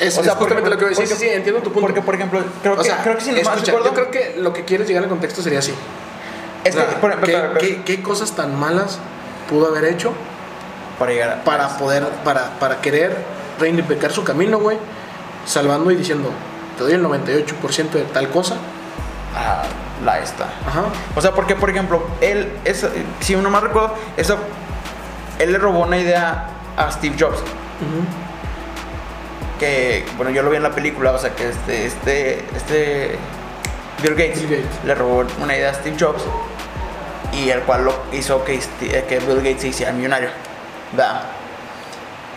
Es, 0.00 0.18
O 0.18 0.22
sea, 0.24 0.32
es 0.32 0.38
justamente 0.38 0.54
porque- 0.54 0.70
lo 0.70 0.76
que 0.78 0.84
voy 0.84 0.94
a 0.94 0.98
decir. 0.98 1.14
porque- 1.16 1.28
sí, 1.28 1.32
entiendo 1.32 1.60
tu 1.62 1.72
punto. 1.72 1.86
Porque, 1.86 2.02
por 2.02 2.14
ejemplo, 2.16 2.42
creo 2.62 2.74
o 2.74 2.78
que, 2.78 2.84
sea, 2.84 3.02
creo 3.02 3.16
que 3.16 3.24
si 3.24 3.30
no 3.30 3.36
escucha, 3.38 3.66
recuerdo- 3.66 3.84
yo 3.90 3.94
creo 3.94 4.10
que 4.10 4.34
lo 4.40 4.52
que 4.52 4.64
quieres 4.64 4.88
llegar 4.88 5.04
al 5.04 5.08
contexto 5.08 5.40
sería 5.40 5.60
así. 5.60 5.72
Es 6.64 6.74
que, 6.76 6.82
por 7.00 7.20
¿qué, 7.20 7.32
para- 7.32 7.54
qué- 7.58 7.82
qué 7.84 8.02
cosas 8.02 8.32
tan 8.32 8.58
malas 8.58 8.98
pudo 9.48 9.68
haber 9.68 9.84
hecho 9.84 10.12
para 10.98 11.12
llegar 11.12 11.30
a... 11.30 11.44
para 11.44 11.76
poder, 11.76 12.04
para, 12.24 12.50
para 12.58 12.80
querer 12.80 13.16
reivindicar 13.58 14.10
su 14.12 14.24
camino, 14.24 14.58
güey? 14.58 14.78
Salvando 15.46 15.90
y 15.90 15.96
diciendo, 15.96 16.30
te 16.78 16.84
doy 16.84 16.92
el 16.94 17.04
98% 17.04 17.90
de 17.90 18.02
tal 18.04 18.28
cosa. 18.30 18.56
a 19.36 19.62
la 20.04 20.18
esta. 20.18 20.44
Ajá. 20.66 20.84
O 21.16 21.20
sea, 21.20 21.32
porque, 21.32 21.54
por 21.54 21.70
ejemplo, 21.70 22.02
él, 22.20 22.52
si 23.20 23.34
uno 23.34 23.48
más 23.50 23.62
recuerdo, 23.62 23.94
eso, 24.16 24.36
él 25.38 25.52
le 25.52 25.58
robó 25.58 25.80
una 25.84 25.98
idea 25.98 26.46
a 26.76 26.90
Steve 26.90 27.14
Jobs. 27.18 27.38
Que, 29.58 30.04
bueno, 30.16 30.30
yo 30.32 30.42
lo 30.42 30.50
vi 30.50 30.56
en 30.56 30.62
la 30.64 30.70
película, 30.72 31.12
o 31.12 31.18
sea, 31.18 31.30
que 31.34 31.48
este, 31.48 31.86
este, 31.86 32.44
este, 32.56 33.18
Bill 34.02 34.14
Gates, 34.14 34.40
Bill 34.48 34.62
Gates. 34.62 34.84
le 34.84 34.94
robó 34.94 35.24
una 35.40 35.56
idea 35.56 35.70
a 35.70 35.74
Steve 35.74 35.96
Jobs 35.98 36.22
y 37.36 37.50
el 37.50 37.60
cual 37.62 37.84
lo 37.84 37.94
hizo 38.12 38.44
que, 38.44 38.60
que 39.08 39.18
Bill 39.20 39.36
Gates 39.38 39.62
se 39.62 39.68
hiciera 39.68 39.92
millonario. 39.92 40.28
¿verdad? 40.92 41.22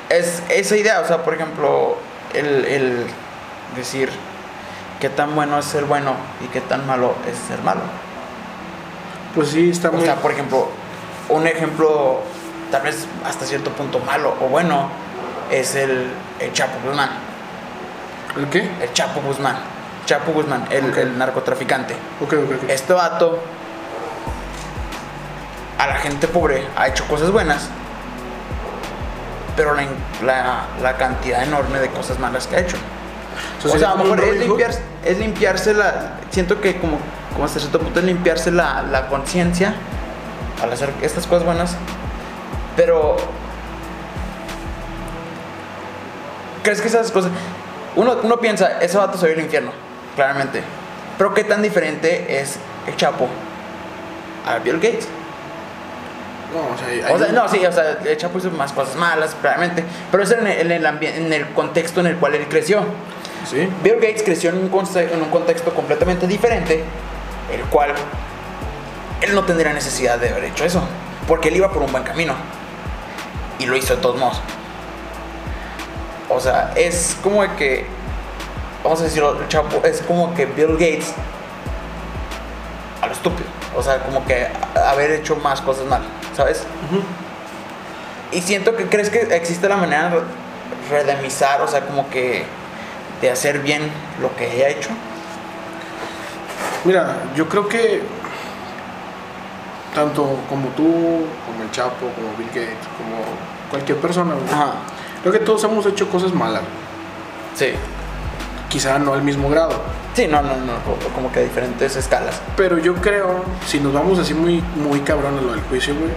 Es 0.10 0.42
esa 0.50 0.76
idea, 0.76 1.02
o 1.02 1.06
sea, 1.08 1.24
por 1.24 1.34
ejemplo, 1.34 1.98
el, 2.34 2.66
el 2.66 3.06
decir 3.76 4.10
qué 5.00 5.10
tan 5.10 5.36
bueno 5.36 5.60
es 5.60 5.66
ser 5.66 5.86
bueno 5.86 6.14
y 6.44 6.48
qué 6.48 6.62
tan 6.62 6.88
malo 6.88 7.16
es 7.30 7.38
ser 7.48 7.62
malo. 7.64 7.82
Pues 9.36 9.50
sí, 9.50 9.70
está 9.70 9.90
O 9.90 9.94
muy... 9.94 10.04
sea, 10.06 10.16
por 10.16 10.32
ejemplo, 10.32 10.70
un 11.30 11.46
ejemplo 11.46 12.22
tal 12.72 12.82
vez 12.84 13.06
hasta 13.26 13.46
cierto 13.46 13.72
punto 13.72 14.00
malo 14.00 14.34
o 14.42 14.46
bueno 14.48 14.90
es 15.52 15.76
el, 15.76 16.08
el 16.40 16.54
Chapo 16.54 16.78
Guzmán. 16.86 17.10
¿El 18.36 18.48
qué? 18.50 18.70
El 18.82 18.94
Chapo 18.94 19.22
Guzmán. 19.22 19.58
Chapo 20.06 20.32
Guzmán, 20.32 20.68
el, 20.72 20.90
Ok. 20.90 20.98
el 20.98 21.18
narcotraficante. 21.18 21.94
Ok, 22.22 22.34
ok, 22.34 22.64
ok. 22.64 22.70
Este 22.70 22.94
vato 22.94 23.40
a 25.78 25.88
la 25.88 25.96
gente 25.96 26.28
pobre 26.28 26.66
ha 26.76 26.88
hecho 26.88 27.08
cosas 27.08 27.32
buenas, 27.32 27.70
pero 29.56 29.74
la, 29.74 29.88
la, 30.24 30.66
la 30.82 30.98
cantidad 30.98 31.44
enorme 31.44 31.80
de 31.80 31.90
cosas 31.90 32.20
malas 32.20 32.48
que 32.48 32.56
ha 32.56 32.60
hecho. 32.60 32.78
O 33.64 33.78
sea, 33.78 33.92
a 33.92 33.96
lo 33.96 34.04
mejor 34.04 34.24
es, 34.24 34.40
limpiarse, 34.40 34.82
es 35.04 35.18
limpiarse 35.18 35.74
la. 35.74 36.18
Siento 36.30 36.62
que, 36.62 36.80
como, 36.80 36.98
como 37.34 37.46
hasta 37.46 37.60
cierto 37.60 37.80
punto, 37.80 38.00
es 38.00 38.06
limpiarse 38.06 38.52
la, 38.52 38.84
la 38.84 39.08
conciencia 39.08 39.74
al 40.62 40.72
hacer 40.72 40.92
estas 41.02 41.26
cosas 41.26 41.44
buenas. 41.44 41.76
Pero. 42.76 43.18
¿Crees 46.64 46.82
que 46.82 46.88
esas 46.88 47.12
cosas.? 47.12 47.32
Uno, 47.96 48.18
uno 48.22 48.40
piensa, 48.40 48.80
ese 48.80 48.98
vato 48.98 49.18
se 49.18 49.28
va 49.28 49.34
al 49.34 49.40
infierno, 49.40 49.72
claramente. 50.16 50.62
Pero 51.18 51.34
¿qué 51.34 51.44
tan 51.44 51.64
diferente 51.64 52.40
es 52.40 52.58
el 52.86 52.96
Chapo 52.96 53.28
a 54.48 54.60
Bill 54.60 54.76
Gates? 54.76 55.08
No, 56.54 56.74
o 56.74 56.78
sea, 56.78 56.88
hay- 56.88 57.14
O 57.14 57.18
sea, 57.18 57.28
hay- 57.28 57.34
no, 57.34 57.50
sí, 57.50 57.66
o 57.66 57.72
sea, 57.72 57.98
el 58.06 58.18
Chapo 58.18 58.38
hizo 58.38 58.50
más 58.52 58.72
cosas 58.72 58.96
malas, 58.96 59.36
claramente. 59.42 59.84
Pero 60.12 60.24
es 60.24 60.32
en 60.32 60.48
el, 60.48 60.60
en 60.60 60.72
el, 60.72 60.86
ambi- 60.86 61.14
en 61.14 61.32
el 61.34 61.48
contexto 61.54 62.00
en 62.00 62.08
el 62.08 62.16
cual 62.18 62.36
él 62.36 62.48
creció. 62.50 62.86
Sí. 63.50 63.68
Bill 63.84 63.96
Gates 63.96 64.24
creció 64.24 64.50
en 64.52 64.58
un, 64.58 64.70
conce- 64.72 65.12
en 65.14 65.22
un 65.22 65.30
contexto 65.30 65.74
completamente 65.74 66.28
diferente, 66.28 66.84
el 67.54 67.62
cual 67.70 67.94
él 69.22 69.34
no 69.36 69.44
tendría 69.44 69.74
necesidad 69.74 70.18
de 70.20 70.30
haber 70.30 70.46
hecho 70.46 70.64
eso, 70.66 70.82
porque 71.28 71.50
él 71.50 71.58
iba 71.58 71.72
por 71.72 71.82
un 71.84 71.92
buen 71.92 72.04
camino 72.04 72.34
y 73.60 73.66
lo 73.66 73.76
hizo 73.76 73.96
de 73.96 74.02
todos 74.02 74.18
modos. 74.18 74.42
O 76.30 76.40
sea, 76.42 76.72
es 76.76 77.16
como 77.24 77.42
que, 77.56 77.86
vamos 78.84 79.00
a 79.02 79.04
decirlo, 79.06 79.40
el 79.42 79.48
Chapo, 79.48 79.82
es 79.86 80.02
como 80.02 80.34
que 80.34 80.46
Bill 80.46 80.74
Gates 80.74 81.14
a 83.02 83.08
lo 83.08 83.14
estúpido, 83.14 83.48
o 83.78 83.84
sea, 83.84 84.00
como 84.00 84.26
que 84.26 84.48
haber 84.76 85.12
hecho 85.12 85.36
más 85.36 85.62
cosas 85.62 85.86
mal, 85.86 86.02
¿sabes? 86.36 86.64
Y 88.32 88.42
siento 88.42 88.76
que 88.76 88.88
crees 88.88 89.10
que 89.10 89.20
existe 89.36 89.70
la 89.70 89.78
manera 89.78 90.10
de 90.10 90.22
redemizar, 90.90 91.62
o 91.62 91.68
sea, 91.68 91.82
como 91.86 92.10
que 92.10 92.44
de 93.22 93.32
hacer 93.32 93.60
bien 93.60 93.90
lo 94.20 94.36
que 94.36 94.50
haya 94.50 94.70
hecho. 94.70 94.90
Mira, 96.84 97.18
yo 97.36 97.48
creo 97.48 97.68
que 97.68 98.02
tanto 99.94 100.38
como 100.50 100.70
tú, 100.70 101.26
como 101.46 101.64
el 101.64 101.72
Chapo, 101.72 102.10
como 102.16 102.36
Bill 102.38 102.48
Gates, 102.48 102.88
como 102.98 103.24
cualquier 103.70 103.98
persona, 104.00 104.34
Ajá. 104.52 104.74
creo 105.22 105.34
que 105.34 105.40
todos 105.40 105.64
hemos 105.64 105.86
hecho 105.86 106.10
cosas 106.10 106.34
malas. 106.34 106.62
Sí. 107.56 107.74
Quizá 108.70 109.00
no 109.00 109.14
al 109.14 109.22
mismo 109.22 109.50
grado. 109.50 109.82
Sí, 110.18 110.26
no, 110.28 110.42
no, 110.42 110.56
no, 110.56 110.74
como 111.14 111.32
que 111.32 111.42
a 111.42 111.44
diferentes 111.44 111.96
escalas. 111.96 112.42
Pero 112.56 112.80
yo 112.80 112.96
creo, 112.96 113.44
si 113.68 113.80
nos 113.80 113.94
vamos 113.94 114.18
así 114.18 114.34
muy, 114.34 114.64
muy 114.76 115.02
cabrón 115.02 115.38
a 115.38 115.42
lo 115.42 115.52
del 115.52 115.62
juicio, 115.62 115.94
güey, 115.94 116.10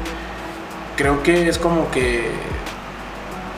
creo 0.97 1.23
que 1.23 1.51
es 1.51 1.59
como 1.59 1.91
que 1.91 2.31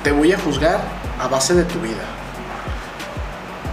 te 0.02 0.10
voy 0.10 0.32
a 0.32 0.38
juzgar 0.40 0.80
a 1.20 1.28
base 1.28 1.54
de 1.54 1.62
tu 1.62 1.78
vida. 1.78 2.02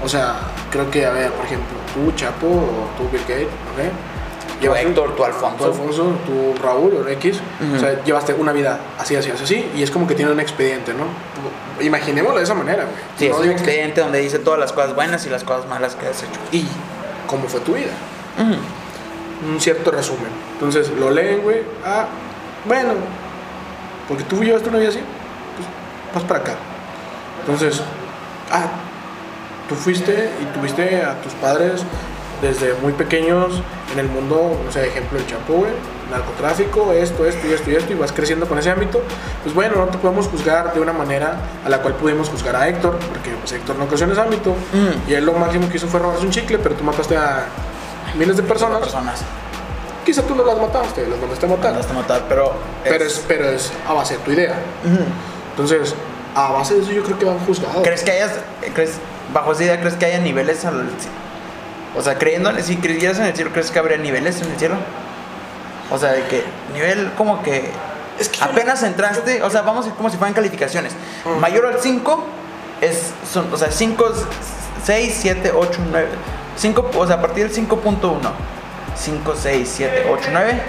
O 0.04 0.08
sea, 0.08 0.42
creo 0.70 0.92
que, 0.92 1.08
a 1.08 1.10
ver, 1.10 1.32
por 1.32 1.44
ejemplo, 1.46 1.76
tú, 1.92 2.12
Chapo, 2.12 2.46
o 2.46 2.90
tú, 3.00 3.10
Bill 3.12 3.22
Gates, 3.22 3.48
¿ok? 3.48 3.92
Tú, 4.62 4.74
Héctor, 4.74 5.16
tú, 5.16 5.24
Alfonso. 5.24 5.58
Tú, 5.58 5.66
Alfonso, 5.66 6.04
tú, 6.26 6.54
Raúl, 6.62 6.94
o 6.96 7.08
X. 7.08 7.40
O 7.76 7.80
sea, 7.80 8.04
llevaste 8.04 8.34
una 8.34 8.52
vida 8.52 8.80
así, 8.98 9.16
así, 9.16 9.32
así, 9.32 9.44
así, 9.44 9.72
y 9.76 9.84
es 9.84 9.90
como 9.92 10.06
que 10.08 10.16
tiene 10.16 10.32
un 10.32 10.40
expediente, 10.40 10.94
¿no? 10.94 11.06
Imaginémoslo 11.84 12.38
de 12.40 12.44
esa 12.44 12.56
manera, 12.56 12.84
güey. 12.84 12.96
Sí, 13.18 13.30
No 13.30 13.36
es 13.36 13.40
un 13.42 13.46
que- 13.48 13.52
expediente 13.52 14.02
donde 14.02 14.20
dice 14.20 14.40
todas 14.40 14.60
las 14.60 14.74
cosas 14.74 14.94
buenas 14.96 15.26
y 15.26 15.30
las 15.30 15.44
cosas 15.44 15.68
malas 15.70 15.96
que 15.96 16.08
has 16.08 16.22
hecho. 16.24 16.40
Y 16.52 16.66
cómo 17.28 17.48
fue 17.48 17.62
tu 17.62 17.74
vida. 17.74 17.92
Un 19.50 19.60
cierto 19.62 19.92
resumen. 19.92 20.28
Entonces 20.54 20.90
lo 20.92 21.10
leen, 21.12 21.42
güey. 21.42 21.62
Ah, 21.86 22.08
bueno, 22.66 22.94
porque 24.10 24.24
tú 24.26 24.44
llevaste 24.44 24.68
una 24.70 24.80
vida 24.80 24.90
así, 24.90 25.00
pues 25.56 25.68
vas 26.16 26.24
para 26.26 26.40
acá. 26.42 26.54
Entonces, 27.42 27.82
ah, 28.52 28.68
tú 29.70 29.76
fuiste 29.76 30.30
y 30.42 30.46
tuviste 30.58 31.02
a 31.02 31.22
tus 31.22 31.32
padres 31.36 31.84
desde 32.42 32.74
muy 32.82 32.94
pequeños 32.94 33.62
en 33.94 34.00
el 34.00 34.08
mundo, 34.08 34.60
no 34.66 34.72
sé, 34.72 34.88
ejemplo, 34.88 35.18
el 35.20 35.28
Chapo, 35.28 35.54
güey, 35.54 35.72
narcotráfico, 36.12 36.92
esto, 36.94 37.26
esto 37.26 37.48
y 37.48 37.54
esto 37.54 37.70
y 37.72 37.76
esto, 37.76 37.94
y 37.94 37.96
vas 37.96 38.12
creciendo 38.12 38.48
con 38.48 38.58
ese 38.58 38.70
ámbito. 38.70 39.02
Pues 39.44 39.54
bueno, 39.56 39.76
no 39.78 39.86
te 39.88 39.98
podemos 39.98 40.28
juzgar 40.28 40.74
de 40.74 40.80
una 40.80 40.94
manera 40.94 41.38
a 41.66 41.70
la 41.70 41.80
cual 41.82 41.96
pudimos 41.96 42.30
juzgar 42.30 42.56
a 42.56 42.68
Héctor, 42.68 42.98
porque 42.98 43.32
pues, 43.40 43.52
Héctor 43.52 43.76
no 43.78 43.88
creció 43.88 44.06
en 44.06 44.12
ese 44.14 44.22
ámbito, 44.22 44.52
Mm. 44.52 45.10
y 45.10 45.14
él 45.14 45.26
lo 45.26 45.34
máximo 45.34 45.70
que 45.70 45.78
hizo 45.78 45.88
fue 45.88 46.00
robarse 46.00 46.24
un 46.26 46.32
chicle, 46.32 46.58
pero 46.60 46.76
tú 46.76 46.84
mataste 46.84 47.16
a 47.18 47.46
miles 48.18 48.38
de 48.38 48.44
personas. 48.44 48.80
Personas. 48.80 49.22
Quizá 50.06 50.24
tú 50.24 50.34
no 50.34 50.44
las 50.44 50.58
mataste, 50.58 51.06
las 51.08 51.20
mandaste 51.20 51.46
a 51.46 51.50
matar. 51.50 51.72
Mandaste 51.72 51.92
a 51.92 51.96
matar, 51.96 52.22
pero. 52.28 52.54
Pero 52.84 53.04
es, 53.06 53.24
pero 53.28 53.46
es 53.50 53.72
a 53.88 53.94
base 53.94 54.18
de 54.18 54.24
tu 54.24 54.32
idea. 54.32 54.56
Entonces, 55.52 55.94
a 56.36 56.52
base 56.52 56.76
de 56.76 56.82
eso 56.82 56.92
yo 56.92 57.04
creo 57.04 57.20
que 57.20 57.26
van 57.26 57.38
juzgados. 57.40 57.84
¿Crees 57.84 58.04
que 58.04 58.12
hayas. 58.12 58.32
Crees, 58.74 58.94
bajo 59.34 59.52
esa 59.52 59.64
idea, 59.66 59.80
¿crees 59.80 59.96
que 59.96 60.06
haya 60.06 60.20
niveles 60.20 60.66
al. 60.66 60.90
O 61.96 62.02
sea, 62.02 62.18
creyendo, 62.18 62.52
si 62.62 62.78
creyeras 62.78 63.18
en 63.20 63.26
el 63.26 63.36
cielo, 63.36 63.52
¿crees 63.52 63.72
que 63.72 63.80
habría 63.80 63.98
niveles 63.98 64.42
en 64.42 64.52
el 64.52 64.58
cielo? 64.60 64.76
O 65.92 65.98
sea, 65.98 66.12
de 66.12 66.24
que 66.24 66.44
nivel 66.74 67.12
como 67.18 67.42
que. 67.42 67.72
Es 68.20 68.30
que 68.30 68.38
yo- 68.38 68.46
apenas 68.46 68.84
entraste, 68.84 69.42
o 69.44 69.50
sea, 69.50 69.62
vamos 69.64 69.86
a 69.86 69.90
ir 69.90 69.96
como 69.96 70.10
si 70.10 70.18
fueran 70.18 70.34
calificaciones. 70.34 70.94
Ujú. 71.26 71.36
Mayor 71.40 71.66
al 71.66 71.80
5 71.82 72.24
es. 72.82 73.12
Son, 73.32 73.52
o 73.52 73.58
sea, 73.58 73.72
5, 73.72 74.06
6, 74.86 75.18
7, 75.22 75.52
8, 75.56 75.80
9. 75.90 76.08
5, 76.58 76.92
o 76.96 77.08
sea, 77.08 77.16
a 77.16 77.22
partir 77.22 77.46
del 77.50 77.54
5.1. 77.54 78.32
5, 78.96 79.34
6, 79.42 79.74
7, 79.78 80.08
8, 80.12 80.30
9 80.32 80.62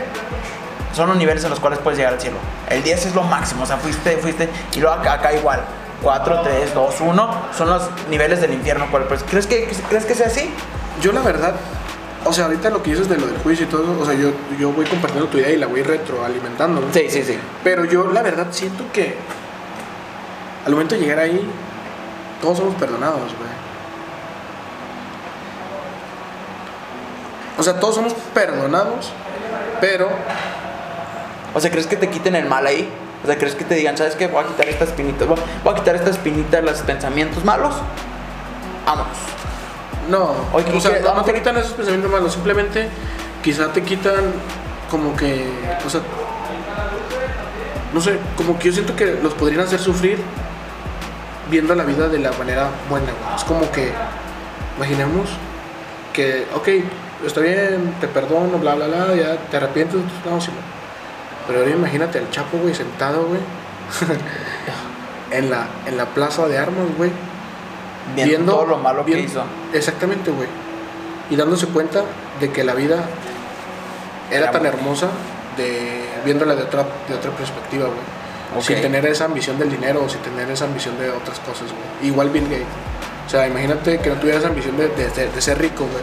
son 0.94 1.08
los 1.08 1.16
niveles 1.16 1.42
en 1.44 1.50
los 1.50 1.60
cuales 1.60 1.78
puedes 1.80 1.98
llegar 1.98 2.14
al 2.14 2.20
cielo. 2.20 2.36
El 2.68 2.82
10 2.82 3.06
es 3.06 3.14
lo 3.14 3.22
máximo, 3.22 3.62
o 3.62 3.66
sea, 3.66 3.76
fuiste, 3.76 4.16
fuiste, 4.18 4.48
y 4.74 4.80
luego 4.80 4.94
acá, 4.96 5.14
acá 5.14 5.32
igual. 5.32 5.60
4, 6.02 6.40
3, 6.42 6.74
2, 6.74 7.00
1 7.00 7.30
son 7.56 7.68
los 7.68 7.82
niveles 8.08 8.40
del 8.40 8.52
infierno. 8.52 8.86
pues, 8.90 9.22
¿crees, 9.24 9.46
que, 9.46 9.68
¿Crees 9.88 10.04
que 10.04 10.14
sea 10.14 10.26
así? 10.28 10.50
Yo 11.00 11.12
la 11.12 11.22
verdad 11.22 11.54
O 12.24 12.32
sea, 12.32 12.44
ahorita 12.46 12.68
lo 12.70 12.82
que 12.82 12.90
dices 12.90 13.08
de 13.08 13.16
lo 13.16 13.26
del 13.26 13.38
juicio 13.38 13.66
y 13.66 13.68
todo, 13.68 13.98
o 13.98 14.04
sea, 14.04 14.14
yo, 14.14 14.30
yo 14.58 14.72
voy 14.72 14.84
compartiendo 14.84 15.28
tu 15.28 15.38
idea 15.38 15.50
y 15.50 15.56
la 15.56 15.66
voy 15.66 15.82
retroalimentando. 15.82 16.80
¿no? 16.80 16.92
Sí, 16.92 17.08
sí, 17.08 17.22
sí. 17.24 17.38
Pero 17.64 17.84
yo, 17.84 18.10
la 18.12 18.22
verdad, 18.22 18.48
siento 18.50 18.84
que 18.92 19.16
al 20.66 20.72
momento 20.72 20.94
de 20.94 21.00
llegar 21.00 21.18
ahí, 21.18 21.40
todos 22.42 22.58
somos 22.58 22.74
perdonados, 22.74 23.34
güey. 23.38 23.50
O 27.58 27.62
sea, 27.62 27.78
todos 27.78 27.94
somos 27.94 28.14
perdonados, 28.34 29.12
pero 29.80 30.08
O 31.54 31.60
sea, 31.60 31.70
¿crees 31.70 31.86
que 31.86 31.96
te 31.96 32.08
quiten 32.08 32.34
el 32.36 32.46
mal 32.46 32.66
ahí? 32.66 32.88
O 33.22 33.26
sea, 33.26 33.36
¿crees 33.36 33.54
que 33.54 33.64
te 33.64 33.74
digan, 33.74 33.96
¿sabes 33.96 34.14
qué? 34.16 34.26
Voy 34.28 34.42
a 34.42 34.46
quitar 34.46 34.68
esta 34.68 34.84
espinita, 34.84 35.26
voy 35.26 35.36
voy 35.62 35.74
a 35.74 35.76
quitar 35.76 35.94
esta 35.94 36.10
espinita 36.10 36.56
de 36.56 36.62
los 36.62 36.78
pensamientos 36.80 37.44
malos? 37.44 37.74
Vámonos. 38.86 39.16
no. 40.08 40.34
Oye, 40.52 40.66
o 40.74 40.80
sea, 40.80 40.98
no, 41.00 41.14
no 41.14 41.24
te 41.24 41.34
quitan 41.34 41.56
esos 41.56 41.72
pensamientos 41.72 42.10
malos, 42.10 42.32
simplemente 42.32 42.88
quizá 43.42 43.72
te 43.72 43.82
quitan 43.82 44.32
como 44.90 45.14
que, 45.16 45.48
o 45.86 45.90
sea, 45.90 46.00
no 47.92 48.00
sé, 48.00 48.18
como 48.36 48.58
que 48.58 48.66
yo 48.68 48.72
siento 48.72 48.96
que 48.96 49.18
los 49.22 49.34
podrían 49.34 49.60
hacer 49.60 49.80
sufrir 49.80 50.18
viendo 51.50 51.74
la 51.74 51.84
vida 51.84 52.08
de 52.08 52.18
la 52.18 52.32
manera 52.32 52.70
buena, 52.88 53.06
güey. 53.06 53.36
Es 53.36 53.44
como 53.44 53.70
que, 53.70 53.92
imaginemos 54.76 55.28
que, 56.12 56.46
ok, 56.54 56.68
está 57.26 57.40
bien, 57.40 57.94
te 58.00 58.08
perdono, 58.08 58.58
bla, 58.58 58.74
bla, 58.74 58.86
bla, 58.86 59.14
ya 59.14 59.36
te 59.50 59.56
arrepientes 59.56 60.00
no, 60.24 60.40
sí, 60.40 60.50
no. 60.50 60.79
Pero 61.50 61.64
ahora 61.64 61.74
imagínate 61.74 62.18
al 62.18 62.30
Chapo, 62.30 62.58
güey, 62.58 62.74
sentado, 62.74 63.24
güey, 63.26 63.40
en 65.30 65.50
la, 65.50 65.66
en 65.86 65.96
la 65.96 66.06
plaza 66.06 66.46
de 66.46 66.58
armas, 66.58 66.86
güey. 66.96 67.10
Viendo, 68.14 68.52
todo 68.52 68.66
lo 68.66 68.78
malo 68.78 69.04
que 69.04 69.12
viendo- 69.14 69.30
hizo. 69.32 69.42
Exactamente, 69.72 70.30
güey. 70.30 70.48
Y 71.30 71.36
dándose 71.36 71.66
cuenta 71.66 72.02
de 72.40 72.50
que 72.50 72.64
la 72.64 72.74
vida 72.74 73.04
era 74.30 74.42
Era 74.44 74.50
tan 74.50 74.66
hermosa 74.66 75.08
de 75.56 76.08
viéndola 76.24 76.54
de 76.56 76.62
otra, 76.62 76.84
de 77.08 77.14
otra 77.14 77.30
perspectiva, 77.32 77.86
güey. 77.86 78.62
Sin 78.62 78.80
tener 78.80 79.06
esa 79.06 79.26
ambición 79.26 79.58
del 79.60 79.70
dinero 79.70 80.02
o 80.04 80.08
sin 80.08 80.20
tener 80.22 80.50
esa 80.50 80.64
ambición 80.64 80.98
de 80.98 81.10
otras 81.10 81.38
cosas, 81.40 81.68
güey. 81.68 82.08
Igual 82.10 82.30
Bill 82.30 82.44
Gates. 82.44 82.66
O 83.26 83.30
sea, 83.30 83.46
imagínate 83.46 83.98
que 84.00 84.10
no 84.10 84.16
tuviera 84.16 84.38
esa 84.40 84.48
ambición 84.48 84.76
de, 84.76 84.88
de- 84.88 85.08
de- 85.10 85.28
de 85.28 85.40
ser 85.40 85.58
rico, 85.60 85.84
güey. 85.84 86.02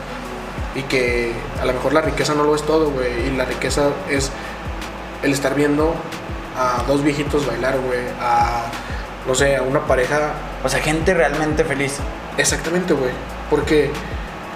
Y 0.76 0.84
que 0.84 1.34
a 1.62 1.66
lo 1.66 1.74
mejor 1.74 1.92
la 1.92 2.02
riqueza 2.02 2.34
no 2.36 2.44
lo 2.44 2.56
es 2.56 2.64
todo, 2.64 2.90
güey. 2.92 3.28
Y 3.28 3.36
la 3.36 3.44
riqueza 3.44 3.90
es 4.10 4.32
el 5.24 5.32
estar 5.32 5.56
viendo 5.56 5.94
a 6.58 6.84
dos 6.88 7.04
viejitos 7.04 7.46
bailar, 7.46 7.78
güey. 7.80 8.00
A, 8.22 8.66
no 9.28 9.36
sé, 9.36 9.58
a 9.58 9.62
una 9.62 9.82
pareja 9.82 10.32
O 10.64 10.70
sea, 10.70 10.80
gente 10.80 11.14
realmente 11.14 11.64
feliz. 11.64 11.98
Exactamente, 12.38 12.94
güey. 12.94 13.12
Porque 13.50 13.92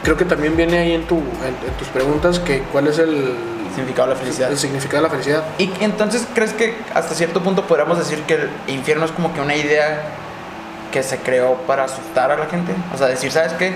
creo 0.04 0.18
que 0.18 0.26
también 0.26 0.56
viene 0.56 0.78
ahí 0.78 0.94
en, 0.94 1.06
tu, 1.06 1.18
en, 1.18 1.68
en 1.68 1.78
tus 1.78 1.88
preguntas 1.90 2.40
que 2.40 2.62
cuál 2.72 2.88
es 2.88 2.98
el, 3.00 3.36
Significado 3.76 4.10
de 4.10 4.16
la 4.16 4.20
felicidad. 4.20 4.52
el 4.52 4.58
significado 4.58 4.98
de 4.98 5.04
la 5.04 5.10
felicidad. 5.10 5.44
Y 5.58 5.72
entonces, 5.80 6.28
¿crees 6.34 6.54
que 6.54 6.76
hasta 6.94 7.16
cierto 7.16 7.42
punto 7.42 7.64
podríamos 7.68 7.98
decir 7.98 8.22
que 8.24 8.34
el 8.34 8.50
infierno 8.68 9.06
es 9.06 9.12
como 9.12 9.34
que 9.34 9.40
una 9.40 9.56
idea 9.56 10.02
que 10.92 11.04
se 11.04 11.20
creó 11.20 11.56
para 11.68 11.86
asustar 11.86 12.32
a 12.32 12.38
la 12.38 12.48
gente? 12.48 12.74
O 12.94 12.98
sea, 12.98 13.08
decir, 13.08 13.32
¿sabes 13.32 13.54
qué? 13.54 13.74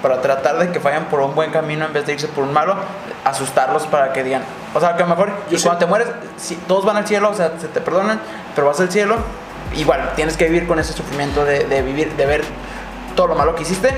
Para 0.00 0.22
tratar 0.22 0.58
de 0.58 0.72
que 0.72 0.78
vayan 0.78 1.06
por 1.06 1.20
un 1.20 1.34
buen 1.34 1.50
camino 1.50 1.84
en 1.84 1.92
vez 1.92 2.06
de 2.06 2.14
irse 2.14 2.28
por 2.28 2.44
un 2.44 2.52
malo, 2.54 2.76
asustarlos 3.24 3.86
para 3.86 4.14
que 4.14 4.24
digan. 4.24 4.42
O 4.76 4.80
sea, 4.80 4.94
que 4.94 5.02
a 5.02 5.06
lo 5.06 5.16
mejor, 5.16 5.32
Yo 5.50 5.56
sé- 5.56 5.64
cuando 5.64 5.78
te 5.78 5.86
mueres, 5.86 6.08
si, 6.36 6.54
todos 6.54 6.84
van 6.84 6.98
al 6.98 7.06
cielo, 7.06 7.30
o 7.30 7.34
sea, 7.34 7.52
se 7.58 7.66
te 7.68 7.80
perdonan, 7.80 8.20
pero 8.54 8.66
vas 8.66 8.78
al 8.78 8.90
cielo, 8.90 9.16
igual 9.74 10.12
tienes 10.16 10.36
que 10.36 10.44
vivir 10.44 10.66
con 10.66 10.78
ese 10.78 10.92
sufrimiento 10.92 11.46
de, 11.46 11.64
de 11.64 11.80
vivir, 11.80 12.14
de 12.14 12.26
ver 12.26 12.44
todo 13.14 13.28
lo 13.28 13.34
malo 13.36 13.54
que 13.54 13.62
hiciste. 13.62 13.88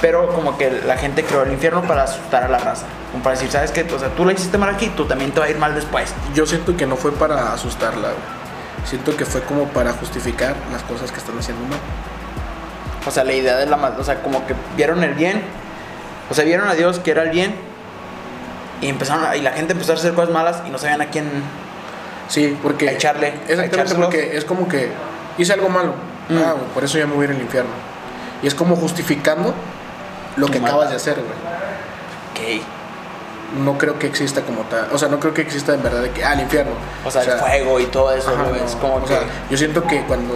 Pero 0.00 0.30
como 0.30 0.58
que 0.58 0.82
la 0.84 0.96
gente 0.96 1.22
creó 1.22 1.44
el 1.44 1.52
infierno 1.52 1.82
para 1.82 2.02
asustar 2.02 2.42
a 2.42 2.48
la 2.48 2.58
raza. 2.58 2.86
Como 3.12 3.22
para 3.22 3.36
decir, 3.36 3.48
¿sabes 3.48 3.70
qué? 3.70 3.86
O 3.94 3.98
sea, 3.98 4.08
tú 4.08 4.24
la 4.24 4.32
hiciste 4.32 4.58
mal 4.58 4.70
aquí, 4.74 4.88
tú 4.96 5.04
también 5.04 5.30
te 5.30 5.38
va 5.38 5.46
a 5.46 5.50
ir 5.50 5.58
mal 5.58 5.72
después. 5.72 6.12
Yo 6.34 6.46
siento 6.46 6.76
que 6.76 6.86
no 6.86 6.96
fue 6.96 7.12
para 7.12 7.52
asustarla, 7.52 8.08
güey. 8.08 8.86
Siento 8.86 9.16
que 9.16 9.24
fue 9.24 9.42
como 9.42 9.66
para 9.68 9.92
justificar 9.92 10.56
las 10.72 10.82
cosas 10.82 11.12
que 11.12 11.18
están 11.18 11.38
haciendo 11.38 11.64
mal. 11.68 11.78
O 13.06 13.10
sea, 13.12 13.22
la 13.22 13.34
idea 13.34 13.56
de 13.56 13.66
la 13.66 13.76
o 13.76 14.02
sea, 14.02 14.20
como 14.20 14.44
que 14.48 14.54
vieron 14.76 15.04
el 15.04 15.14
bien, 15.14 15.42
o 16.28 16.34
sea, 16.34 16.44
vieron 16.44 16.66
a 16.68 16.74
Dios 16.74 16.98
que 16.98 17.12
era 17.12 17.22
el 17.22 17.30
bien 17.30 17.69
y 18.80 18.88
empezaron 18.88 19.24
a- 19.24 19.36
y 19.36 19.42
la 19.42 19.52
gente 19.52 19.72
empezó 19.72 19.92
a 19.92 19.94
hacer 19.96 20.14
cosas 20.14 20.30
malas 20.30 20.62
y 20.66 20.70
no 20.70 20.78
sabían 20.78 21.00
a 21.02 21.06
quién. 21.06 21.28
Sí, 22.28 22.56
porque. 22.62 22.88
A 22.88 22.92
echarle, 22.92 23.34
Exactamente, 23.48 23.94
porque 23.96 24.36
es 24.36 24.44
como 24.44 24.68
que 24.68 24.90
hice 25.38 25.52
algo 25.52 25.68
malo. 25.68 25.94
Mm. 26.28 26.36
Ah, 26.38 26.54
por 26.74 26.84
eso 26.84 26.96
ya 26.98 27.06
me 27.06 27.14
voy 27.14 27.26
a 27.26 27.30
ir 27.30 27.36
al 27.36 27.42
infierno. 27.42 27.70
Y 28.42 28.46
es 28.46 28.54
como 28.54 28.76
justificando 28.76 29.52
lo 30.36 30.46
Tu 30.46 30.52
que 30.52 30.60
maldad. 30.60 30.76
acabas 30.78 30.90
de 30.90 30.96
hacer, 30.96 31.14
güey. 31.16 32.58
Ok. 32.58 32.62
No 33.64 33.76
creo 33.78 33.98
que 33.98 34.06
exista 34.06 34.42
como 34.42 34.62
tal. 34.62 34.86
O 34.92 34.98
sea, 34.98 35.08
no 35.08 35.18
creo 35.18 35.34
que 35.34 35.42
exista 35.42 35.74
en 35.74 35.82
verdad 35.82 36.02
de 36.02 36.10
que, 36.10 36.24
ah, 36.24 36.34
el 36.34 36.40
infierno. 36.42 36.70
O 37.04 37.10
sea, 37.10 37.22
el 37.22 37.32
fuego 37.32 37.80
y 37.80 37.86
todo 37.86 38.14
eso, 38.14 38.30
Ajá, 38.30 38.44
no, 38.44 38.54
es 38.54 38.76
como 38.76 38.94
o 38.94 39.02
que. 39.02 39.08
sea, 39.08 39.22
yo 39.50 39.56
siento 39.56 39.84
que 39.88 40.02
cuando 40.04 40.34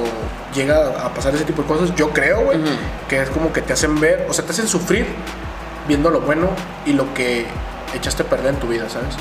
llega 0.52 0.88
a 1.00 1.14
pasar 1.14 1.32
ese 1.32 1.44
tipo 1.44 1.62
de 1.62 1.68
cosas, 1.68 1.94
yo 1.94 2.10
creo, 2.10 2.40
güey, 2.40 2.58
que 3.08 3.22
es 3.22 3.30
como 3.30 3.52
que 3.52 3.62
te 3.62 3.72
hacen 3.72 4.00
ver, 4.00 4.26
o 4.28 4.32
sea, 4.32 4.44
te 4.44 4.50
hacen 4.50 4.66
sufrir 4.66 5.06
viendo 5.86 6.10
lo 6.10 6.22
bueno 6.22 6.48
y 6.86 6.92
lo 6.92 7.14
que 7.14 7.46
echaste 7.94 8.22
a 8.22 8.26
perder 8.26 8.54
en 8.54 8.60
tu 8.60 8.68
vida, 8.68 8.88
¿sabes? 8.88 9.14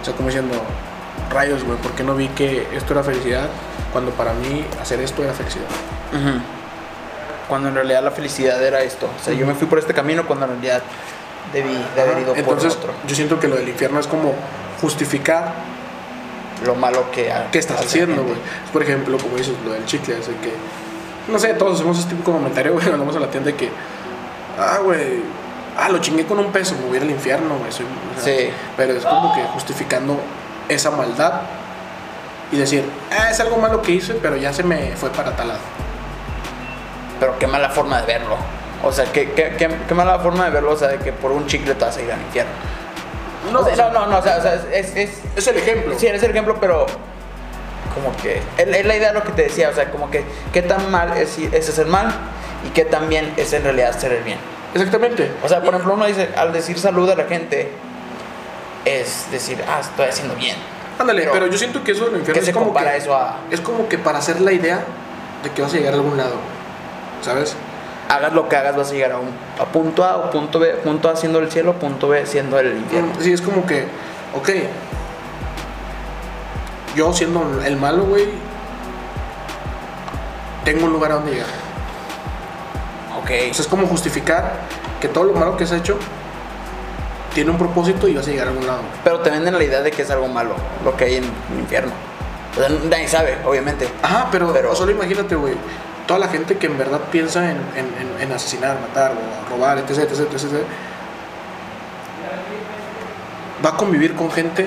O 0.00 0.04
sea, 0.04 0.14
como 0.14 0.28
diciendo, 0.28 0.54
rayos, 1.30 1.64
güey, 1.64 1.78
¿por 1.78 1.92
qué 1.92 2.02
no 2.04 2.14
vi 2.14 2.28
que 2.28 2.66
esto 2.74 2.92
era 2.92 3.02
felicidad 3.02 3.48
cuando 3.92 4.10
para 4.12 4.32
mí 4.34 4.64
hacer 4.80 5.00
esto 5.00 5.22
era 5.22 5.32
felicidad? 5.32 5.66
Ujú. 6.12 6.40
Cuando 7.48 7.68
en 7.68 7.74
realidad 7.74 8.02
la 8.02 8.10
felicidad 8.10 8.62
era 8.62 8.82
esto. 8.82 9.08
O 9.20 9.24
sea, 9.24 9.34
yo 9.34 9.46
me 9.46 9.54
fui 9.54 9.66
por 9.66 9.78
este 9.78 9.94
camino 9.94 10.26
cuando 10.26 10.44
en 10.46 10.52
realidad 10.52 10.82
debí 11.52 11.72
de 11.94 12.00
haber 12.00 12.18
ido 12.18 12.34
Entonces, 12.36 12.74
por 12.74 12.90
otro. 12.90 13.00
yo 13.06 13.14
siento 13.14 13.40
que 13.40 13.48
lo 13.48 13.56
del 13.56 13.68
infierno 13.68 13.98
es 14.00 14.06
como 14.06 14.34
justificar 14.80 15.54
Lo 16.64 16.74
malo 16.74 17.10
que. 17.10 17.32
qué 17.52 17.58
estás 17.58 17.80
haciendo, 17.80 18.22
güey. 18.22 18.36
Por 18.72 18.82
ejemplo, 18.82 19.16
como 19.18 19.36
dices, 19.36 19.54
lo 19.64 19.72
del 19.72 19.84
chicle, 19.86 20.16
así 20.16 20.32
que, 20.42 20.52
no 21.32 21.38
sé, 21.38 21.54
todos 21.54 21.76
hacemos 21.76 21.98
este 21.98 22.14
tipo 22.16 22.32
de 22.32 22.38
comentario, 22.38 22.72
güey, 22.74 22.84
cuando 22.84 23.04
vamos 23.04 23.16
a 23.16 23.20
la 23.20 23.30
tienda 23.30 23.50
de 23.50 23.56
que, 23.56 23.70
ah, 24.58 24.78
güey, 24.82 25.22
ah, 25.78 25.88
lo 25.88 25.98
chingué 25.98 26.26
con 26.26 26.38
un 26.38 26.52
peso, 26.52 26.74
me 26.80 26.88
voy 26.88 26.98
al 26.98 27.10
infierno, 27.10 27.56
güey. 27.58 27.72
soy- 27.72 27.86
o 27.86 28.20
sea, 28.22 28.34
Sí. 28.34 28.50
Pero 28.76 28.92
es 28.94 29.04
como 29.04 29.34
que 29.34 29.42
justificando 29.44 30.20
esa 30.68 30.90
maldad 30.90 31.42
y 32.52 32.56
decir, 32.58 32.84
ah, 33.10 33.30
es 33.30 33.40
algo 33.40 33.56
malo 33.58 33.80
que 33.82 33.92
hice, 33.92 34.14
pero 34.14 34.36
ya 34.36 34.52
se 34.52 34.62
me 34.62 34.92
fue 34.96 35.10
para 35.10 35.34
tal 35.36 35.48
lado. 35.48 35.60
Pero 37.20 37.38
qué 37.38 37.46
mala 37.46 37.68
forma 37.70 38.00
de 38.00 38.06
verlo. 38.06 38.36
O 38.82 38.92
sea, 38.92 39.06
qué, 39.06 39.32
qué, 39.32 39.54
qué, 39.58 39.68
qué 39.88 39.94
mala 39.94 40.18
forma 40.20 40.44
de 40.44 40.50
verlo, 40.50 40.72
o 40.72 40.76
sea, 40.76 40.88
de 40.88 40.98
que 40.98 41.12
por 41.12 41.32
un 41.32 41.46
chicle 41.46 41.74
te 41.74 41.84
vas 41.84 41.96
a 41.96 42.02
ir 42.02 42.12
al 42.12 42.20
infierno. 42.20 42.52
No, 43.52 43.60
O 43.60 43.64
sea, 43.64 43.72
o 43.72 43.76
sea, 43.76 43.88
no, 43.90 44.00
no, 44.00 44.06
no, 44.06 44.18
o 44.18 44.22
sea, 44.22 44.36
o 44.38 44.42
sea, 44.42 44.54
es, 44.72 44.94
es, 44.96 45.10
es 45.34 45.46
el 45.48 45.56
ejemplo. 45.56 45.94
Sí, 45.98 46.06
eres 46.06 46.22
el 46.22 46.30
ejemplo, 46.30 46.56
pero 46.60 46.86
como 47.94 48.14
que 48.22 48.36
es, 48.56 48.68
es 48.68 48.86
la 48.86 48.94
idea 48.96 49.08
de 49.08 49.14
lo 49.14 49.24
que 49.24 49.32
te 49.32 49.42
decía, 49.42 49.68
o 49.70 49.74
sea, 49.74 49.90
como 49.90 50.10
que 50.10 50.24
qué 50.52 50.62
tan 50.62 50.90
mal 50.90 51.16
es, 51.16 51.38
es 51.38 51.68
hacer 51.68 51.86
mal 51.86 52.12
y 52.66 52.70
qué 52.70 52.84
tan 52.84 53.08
bien 53.08 53.32
es 53.36 53.52
en 53.52 53.64
realidad 53.64 53.90
hacer 53.90 54.12
el 54.12 54.22
bien. 54.22 54.38
Exactamente. 54.80 55.30
O 55.42 55.48
sea, 55.48 55.60
por 55.60 55.74
ejemplo, 55.74 55.94
uno 55.94 56.06
dice, 56.06 56.30
al 56.36 56.52
decir 56.52 56.78
salud 56.78 57.08
a 57.10 57.14
la 57.16 57.24
gente, 57.24 57.70
es 58.84 59.26
decir, 59.30 59.62
ah, 59.68 59.80
estoy 59.80 60.06
haciendo 60.06 60.34
bien. 60.34 60.56
Ándale, 60.98 61.22
pero- 61.22 61.32
pero, 61.32 61.46
yo 61.46 61.58
siento 61.58 61.84
que 61.84 61.92
eso 61.92 62.06
del 62.06 62.18
infierno 62.18 62.42
¿Qué 62.42 62.50
es 62.50 62.56
como 62.56 62.74
que, 62.74 62.96
eso 62.96 63.14
a 63.14 63.36
es 63.50 63.60
como 63.60 63.88
que 63.88 63.98
para 63.98 64.18
hacer 64.18 64.40
la 64.40 64.52
idea 64.52 64.82
de 65.42 65.50
que 65.50 65.62
vas 65.62 65.72
a 65.72 65.76
llegar 65.76 65.92
a 65.92 65.96
algún 65.96 66.16
lado, 66.16 66.34
¿sabes? 67.22 67.54
hagas 68.08 68.32
lo 68.32 68.48
que 68.48 68.56
hagas, 68.56 68.74
vas 68.76 68.90
a 68.90 68.94
llegar 68.94 69.12
a 69.12 69.18
un 69.18 69.28
a 69.60 69.66
punto 69.66 70.02
A 70.02 70.16
o 70.16 70.30
punto 70.30 70.58
B, 70.58 70.68
punto 70.82 71.10
A 71.10 71.16
siendo 71.16 71.38
el 71.40 71.50
cielo, 71.50 71.74
punto 71.74 72.08
B 72.08 72.24
siendo 72.26 72.58
el 72.58 72.78
infierno? 72.78 73.12
Sí, 73.20 73.32
es 73.32 73.42
como 73.42 73.66
que, 73.66 73.84
ok, 74.34 74.48
yo 76.96 77.12
siendo 77.12 77.60
el 77.64 77.76
malo, 77.76 78.04
güey, 78.04 78.26
tengo 80.64 80.86
un 80.86 80.92
lugar 80.92 81.12
a 81.12 81.14
donde 81.16 81.32
llegar. 81.32 81.48
Ok. 83.28 83.50
O 83.50 83.54
sea, 83.54 83.62
es 83.62 83.66
como 83.68 83.86
justificar 83.86 84.52
que 85.00 85.08
todo 85.08 85.24
lo 85.24 85.34
malo 85.34 85.56
que 85.56 85.64
has 85.64 85.72
hecho 85.72 85.96
tiene 87.34 87.50
un 87.50 87.58
propósito 87.58 88.08
y 88.08 88.14
vas 88.14 88.26
a 88.26 88.30
llegar 88.30 88.46
a 88.48 88.50
algún 88.50 88.66
lado. 88.66 88.80
Pero 89.04 89.20
te 89.20 89.30
venden 89.30 89.56
la 89.56 89.62
idea 89.62 89.82
de 89.82 89.90
que 89.90 90.02
es 90.02 90.10
algo 90.10 90.28
malo 90.28 90.54
lo 90.84 90.96
que 90.96 91.04
hay 91.04 91.16
en 91.16 91.24
el 91.24 91.58
infierno. 91.60 91.92
O 92.56 92.58
sea, 92.60 92.68
nadie 92.88 93.06
sabe, 93.06 93.36
obviamente. 93.44 93.86
Ajá, 94.02 94.28
pero, 94.32 94.50
Pero- 94.52 94.74
solo 94.74 94.90
imagínate, 94.92 95.34
güey, 95.36 95.54
toda 96.06 96.18
la 96.18 96.28
gente 96.28 96.56
que 96.56 96.66
en 96.66 96.78
verdad 96.78 97.00
piensa 97.12 97.50
en, 97.50 97.58
en- 97.76 98.22
en- 98.22 98.32
asesinar, 98.32 98.78
matar 98.80 99.12
o 99.12 99.50
robar, 99.54 99.78
etc, 99.78 99.90
etc, 99.90 100.20
etc, 100.20 100.32
etc, 100.34 100.54
va 103.64 103.70
a 103.70 103.76
convivir 103.76 104.14
con 104.14 104.30
gente 104.30 104.66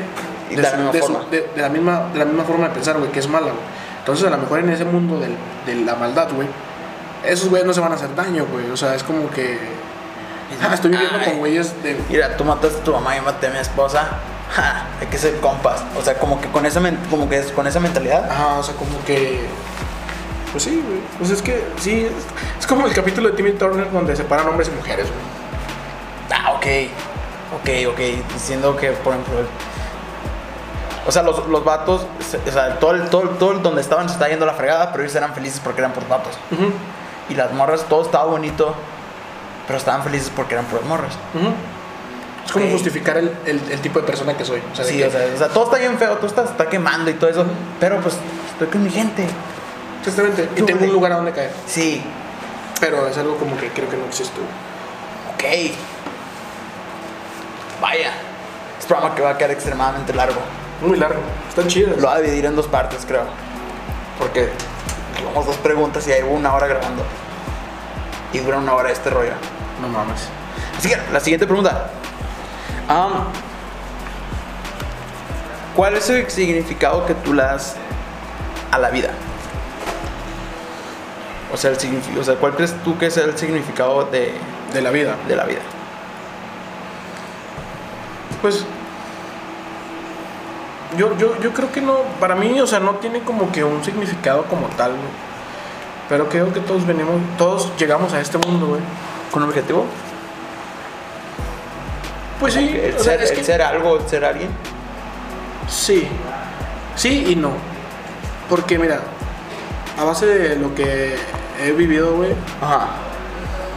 de 0.49 0.61
la 0.61 0.71
misma 0.73 0.91
su- 0.93 0.99
forma. 0.99 1.19
de- 1.31 1.49
de 1.55 1.61
la 1.61 1.69
misma, 1.69 2.09
de 2.13 2.19
la 2.19 2.25
misma 2.25 2.43
forma 2.43 2.67
de 2.67 2.73
pensar, 2.75 2.97
güey, 2.99 3.11
que 3.11 3.19
es 3.19 3.27
mala, 3.27 3.47
güey. 3.47 3.63
Entonces, 3.99 4.25
a 4.27 4.29
lo 4.29 4.37
mejor 4.37 4.59
en 4.59 4.69
ese 4.69 4.85
mundo 4.85 5.19
del- 5.19 5.35
de 5.65 5.75
la 5.85 5.95
maldad, 5.95 6.29
güey, 6.33 6.47
esos 7.25 7.49
güeyes 7.49 7.65
no 7.67 7.73
se 7.73 7.79
van 7.81 7.91
a 7.91 7.95
hacer 7.95 8.13
daño, 8.15 8.45
güey. 8.51 8.69
O 8.71 8.77
sea, 8.77 8.95
es 8.95 9.03
como 9.03 9.29
que. 9.31 9.57
ah, 10.61 10.73
estoy 10.73 10.91
viviendo 10.91 11.17
Ay. 11.19 11.25
con 11.25 11.37
güeyes 11.39 11.81
de. 11.83 11.99
Mira, 12.09 12.35
tú 12.37 12.43
mataste 12.43 12.79
a 12.79 12.83
tu 12.83 12.91
mamá, 12.91 13.15
yo 13.15 13.23
maté 13.23 13.47
a 13.47 13.49
mi 13.51 13.57
esposa. 13.59 14.07
Ja, 14.51 14.83
hay 14.99 15.07
que 15.07 15.17
ser 15.17 15.39
compas. 15.39 15.81
O 15.97 16.01
sea, 16.01 16.15
como 16.19 16.41
que 16.41 16.49
con 16.49 16.65
esa, 16.65 16.81
como 17.09 17.29
que 17.29 17.37
es- 17.37 17.53
con 17.53 17.65
esa 17.67 17.79
mentalidad. 17.79 18.29
Ajá, 18.29 18.55
o 18.59 18.63
sea, 18.63 18.75
como 18.75 19.01
que. 19.05 19.47
Pues 20.51 20.65
sí, 20.65 20.83
güey. 20.85 20.99
Pues 21.17 21.29
es 21.29 21.41
que, 21.41 21.65
sí. 21.77 22.03
Es, 22.05 22.11
es 22.59 22.67
como 22.67 22.85
el 22.85 22.91
capítulo 22.93 23.29
de 23.29 23.37
Timmy 23.37 23.53
Turner 23.53 23.89
donde 23.89 24.13
separan 24.13 24.45
hombres 24.49 24.67
y 24.67 24.71
mujeres, 24.75 25.07
güey. 25.07 26.37
Ah, 26.37 26.51
ok. 26.51 26.65
Ok, 27.61 27.93
ok, 27.93 27.99
diciendo 28.33 28.75
que, 28.75 28.91
por 28.91 29.13
ejemplo, 29.13 29.35
o 31.07 31.11
sea, 31.13 31.23
los, 31.23 31.47
los 31.47 31.63
vatos, 31.63 32.05
o 32.47 32.51
sea, 32.51 32.77
todo 32.79 32.91
el, 32.91 33.09
todo, 33.09 33.23
el- 33.23 33.29
todo 33.37 33.51
el 33.53 33.61
donde 33.63 33.79
estaban 33.81 34.07
se 34.07 34.13
estaba 34.15 34.29
yendo 34.29 34.45
la 34.45 34.53
fregada, 34.53 34.91
pero 34.91 35.03
ellos 35.03 35.15
eran 35.15 35.33
felices 35.33 35.61
porque 35.63 35.79
eran 35.79 35.93
por 35.93 36.07
vatos. 36.07 36.37
Ujú, 36.51 36.71
Y 37.31 37.35
las 37.35 37.51
morras, 37.53 37.85
todo 37.87 38.01
estaba 38.03 38.25
bonito, 38.25 38.75
pero 39.67 39.77
estaban 39.79 40.03
felices 40.03 40.31
porque 40.35 40.53
eran 40.55 40.65
puras 40.65 40.85
morras. 40.85 41.13
ujú. 41.33 41.53
Es 42.45 42.51
como 42.51 42.67
justificar 42.71 43.17
el, 43.17 43.31
el- 43.45 43.61
el 43.71 43.79
tipo 43.81 43.99
de 44.01 44.05
persona 44.07 44.35
que 44.35 44.43
soy. 44.43 44.61
O 44.71 44.75
sea, 44.75 44.83
de 44.83 44.91
Sí, 44.91 44.97
que- 44.97 45.05
o 45.05 45.11
sea, 45.11 45.21
o 45.33 45.37
sea, 45.37 45.47
todo 45.49 45.65
está 45.65 45.77
bien 45.77 45.97
feo, 45.97 46.15
todo 46.17 46.27
está, 46.27 46.43
está 46.43 46.67
quemando 46.67 47.09
y 47.09 47.13
todo 47.13 47.29
eso, 47.29 47.45
pero 47.79 47.99
pues 48.01 48.15
estoy 48.51 48.67
con 48.67 48.83
mi 48.83 48.89
gente. 48.89 49.25
Exactamente. 49.99 50.49
Y 50.57 50.63
tengo 50.63 50.83
un 50.85 50.91
lugar 50.91 51.11
a 51.13 51.15
donde 51.17 51.31
caer. 51.31 51.51
Sí, 51.67 52.03
Pero 52.79 53.07
es 53.07 53.15
algo 53.17 53.37
como 53.37 53.55
que 53.57 53.69
creo 53.69 53.87
que 53.89 53.95
no 53.95 54.05
existe. 54.05 54.39
ok. 55.35 55.43
Vaya, 57.79 58.11
es 58.79 58.85
programa 58.85 59.15
que 59.15 59.21
va 59.21 59.29
a 59.31 59.37
quedar 59.37 59.51
extremadamente 59.51 60.13
largo. 60.13 60.39
Muy 60.81 60.97
largo. 60.97 61.19
Están 61.49 61.67
chidas. 61.67 61.97
Lo 61.97 62.07
voy 62.09 62.17
a 62.17 62.21
dividir 62.21 62.45
en 62.45 62.55
dos 62.55 62.67
partes, 62.67 63.05
creo. 63.07 63.23
Porque 64.19 64.49
vamos 65.21 65.45
dos 65.45 65.57
preguntas 65.57 66.07
y 66.07 66.11
hay 66.11 66.23
una 66.23 66.53
hora 66.53 66.67
grabando. 66.67 67.03
Y 68.33 68.39
dura 68.39 68.57
una 68.57 68.73
hora 68.73 68.91
este 68.91 69.09
rollo. 69.09 69.33
No 69.81 69.87
mames. 69.87 70.29
Así 70.77 70.89
que 70.89 70.97
la 71.11 71.19
siguiente 71.19 71.45
pregunta. 71.45 71.89
¿Cuál 75.75 75.95
es 75.95 76.09
el 76.09 76.29
significado 76.29 77.05
que 77.05 77.13
tú 77.15 77.33
le 77.33 77.43
das 77.43 77.75
a 78.71 78.77
la 78.77 78.89
vida? 78.89 79.11
O 81.53 81.57
sea, 81.57 81.71
el 81.71 81.77
o 82.19 82.23
sea, 82.23 82.35
¿cuál 82.35 82.55
crees 82.55 82.73
tú 82.83 82.97
que 82.97 83.07
es 83.07 83.17
el 83.17 83.37
significado 83.37 84.05
de, 84.05 84.33
De 84.73 84.81
la 84.81 84.91
vida. 84.91 85.15
de 85.27 85.35
la 85.35 85.45
vida? 85.45 85.61
Pues. 88.41 88.65
Yo, 90.97 91.17
yo, 91.17 91.39
yo 91.41 91.53
creo 91.53 91.71
que 91.71 91.81
no. 91.81 91.99
Para 92.19 92.35
mí, 92.35 92.59
o 92.59 92.67
sea, 92.67 92.79
no 92.79 92.95
tiene 92.95 93.21
como 93.21 93.51
que 93.51 93.63
un 93.63 93.83
significado 93.83 94.43
como 94.45 94.67
tal, 94.67 94.91
güey. 94.91 95.03
Pero 96.09 96.27
creo 96.29 96.51
que 96.53 96.59
todos 96.59 96.85
venimos. 96.85 97.15
Todos 97.37 97.71
llegamos 97.77 98.13
a 98.13 98.19
este 98.19 98.37
mundo, 98.37 98.67
güey. 98.67 98.81
¿Con 99.31 99.43
un 99.43 99.49
objetivo? 99.49 99.85
Pues 102.39 102.53
sí. 102.55 102.79
El, 102.81 102.95
o 102.95 102.99
sea, 103.03 103.13
ser, 103.13 103.21
es 103.23 103.31
el 103.31 103.37
que- 103.37 103.43
ser 103.43 103.61
algo, 103.61 103.97
el 103.97 104.07
ser 104.07 104.25
alguien. 104.25 104.49
Sí. 105.69 106.07
Sí 106.95 107.25
y 107.29 107.35
no. 107.35 107.51
Porque 108.49 108.77
mira, 108.77 108.99
a 109.97 110.03
base 110.03 110.25
de 110.25 110.55
lo 110.57 110.73
que 110.75 111.15
he 111.63 111.71
vivido, 111.71 112.15
güey, 112.15 112.31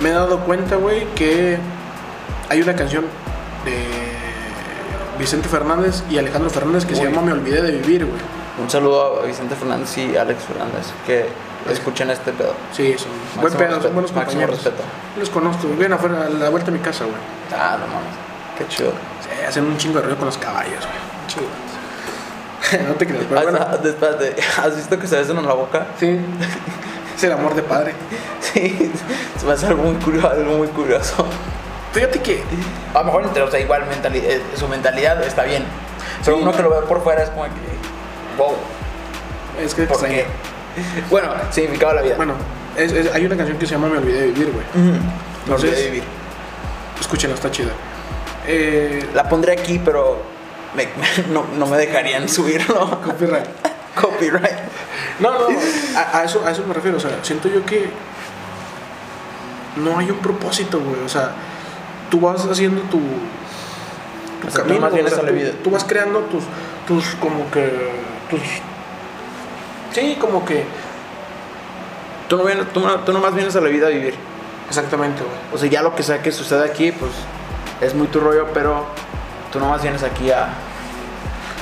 me 0.00 0.08
he 0.08 0.12
dado 0.12 0.40
cuenta, 0.40 0.76
güey, 0.76 1.06
que 1.14 1.58
hay 2.48 2.60
una 2.60 2.74
canción 2.74 3.04
de 3.64 4.03
Vicente 5.18 5.48
Fernández 5.48 6.02
y 6.10 6.18
Alejandro 6.18 6.50
Fernández 6.50 6.84
que 6.84 6.94
se 6.94 7.02
Uy. 7.02 7.08
llama 7.08 7.22
Me 7.22 7.32
olvidé 7.32 7.62
de 7.62 7.72
vivir, 7.72 8.04
güey. 8.06 8.20
Un 8.62 8.70
saludo 8.70 9.20
a 9.22 9.26
Vicente 9.26 9.54
Fernández 9.56 9.96
y 9.98 10.16
Alex 10.16 10.42
Fernández 10.44 10.86
que 11.06 11.26
escuchen 11.70 12.10
este 12.10 12.32
pedo. 12.32 12.52
Sí, 12.72 12.94
son 12.98 13.10
Máximo 13.12 13.42
buen 13.42 13.52
pedo, 13.54 13.62
respeto, 13.66 13.82
son 13.82 13.94
buenos 13.94 14.12
compañeros. 14.12 14.50
respeto. 14.64 14.82
Los 15.18 15.30
conozco, 15.30 15.68
ven 15.78 15.92
afuera 15.92 16.26
a 16.26 16.28
la 16.28 16.48
vuelta 16.50 16.70
a 16.70 16.74
mi 16.74 16.80
casa, 16.80 17.04
güey. 17.04 17.16
Ah, 17.56 17.76
no 17.80 17.86
mames. 17.86 18.14
Qué 18.58 18.66
chido. 18.68 18.90
Sí, 19.22 19.44
hacen 19.46 19.64
un 19.64 19.76
chingo 19.76 19.96
de 19.96 20.02
ruido 20.02 20.16
con 20.18 20.26
los 20.26 20.38
caballos, 20.38 20.78
güey. 20.80 21.26
Chido. 21.26 22.86
no 22.88 22.94
te 22.94 23.06
creas, 23.06 23.24
pero 23.28 23.42
bueno. 23.42 23.58
Espérate, 23.84 24.36
¿has 24.62 24.76
visto 24.76 24.98
que 24.98 25.06
se 25.06 25.16
besan 25.16 25.38
en 25.38 25.46
la 25.46 25.54
boca? 25.54 25.86
Sí. 25.98 26.18
Es 27.16 27.24
el 27.24 27.32
amor 27.32 27.54
de 27.54 27.62
padre. 27.62 27.94
Sí, 28.54 28.92
se 29.40 29.46
me 29.46 29.52
hace 29.52 29.66
algo 29.66 29.82
muy 29.82 29.94
curioso. 29.96 30.28
Algo 30.30 30.58
muy 30.58 30.68
curioso. 30.68 31.26
Fíjate 31.94 32.20
que 32.20 32.42
A 32.92 32.98
lo 32.98 33.04
mejor, 33.06 33.22
entre- 33.24 33.42
o 33.42 33.50
sea, 33.50 33.58
igual 33.60 33.84
mentali- 33.88 34.22
eh, 34.22 34.40
su 34.56 34.68
mentalidad 34.68 35.22
está 35.24 35.44
bien. 35.44 35.64
Pero 36.24 36.36
Sí. 36.36 36.42
uno 36.42 36.52
que 36.52 36.62
lo 36.62 36.70
ve 36.70 36.86
por 36.86 37.02
fuera 37.02 37.22
es 37.22 37.30
como 37.30 37.44
que, 37.44 37.50
wow, 38.38 38.54
es 39.64 39.74
que 39.74 39.82
¿por 39.84 40.04
qué? 40.06 40.26
Bueno, 41.10 41.28
significado 41.50 41.92
de 41.92 41.96
la 41.96 42.02
vida. 42.02 42.14
Bueno, 42.16 42.34
es- 42.76 42.92
es- 42.92 43.12
hay 43.14 43.24
una 43.26 43.36
canción 43.36 43.58
que 43.58 43.66
se 43.66 43.72
llama 43.72 43.88
Me 43.88 43.98
olvidé 43.98 44.20
de 44.22 44.26
vivir, 44.28 44.52
güey. 44.52 44.64
Me 45.46 45.54
olvidé 45.54 45.74
de 45.76 45.84
vivir. 45.86 46.02
Escúchenla, 47.00 47.34
está 47.36 47.50
chida. 47.50 47.70
Eh, 48.46 49.08
La 49.14 49.28
pondré 49.28 49.52
aquí, 49.52 49.80
pero 49.84 50.22
me- 50.76 50.88
no, 51.32 51.44
no 51.56 51.66
me 51.66 51.76
dejarían 51.78 52.28
subirlo. 52.28 53.00
copyright. 53.02 53.46
Copyright. 54.00 54.58
No, 55.20 55.32
no, 55.32 55.46
a, 55.96 56.18
a 56.18 56.24
eso, 56.24 56.44
a 56.44 56.50
eso 56.50 56.64
me 56.66 56.74
refiero. 56.74 56.96
O 56.96 57.00
sea, 57.00 57.10
siento 57.22 57.48
yo 57.48 57.64
que 57.64 57.88
no 59.76 59.98
hay 59.98 60.10
un 60.10 60.18
propósito, 60.18 60.80
güey. 60.80 61.00
O 61.04 61.08
sea, 61.08 61.30
tú 62.10 62.20
vas 62.20 62.44
haciendo 62.46 62.80
tu, 62.82 62.98
tu 62.98 64.48
O 64.48 64.50
sea, 64.50 64.62
tú 64.62 64.68
camino. 64.68 64.80
más 64.80 64.92
o 64.92 64.94
vienes 64.94 65.12
sea, 65.12 65.20
a 65.22 65.24
la 65.24 65.28
tú, 65.30 65.34
vida. 65.36 65.50
tú 65.62 65.70
vas 65.70 65.84
creando 65.84 66.20
tus, 66.20 66.44
tus, 66.86 67.14
como 67.16 67.50
que, 67.50 67.90
tus... 68.30 68.40
Sí, 69.92 70.16
como 70.20 70.44
que... 70.44 70.64
Tú, 72.28 72.36
no 72.36 72.44
vienes, 72.44 72.72
tú, 72.72 72.80
no- 72.80 73.00
tú 73.00 73.12
nomás 73.12 73.34
vienes 73.34 73.54
a 73.56 73.60
la 73.60 73.68
vida 73.68 73.86
a 73.86 73.90
vivir. 73.90 74.14
Exactamente, 74.68 75.22
güey. 75.22 75.34
O 75.52 75.58
sea, 75.58 75.68
ya 75.68 75.82
lo 75.82 75.94
que 75.94 76.02
sea 76.02 76.22
que 76.22 76.32
suceda 76.32 76.64
aquí, 76.64 76.90
pues 76.92 77.12
es 77.80 77.94
muy 77.94 78.06
tu 78.08 78.18
rollo, 78.20 78.46
pero 78.54 78.86
tú 79.52 79.60
nomás 79.60 79.82
vienes 79.82 80.02
aquí 80.02 80.30
a. 80.30 80.48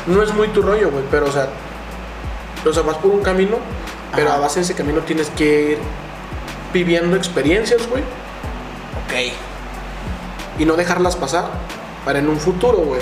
No 0.07 0.23
es 0.23 0.33
muy 0.35 0.49
tu 0.49 0.63
rollo, 0.63 0.91
güey, 0.91 1.05
pero, 1.11 1.27
o 1.27 1.33
sea, 1.33 1.49
o 2.65 2.73
sea, 2.73 2.83
vas 2.85 2.97
por 2.99 3.11
un 3.11 3.23
camino, 3.23 3.59
pero 4.15 4.29
Ajá. 4.29 4.37
a 4.39 4.41
base 4.41 4.61
de 4.61 4.65
ese 4.65 4.75
camino 4.75 5.01
tienes 5.01 5.31
que 5.31 5.73
ir 5.73 5.79
viviendo 6.73 7.17
experiencias, 7.17 7.87
güey, 7.89 8.03
Ok. 8.03 9.33
Y 10.59 10.65
no 10.65 10.75
dejarlas 10.75 11.17
pasar 11.17 11.45
para 12.05 12.19
en 12.19 12.29
un 12.29 12.39
futuro, 12.39 12.79
güey, 12.79 13.01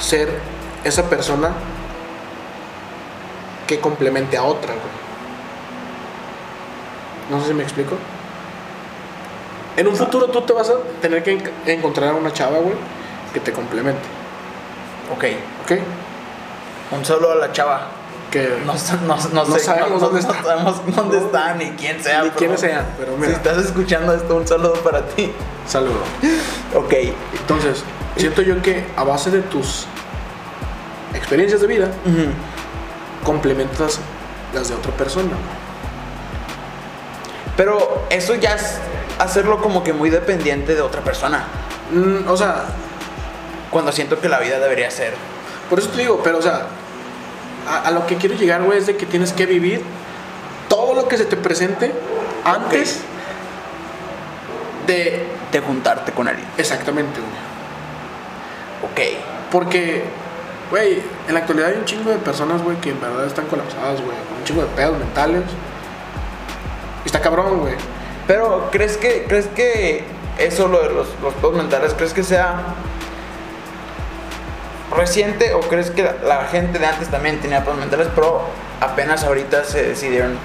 ser 0.00 0.38
esa 0.84 1.04
persona 1.04 1.50
que 3.66 3.80
complemente 3.80 4.36
a 4.36 4.42
otra, 4.44 4.72
güey. 4.72 4.98
No 7.30 7.40
sé 7.42 7.48
si 7.48 7.54
me 7.54 7.62
explico. 7.62 7.96
En 9.76 9.86
un 9.86 9.94
futuro 9.96 10.26
tú 10.28 10.40
te 10.42 10.52
vas 10.52 10.70
a 10.70 10.74
tener 11.00 11.22
que 11.22 11.38
enc- 11.38 11.50
encontrar 11.66 12.10
a 12.10 12.14
una 12.14 12.32
chava, 12.32 12.58
güey, 12.58 12.74
que 13.32 13.40
te 13.40 13.52
complemente, 13.52 14.00
Ok. 15.14 15.24
¿ok? 15.64 15.78
Un 16.98 17.04
saludo 17.04 17.32
a 17.32 17.36
la 17.36 17.52
chava. 17.52 17.86
Que 18.30 18.60
No, 18.66 18.76
sé- 18.76 18.96
no, 19.06 19.16
no, 19.32 19.44
No 19.46 19.54
sé, 19.54 19.60
sabemos 19.60 20.00
dónde 20.02 20.20
no 20.22 20.28
está. 20.30 20.42
sabemos 20.42 20.82
dónde 20.94 21.18
está 21.18 21.54
ni 21.54 21.70
quién 21.72 22.02
sea. 22.02 22.22
Ni 22.24 22.30
quiénes 22.30 22.60
sean, 22.60 22.84
pero 22.98 23.12
Si 23.24 23.30
estás 23.32 23.58
escuchando 23.58 24.12
esto, 24.14 24.36
un 24.36 24.46
saludo 24.46 24.74
para 24.74 25.06
ti. 25.06 25.32
saludo. 25.66 26.00
Ok. 26.74 26.92
Entonces, 27.40 27.82
siento 28.16 28.42
yo 28.42 28.60
que 28.62 28.86
a 28.96 29.04
base 29.04 29.30
de 29.30 29.40
tus 29.42 29.86
experiencias 31.14 31.60
de 31.62 31.66
vida, 31.66 31.88
complementas 33.24 33.98
las 34.54 34.68
de 34.68 34.74
otra 34.74 34.92
persona. 34.92 35.32
Pero 37.56 38.04
eso 38.10 38.34
ya 38.36 38.54
es 38.54 38.78
hacerlo 39.18 39.60
como 39.60 39.82
que 39.82 39.92
muy 39.92 40.10
dependiente 40.10 40.74
de 40.74 40.80
otra 40.82 41.00
persona. 41.02 41.44
Mm, 41.92 42.28
o 42.28 42.36
sea, 42.36 42.64
Cuando 43.70 43.92
siento 43.92 44.18
que 44.20 44.28
la 44.30 44.38
vida 44.38 44.58
debería 44.60 44.90
ser. 44.90 45.12
por 45.68 45.78
eso 45.78 45.88
te 45.90 45.98
digo, 45.98 46.20
pero 46.24 46.38
o 46.38 46.42
sea, 46.42 46.66
a, 47.68 47.88
a 47.88 47.90
lo 47.90 48.06
que 48.06 48.16
quiero 48.16 48.34
llegar, 48.34 48.62
güey, 48.62 48.78
es 48.78 48.86
de 48.86 48.96
que 48.96 49.06
tienes 49.06 49.32
que 49.32 49.46
vivir 49.46 49.82
todo 50.68 50.94
lo 50.94 51.08
que 51.08 51.16
se 51.16 51.24
te 51.24 51.36
presente 51.36 51.92
antes 52.44 53.00
de... 54.86 55.26
De 55.52 55.60
juntarte 55.60 56.12
con 56.12 56.28
alguien. 56.28 56.46
Exactamente, 56.58 57.20
güey. 57.20 57.48
Ok. 58.90 59.18
Porque, 59.50 60.04
güey, 60.70 61.02
en 61.26 61.32
la 61.32 61.40
actualidad 61.40 61.70
hay 61.70 61.78
un 61.78 61.86
chingo 61.86 62.10
de 62.10 62.18
personas, 62.18 62.62
güey, 62.62 62.76
que 62.82 62.90
en 62.90 63.00
verdad 63.00 63.26
están 63.26 63.46
colapsadas, 63.46 64.02
güey, 64.02 64.14
un 64.38 64.44
chingo 64.44 64.60
de 64.60 64.68
pedos 64.68 64.98
mentales. 64.98 65.44
Y 67.04 67.06
está 67.06 67.20
cabrón, 67.20 67.60
güey. 67.60 67.74
Pero, 68.26 68.68
¿crees 68.70 68.98
que, 68.98 69.24
¿crees 69.26 69.46
que 69.46 70.04
eso, 70.36 70.68
lo 70.68 70.82
de 70.82 70.90
los, 70.90 71.08
los 71.22 71.32
pedos 71.34 71.54
mentales, 71.54 71.94
crees 71.94 72.12
que 72.12 72.22
sea 72.22 72.74
reciente 74.96 75.52
o 75.54 75.60
crees 75.60 75.90
que 75.90 76.02
la, 76.24 76.44
gente 76.50 76.78
de 76.78 76.86
antes 76.86 77.08
también 77.08 77.40
tenía 77.40 77.62
pedos 77.64 77.78
mentales, 77.78 78.08
pero 78.14 78.42
apenas 78.80 79.24
ahorita 79.24 79.64
se 79.64 79.82
decidieron 79.82 80.36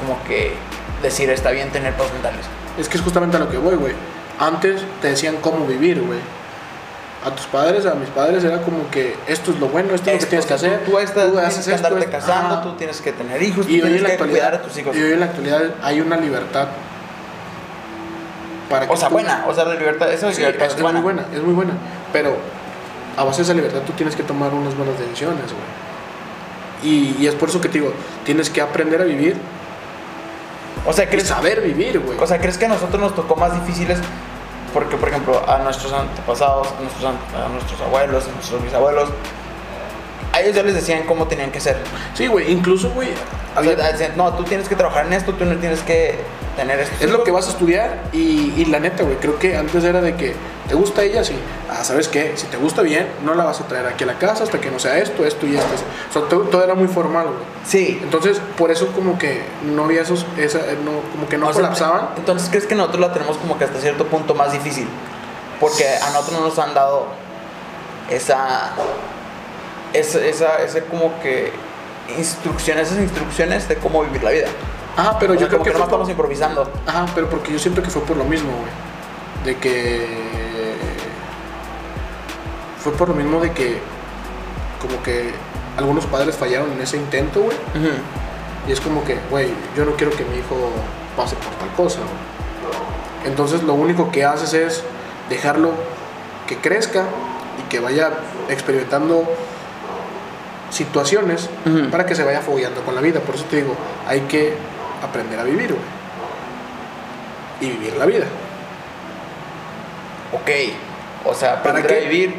como 0.00 0.22
que 0.24 0.54
decir 1.02 1.30
está 1.30 1.50
bien 1.50 1.70
tener 1.70 1.92
pedos 1.94 2.12
mentales? 2.12 2.44
Es 2.78 2.88
que 2.88 2.96
es 2.98 3.02
justamente 3.02 3.36
a 3.36 3.40
lo 3.40 3.48
que 3.48 3.56
voy, 3.58 3.76
güey. 3.76 3.94
Antes 4.38 4.82
te 5.00 5.08
decían 5.08 5.36
cómo 5.40 5.66
vivir, 5.66 6.00
güey. 6.02 6.18
A 7.24 7.30
tus 7.30 7.46
padres, 7.46 7.86
a 7.86 7.94
mis 7.94 8.08
padres, 8.10 8.44
era 8.44 8.60
como 8.62 8.88
que 8.90 9.16
esto 9.26 9.50
es 9.50 9.58
lo 9.58 9.68
bueno, 9.68 9.94
esto 9.94 10.10
es 10.10 10.14
lo 10.16 10.20
que 10.20 10.26
tienes 10.26 10.46
que 10.46 10.54
hacer. 10.54 10.80
Tú, 10.84 10.92
tú 10.92 10.98
estás, 10.98 11.24
tienes 11.24 11.44
haces 11.44 11.66
que 11.66 11.74
andarte 11.74 11.98
esto. 12.00 12.10
casando, 12.12 12.54
Ajá. 12.54 12.62
tú 12.62 12.72
tienes 12.74 13.00
que 13.00 13.12
tener 13.12 13.42
hijos, 13.42 13.66
tú 13.66 13.72
Y 13.72 13.80
hoy 13.82 13.92
tienes 13.94 14.12
que 14.12 14.18
cuidar 14.18 14.54
a 14.54 14.62
tus 14.62 14.76
hijos. 14.78 14.94
y 14.94 15.02
hoy 15.02 15.12
en 15.12 15.20
la 15.20 15.26
actualidad 15.26 15.62
hay 15.82 16.00
una 16.00 16.16
libertad 16.18 16.68
para 18.68 18.86
que 18.86 18.92
O 18.92 18.96
sea, 18.96 19.08
tú- 19.08 19.14
buena, 19.14 19.44
o 19.48 19.54
sea, 19.54 19.64
la 19.64 19.74
libertad, 19.74 20.12
esa 20.12 20.32
Sí, 20.32 20.42
es 20.42 20.48
es 20.56 20.80
buena. 20.82 21.00
muy 21.00 21.02
buena, 21.02 21.26
es 21.34 21.42
muy 21.42 21.54
buena. 21.54 21.72
Pero 22.12 22.36
a 23.16 23.24
base 23.24 23.38
de 23.38 23.42
esa 23.44 23.54
libertad 23.54 23.80
tú 23.86 23.92
tienes 23.92 24.14
que 24.14 24.22
tomar 24.22 24.52
unas 24.52 24.76
buenas 24.76 24.98
decisiones, 24.98 25.44
güey. 25.44 26.92
Y, 26.92 27.16
y 27.18 27.26
es 27.26 27.34
por 27.34 27.48
eso 27.48 27.60
que 27.60 27.68
te 27.68 27.78
digo, 27.78 27.92
tienes 28.24 28.50
que 28.50 28.60
aprender 28.60 29.00
a 29.00 29.04
vivir 29.04 29.34
O 30.84 30.92
sea, 30.92 31.04
y 31.04 31.08
¿crees, 31.08 31.26
saber 31.26 31.62
vivir, 31.62 31.98
güey. 32.00 32.18
o 32.18 32.26
sea, 32.26 32.38
¿crees 32.38 32.58
que 32.58 32.66
a 32.66 32.68
nosotros 32.68 33.00
nos 33.00 33.14
tocó 33.14 33.34
más 33.36 33.54
difíciles 33.54 33.98
porque 34.74 34.96
por 34.98 35.08
ejemplo 35.08 35.42
a 35.48 35.58
nuestros 35.58 35.90
antepasados, 35.92 36.68
a 36.68 36.82
nuestros, 36.82 37.04
a 37.04 37.48
nuestros 37.48 37.80
abuelos, 37.80 38.28
a 38.28 38.32
nuestros 38.32 38.62
bisabuelos, 38.62 39.08
a 40.32 40.40
ellos 40.40 40.54
ya 40.54 40.62
les 40.62 40.74
decían 40.74 41.04
cómo 41.06 41.26
tenían 41.26 41.50
que 41.50 41.60
ser. 41.60 41.76
Sí, 42.14 42.26
güey, 42.26 42.50
incluso, 42.52 42.90
güey, 42.90 43.08
O 43.10 43.62
sea, 43.62 43.72
había- 43.72 43.92
decían, 43.92 44.12
no, 44.16 44.32
tú 44.34 44.44
tienes 44.44 44.68
que 44.68 44.74
trabajar 44.76 45.06
en 45.06 45.12
esto, 45.14 45.32
tú 45.34 45.44
no 45.44 45.56
tienes 45.56 45.80
que 45.80 46.16
tener 46.56 46.78
esto. 46.80 46.94
es 47.04 47.10
lo 47.10 47.22
que 47.24 47.30
vas 47.30 47.46
a 47.46 47.50
estudiar 47.50 48.02
y, 48.12 48.52
y 48.56 48.64
la 48.66 48.80
neta, 48.80 49.02
güey, 49.02 49.16
creo 49.16 49.38
que 49.38 49.56
antes 49.56 49.82
era 49.84 50.00
de 50.00 50.14
que 50.16 50.34
te 50.68 50.74
gusta 50.74 51.02
ella, 51.02 51.22
sí. 51.22 51.34
Ah, 51.70 51.84
¿sabes 51.84 52.08
qué? 52.08 52.32
Si 52.36 52.46
te 52.46 52.56
gusta 52.56 52.82
bien, 52.82 53.06
no 53.24 53.34
la 53.34 53.44
vas 53.44 53.60
a 53.60 53.68
traer 53.68 53.86
aquí 53.86 54.04
a 54.04 54.06
la 54.08 54.18
casa 54.18 54.44
hasta 54.44 54.60
que 54.60 54.70
no 54.70 54.78
sea 54.78 54.98
esto, 54.98 55.24
esto 55.24 55.46
y 55.46 55.54
esto. 55.56 55.68
O 56.10 56.12
sea, 56.12 56.22
todo, 56.28 56.40
todo 56.42 56.64
era 56.64 56.74
muy 56.74 56.88
formal, 56.88 57.26
güey. 57.26 57.38
Sí. 57.64 58.00
Entonces, 58.02 58.40
por 58.58 58.70
eso 58.70 58.88
como 58.88 59.18
que 59.18 59.42
no 59.64 59.84
había 59.84 60.02
esos, 60.02 60.26
esa, 60.38 60.58
no, 60.84 61.00
como 61.12 61.28
que 61.28 61.38
no 61.38 61.46
O 61.48 61.52
sea, 61.52 61.62
colapsaban. 61.62 62.08
Entonces, 62.16 62.48
¿crees 62.48 62.66
que 62.66 62.74
nosotros 62.74 63.00
la 63.00 63.12
tenemos 63.12 63.36
como 63.36 63.56
que 63.58 63.64
hasta 63.64 63.78
cierto 63.80 64.06
punto 64.06 64.34
más 64.34 64.52
difícil? 64.52 64.88
Porque 65.60 65.84
a 65.86 66.10
nosotros 66.10 66.40
no 66.40 66.48
nos 66.48 66.58
han 66.58 66.74
dado 66.74 67.06
esa. 68.10 68.70
Esa, 69.98 70.24
esa, 70.24 70.62
ese 70.62 70.84
como 70.84 71.18
que. 71.20 71.52
Instrucciones, 72.16 72.88
esas 72.88 73.02
instrucciones 73.02 73.68
de 73.68 73.76
cómo 73.76 74.02
vivir 74.04 74.22
la 74.22 74.30
vida. 74.30 74.46
Ajá, 74.96 75.18
pero 75.18 75.32
O 75.32 75.34
yo 75.34 75.40
sea, 75.40 75.48
creo 75.48 75.58
como 75.58 75.64
que 75.64 75.72
que 75.72 75.78
no 75.78 75.84
estamos 75.84 76.08
improvisando. 76.08 76.70
Ajá, 76.86 77.06
pero 77.14 77.28
porque 77.28 77.52
yo 77.52 77.58
siento 77.58 77.82
que 77.82 77.90
fue 77.90 78.02
por 78.02 78.16
lo 78.16 78.24
mismo, 78.24 78.50
güey. 78.50 78.70
De 79.44 79.60
que. 79.60 80.06
Fue 82.78 82.92
por 82.92 83.08
lo 83.08 83.14
mismo 83.14 83.40
de 83.40 83.52
que. 83.52 83.78
Como 84.80 85.02
que 85.02 85.32
algunos 85.76 86.06
padres 86.06 86.36
fallaron 86.36 86.72
en 86.72 86.80
ese 86.80 86.96
intento, 86.96 87.40
güey. 87.40 87.56
Y 88.68 88.72
es 88.72 88.80
como 88.80 89.04
que, 89.04 89.18
güey, 89.30 89.48
yo 89.76 89.84
no 89.84 89.92
quiero 89.92 90.12
que 90.12 90.24
mi 90.24 90.38
hijo 90.38 90.70
pase 91.16 91.36
por 91.36 91.52
tal 91.54 91.70
cosa, 91.76 91.98
güey. 91.98 93.30
Entonces 93.30 93.62
lo 93.62 93.74
único 93.74 94.10
que 94.10 94.24
haces 94.24 94.54
es 94.54 94.82
dejarlo 95.28 95.72
que 96.46 96.58
crezca 96.58 97.04
y 97.58 97.68
que 97.68 97.80
vaya 97.80 98.10
experimentando 98.48 99.24
situaciones 100.70 101.48
para 101.90 102.06
que 102.06 102.14
se 102.14 102.24
vaya 102.24 102.40
fogueando 102.40 102.82
con 102.82 102.94
la 102.94 103.00
vida. 103.00 103.20
Por 103.20 103.34
eso 103.34 103.44
te 103.44 103.56
digo, 103.56 103.74
hay 104.06 104.20
que 104.22 104.54
aprender 105.02 105.38
a 105.38 105.44
vivir, 105.44 105.68
güey. 105.68 105.96
Y 107.60 107.70
vivir 107.76 107.96
la 107.96 108.06
vida. 108.06 108.26
Ok. 110.32 110.50
O 111.24 111.34
sea, 111.34 111.62
¿Para 111.62 111.78
aprender 111.78 112.06
a 112.06 112.08
vivir. 112.08 112.34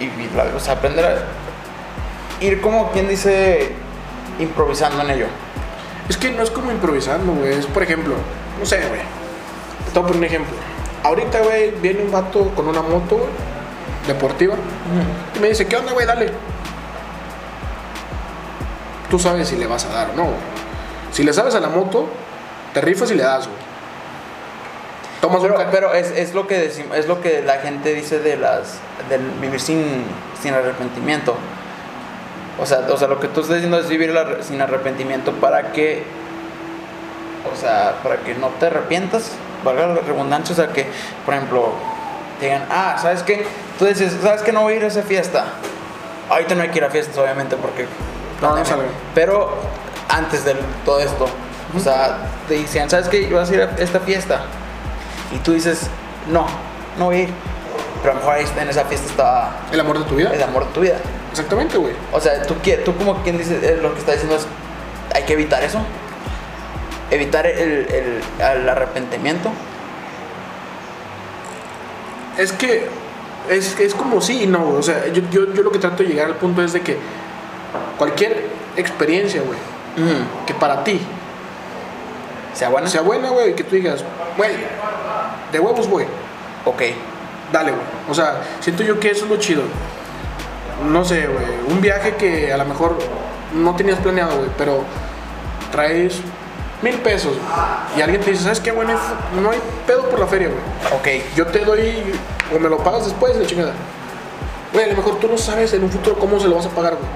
Y 0.00 0.06
vivir 0.06 0.32
la 0.32 0.44
vida. 0.44 0.56
O 0.56 0.60
sea, 0.60 0.74
aprender 0.74 1.04
a. 1.04 2.44
Ir 2.44 2.60
como 2.60 2.90
quien 2.92 3.08
dice. 3.08 3.72
Improvisando 4.38 5.02
en 5.02 5.10
ello. 5.10 5.26
Es 6.08 6.16
que 6.16 6.30
no 6.30 6.42
es 6.42 6.50
como 6.50 6.70
improvisando, 6.70 7.32
güey. 7.32 7.54
Es, 7.54 7.66
por 7.66 7.82
ejemplo, 7.82 8.14
no 8.58 8.66
sé, 8.66 8.78
güey. 8.88 9.00
Te 9.92 9.98
voy 9.98 10.04
a 10.04 10.12
poner 10.12 10.16
un 10.16 10.24
ejemplo. 10.24 10.54
Ahorita, 11.02 11.40
güey, 11.40 11.70
viene 11.80 12.02
un 12.02 12.12
vato 12.12 12.50
con 12.54 12.68
una 12.68 12.82
moto, 12.82 13.26
deportiva. 14.06 14.54
Y 15.34 15.38
me 15.40 15.48
dice, 15.48 15.66
¿qué 15.66 15.76
onda, 15.76 15.92
güey? 15.92 16.06
Dale. 16.06 16.30
Tú 19.10 19.18
sabes 19.18 19.48
si 19.48 19.56
le 19.56 19.66
vas 19.66 19.84
a 19.84 19.88
dar 19.92 20.10
o 20.10 20.12
no. 20.16 20.28
Si 21.12 21.22
le 21.22 21.32
sabes 21.32 21.54
a 21.54 21.60
la 21.60 21.68
moto, 21.68 22.08
te 22.74 22.80
rifas 22.80 23.10
y 23.10 23.14
le 23.14 23.22
das, 23.22 23.46
güey. 23.46 23.58
Tomas 25.20 25.40
Pero, 25.40 25.56
pero 25.70 25.94
es, 25.94 26.10
es 26.10 26.34
lo 26.34 26.46
que 26.46 26.58
decimos, 26.58 26.96
es 26.96 27.06
lo 27.08 27.20
que 27.22 27.42
la 27.42 27.54
gente 27.58 27.94
dice 27.94 28.18
de 28.18 28.36
las 28.36 28.78
del 29.08 29.22
vivir 29.40 29.60
sin, 29.60 30.04
sin 30.42 30.52
arrepentimiento. 30.54 31.34
O 32.60 32.66
sea, 32.66 32.80
o 32.90 32.96
sea, 32.96 33.08
lo 33.08 33.18
que 33.20 33.28
tú 33.28 33.40
estás 33.40 33.56
diciendo 33.56 33.78
es 33.78 33.88
vivir 33.88 34.10
la- 34.10 34.42
sin 34.42 34.60
arrepentimiento 34.60 35.32
para 35.32 35.72
que 35.72 36.02
o 37.52 37.56
sea, 37.56 37.94
para 38.02 38.16
que 38.18 38.34
no 38.34 38.48
te 38.60 38.66
arrepientas, 38.66 39.30
valga 39.64 39.86
la 39.86 40.00
redundancia, 40.00 40.52
o 40.52 40.56
sea, 40.56 40.68
que 40.68 40.86
por 41.24 41.32
ejemplo 41.34 41.72
digan, 42.40 42.66
"Ah, 42.70 42.98
¿sabes 43.00 43.22
qué? 43.22 43.46
Tú 43.78 43.84
dices, 43.86 44.16
¿sabes 44.22 44.42
qué? 44.42 44.52
No 44.52 44.62
voy 44.62 44.74
a 44.74 44.76
ir 44.76 44.84
a 44.84 44.88
esa 44.88 45.02
fiesta." 45.02 45.44
Ahorita 46.28 46.54
no 46.56 46.62
hay 46.62 46.70
que 46.70 46.78
ir 46.78 46.84
a 46.84 46.90
fiestas, 46.90 47.16
obviamente, 47.18 47.56
porque 47.56 47.86
No, 48.42 48.56
no 48.56 48.64
salgo. 48.64 48.84
Pero 49.14 49.50
antes 50.08 50.44
de 50.44 50.54
todo 50.84 51.00
esto, 51.00 51.26
o 51.76 51.80
sea, 51.80 52.18
te 52.48 52.54
decían, 52.54 52.88
¿sabes 52.90 53.08
qué? 53.08 53.28
Vas 53.32 53.50
a 53.50 53.54
ir 53.54 53.60
a 53.62 53.74
esta 53.78 54.00
fiesta. 54.00 54.42
Y 55.34 55.38
tú 55.38 55.52
dices, 55.52 55.88
no, 56.30 56.46
no 56.98 57.06
voy 57.06 57.16
a 57.16 57.22
ir. 57.24 57.30
Pero 58.02 58.12
a 58.12 58.14
lo 58.14 58.20
mejor 58.20 58.34
ahí 58.36 58.46
en 58.60 58.68
esa 58.68 58.84
fiesta 58.84 59.08
estaba 59.10 59.56
el 59.72 59.80
amor 59.80 59.98
de 59.98 60.04
tu 60.04 60.14
vida. 60.16 60.30
el 60.32 60.42
amor 60.42 60.66
de 60.66 60.72
tu 60.72 60.80
vida. 60.80 60.96
Exactamente, 61.30 61.76
güey. 61.76 61.92
O 62.12 62.20
sea, 62.20 62.42
tú, 62.42 62.54
tú 62.84 62.96
como 62.96 63.22
quien 63.22 63.36
dice, 63.38 63.58
eh, 63.62 63.78
lo 63.82 63.92
que 63.94 64.00
está 64.00 64.12
diciendo 64.12 64.36
es, 64.36 64.46
hay 65.14 65.24
que 65.24 65.32
evitar 65.32 65.62
eso. 65.64 65.78
Evitar 67.10 67.46
el, 67.46 67.86
el- 67.88 68.20
el 68.38 68.68
arrepentimiento. 68.68 69.50
Es 72.38 72.52
que 72.52 72.88
es, 73.48 73.78
es 73.80 73.94
como 73.94 74.20
sí 74.20 74.42
y 74.42 74.46
no. 74.46 74.68
O 74.70 74.82
sea, 74.82 75.06
yo, 75.08 75.22
yo, 75.30 75.52
yo 75.52 75.62
lo 75.62 75.70
que 75.70 75.78
trato 75.78 76.02
de 76.02 76.08
llegar 76.10 76.26
al 76.26 76.34
punto 76.36 76.62
es 76.62 76.72
de 76.72 76.82
que 76.82 76.98
cualquier 77.98 78.46
experiencia, 78.76 79.42
güey, 79.42 79.58
que 80.46 80.54
para 80.54 80.84
ti 80.84 81.00
¿Sea 82.54 82.68
buena? 82.70 82.88
sea 82.88 83.02
buena, 83.02 83.28
güey, 83.30 83.50
y 83.50 83.52
que 83.54 83.64
tú 83.64 83.74
digas, 83.76 84.02
güey, 84.36 84.52
de 85.52 85.60
huevos, 85.60 85.88
güey, 85.88 86.06
Ok. 86.64 86.82
dale, 87.52 87.70
güey. 87.72 87.82
O 88.10 88.14
sea, 88.14 88.40
siento 88.60 88.82
yo 88.82 88.98
que 88.98 89.10
eso 89.10 89.24
es 89.24 89.30
lo 89.30 89.36
chido. 89.36 89.62
No 90.90 91.04
sé, 91.04 91.26
güey, 91.26 91.44
un 91.68 91.80
viaje 91.80 92.14
que 92.16 92.52
a 92.52 92.56
lo 92.56 92.64
mejor 92.64 92.98
no 93.54 93.74
tenías 93.76 93.98
planeado, 93.98 94.36
güey, 94.38 94.50
pero 94.58 94.84
traes 95.70 96.16
mil 96.82 96.94
pesos 96.96 97.32
y 97.96 98.00
alguien 98.02 98.20
te 98.22 98.30
dice, 98.30 98.42
¿sabes 98.44 98.60
qué, 98.60 98.70
güey? 98.70 98.86
No 98.88 98.94
No 99.42 99.50
hay 99.50 99.58
pedo 99.86 100.08
por 100.10 100.18
la 100.18 100.26
feria, 100.26 100.48
güey. 100.48 101.18
Ok. 101.20 101.24
Yo 101.36 101.46
te 101.46 101.58
doy, 101.60 102.02
o 102.54 102.58
me 102.58 102.68
lo 102.70 102.78
pagas 102.78 103.04
después, 103.04 103.38
de 103.38 103.46
chingada. 103.46 103.72
Güey, 104.72 104.84
a 104.86 104.88
lo 104.88 104.96
mejor 104.96 105.18
tú 105.20 105.28
no 105.28 105.36
sabes 105.38 105.72
en 105.74 105.84
un 105.84 105.90
futuro 105.90 106.18
cómo 106.18 106.38
se 106.40 106.48
lo 106.48 106.56
vas 106.56 106.66
a 106.66 106.70
pagar, 106.70 106.94
güey. 106.94 107.06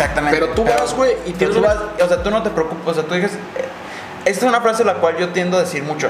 Exactamente. 0.00 0.38
Pero 0.40 0.52
tú 0.54 0.64
vas, 0.64 0.94
güey, 0.94 1.12
y 1.26 1.32
pero 1.32 1.52
tienes 1.52 1.56
tú 1.56 1.62
vas- 1.62 1.76
o 2.02 2.08
sea, 2.08 2.22
tú 2.22 2.30
no 2.30 2.42
te 2.42 2.50
preocupas, 2.50 2.88
o 2.88 2.94
sea, 2.94 3.02
tú 3.04 3.14
dices, 3.14 3.32
eh, 3.32 3.64
esta 4.24 4.46
es 4.46 4.48
una 4.48 4.60
frase 4.60 4.82
la 4.84 4.94
cual 4.94 5.16
yo 5.18 5.28
tiendo 5.30 5.56
a 5.58 5.60
decir 5.60 5.82
mucho. 5.82 6.08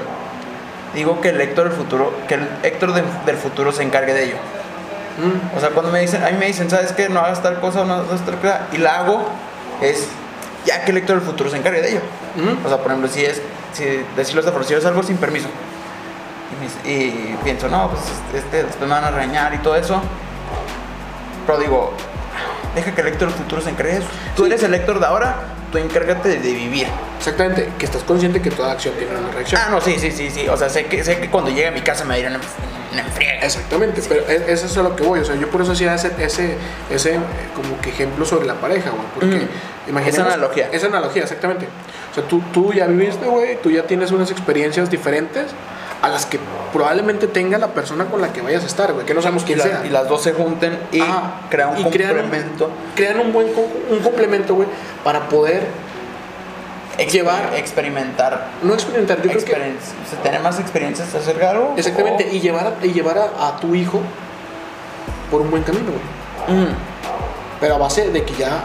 Digo 0.95 1.21
que 1.21 1.31
el 1.31 1.41
Héctor 1.41 1.69
del 1.69 1.77
futuro, 1.77 2.13
que 2.29 2.35
el 2.35 2.49
Héctor 2.63 2.93
del, 2.93 3.05
del 3.27 3.37
futuro 3.37 3.73
se 3.73 3.83
encargue 3.83 4.13
de 4.15 4.25
ello. 4.25 4.37
Mm, 5.19 5.57
O 5.57 5.61
sea, 5.61 5.71
cuando 5.71 5.91
me 5.93 6.01
dicen, 6.01 6.23
a 6.25 6.31
mí 6.31 6.37
me 6.39 6.47
dicen, 6.47 6.71
¿sabes 6.71 6.93
qué? 6.93 7.09
No 7.09 7.21
hagas 7.21 7.43
tal 7.43 7.61
cosa, 7.61 7.85
no 7.85 7.95
hagas 7.95 8.21
tal 8.25 8.37
cosa, 8.39 8.61
y 8.73 8.79
la 8.79 9.01
hago, 9.01 9.25
es 9.81 10.07
ya 10.65 10.85
que 10.85 10.91
el 10.93 10.99
Héctor 10.99 11.17
del 11.19 11.27
futuro 11.27 11.51
se 11.51 11.57
encargue 11.57 11.83
de 11.83 11.91
ello. 11.91 12.01
mm. 12.37 12.67
O 12.67 12.69
sea, 12.69 12.79
por 12.79 12.87
ejemplo, 12.89 13.09
si 13.11 13.25
es, 13.25 13.41
si 13.73 13.85
decirlo 14.17 14.43
de 14.43 14.51
forma, 14.53 14.67
si 14.67 14.75
es 14.75 14.85
algo 14.85 15.03
sin 15.03 15.17
permiso, 15.17 15.49
y, 16.85 16.89
y 16.91 17.39
pienso, 17.45 17.69
no, 17.69 17.89
pues 17.91 18.03
este, 18.35 18.65
después 18.65 18.89
me 18.89 18.95
van 18.95 19.05
a 19.05 19.11
regañar 19.11 19.55
y 19.55 19.59
todo 19.59 19.77
eso, 19.77 20.01
pero 21.47 21.59
digo, 21.59 21.93
deja 22.75 22.95
que 22.95 23.01
el 23.01 23.09
Héctor 23.09 23.31
futuro 23.31 23.61
se 23.63 23.71
encargue 23.71 23.93
de 23.93 23.99
eso. 23.99 24.09
Tú 24.37 24.47
eres 24.47 24.63
el 24.63 24.73
Héctor 24.75 25.01
de 25.01 25.07
ahora, 25.07 25.37
tú 25.73 25.79
encárgate 25.79 26.29
de, 26.29 26.39
de 26.39 26.53
vivir. 26.53 26.87
Exactamente, 27.19 27.69
que 27.79 27.85
estás 27.85 28.03
consciente 28.05 28.41
que 28.41 28.51
toda 28.51 28.73
acción 28.73 28.95
tiene 28.99 29.17
una 29.17 29.31
reacción. 29.31 29.61
Ah, 29.65 29.69
no, 29.71 29.81
sí, 29.81 29.97
sí, 29.99 30.11
sí, 30.11 30.31
sí. 30.31 30.49
O 30.49 30.57
sea, 30.57 30.69
sé 30.69 30.87
que, 30.87 31.03
sé 31.05 31.19
que 31.19 31.29
cuando 31.31 31.51
llegue 31.51 31.69
a 31.69 31.73
mi 31.73 31.81
casa 31.83 32.05
me 32.05 32.17
dirán 32.17 32.35
en, 32.35 32.41
en 32.99 33.07
friega. 33.13 33.41
Exactamente, 33.43 34.03
pero 34.09 34.23
e- 34.29 34.53
eso 34.53 34.67
es 34.67 34.77
a 34.77 34.83
lo 34.83 34.97
que 34.97 35.03
voy. 35.03 35.21
O 35.21 35.25
sea, 35.25 35.35
yo 35.37 35.49
por 35.51 35.61
eso 35.63 35.73
hacía 35.73 35.95
ese, 35.95 36.13
ese, 36.19 36.57
ese 36.91 37.15
eh, 37.17 37.21
como 37.55 37.79
que 37.81 37.91
ejemplo 37.91 38.25
sobre 38.25 38.47
la 38.47 38.55
pareja, 38.55 38.91
güey. 38.91 39.03
Porque 39.15 39.47
Mm. 39.91 39.97
Esa 40.07 40.23
analogía. 40.25 40.69
Esa 40.71 40.87
analogía, 40.87 41.23
exactamente. 41.25 41.67
O 42.13 42.15
sea, 42.15 42.23
tú, 42.25 42.41
tú 42.53 42.73
ya 42.73 42.87
viviste, 42.87 43.27
güey, 43.27 43.61
tú 43.61 43.71
ya 43.71 43.83
tienes 43.85 44.13
unas 44.13 44.31
experiencias 44.31 44.89
diferentes 44.89 45.47
a 46.03 46.09
las 46.09 46.25
que 46.27 46.39
probablemente 46.73 47.27
tenga 47.27 47.59
la 47.59 47.69
persona 47.69 48.07
con 48.07 48.21
la 48.23 48.33
que 48.33 48.41
vayas 48.41 48.63
a 48.65 48.67
estar, 48.67 48.93
güey, 48.93 49.05
que 49.05 49.13
no 49.15 49.21
sabemos 49.23 49.43
Y, 49.43 49.47
quién 49.47 49.59
la- 49.59 49.65
sea. 49.65 49.83
y 49.87 49.91
las 49.91 50.09
dos 50.09 50.23
se 50.23 50.33
junten 50.33 50.79
y 50.93 51.01
Ajá, 51.01 51.43
crean 51.51 51.71
un 51.71 51.79
y 51.79 51.91
crean 51.91 52.13
un- 52.17 52.21
complemento. 52.23 52.71
Crean 52.95 53.21
un 53.21 53.33
buen 53.33 53.49
un 53.91 53.99
complemento, 54.01 54.55
güey, 54.55 54.69
para 55.05 55.29
poder 55.29 55.67
Exper- 56.99 57.11
llevar- 57.11 57.55
experimentar. 57.57 58.47
no 58.63 58.75
experimentar. 58.75 59.19
Yo 59.19 59.23
creo 59.25 59.33
que 59.35 59.39
experiencia- 59.41 59.95
o 60.07 60.11
sea, 60.11 60.23
tener 60.23 60.41
más 60.41 60.59
experiencias 60.59 61.15
acerca 61.15 61.47
de 61.47 61.51
algo. 61.51 61.75
Exactamente, 61.77 62.29
o- 62.31 62.35
y 62.35 62.41
llevar, 62.41 62.75
a, 62.81 62.87
y 62.87 62.93
llevar 62.93 63.19
a, 63.19 63.49
a 63.49 63.57
tu 63.59 63.75
hijo 63.75 64.01
por 65.31 65.41
un 65.43 65.51
buen 65.51 65.63
camino, 65.63 65.91
güey. 66.49 66.59
Mm. 66.61 66.75
Pero 67.61 67.75
a 67.75 67.79
base 67.79 68.11
de 68.11 68.25
que 68.25 68.35
ya, 68.35 68.63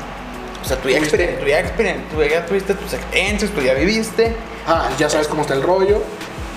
O 0.63 0.67
sea, 0.67 0.77
tú 0.77 0.89
ya, 0.89 0.99
tú, 0.99 1.05
ya 1.45 1.75
tú 2.09 2.23
ya 2.23 2.45
tuviste 2.45 2.73
tus 2.73 2.93
experiencias, 2.93 3.51
tú 3.51 3.61
ya 3.61 3.73
viviste. 3.75 4.35
ah, 4.67 4.89
ya 4.97 5.09
sabes 5.09 5.27
cómo 5.27 5.41
está 5.43 5.53
el 5.53 5.61
rollo. 5.61 6.01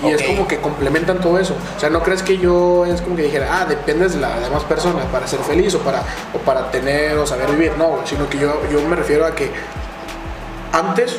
Y 0.03 0.11
es 0.11 0.21
Ok. 0.21 0.27
como 0.27 0.47
que 0.47 0.59
complementan 0.61 1.19
todo 1.19 1.37
eso. 1.39 1.55
O 1.75 1.79
sea, 1.79 1.89
no 1.89 2.01
crees 2.01 2.23
que 2.23 2.37
yo 2.37 2.85
es 2.85 3.01
como 3.01 3.15
que 3.17 3.23
dijera, 3.23 3.47
ah, 3.51 3.65
dependes 3.65 4.13
de 4.13 4.21
la 4.21 4.39
demás 4.39 4.63
persona 4.63 5.03
para 5.11 5.27
ser 5.27 5.39
feliz 5.39 5.75
o 5.75 5.79
para, 5.79 6.01
o 6.33 6.37
para 6.39 6.71
tener 6.71 7.17
o 7.17 7.25
saber 7.27 7.49
vivir. 7.51 7.73
No, 7.77 7.99
sino 8.05 8.29
que 8.29 8.37
yo, 8.37 8.61
yo 8.71 8.81
me 8.87 8.95
refiero 8.95 9.25
a 9.25 9.35
que 9.35 9.51
antes 10.71 11.17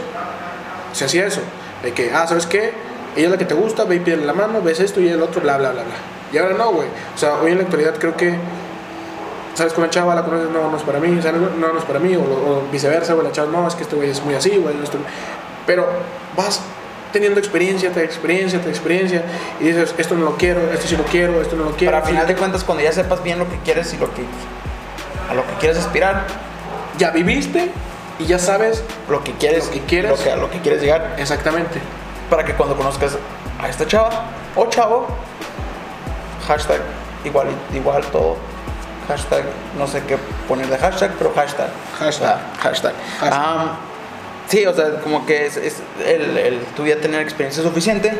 se 0.92 1.04
hacía 1.04 1.26
eso. 1.26 1.40
De 1.82 1.92
que, 1.92 2.12
ah, 2.12 2.26
¿sabes 2.26 2.46
qué? 2.46 2.72
Ella 3.16 3.26
es 3.26 3.30
la 3.30 3.38
que 3.38 3.44
te 3.44 3.54
gusta, 3.54 3.84
ve 3.84 3.96
y 3.96 4.00
pídele 4.00 4.24
la 4.24 4.32
mano, 4.32 4.62
ves 4.62 4.80
esto 4.80 5.00
y 5.00 5.08
el 5.08 5.22
otro, 5.22 5.40
bla, 5.42 5.56
bla, 5.58 5.70
bla, 5.72 5.82
bla. 5.82 5.92
Y 6.32 6.38
ahora 6.38 6.54
no, 6.56 6.70
güey. 6.72 6.88
O 7.14 7.18
sea, 7.18 7.34
hoy 7.42 7.52
en 7.52 7.58
la 7.58 7.64
actualidad 7.64 7.94
creo 7.98 8.16
que 8.16 8.36
¿sabes? 9.54 9.72
Con 9.72 9.82
la 9.84 9.90
chava 9.90 10.14
la 10.14 10.24
conoces, 10.24 10.48
no, 10.50 10.70
no 10.70 10.76
es 10.76 10.82
para 10.84 11.00
mí, 11.00 11.18
o 11.18 11.20
sea, 11.20 11.32
no, 11.32 11.40
no, 11.50 11.72
no 11.72 11.78
es 11.78 11.84
para 11.84 11.98
mí, 11.98 12.14
o, 12.16 12.20
o 12.20 12.62
viceversa, 12.72 13.12
güey, 13.14 13.26
la 13.26 13.32
chava, 13.32 13.50
no, 13.50 13.66
es 13.66 13.74
que 13.74 13.82
este 13.82 13.96
güey 13.96 14.08
es 14.08 14.24
muy 14.24 14.34
así, 14.34 14.50
güey, 14.56 14.74
esto- 14.82 14.96
pero 15.66 15.86
vas 16.36 16.60
teniendo 17.12 17.38
experiencia, 17.40 17.90
tras 17.92 18.04
experiencia, 18.04 18.58
tras 18.60 18.70
experiencia, 18.76 19.22
y 19.60 19.64
dices, 19.64 19.94
esto 19.98 20.14
no 20.14 20.24
lo 20.24 20.36
quiero, 20.36 20.70
esto 20.72 20.86
sí 20.86 20.96
lo 20.96 21.04
quiero, 21.04 21.40
esto 21.42 21.56
no 21.56 21.64
lo 21.64 21.70
quiero. 21.72 21.92
Pero 21.92 21.96
al 22.04 22.08
final 22.10 22.26
de 22.26 22.34
cuentas, 22.36 22.64
cuando 22.64 22.82
ya 22.84 22.92
sepas 22.92 23.22
bien 23.22 23.38
lo 23.38 23.48
que 23.48 23.56
quieres 23.58 23.92
y 23.94 23.96
lo 23.98 24.12
que 24.14 24.22
a 25.30 25.34
lo 25.34 25.46
que 25.46 25.52
quieres 25.60 25.78
aspirar, 25.78 26.26
ya 26.98 27.10
viviste 27.10 27.70
y 28.18 28.26
ya 28.26 28.38
sabes 28.38 28.82
lo 29.08 29.22
que 29.24 29.32
quieres, 29.34 29.66
Lo 29.66 29.72
que 29.72 29.80
quieres. 29.80 30.10
lo 30.10 30.16
que- 30.24 30.30
a 30.32 30.36
lo 30.36 30.50
que 30.50 30.60
quieres 30.60 30.80
llegar, 30.82 31.14
exactamente. 31.18 31.80
para 32.28 32.44
que 32.44 32.54
cuando 32.54 32.76
conozcas 32.76 33.16
a 33.60 33.68
esta 33.68 33.86
chava 33.88 34.10
o 34.54 34.66
chavo, 34.66 35.06
hashtag 36.46 36.80
igual 37.24 37.48
igual 37.74 38.02
todo, 38.06 38.36
hashtag 39.08 39.44
no 39.78 39.86
sé 39.86 40.02
qué 40.06 40.16
poner 40.48 40.68
de 40.68 40.78
hashtag, 40.78 41.12
pero 41.18 41.32
hashtag, 41.34 41.68
Hashtag. 41.98 42.28
Ah, 42.28 42.40
hashtag. 42.62 42.92
Hashtag. 43.20 43.32
Am, 43.32 43.70
sí, 44.50 44.66
o 44.66 44.74
sea, 44.74 45.00
como 45.00 45.24
que 45.24 45.46
es, 45.46 45.56
es 45.56 45.76
el, 46.04 46.36
el 46.36 46.58
tú 46.76 46.84
ya 46.84 47.00
tener 47.00 47.22
experiencia 47.22 47.62
suficiente 47.62 48.12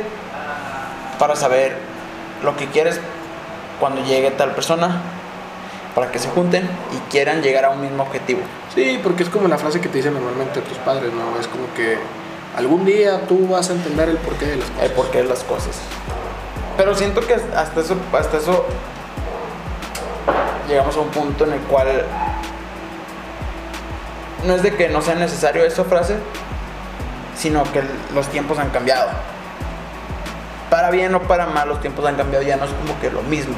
para 1.18 1.36
saber 1.36 1.76
lo 2.42 2.56
que 2.56 2.66
quieres 2.68 2.98
cuando 3.78 4.02
llegue 4.02 4.30
tal 4.30 4.54
persona, 4.54 5.02
para 5.94 6.10
que 6.10 6.18
se 6.18 6.28
junten 6.28 6.68
y 6.92 7.10
quieran 7.10 7.42
llegar 7.42 7.64
a 7.64 7.70
un 7.70 7.80
mismo 7.80 8.04
objetivo. 8.04 8.40
Sí, 8.74 9.00
porque 9.02 9.24
es 9.24 9.28
como 9.28 9.48
la 9.48 9.58
frase 9.58 9.80
que 9.80 9.88
te 9.88 9.98
dicen 9.98 10.14
normalmente 10.14 10.60
tus 10.60 10.78
padres, 10.78 11.12
¿no? 11.12 11.38
Es 11.38 11.48
como 11.48 11.72
que 11.74 11.98
algún 12.56 12.84
día 12.84 13.20
tú 13.26 13.48
vas 13.48 13.70
a 13.70 13.72
entender 13.72 14.08
el 14.08 14.16
porqué 14.18 14.46
de 14.46 14.56
las 14.56 14.70
cosas. 14.70 14.84
el 14.84 14.92
porqué 14.92 15.18
de 15.18 15.28
las 15.28 15.44
cosas. 15.44 15.76
Pero 16.76 16.94
siento 16.94 17.20
que 17.26 17.34
hasta 17.34 17.80
eso, 17.80 17.96
hasta 18.12 18.38
eso 18.38 18.64
llegamos 20.68 20.96
a 20.96 21.00
un 21.00 21.08
punto 21.08 21.44
en 21.44 21.54
el 21.54 21.60
cual 21.60 21.88
no 24.44 24.54
es 24.54 24.62
de 24.62 24.74
que 24.74 24.88
no 24.88 25.02
sea 25.02 25.14
necesario 25.14 25.64
esa 25.64 25.84
frase, 25.84 26.16
sino 27.36 27.62
que 27.72 27.82
los 28.14 28.28
tiempos 28.28 28.58
han 28.58 28.70
cambiado. 28.70 29.08
Para 30.70 30.90
bien 30.90 31.14
o 31.14 31.22
para 31.22 31.46
mal, 31.46 31.68
los 31.68 31.80
tiempos 31.80 32.04
han 32.06 32.16
cambiado, 32.16 32.44
ya 32.44 32.56
no 32.56 32.64
es 32.64 32.70
como 32.70 32.98
que 33.00 33.10
lo 33.10 33.22
mismo. 33.22 33.56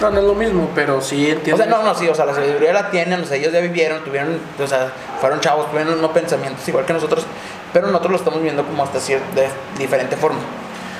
No, 0.00 0.10
no 0.10 0.18
es 0.20 0.24
lo 0.24 0.34
mismo, 0.34 0.70
pero 0.74 1.00
sí 1.00 1.26
O 1.26 1.34
entiendo. 1.34 1.62
sea, 1.62 1.70
no, 1.70 1.82
no, 1.82 1.94
sí, 1.94 2.08
o 2.08 2.14
sea, 2.14 2.24
la 2.24 2.34
sabiduría 2.34 2.72
la 2.72 2.90
tienen, 2.90 3.20
o 3.22 3.26
sea, 3.26 3.36
ellos 3.36 3.52
ya 3.52 3.60
vivieron, 3.60 4.02
tuvieron, 4.04 4.38
o 4.62 4.66
sea, 4.66 4.92
fueron 5.20 5.40
chavos, 5.40 5.68
tuvieron 5.70 6.00
no 6.00 6.12
pensamientos 6.12 6.66
igual 6.68 6.86
que 6.86 6.92
nosotros, 6.92 7.26
pero 7.72 7.88
nosotros 7.88 8.12
lo 8.12 8.18
estamos 8.18 8.40
viendo 8.40 8.64
como 8.64 8.84
hasta 8.84 8.98
de 8.98 9.48
diferente 9.76 10.16
forma. 10.16 10.38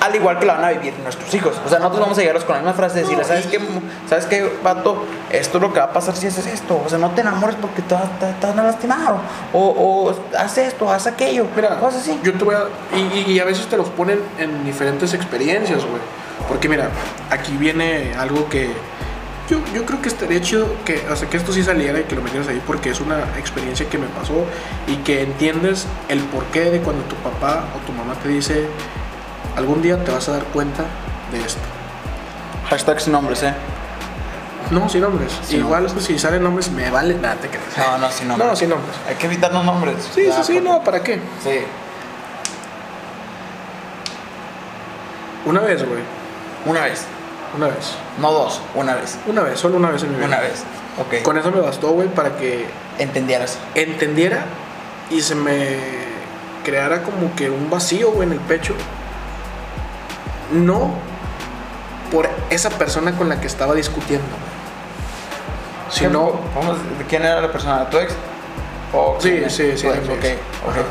Al 0.01 0.15
igual 0.15 0.39
que 0.39 0.45
la 0.45 0.53
van 0.55 0.63
a 0.65 0.69
vivir 0.69 0.93
nuestros 1.03 1.33
hijos. 1.33 1.59
O 1.65 1.69
sea, 1.69 1.79
nosotros 1.79 2.01
vamos 2.01 2.17
a 2.17 2.21
llegarlos 2.21 2.45
con 2.45 2.55
la 2.55 2.61
misma 2.61 2.73
frase 2.73 2.95
de 2.95 3.01
decirles, 3.01 3.27
¿sabes 3.27 3.47
qué, 3.47 3.59
¿sabes 4.07 4.25
qué, 4.27 4.49
vato? 4.63 5.03
Esto 5.29 5.57
es 5.57 5.61
lo 5.61 5.73
que 5.73 5.79
va 5.79 5.85
a 5.87 5.93
pasar 5.93 6.15
si 6.15 6.27
haces 6.27 6.47
esto. 6.47 6.81
O 6.85 6.87
sea, 6.89 6.97
no 6.99 7.09
te 7.11 7.21
enamores 7.21 7.57
porque 7.59 7.81
te, 7.81 7.93
vas- 7.95 8.09
a 8.57 8.63
lastimar. 8.63 9.15
O, 9.51 9.59
o 9.59 10.15
haz 10.37 10.57
esto, 10.57 10.89
haz 10.91 11.05
aquello. 11.07 11.45
Mira, 11.55 11.77
cosas 11.79 12.01
así. 12.03 12.17
yo 12.23 12.33
te 12.33 12.43
voy 12.45 12.55
a... 12.55 12.63
Y, 12.95 13.19
y- 13.29 13.31
y 13.33 13.39
a 13.39 13.45
veces 13.45 13.67
te 13.67 13.75
los 13.77 13.89
ponen 13.89 14.19
en 14.37 14.63
diferentes 14.63 15.13
experiencias, 15.13 15.79
güey. 15.83 16.01
Porque 16.47 16.69
mira, 16.69 16.89
aquí 17.29 17.57
viene 17.57 18.13
algo 18.17 18.47
que... 18.47 18.71
Yo, 19.49 19.57
yo 19.73 19.83
creo 19.83 19.99
que 20.01 20.09
estaría 20.09 20.39
chido 20.41 20.67
que, 20.85 21.03
o 21.11 21.15
sea, 21.15 21.27
que 21.27 21.35
esto 21.37 21.51
sí 21.51 21.63
saliera 21.63 21.99
y 21.99 22.03
que 22.03 22.15
lo 22.15 22.21
metieras 22.21 22.47
ahí 22.47 22.61
porque 22.67 22.91
es 22.91 23.01
una 23.01 23.17
experiencia 23.37 23.89
que 23.89 23.97
me 23.97 24.05
pasó 24.07 24.45
y 24.87 24.97
que 24.97 25.23
entiendes 25.23 25.87
el 26.07 26.19
porqué 26.19 26.69
de 26.69 26.79
cuando 26.81 27.03
tu 27.05 27.15
papá 27.15 27.63
o 27.75 27.85
tu 27.87 27.91
mamá 27.91 28.13
te 28.21 28.29
dice 28.29 28.67
algún 29.59 29.81
día 29.81 30.03
te 30.03 30.11
vas 30.11 30.27
a 30.29 30.33
dar 30.33 30.43
cuenta 30.45 30.83
de 31.31 31.39
esto. 31.41 31.61
Hashtag 32.69 32.99
sin 33.01 33.13
nombres, 33.13 33.43
¿eh? 33.43 33.53
No, 34.71 34.87
sin 34.89 35.01
nombres. 35.01 35.31
Sin 35.47 35.59
Igual 35.61 35.85
es 35.85 35.93
que 35.93 36.01
si 36.01 36.19
salen 36.19 36.43
nombres 36.43 36.69
me 36.71 36.89
vale 36.91 37.15
nada, 37.15 37.35
te 37.35 37.47
crees. 37.47 37.77
No, 37.77 37.97
no, 37.97 38.11
sin 38.11 38.27
nombres. 38.27 38.49
No, 38.49 38.55
sin 38.55 38.69
nombres. 38.69 38.95
Hay 39.07 39.15
que 39.15 39.25
evitar 39.25 39.51
los 39.53 39.63
nombres. 39.65 39.95
Sí, 40.13 40.25
Ya, 40.27 40.33
sí, 40.37 40.43
sí, 40.43 40.53
porque- 40.53 40.69
no, 40.69 40.83
¿para 40.83 41.01
qué? 41.03 41.15
Sí. 41.43 41.61
Una 45.45 45.61
vez, 45.61 45.83
güey. 45.87 46.01
Una 46.65 46.81
vez. 46.81 47.03
Una 47.55 47.67
vez. 47.67 47.93
No 48.21 48.31
dos, 48.31 48.61
una 48.75 48.95
vez. 48.95 49.17
Una 49.25 49.41
vez, 49.41 49.59
solo 49.59 49.77
una 49.77 49.89
vez 49.89 50.03
en 50.03 50.09
mi 50.11 50.15
vida. 50.17 50.27
Una 50.27 50.39
vez. 50.39 50.63
Ok. 50.99 51.23
Con 51.23 51.37
eso 51.37 51.49
me 51.51 51.61
bastó, 51.61 51.89
güey, 51.91 52.07
para 52.09 52.35
que 52.37 52.67
Entendieras. 52.99 53.57
entendiera 53.73 54.45
y 55.09 55.21
se 55.21 55.33
me 55.33 55.77
creara 56.63 57.01
como 57.01 57.33
que 57.35 57.49
un 57.49 57.69
vacío, 57.69 58.11
güey, 58.11 58.27
en 58.27 58.33
el 58.33 58.39
pecho. 58.41 58.75
No 60.51 60.93
por 62.11 62.27
esa 62.49 62.69
persona 62.71 63.15
con 63.17 63.29
la 63.29 63.39
que 63.39 63.47
estaba 63.47 63.75
discutiendo, 63.75 64.25
sino... 65.91 66.39
Vamos, 66.55 66.77
¿de 66.97 67.05
¿Quién 67.05 67.23
era 67.23 67.39
la 67.41 67.51
persona? 67.51 67.87
¿Tu 67.89 67.97
ex? 67.99 68.13
¿O 68.93 69.17
Sí, 69.19 69.43
sí, 69.49 69.77
sí, 69.77 69.87
ex, 69.87 70.07
mi 70.07 70.13
Ok, 70.15 70.23
ex. 70.23 70.39
ok. 70.65 70.69
Ajá. 70.71 70.81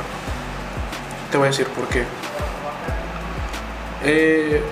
Te 1.32 1.36
voy 1.38 1.46
a 1.46 1.50
decir 1.50 1.66
por 1.68 1.86
qué. 1.88 2.04
Eh, 4.04 4.62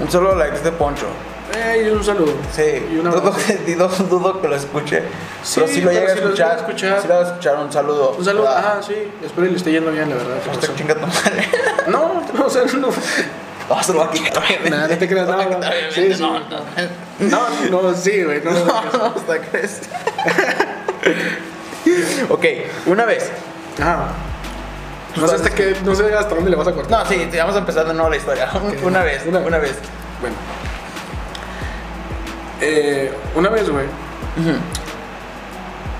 Un 0.00 0.10
solo 0.10 0.34
like 0.34 0.58
de 0.60 0.72
Poncho. 0.72 1.06
eh, 1.54 1.84
y 1.86 1.90
un 1.90 2.02
saludo. 2.02 2.32
Sí, 2.54 2.86
Y 2.90 2.96
una 2.96 3.10
dudo, 3.10 3.34
que, 3.34 3.56
dudo, 3.76 3.88
dudo 3.88 4.40
que 4.40 4.48
lo 4.48 4.56
escuche. 4.56 5.02
Sí, 5.42 5.60
pero 5.60 5.68
si 5.68 5.80
lo 5.82 5.92
llega 5.92 6.12
a 6.12 6.14
si 6.16 6.20
escuchar, 6.22 6.52
a 6.52 7.00
si 7.02 7.08
lo 7.08 7.14
va 7.14 7.20
a 7.20 7.24
escuchar, 7.26 7.56
un 7.56 7.70
saludo. 7.72 8.14
Un 8.16 8.24
saludo. 8.24 8.44
¿verdad? 8.44 8.74
Ah, 8.78 8.82
sí. 8.82 8.94
Espero 9.22 9.44
que 9.46 9.50
le 9.52 9.56
esté 9.58 9.72
yendo 9.72 9.90
bien, 9.92 10.08
la 10.08 10.16
verdad. 10.16 10.36
No, 11.88 12.22
no, 12.34 12.46
o 12.46 12.50
sea, 12.50 12.62
no. 12.78 12.88
No, 13.70 13.82
se 13.84 13.92
lo 13.92 14.00
va 14.00 14.06
a 14.06 14.10
quitar, 14.10 14.36
obviamente. 14.42 14.70
Nada, 14.70 14.88
no 14.88 14.98
te 14.98 15.08
creas, 15.08 15.26
Se 15.26 15.32
lo 15.32 15.38
va 15.38 15.44
a 15.44 15.48
no, 15.48 15.62
Sí, 15.92 16.12
sí. 16.14 16.20
no, 16.22 16.40
no. 17.70 17.82
No, 17.82 17.94
sí, 17.94 18.22
güey. 18.24 18.42
No, 18.42 18.50
No, 18.50 18.66
no, 18.66 19.14
ok, 22.34 22.44
una 22.86 23.04
vez. 23.04 23.30
Ajá. 23.80 24.08
No 25.16 25.26
sé 25.28 25.34
hasta 25.36 25.50
qué, 25.50 25.76
no 25.84 25.94
sé 25.94 26.12
hasta 26.14 26.34
dónde 26.34 26.50
le 26.50 26.56
vas 26.56 26.66
a 26.68 26.72
cortar. 26.72 26.98
No, 27.04 27.06
sí, 27.08 27.28
vamos 27.36 27.54
a 27.54 27.58
empezar 27.60 27.86
de 27.86 27.94
nuevo 27.94 28.10
la 28.10 28.16
historia. 28.16 28.48
Una 28.82 29.02
vez, 29.02 29.22
Una 29.26 29.38
una, 29.40 29.58
vez. 29.58 29.76
Bueno. 30.20 30.34
Eh, 32.60 33.12
una 33.34 33.48
vez, 33.48 33.70
güey, 33.70 33.86
Ujú. 33.86 34.56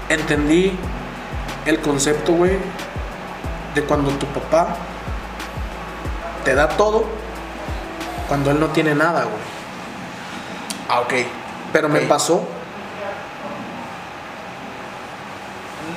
entendí 0.09 0.77
el 1.67 1.81
concepto, 1.81 2.33
güey, 2.33 2.59
de 3.75 3.83
cuando 3.83 4.11
tu 4.13 4.27
papá 4.27 4.77
te 6.45 6.55
da 6.55 6.69
todo 6.69 7.07
cuando 8.31 8.53
él 8.53 8.61
no 8.61 8.69
tiene 8.69 8.95
nada, 8.95 9.25
güey. 9.25 9.43
Ah, 10.89 11.01
ok. 11.01 11.13
Pero 11.73 11.89
me 11.89 11.99
pasó 12.03 12.47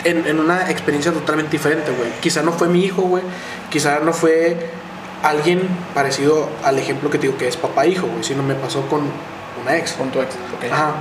en, 0.04 0.26
en 0.26 0.40
una 0.40 0.72
experiencia 0.72 1.12
totalmente 1.12 1.52
diferente, 1.52 1.92
güey. 1.92 2.10
Quizá 2.22 2.42
no 2.42 2.52
fue 2.52 2.68
mi 2.70 2.84
hijo, 2.84 3.04
güey. 3.04 3.22
Quizá 3.70 4.00
no 4.00 4.14
fue 4.14 4.72
alguien 5.22 5.62
parecido 5.94 6.50
al 6.64 6.80
ejemplo 6.80 7.12
que 7.12 7.20
te 7.20 7.28
digo 7.28 7.38
que 7.38 7.48
es 7.48 7.56
papá-hijo, 7.56 8.08
güey. 8.08 8.24
Sino 8.24 8.42
me 8.42 8.56
pasó 8.56 8.82
con 8.88 9.02
una 9.62 9.78
ex. 9.78 9.94
Con 9.94 10.10
tu 10.10 10.20
ex. 10.20 10.34
Ok. 10.58 10.72
Ajá. 10.72 10.94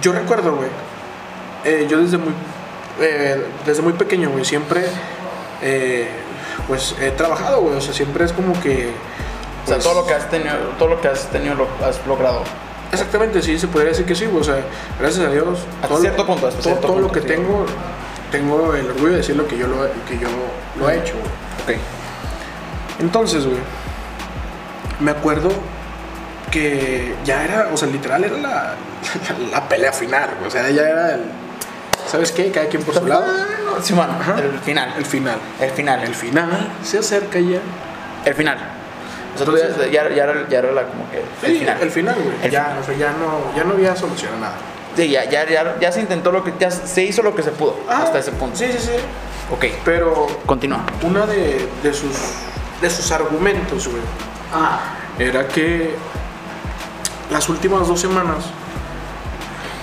Yo 0.00 0.12
recuerdo, 0.12 0.56
güey. 0.56 0.70
eh, 1.64 1.86
yo 1.88 2.00
desde 2.00 2.16
muy, 2.16 2.32
eh, 3.00 3.46
desde 3.66 3.82
muy 3.82 3.92
pequeño, 3.92 4.30
güey, 4.30 4.46
siempre, 4.46 4.84
eh, 5.60 6.08
pues 6.66 6.94
he 6.98 7.10
trabajado, 7.10 7.60
güey. 7.60 7.76
O 7.76 7.80
sea, 7.82 7.92
siempre 7.92 8.24
es 8.24 8.32
como 8.32 8.58
que. 8.62 8.90
O 9.64 9.66
sea, 9.66 9.76
pues, 9.76 9.84
todo 9.84 9.94
lo 10.02 10.06
que 10.06 10.14
has 10.14 10.28
tenido, 10.30 10.54
todo 10.78 10.88
lo 10.90 11.00
que 11.00 11.08
has 11.08 11.26
tenido 11.28 11.54
lo 11.54 11.68
has 11.86 12.04
logrado. 12.06 12.42
Exactamente, 12.92 13.42
sí, 13.42 13.58
se 13.58 13.66
podría 13.66 13.90
decir 13.90 14.06
que 14.06 14.14
sí, 14.14 14.26
güey. 14.26 14.40
O 14.40 14.44
sea, 14.44 14.56
gracias 15.00 15.26
a 15.26 15.30
Dios. 15.30 15.58
Hasta 15.76 15.88
todo 15.88 15.96
lo- 15.98 16.02
cierto 16.02 16.26
punto, 16.26 16.46
hasta 16.46 16.60
todo, 16.60 16.70
cierto 16.70 16.86
todo 16.86 17.00
lo 17.00 17.10
que 17.12 17.20
sí. 17.20 17.26
tengo, 17.26 17.66
tengo 18.30 18.74
el 18.74 18.86
orgullo 18.90 19.10
de 19.12 19.16
decir 19.18 19.36
lo 19.36 19.46
que 19.48 19.56
yo 19.58 19.66
lo, 19.66 19.76
que 20.08 20.18
yo 20.18 20.28
lo 20.78 20.90
he 20.90 20.98
hecho, 20.98 21.14
güey. 21.14 21.76
Ok. 21.76 21.82
Entonces, 23.00 23.44
güey, 23.46 23.58
me 25.00 25.10
acuerdo 25.10 25.50
que 26.50 27.14
ya 27.24 27.44
era, 27.44 27.68
o 27.72 27.76
sea, 27.76 27.88
literal 27.88 28.22
era 28.22 28.36
la, 28.36 28.74
la 29.50 29.68
pelea 29.68 29.92
final, 29.92 30.30
güey. 30.38 30.48
O 30.48 30.50
sea, 30.50 30.70
ya 30.70 30.82
era 30.82 31.14
el. 31.14 31.22
¿Sabes 32.06 32.30
qué? 32.32 32.50
Cada 32.52 32.66
quien 32.68 32.82
por 32.82 32.94
su 32.94 33.06
lado. 33.06 33.24
Sí, 33.82 33.94
Ajá. 33.98 34.36
el 34.38 34.58
final. 34.60 34.94
El 34.96 35.04
final. 35.06 35.38
El 35.60 35.70
final. 35.70 36.02
El 36.04 36.14
final 36.14 36.68
se 36.84 36.98
acerca 36.98 37.40
ya. 37.40 37.58
El 38.24 38.34
final. 38.34 38.58
O 39.34 39.38
ya, 39.38 39.44
Entonces- 39.44 39.90
ya, 39.92 40.08
ya 40.08 40.24
era, 40.24 40.48
ya 40.48 40.58
era 40.58 40.72
la, 40.72 40.82
como 40.84 41.10
que 41.10 41.18
el 41.18 41.24
Sí, 41.52 41.58
final. 41.60 41.78
el 41.80 41.90
final, 41.90 42.14
güey. 42.16 42.36
El 42.44 42.50
Ya, 42.50 42.78
o 42.80 42.84
sea, 42.84 42.94
ya 42.96 43.10
no, 43.12 43.56
ya 43.56 43.64
no 43.64 43.74
había 43.74 43.96
solución 43.96 44.32
a 44.34 44.40
nada. 44.40 44.54
Sí, 44.96 45.08
ya, 45.08 45.24
ya, 45.28 45.44
ya, 45.48 45.76
ya 45.80 45.90
se 45.90 46.00
intentó 46.00 46.30
lo 46.30 46.44
que, 46.44 46.52
ya 46.58 46.70
se 46.70 47.02
hizo 47.02 47.22
lo 47.22 47.34
que 47.34 47.42
se 47.42 47.50
pudo 47.50 47.76
hasta 47.88 48.18
ese 48.20 48.30
punto. 48.32 48.54
Ah, 48.54 48.58
Sí, 48.58 48.66
sí, 48.72 48.78
sí. 48.78 48.92
Ok, 49.52 49.64
Pero 49.84 50.26
continúa. 50.46 50.84
una 51.02 51.26
de, 51.26 51.68
de 51.82 51.92
sus 51.92 52.12
de 52.80 52.90
sus 52.90 53.10
argumentos, 53.12 53.88
güey, 53.88 54.02
Ah. 54.52 54.78
era 55.18 55.46
que 55.48 55.94
las 57.30 57.48
últimas 57.48 57.88
dos 57.88 58.00
semanas 58.00 58.44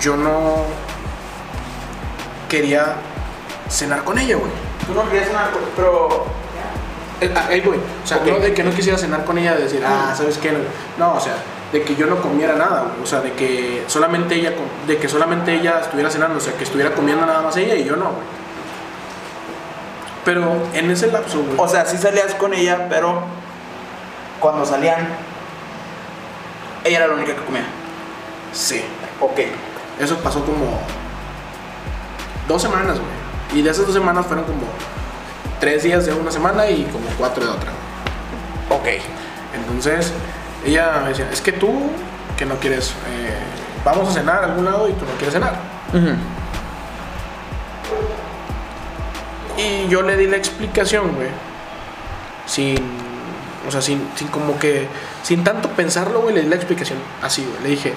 yo 0.02 0.16
no 0.18 0.64
quería 2.50 2.96
cenar 3.70 4.04
con 4.04 4.18
ella, 4.18 4.36
güey. 4.36 4.52
Tú 4.88 4.94
no 4.94 5.10
querías 5.10 5.32
nada, 5.32 5.52
pero... 5.76 6.26
Eh, 7.22 7.32
ah, 7.36 7.46
Ahí 7.50 7.62
voy. 7.62 7.78
O 7.78 8.08
sea, 8.08 8.18
Ok. 8.18 8.26
no 8.28 8.40
de 8.40 8.54
que 8.54 8.64
no 8.64 8.72
quisiera 8.72 8.98
cenar 8.98 9.24
con 9.24 9.38
ella, 9.38 9.56
de 9.56 9.64
decir, 9.64 9.84
ah, 9.86 10.14
¿sabes 10.16 10.38
qué? 10.40 10.52
No, 10.98 11.14
o 11.14 11.20
sea, 11.20 11.36
de 11.72 11.84
que 11.84 11.96
yo 11.96 12.08
no 12.08 12.18
comiera 12.22 12.56
nada, 12.56 12.82
güey. 12.82 13.04
O 13.04 13.06
sea, 13.06 13.22
de 13.22 13.32
que 13.34 13.84
solamente 13.88 14.36
ella, 14.36 14.54
de 14.88 14.98
que 14.98 15.08
solamente 15.08 15.54
ella 15.54 15.80
estuviera 15.82 16.10
cenando, 16.10 16.38
o 16.38 16.42
sea, 16.42 16.54
que 16.58 16.64
estuviera 16.64 16.94
comiendo 16.94 17.26
nada 17.26 17.42
más 17.42 17.56
ella 17.58 17.76
y 17.76 17.84
yo 17.86 17.96
no, 17.96 18.06
güey. 18.06 18.42
Pero 20.26 20.52
en 20.74 20.92
ese 20.92 21.12
lapso, 21.12 21.40
güey. 21.44 21.56
O 21.58 21.68
sea, 21.68 21.86
sí 21.86 21.98
salías 21.98 22.36
con 22.36 22.54
ella, 22.54 22.88
pero 22.90 23.22
cuando 24.40 24.66
salían, 24.66 25.08
ella 26.84 26.98
era 26.98 27.08
la 27.08 27.14
única 27.14 27.36
que 27.36 27.42
comía. 27.44 27.66
sí. 28.52 28.84
Ok. 29.20 29.40
Eso 30.00 30.18
pasó 30.18 30.44
como 30.44 30.80
dos 32.48 32.60
semanas, 32.60 32.98
güey. 33.00 33.60
Y 33.60 33.62
de 33.62 33.70
esas 33.70 33.86
dos 33.86 33.94
semanas 33.94 34.26
fueron 34.26 34.46
como 34.46 34.62
tres 35.62 35.84
días 35.84 36.06
de 36.06 36.14
una 36.14 36.32
semana 36.32 36.68
y 36.70 36.84
como 36.86 37.06
cuatro 37.18 37.46
de 37.46 37.52
otra. 37.52 37.72
Ok. 38.70 38.88
Entonces, 39.56 40.12
ella 40.66 41.02
me 41.04 41.10
decía, 41.10 41.30
es 41.32 41.40
que 41.40 41.54
tú, 41.54 41.92
que 42.36 42.46
no 42.46 42.56
quieres, 42.56 42.90
eh, 42.90 43.38
vamos 43.86 44.10
a 44.10 44.12
cenar 44.12 44.44
a 44.44 44.48
algún 44.48 44.66
lado 44.66 44.90
y 44.90 44.94
tú 44.94 45.06
no 45.06 45.12
quieres 45.14 45.34
cenar. 45.34 45.54
Y 49.58 49.88
yo 49.88 50.02
le 50.02 50.18
di 50.18 50.28
la 50.28 50.38
explicación, 50.38 51.14
güey. 51.16 51.30
Sin, 52.48 52.78
o 53.68 53.72
sea, 53.72 53.82
sin, 53.82 54.10
sin 54.16 54.28
como 54.30 54.58
que, 54.58 54.88
sin 55.22 55.44
tanto 55.44 55.70
pensarlo, 55.70 56.22
güey, 56.22 56.34
le 56.34 56.42
di 56.42 56.50
la 56.50 56.56
explicación 56.56 56.98
así, 57.22 57.46
güey. 57.46 57.64
Le 57.64 57.70
dije, 57.70 57.94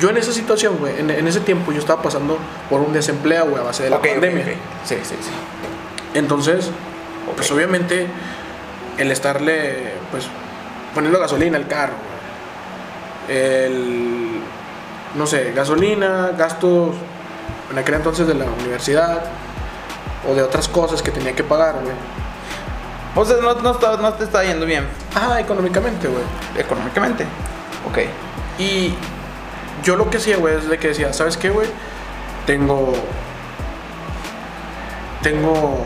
yo 0.00 0.10
en 0.10 0.16
esa 0.18 0.32
situación, 0.32 0.76
güey, 0.78 0.98
en, 1.00 1.10
en 1.10 1.26
ese 1.26 1.40
tiempo 1.40 1.72
yo 1.72 1.78
estaba 1.78 2.02
pasando 2.02 2.38
por 2.68 2.80
un 2.80 2.92
desempleo, 2.92 3.46
güey, 3.46 3.60
a 3.62 3.64
base 3.64 3.84
de 3.84 3.90
la 3.90 4.00
pandemia. 4.00 4.44
ok. 4.44 4.50
Sí, 4.84 4.96
sí, 5.02 5.14
sí. 5.20 5.30
Entonces, 6.14 6.70
pues 7.34 7.50
obviamente 7.50 8.06
el 8.98 9.10
estarle, 9.10 9.92
pues, 10.10 10.24
poniendo 10.94 11.18
gasolina 11.18 11.56
al 11.58 11.66
carro, 11.66 11.92
güey. 13.28 13.36
el, 13.36 14.40
no 15.14 15.26
sé, 15.26 15.52
gasolina, 15.54 16.30
gastos 16.36 16.94
en 17.70 17.78
aquel 17.78 17.94
entonces 17.96 18.26
de 18.26 18.34
la 18.34 18.44
universidad 18.44 19.24
o 20.28 20.34
de 20.34 20.42
otras 20.42 20.68
cosas 20.68 21.02
que 21.02 21.10
tenía 21.10 21.34
que 21.34 21.42
pagar, 21.44 21.74
güey. 21.82 21.94
O 23.14 23.24
sea, 23.24 23.36
no, 23.40 23.54
no, 23.54 23.70
está- 23.72 23.96
no 23.96 24.12
te 24.12 24.24
está 24.24 24.44
yendo 24.44 24.66
bien 24.66 24.86
Ajá, 25.14 25.40
económicamente, 25.40 26.06
güey. 26.06 26.22
económicamente. 26.58 27.24
Ok. 27.88 27.98
Y 28.58 28.94
yo 29.82 29.96
lo 29.96 30.10
que 30.10 30.16
hacía, 30.18 30.36
güey, 30.36 30.56
es 30.56 30.68
de 30.68 30.78
que 30.78 30.88
decía, 30.88 31.12
¿sabes 31.12 31.36
qué, 31.36 31.50
güey? 31.50 31.68
Tengo. 32.46 32.92
Tengo. 35.22 35.84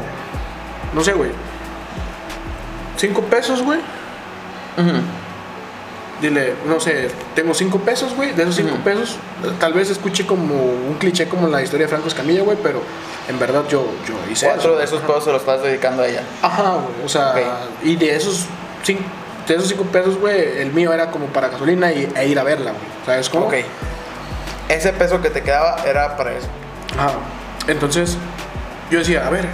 No 0.94 1.02
sé, 1.02 1.12
güey. 1.12 1.30
Cinco 2.96 3.22
pesos, 3.22 3.62
güey. 3.62 3.80
Dile, 6.20 6.54
no 6.66 6.78
sé, 6.78 7.08
tengo 7.34 7.54
cinco 7.54 7.78
pesos, 7.78 8.14
güey. 8.14 8.32
De 8.32 8.42
esos 8.42 8.54
cinco 8.56 8.76
pesos, 8.84 9.16
tal 9.58 9.72
vez 9.72 9.88
escuche 9.88 10.26
como 10.26 10.54
un 10.54 10.96
cliché 10.98 11.26
como 11.28 11.48
la 11.48 11.62
historia 11.62 11.86
de 11.86 11.90
Franco 11.90 12.08
Escamilla, 12.08 12.42
güey, 12.42 12.58
pero 12.62 12.82
en 13.26 13.38
verdad 13.38 13.64
yo, 13.70 13.86
yo 14.06 14.14
hice 14.30 14.44
Cuatro 14.46 14.72
eso. 14.72 14.78
de 14.78 14.84
esos 14.84 15.00
pesos 15.00 15.24
se 15.24 15.32
los 15.32 15.40
estás 15.40 15.62
dedicando 15.62 16.02
a 16.02 16.08
ella. 16.08 16.22
Ajá, 16.42 16.72
güey. 16.72 17.06
O 17.06 17.08
sea, 17.08 17.60
y 17.82 17.96
de 17.96 18.14
esos 18.14 18.44
cinco, 18.82 19.02
de 19.54 19.58
esos 19.58 19.68
cinco 19.68 19.84
pesos, 19.84 20.18
güey, 20.18 20.60
el 20.60 20.72
mío 20.72 20.92
era 20.92 21.10
como 21.10 21.26
para 21.26 21.48
gasolina 21.48 21.92
y, 21.92 22.10
e 22.14 22.26
ir 22.28 22.38
a 22.38 22.42
verla, 22.44 22.72
güey. 22.72 22.82
¿Sabes 23.06 23.28
cómo? 23.28 23.46
Ok. 23.46 23.54
Ese 24.68 24.92
peso 24.92 25.20
que 25.20 25.30
te 25.30 25.42
quedaba 25.42 25.76
era 25.86 26.16
para 26.16 26.32
eso. 26.32 26.46
Ajá. 26.98 27.12
Entonces, 27.66 28.16
yo 28.90 28.98
decía, 29.00 29.26
a 29.26 29.30
ver, 29.30 29.48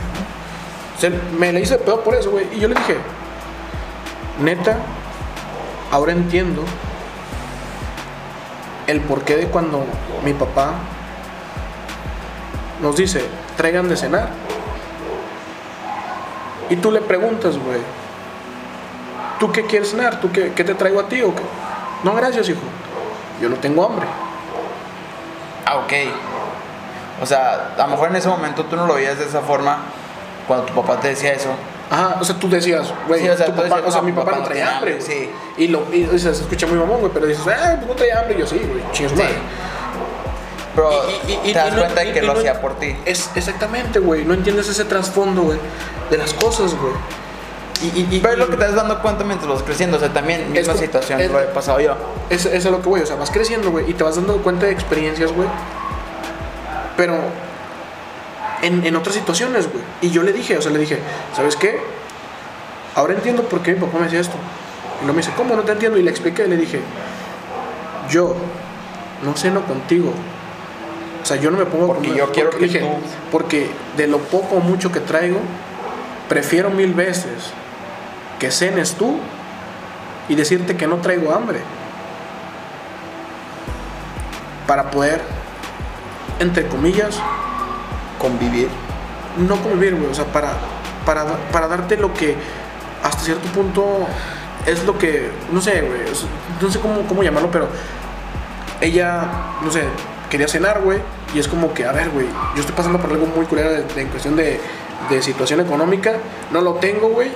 se- 0.99 1.11
me 1.39 1.53
le 1.53 1.61
hice 1.61 1.79
pedo 1.79 2.03
por 2.03 2.15
eso, 2.15 2.31
güey. 2.31 2.47
Y 2.55 2.61
yo 2.61 2.69
le 2.69 2.75
dije, 2.75 2.97
neta, 4.41 4.77
ahora 5.91 6.13
entiendo 6.13 6.63
el 8.87 9.01
porqué 9.01 9.37
de 9.37 9.47
cuando 9.49 9.85
mi 10.25 10.33
papá 10.33 10.75
nos 12.83 12.97
dice, 12.97 13.25
traigan 13.57 13.89
de 13.89 13.97
cenar. 13.97 14.29
Y 16.69 16.77
tú 16.77 16.91
le 16.91 17.01
preguntas, 17.01 17.57
güey, 17.59 17.79
¿tú 19.39 19.51
qué 19.53 19.65
quieres 19.67 19.91
cenar? 19.91 20.21
¿Tú 20.21 20.31
qué, 20.33 20.53
qué 20.53 20.65
te 20.65 20.75
traigo 20.75 21.01
a 21.01 21.09
ti 21.09 21.23
o 21.23 21.35
qué? 21.35 21.43
No, 22.05 22.15
gracias, 22.15 22.49
hijo. 22.49 22.61
Yo 23.41 23.49
no 23.49 23.57
tengo 23.57 23.85
hambre. 23.85 24.07
Ah, 25.65 25.77
ok. 25.79 25.93
O 27.23 27.27
sea, 27.27 27.75
a 27.77 27.83
lo 27.83 27.89
mejor 27.89 28.09
en 28.11 28.17
ese 28.17 28.29
momento 28.29 28.65
tú 28.65 28.77
no 28.77 28.87
lo 28.87 28.95
veías 28.95 29.19
de 29.19 29.25
esa 29.25 29.41
forma 29.41 29.79
cuando 30.47 30.67
tu 30.67 30.75
papá 30.75 31.01
te 31.01 31.09
decía 31.09 31.33
eso. 31.33 31.49
Ajá, 31.91 32.17
o 32.21 32.25
sea, 32.25 32.37
tú 32.37 32.49
decías, 32.49 32.93
güey, 33.07 33.21
Sí, 33.23 33.29
o 33.29 33.37
sea, 33.37 33.47
tu 33.47 33.53
tú 33.53 33.57
papá, 33.63 33.69
decías, 33.77 33.89
o 33.89 33.91
sea, 33.93 34.01
no, 34.01 34.07
mi 34.07 34.13
papá 34.13 34.25
papá 34.27 34.39
no 34.39 34.45
traía 34.45 34.77
hambre, 34.77 34.93
güey. 34.97 35.03
sí. 35.03 35.31
Y, 35.57 35.69
lo, 35.69 35.83
y, 35.95 36.05
o 36.05 36.19
sea, 36.19 36.35
se 36.35 36.43
escucha 36.43 36.67
muy 36.67 36.77
mamón, 36.79 36.99
güey, 37.01 37.13
pero 37.13 37.27
dices, 37.27 37.47
ah, 37.47 37.75
pues 37.77 37.87
no 37.87 37.95
traía 37.95 38.21
hambre, 38.21 38.35
y 38.37 38.41
yo 38.41 38.47
sí, 38.47 38.57
güey, 38.59 38.83
chingue 38.93 39.09
su 39.11 39.17
Sí. 39.17 39.23
madre. 39.23 39.37
Pero 40.75 40.91
Y- 41.27 41.33
y- 41.33 41.41
y- 41.51 41.53
te 41.53 41.59
das 41.59 41.73
no- 41.73 41.79
cuenta 41.83 42.01
de 42.03 42.13
que 42.13 42.23
lo 42.23 42.33
no- 42.35 42.39
hacía 42.41 42.61
por 42.61 42.79
ti. 42.79 42.95
Es 43.07 43.31
exactamente, 43.35 43.99
güey, 43.99 44.25
no 44.25 44.35
entiendes 44.35 44.69
ese 44.69 44.85
trasfondo, 44.85 45.43
güey, 45.43 45.59
de 46.11 46.19
las 46.19 46.35
cosas, 46.35 46.75
güey. 46.75 46.93
Y, 47.83 47.87
y, 48.01 48.09
y- 48.17 48.21
Pero 48.21 48.33
es 48.35 48.39
lo 48.39 48.47
que 48.49 48.57
te 48.57 48.65
vas 48.65 48.75
dando 48.75 49.01
cuenta 49.03 49.25
mientras 49.25 49.51
vas 49.51 49.63
creciendo. 49.63 49.97
O 49.97 50.01
sea, 50.01 50.13
también, 50.13 50.51
misma 50.53 50.73
como- 50.73 50.85
situación 50.85 51.21
es- 51.21 51.31
lo 51.31 51.41
he 51.41 51.45
pasado 51.45 51.81
yo. 51.81 51.95
Es, 52.31 52.47
es 52.47 52.65
a 52.67 52.71
lo 52.71 52.81
que 52.83 52.89
voy, 52.89 53.01
o 53.01 53.07
sea, 53.07 53.17
vas 53.17 53.31
creciendo, 53.31 53.71
güey, 53.71 53.91
y 53.91 53.95
te 53.95 54.03
vas 54.05 54.17
dando 54.17 54.37
cuenta 54.39 54.67
de 54.67 54.73
experiencias, 54.73 55.33
güey. 55.33 55.49
Pero 56.97 57.15
en, 58.63 58.87
en 58.87 58.97
otras 58.97 59.15
situaciones, 59.15 59.71
güey. 59.71 59.85
Y 60.01 60.11
yo 60.11 60.23
le 60.23 60.33
dije, 60.33 60.57
o 60.57 60.63
sea, 60.63 60.71
le 60.73 60.79
dije, 60.79 60.99
¿sabes 61.35 61.57
qué? 61.57 61.79
Ahora 62.95 63.13
entiendo 63.13 63.43
por 63.43 63.61
qué 63.61 63.75
mi 63.75 63.81
papá 63.81 63.99
me 63.99 64.05
decía 64.05 64.21
esto. 64.21 64.37
Y 65.03 65.07
no 65.07 65.13
me 65.13 65.19
dice, 65.19 65.33
¿cómo 65.37 65.55
no 65.55 65.63
te 65.63 65.73
entiendo? 65.73 65.99
Y 65.99 66.03
le 66.03 66.11
expliqué, 66.11 66.47
le 66.47 66.57
dije, 66.57 66.81
yo 68.09 68.35
no 69.23 69.37
ceno 69.37 69.63
contigo. 69.67 70.13
O 71.23 71.27
sea, 71.27 71.37
yo 71.37 71.51
no 71.51 71.59
me 71.59 71.67
pongo 71.67 71.89
Porque 71.89 72.09
comer- 72.09 72.19
yo 72.19 72.33
quiero 72.33 72.51
porque- 72.51 72.67
que 72.69 72.73
dije, 72.73 72.81
tú- 72.87 72.97
Porque 73.31 73.69
de 73.97 74.07
lo 74.07 74.19
poco 74.19 74.57
o 74.57 74.61
mucho 74.61 74.91
que 74.93 75.01
traigo, 75.01 75.39
prefiero 76.29 76.71
mil 76.71 76.95
veces 76.95 77.53
que 78.39 78.51
cenes 78.51 78.95
tú 78.95 79.19
y 80.29 80.35
decirte 80.35 80.77
que 80.77 80.87
no 80.87 80.97
traigo 80.97 81.33
hambre. 81.35 81.61
Para 84.67 84.91
poder, 84.91 85.21
entre 86.41 86.67
comillas, 86.69 87.21
Convivir. 88.19 88.69
no 89.37 89.57
convivir, 89.57 89.95
güey. 89.95 90.11
O 90.11 90.15
sea, 90.15 90.25
para, 90.25 90.55
para, 91.05 91.25
para 91.53 91.69
darte 91.69 91.97
lo 91.99 92.13
que 92.15 92.35
hasta 93.03 93.23
cierto 93.23 93.47
punto 93.49 94.07
es 94.65 94.85
lo 94.85 94.99
que, 94.99 95.31
no 95.53 95.61
sé, 95.61 95.83
güey. 95.83 96.01
No 96.61 96.71
sé 96.71 96.81
cómo, 96.81 97.03
cómo 97.07 97.23
llamarlo, 97.23 97.51
pero 97.51 97.69
ella, 98.81 99.23
no 99.63 99.71
sé, 99.71 99.85
quería 100.31 100.49
cenar, 100.49 100.81
güey. 100.81 100.99
Y 101.35 101.39
es 101.39 101.47
como 101.47 101.75
que, 101.75 101.85
a 101.85 101.93
ver, 101.93 102.09
güey, 102.11 102.27
yo 102.55 102.61
estoy 102.61 102.75
pasando 102.75 102.99
por 102.99 103.13
algo 103.13 103.27
muy 103.27 103.45
culero 103.47 103.71
en 103.71 104.09
cuestión 104.09 104.35
de, 104.35 104.59
de 105.11 105.23
situación 105.23 105.61
económica. 105.61 106.15
No 106.51 106.63
lo 106.63 106.75
tengo, 106.75 107.09
güey. 107.11 107.31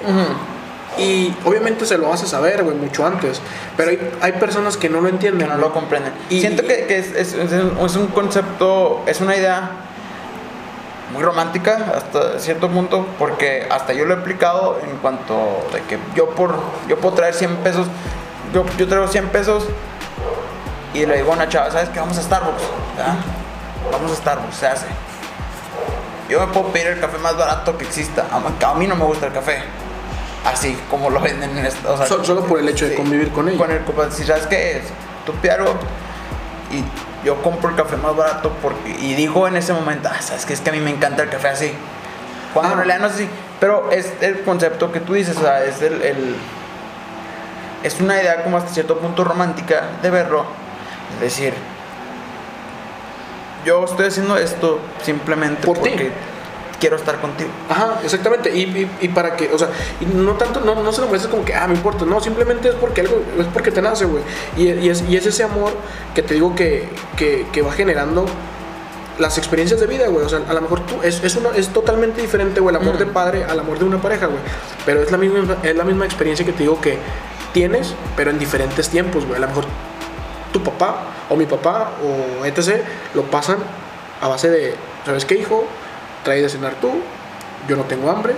Y 0.98 1.34
obviamente 1.44 1.86
se 1.86 1.96
lo 1.96 2.12
hace 2.12 2.26
saber, 2.26 2.62
güey, 2.64 2.76
mucho 2.76 3.06
antes. 3.06 3.40
Pero 3.76 3.90
hay, 3.90 4.12
hay 4.20 4.32
personas 4.32 4.76
que 4.76 4.88
no 4.88 5.00
lo 5.00 5.08
entienden. 5.08 5.46
Que 5.48 5.54
no 5.54 5.58
lo 5.60 5.72
comprenden. 5.72 6.12
Y- 6.28 6.40
Siento 6.40 6.62
que, 6.62 6.86
que 6.86 6.98
es, 6.98 7.12
es- 7.14 7.32
es 7.34 7.96
un- 7.96 8.08
concepto, 8.08 9.02
es 9.06 9.20
una 9.20 9.36
idea 9.36 9.70
muy 11.14 11.22
romántica 11.22 11.92
hasta 11.96 12.38
cierto 12.38 12.68
punto, 12.68 13.06
porque 13.18 13.66
hasta 13.70 13.92
yo 13.92 14.04
lo 14.04 14.14
he 14.14 14.18
aplicado 14.18 14.78
en 14.88 14.96
cuanto 14.98 15.66
de 15.72 15.80
que 15.82 15.98
yo 16.14 16.30
por 16.30 16.54
yo 16.88 16.98
puedo 16.98 17.14
traer 17.16 17.34
100 17.34 17.56
pesos, 17.58 17.88
yo, 18.54 18.64
yo 18.78 18.86
traigo 18.86 19.08
100 19.08 19.28
pesos 19.28 19.64
y 20.94 21.06
le 21.06 21.16
digo 21.16 21.32
a 21.32 21.34
una 21.34 21.48
chava, 21.48 21.70
¿sabes 21.70 21.88
qué? 21.88 21.98
Vamos 22.00 22.16
a 22.18 22.22
Starbucks. 22.22 22.62
¿verdad? 22.96 23.14
Vamos 23.92 24.12
a 24.12 24.16
Starbucks, 24.16 24.54
se 24.56 24.66
hace. 24.68 24.86
Yo 26.28 26.38
me 26.40 26.46
puedo 26.52 26.66
pedir 26.68 26.88
el 26.88 27.00
café 27.00 27.18
más 27.18 27.36
barato 27.36 27.76
que 27.76 27.84
exista. 27.84 28.26
A 28.30 28.74
mí 28.74 28.86
no 28.86 28.94
me 28.94 29.04
gusta 29.04 29.26
el 29.26 29.32
café. 29.32 29.62
Así 30.44 30.76
como 30.90 31.10
lo 31.10 31.20
venden 31.20 31.56
en 31.58 31.66
esta. 31.66 31.90
o 31.90 31.96
sea, 31.96 32.06
Sol- 32.06 32.24
solo 32.24 32.44
por 32.46 32.58
el 32.60 32.68
hecho 32.68 32.88
de 32.88 32.94
convivir 32.94 33.30
con 33.30 33.48
ella. 33.48 33.58
Con 33.58 33.70
el 33.70 33.84
compa- 33.84 34.10
si 34.10 34.24
sabes 34.24 34.46
qué 34.46 34.78
es, 34.78 34.84
pides 35.42 35.54
algo 35.58 35.74
y 36.72 36.82
yo 37.26 37.40
compro 37.42 37.70
el 37.70 37.76
café 37.76 37.96
más 37.96 38.16
barato 38.16 38.50
porque. 38.62 38.90
Y 38.90 39.14
digo 39.14 39.46
en 39.46 39.56
ese 39.56 39.72
momento, 39.72 40.08
ah, 40.10 40.20
sabes 40.22 40.46
que 40.46 40.54
es 40.54 40.60
que 40.60 40.70
a 40.70 40.72
mí 40.72 40.80
me 40.80 40.90
encanta 40.90 41.22
el 41.22 41.28
café 41.28 41.48
así. 41.48 41.72
Cuando 42.54 42.70
Ah. 42.70 42.72
en 42.72 42.78
realidad 42.88 43.00
no 43.08 43.08
sé 43.14 43.24
si. 43.24 43.28
Pero 43.60 43.90
es 43.92 44.12
el 44.22 44.40
concepto 44.42 44.90
que 44.90 45.00
tú 45.00 45.12
dices, 45.12 45.36
o 45.36 45.40
sea, 45.42 45.62
es 45.64 45.82
el. 45.82 46.00
el- 46.02 46.36
es 47.82 48.00
una 48.00 48.20
idea 48.20 48.42
como 48.42 48.56
hasta 48.56 48.70
cierto 48.72 48.98
punto 48.98 49.22
romántica 49.24 49.82
de 50.02 50.10
verlo. 50.10 50.44
Es 51.16 51.20
decir, 51.20 51.54
yo 53.64 53.84
estoy 53.84 54.06
haciendo 54.06 54.36
esto 54.36 54.80
simplemente 55.02 55.66
Por 55.66 55.78
ti. 55.78 55.90
Quiero 56.80 56.96
estar 56.96 57.20
contigo. 57.20 57.50
Ajá, 57.68 58.00
exactamente. 58.02 58.52
Y, 58.56 58.62
y, 58.62 58.90
y 59.02 59.08
para 59.08 59.36
que, 59.36 59.50
o 59.52 59.58
sea, 59.58 59.68
y 60.00 60.06
no 60.06 60.32
tanto, 60.32 60.60
no, 60.60 60.82
no 60.82 60.92
se 60.92 61.00
lo 61.00 61.06
muestres 61.06 61.30
como 61.30 61.44
que, 61.44 61.54
ah, 61.54 61.68
me 61.68 61.74
importa. 61.74 62.04
No, 62.04 62.20
simplemente 62.20 62.70
es 62.70 62.74
porque 62.74 63.02
algo, 63.02 63.22
es 63.38 63.46
porque 63.46 63.70
te 63.70 63.82
nace, 63.82 64.06
güey. 64.06 64.22
Y, 64.56 64.70
y 64.70 64.88
es, 64.88 65.04
y 65.08 65.16
es 65.16 65.26
ese 65.26 65.44
amor 65.44 65.72
que 66.14 66.22
te 66.22 66.34
digo 66.34 66.54
que, 66.54 66.88
que, 67.16 67.46
que 67.52 67.62
va 67.62 67.72
generando 67.72 68.26
las 69.18 69.36
experiencias 69.38 69.78
de 69.78 69.86
vida, 69.86 70.08
güey. 70.08 70.24
O 70.24 70.28
sea, 70.28 70.40
a 70.48 70.54
lo 70.54 70.60
mejor 70.62 70.80
tú, 70.86 70.96
es, 71.02 71.22
es, 71.22 71.36
una, 71.36 71.50
es 71.50 71.68
totalmente 71.68 72.20
diferente, 72.20 72.60
güey, 72.60 72.74
el 72.74 72.80
amor 72.82 72.98
de 72.98 73.06
padre 73.06 73.44
al 73.44 73.60
amor 73.60 73.78
de 73.78 73.84
una 73.84 74.00
pareja, 74.00 74.26
güey. 74.26 74.40
Pero 74.86 75.02
es 75.02 75.12
la, 75.12 75.18
misma, 75.18 75.58
es 75.62 75.76
la 75.76 75.84
misma 75.84 76.06
experiencia 76.06 76.44
que 76.44 76.52
te 76.52 76.60
digo 76.60 76.80
que 76.80 76.98
tienes, 77.52 77.94
pero 78.16 78.30
en 78.30 78.38
diferentes 78.38 78.88
tiempos, 78.88 79.26
güey. 79.26 79.36
A 79.36 79.40
lo 79.40 79.48
mejor 79.48 79.66
tu 80.52 80.62
papá 80.62 81.04
o 81.28 81.36
mi 81.36 81.46
papá 81.46 81.92
o 82.02 82.44
etc. 82.44 82.82
lo 83.14 83.22
pasan 83.24 83.58
a 84.20 84.28
base 84.28 84.50
de, 84.50 84.74
¿sabes 85.04 85.24
qué, 85.24 85.36
hijo? 85.36 85.64
Trae 86.24 86.42
de 86.42 86.48
cenar 86.48 86.74
tú 86.80 86.90
yo 87.68 87.76
no 87.76 87.84
tengo 87.84 88.10
hambre, 88.10 88.34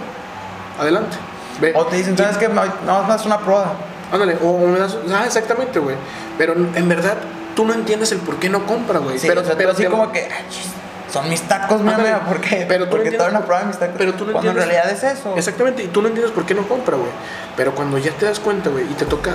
adelante. 0.78 1.16
Ve. 1.60 1.72
O 1.76 1.86
te 1.86 1.96
dicen, 1.96 2.16
¿sabes 2.18 2.36
qué? 2.38 2.48
No, 2.48 2.62
no, 2.86 3.02
más 3.04 3.24
una 3.24 3.38
prueba. 3.38 3.72
Ándale, 4.12 4.36
o, 4.42 4.58
me 4.58 4.78
das, 4.78 4.96
ah, 5.14 5.24
exactamente, 5.24 5.78
güey. 5.78 5.96
Pero 6.36 6.54
en 6.54 6.88
verdad, 6.88 7.16
tú 7.54 7.64
no 7.64 7.72
entiendes 7.72 8.12
el 8.12 8.18
por 8.18 8.36
qué 8.36 8.48
no 8.48 8.66
compra, 8.66 8.98
güey. 8.98 9.18
Sí, 9.18 9.26
pero, 9.28 9.40
o 9.40 9.44
sea, 9.44 9.56
pero 9.56 9.70
así 9.70 9.82
te- 9.84 9.88
como 9.90 10.10
que, 10.12 10.20
"Ay, 10.20 10.44
chis, 10.50 10.66
son 11.12 11.28
mis 11.28 11.42
tacos, 11.42 11.80
mi 11.82 11.92
amiga, 11.92 12.20
¿por 12.26 12.40
qué? 12.40 12.64
pero 12.68 12.84
tú 12.84 12.90
no 12.90 12.90
Porque 12.90 13.08
entiendes 13.08 13.30
una 13.30 13.40
prueba 13.44 13.60
de 13.62 13.68
mis 13.68 13.78
tacos. 13.78 13.94
pero 13.96 14.12
tú 14.14 14.26
no 14.26 14.32
Cuando 14.32 14.50
en 14.50 14.56
entiendes- 14.58 14.82
realidad 14.84 15.08
es 15.12 15.18
eso. 15.18 15.34
Exactamente, 15.36 15.82
y 15.84 15.86
tú 15.88 16.02
no 16.02 16.08
entiendes 16.08 16.32
por 16.34 16.44
qué 16.44 16.54
no 16.54 16.66
compra, 16.68 16.96
güey. 16.96 17.10
Pero 17.56 17.74
cuando 17.74 17.96
ya 17.98 18.12
te 18.12 18.26
das 18.26 18.40
cuenta, 18.40 18.68
güey, 18.70 18.84
y 18.84 18.94
te 18.94 19.04
toca 19.06 19.32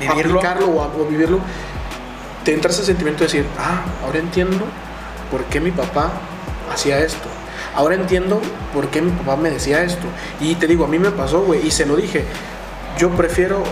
Vivirlo. 0.00 0.38
aplicarlo 0.38 0.66
o, 0.68 0.82
o 1.02 1.04
vivirlo, 1.06 1.38
te 2.44 2.54
entra 2.54 2.70
ese 2.70 2.84
sentimiento 2.84 3.20
de 3.20 3.26
decir, 3.26 3.46
ah, 3.58 3.82
ahora 4.04 4.18
entiendo 4.18 4.64
por 5.30 5.44
qué 5.44 5.60
mi 5.60 5.70
papá 5.70 6.10
hacía 6.70 6.98
esto. 7.00 7.28
Ahora 7.74 7.94
entiendo 7.94 8.40
por 8.74 8.88
qué 8.88 9.02
mi 9.02 9.10
papá 9.10 9.36
me 9.36 9.50
decía 9.50 9.82
esto. 9.82 10.06
Y 10.40 10.54
te 10.56 10.66
digo, 10.66 10.84
a 10.84 10.88
mí 10.88 10.98
me 10.98 11.10
pasó, 11.10 11.42
güey, 11.42 11.66
y 11.66 11.70
se 11.70 11.86
lo 11.86 11.96
dije. 11.96 12.24
Yo 12.98 13.10
prefiero 13.10 13.62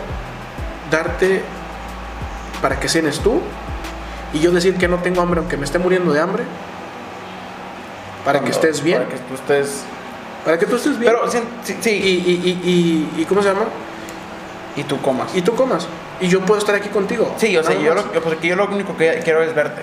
darte 0.91 1.43
para 2.63 2.81
que 2.81 2.89
cenes 2.89 3.21
tú 3.21 3.41
y 4.33 4.41
yo 4.41 4.51
decir 4.51 4.77
que 4.77 4.89
no 4.89 4.99
tengo 4.99 5.21
hambre 5.21 5.41
aunque 5.41 5.57
me 5.57 5.65
esté 5.65 5.79
muriendo 5.79 6.13
de 6.13 6.21
hambre. 6.21 6.45
Para 8.25 8.41
que 8.41 8.51
estés 8.51 8.83
bien. 8.83 9.03
Para 9.03 9.11
que 9.11 9.21
tú 9.21 9.35
estés. 9.35 9.85
Para 10.45 10.59
que 10.59 10.67
tú 10.67 10.77
estés 10.77 10.99
bien. 10.99 11.13
Pero 11.13 11.31
sí, 11.31 11.77
sí, 11.81 11.91
y, 11.91 13.11
y, 13.17 13.21
y, 13.23 13.25
¿cómo 13.25 13.43
se 13.43 13.49
llama? 13.49 13.67
Y, 14.77 14.85
tú 14.85 15.01
comas. 15.01 15.35
Y 15.35 15.43
tú 15.43 15.55
comas. 15.55 15.87
Y 16.21 16.29
yo 16.29 16.41
puedo 16.41 16.59
estar 16.59 16.75
aquí 16.75 16.89
contigo. 16.89 17.35
sí, 17.39 17.57
o 17.57 17.65
sea, 17.65 17.79
yo 17.79 17.95
lo, 17.95 18.05
pues 18.05 18.41
yo 18.43 18.55
lo 18.55 18.67
único 18.67 18.97
que 18.97 19.21
quiero 19.25 19.43
es 19.43 19.55
verte. 19.55 19.83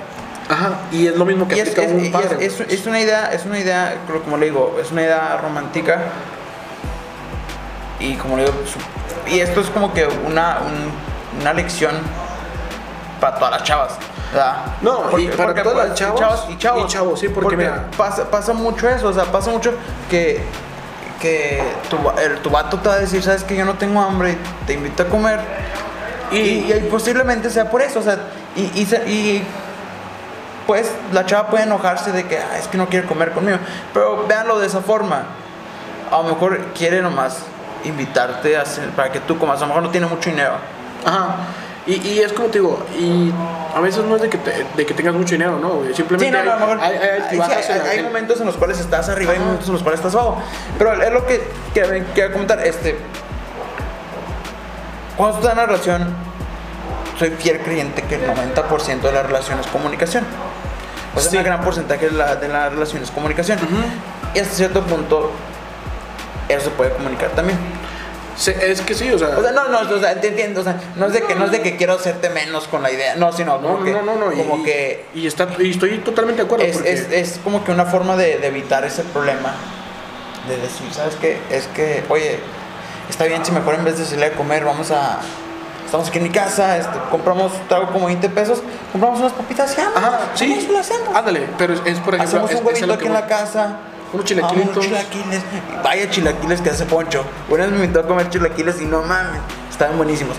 Ajá. 0.49 0.73
Y 0.91 1.07
es 1.07 1.15
lo 1.15 1.25
mismo 1.25 1.47
que 1.47 1.55
Y 1.57 1.59
es, 1.59 1.69
aplica 1.69 1.83
es- 1.83 1.91
un 1.91 2.05
y 2.05 2.09
padre. 2.09 2.45
es- 2.45 2.59
es- 2.59 2.71
es 2.71 2.85
una 2.85 2.99
idea, 2.99 3.31
es 3.33 3.45
una 3.45 3.57
idea, 3.59 3.95
como 4.23 4.37
le 4.37 4.45
digo, 4.47 4.77
es 4.81 4.91
una 4.91 5.01
idea 5.01 5.37
romántica. 5.41 5.99
Y 7.99 8.15
como 8.15 8.37
le 8.37 8.43
digo, 8.45 8.53
y 9.27 9.39
esto 9.39 9.61
es 9.61 9.67
como 9.69 9.93
que 9.93 10.05
una, 10.05 10.59
un- 10.65 11.39
una 11.41 11.53
lección 11.53 11.95
para 13.19 13.35
todas 13.37 13.51
las 13.51 13.63
chavas. 13.63 13.93
¿verdad? 14.33 14.55
No, 14.81 15.17
y 15.17 15.27
para 15.27 15.53
todas 15.53 15.77
las 15.77 15.87
pues, 15.87 15.99
chavas 15.99 16.19
chavas 16.19 16.45
y 16.49 16.57
chavos. 16.57 16.83
y 16.83 16.87
chavos, 16.93 17.19
sí, 17.21 17.29
porque 17.29 17.55
mira. 17.55 17.85
pasa, 17.95 18.29
pasa 18.29 18.53
mucho 18.53 18.89
eso, 18.89 19.07
o 19.07 19.13
sea, 19.13 19.23
pasa 19.25 19.49
mucho 19.49 19.73
que, 20.09 20.41
que 21.21 21.63
tu, 21.89 21.97
el, 22.19 22.39
tu 22.39 22.49
vato 22.49 22.77
te 22.79 22.89
va 22.89 22.95
a 22.95 22.99
decir, 22.99 23.23
sabes 23.23 23.43
que 23.45 23.55
yo 23.55 23.63
no 23.63 23.75
tengo 23.75 24.01
hambre, 24.01 24.31
y 24.33 24.65
te 24.67 24.73
invito 24.73 25.03
a 25.03 25.05
comer. 25.05 25.39
Y, 26.31 26.37
y 26.73 26.87
posiblemente 26.91 27.49
sea 27.49 27.69
por 27.69 27.81
eso, 27.81 27.99
o 27.99 28.03
sea, 28.03 28.17
y, 28.57 28.61
y, 28.63 28.81
y, 29.09 29.47
pues 30.67 30.91
la 31.13 31.25
chava 31.25 31.49
puede 31.49 31.63
enojarse 31.63 32.11
de 32.11 32.25
que 32.25 32.37
"Ah, 32.37 32.57
es 32.57 32.67
que 32.67 32.77
no 32.77 32.87
quiere 32.87 33.05
comer 33.07 33.31
conmigo. 33.31 33.57
Pero 33.93 34.25
véanlo 34.27 34.59
de 34.59 34.67
esa 34.67 34.81
forma. 34.81 35.23
A 36.11 36.17
lo 36.17 36.23
mejor 36.23 36.59
quiere 36.77 37.01
nomás 37.01 37.39
invitarte 37.83 38.57
a 38.57 38.61
hacer- 38.61 38.89
para 38.91 39.11
que 39.11 39.19
tú 39.19 39.37
comas. 39.37 39.57
A 39.59 39.61
lo 39.61 39.67
mejor 39.67 39.83
no 39.83 39.89
tiene 39.89 40.07
mucho 40.07 40.29
dinero. 40.29 40.53
Ajá. 41.05 41.35
Y, 41.87 42.01
y 42.07 42.19
es 42.19 42.33
como 42.33 42.47
te 42.47 42.57
digo, 42.57 42.83
y 42.97 43.31
a 43.75 43.79
veces 43.79 44.03
no 44.05 44.15
es 44.15 44.21
de 44.23 44.29
que, 44.29 44.39
te- 44.39 44.65
de 44.75 44.85
que 44.87 44.93
tengas 44.95 45.13
mucho 45.13 45.35
dinero, 45.35 45.59
¿no? 45.59 45.81
Simplemente 45.93 46.25
Sí, 46.25 46.31
no, 46.31 46.43
no, 46.43 46.51
a 46.51 46.59
lo 46.59 46.65
mejor 46.65 46.79
hay, 46.83 47.21
sí, 47.29 48.01
momentos 48.01 48.39
en 48.39 48.47
los 48.47 48.55
cuales 48.55 48.79
estás 48.79 49.07
arriba 49.09 49.35
y 49.35 49.39
momentos 49.39 49.67
en 49.67 49.73
los 49.73 49.83
cuales 49.83 49.99
estás 49.99 50.15
abajo. 50.15 50.41
Pero 50.79 50.93
es 50.93 51.11
lo 51.11 51.27
que 51.27 51.47
que- 51.75 52.03
quiero 52.15 52.31
comentar. 52.33 52.65
Este, 52.65 52.97
cuando 55.15 55.37
estás 55.37 55.51
en 55.53 55.57
una 55.59 55.67
relación, 55.67 56.15
soy 57.17 57.29
fiel 57.31 57.59
creyente 57.59 58.01
que 58.03 58.15
el 58.15 58.27
90% 58.27 59.01
de 59.01 59.11
la 59.11 59.23
relación 59.23 59.59
es 59.59 59.67
comunicación. 59.67 60.25
O 61.15 61.19
sea, 61.19 61.31
Sí. 61.31 61.37
un 61.37 61.43
gran 61.43 61.61
porcentaje 61.61 62.07
de 62.09 62.11
la, 62.11 62.35
de 62.35 62.47
la 62.49 62.69
relación 62.69 63.01
es 63.03 63.11
comunicación. 63.11 63.57
Y 64.33 64.39
hasta 64.39 64.53
cierto 64.53 64.81
punto, 64.83 65.31
eso 66.49 66.65
se 66.65 66.69
puede 66.71 66.91
comunicar 66.91 67.29
también. 67.29 67.57
Es 68.45 68.81
que 68.81 68.93
sí, 68.93 69.09
o 69.11 69.17
sea. 69.17 69.29
O 69.29 69.41
sea, 69.41 69.53
no, 69.53 69.69
no, 69.69 69.79
o 69.79 69.99
sea, 69.99 70.19
te 70.19 70.27
entiendo, 70.27 70.59
o 70.59 70.63
sea, 70.65 70.77
no 70.97 71.05
es 71.05 71.13
de 71.13 71.21
que 71.21 71.35
no 71.35 71.45
es 71.45 71.51
de 71.51 71.61
que 71.61 71.77
quiero 71.77 71.93
hacerte 71.93 72.29
menos 72.29 72.67
con 72.67 72.83
la 72.83 72.91
idea, 72.91 73.15
no, 73.15 73.31
sino 73.31 73.55
no, 73.55 73.61
como 73.61 73.77
no, 73.79 73.85
que 73.85 73.91
no, 73.93 74.01
no, 74.01 74.15
no, 74.17 74.33
y- 74.33 74.35
como 74.35 74.57
y, 74.57 74.63
que 74.63 75.05
Y, 75.15 75.25
está, 75.25 75.47
y 75.57 75.71
estoy 75.71 75.99
totalmente 75.99 76.41
de 76.41 76.45
acuerdo. 76.45 76.65
es, 76.65 76.73
porque- 76.75 76.91
es, 76.91 77.07
es 77.13 77.39
como 77.45 77.63
que 77.63 77.71
una 77.71 77.85
forma 77.85 78.17
de, 78.17 78.37
de 78.39 78.47
evitar 78.47 78.83
ese 78.83 79.03
problema. 79.03 79.53
De 80.49 80.57
decir, 80.57 80.85
¿sabes 80.93 81.15
qué? 81.15 81.37
Es 81.49 81.67
que, 81.67 82.03
oye, 82.09 82.37
está 83.09 83.23
bien 83.23 83.45
si 83.45 83.53
mejor 83.53 83.75
en 83.75 83.85
vez 83.85 83.97
de 83.97 84.05
salir 84.05 84.25
a 84.25 84.31
comer, 84.31 84.65
vamos 84.65 84.91
a. 84.91 85.19
Estamos 85.85 86.09
aquí 86.09 86.17
en 86.17 86.23
mi 86.23 86.29
casa, 86.31 86.77
este, 86.77 86.97
compramos, 87.11 87.51
traigo 87.69 87.91
como 87.91 88.07
20 88.07 88.27
pesos, 88.29 88.61
compramos 88.91 89.19
unas 89.19 89.33
papitas 89.33 89.75
y. 89.77 89.81
Ajá, 89.81 90.19
sí. 90.33 90.53
Eso 90.53 90.71
lo 90.71 90.79
hacemos. 90.79 91.15
Ándale, 91.15 91.47
pero 91.57 91.73
es, 91.73 91.81
es 91.85 91.99
por 91.99 92.15
ejemplo. 92.15 92.39
Hacemos 92.45 92.61
un 92.61 92.67
huevito 92.67 92.93
aquí 92.93 93.05
en 93.05 93.13
la 93.13 93.27
casa. 93.27 93.77
Unos. 94.11 94.31
Ah, 94.43 94.51
unos 94.53 94.79
chilaquiles. 94.79 95.41
Vaya 95.83 96.09
chilaquiles 96.09 96.61
que 96.61 96.69
hace 96.69 96.85
Poncho. 96.85 97.23
Una 97.49 97.65
vez 97.65 97.71
me 97.71 97.83
invitó 97.83 97.99
a 97.99 98.07
comer 98.07 98.29
chilaquiles 98.29 98.81
y 98.81 98.85
no 98.85 99.03
mames, 99.03 99.41
estaban 99.69 99.97
buenísimos. 99.97 100.35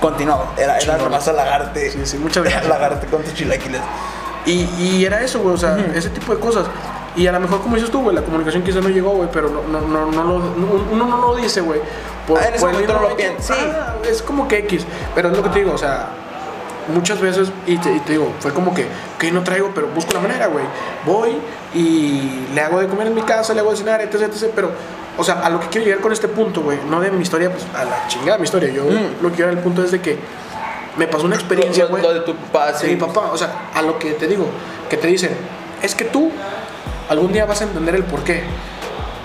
Continuó, 0.00 0.46
era, 0.56 0.78
era 0.78 0.98
nomás 0.98 1.26
alagarte. 1.28 1.90
Sí, 1.90 2.00
sí, 2.04 2.18
muchas 2.18 2.42
gracias. 2.42 2.64
Alagarte 2.66 3.06
con 3.06 3.22
tus 3.22 3.34
chilaquiles. 3.34 3.80
Y, 4.44 4.68
y 4.78 5.04
era 5.04 5.22
eso, 5.22 5.40
güey, 5.40 5.54
o 5.54 5.58
sea, 5.58 5.78
ese 5.94 6.10
tipo 6.10 6.34
de 6.34 6.40
cosas. 6.40 6.66
Y 7.16 7.26
a 7.28 7.32
lo 7.32 7.40
mejor, 7.40 7.60
como 7.62 7.76
dices 7.76 7.90
tú, 7.90 8.02
güey, 8.02 8.14
la 8.14 8.22
comunicación 8.22 8.62
quizá 8.64 8.80
no 8.80 8.88
llegó, 8.88 9.10
güey, 9.10 9.28
pero 9.32 9.48
no, 9.48 9.62
no, 9.62 9.80
no, 9.86 10.10
no 10.10 10.24
lo, 10.24 10.38
no- 10.40 10.84
uno 10.90 11.06
no 11.06 11.16
lo 11.18 11.36
dice, 11.36 11.60
güey. 11.60 11.80
Por, 12.26 12.38
Ah, 12.40 12.48
en 12.48 12.54
ese 12.54 12.66
momento 12.66 12.92
no 12.94 13.08
lo 13.08 13.16
piensas, 13.16 13.56
sí. 13.56 13.64
Ah, 13.72 13.94
es 14.08 14.20
como 14.22 14.48
que 14.48 14.58
X. 14.58 14.84
Pero 15.14 15.30
es 15.30 15.36
lo 15.36 15.42
que 15.42 15.50
te 15.50 15.58
digo, 15.60 15.72
o 15.72 15.78
sea, 15.78 16.08
muchas 16.92 17.20
veces, 17.20 17.50
y 17.66 17.76
te, 17.78 17.92
y 17.94 18.00
te 18.00 18.12
digo, 18.12 18.32
fue 18.40 18.52
como 18.52 18.74
que, 18.74 18.86
que 19.18 19.30
no 19.30 19.42
traigo, 19.44 19.70
pero 19.74 19.86
busco 19.88 20.12
la 20.12 20.20
manera, 20.20 20.46
güey. 20.48 20.64
Voy 21.06 21.36
y 21.74 22.46
le 22.54 22.60
hago 22.60 22.80
de 22.80 22.88
comer 22.88 23.06
en 23.08 23.14
mi 23.14 23.22
casa, 23.22 23.54
le 23.54 23.60
hago 23.60 23.70
de 23.70 23.76
cenar, 23.76 24.00
etc, 24.00 24.22
etc. 24.22 24.50
Pero, 24.54 24.70
o 25.16 25.22
sea, 25.22 25.34
a 25.44 25.50
lo 25.50 25.60
que 25.60 25.68
quiero 25.68 25.84
llegar 25.86 26.00
con 26.00 26.12
este 26.12 26.26
punto, 26.28 26.62
güey, 26.62 26.78
no 26.90 27.00
de 27.00 27.10
mi 27.12 27.22
historia, 27.22 27.50
pues 27.50 27.64
a 27.76 27.84
la 27.84 28.08
chingada 28.08 28.32
de 28.32 28.38
mi 28.40 28.44
historia. 28.44 28.70
Yo 28.70 28.82
Mm. 28.84 29.22
lo 29.22 29.28
que 29.30 29.36
quiero 29.36 29.50
al 29.52 29.58
punto 29.58 29.84
es 29.84 29.90
de 29.92 30.00
que 30.00 30.18
me 30.96 31.06
pasó 31.06 31.26
una 31.26 31.36
experiencia, 31.36 31.86
güey. 31.86 32.02
de 32.02 32.20
tu 32.20 32.34
papá, 32.34 32.72
de 32.72 32.78
sí. 32.78 32.86
mi 32.88 32.96
papá, 32.96 33.30
o 33.32 33.36
sea, 33.38 33.70
a 33.74 33.82
lo 33.82 33.98
que 33.98 34.12
te 34.12 34.26
digo, 34.26 34.46
que 34.90 34.96
te 34.96 35.06
dicen, 35.06 35.30
es 35.82 35.94
que 35.94 36.04
tú 36.04 36.30
algún 37.08 37.32
día 37.32 37.44
vas 37.44 37.60
a 37.60 37.64
entender 37.64 37.94
el 37.94 38.04
por 38.04 38.24
qué. 38.24 38.42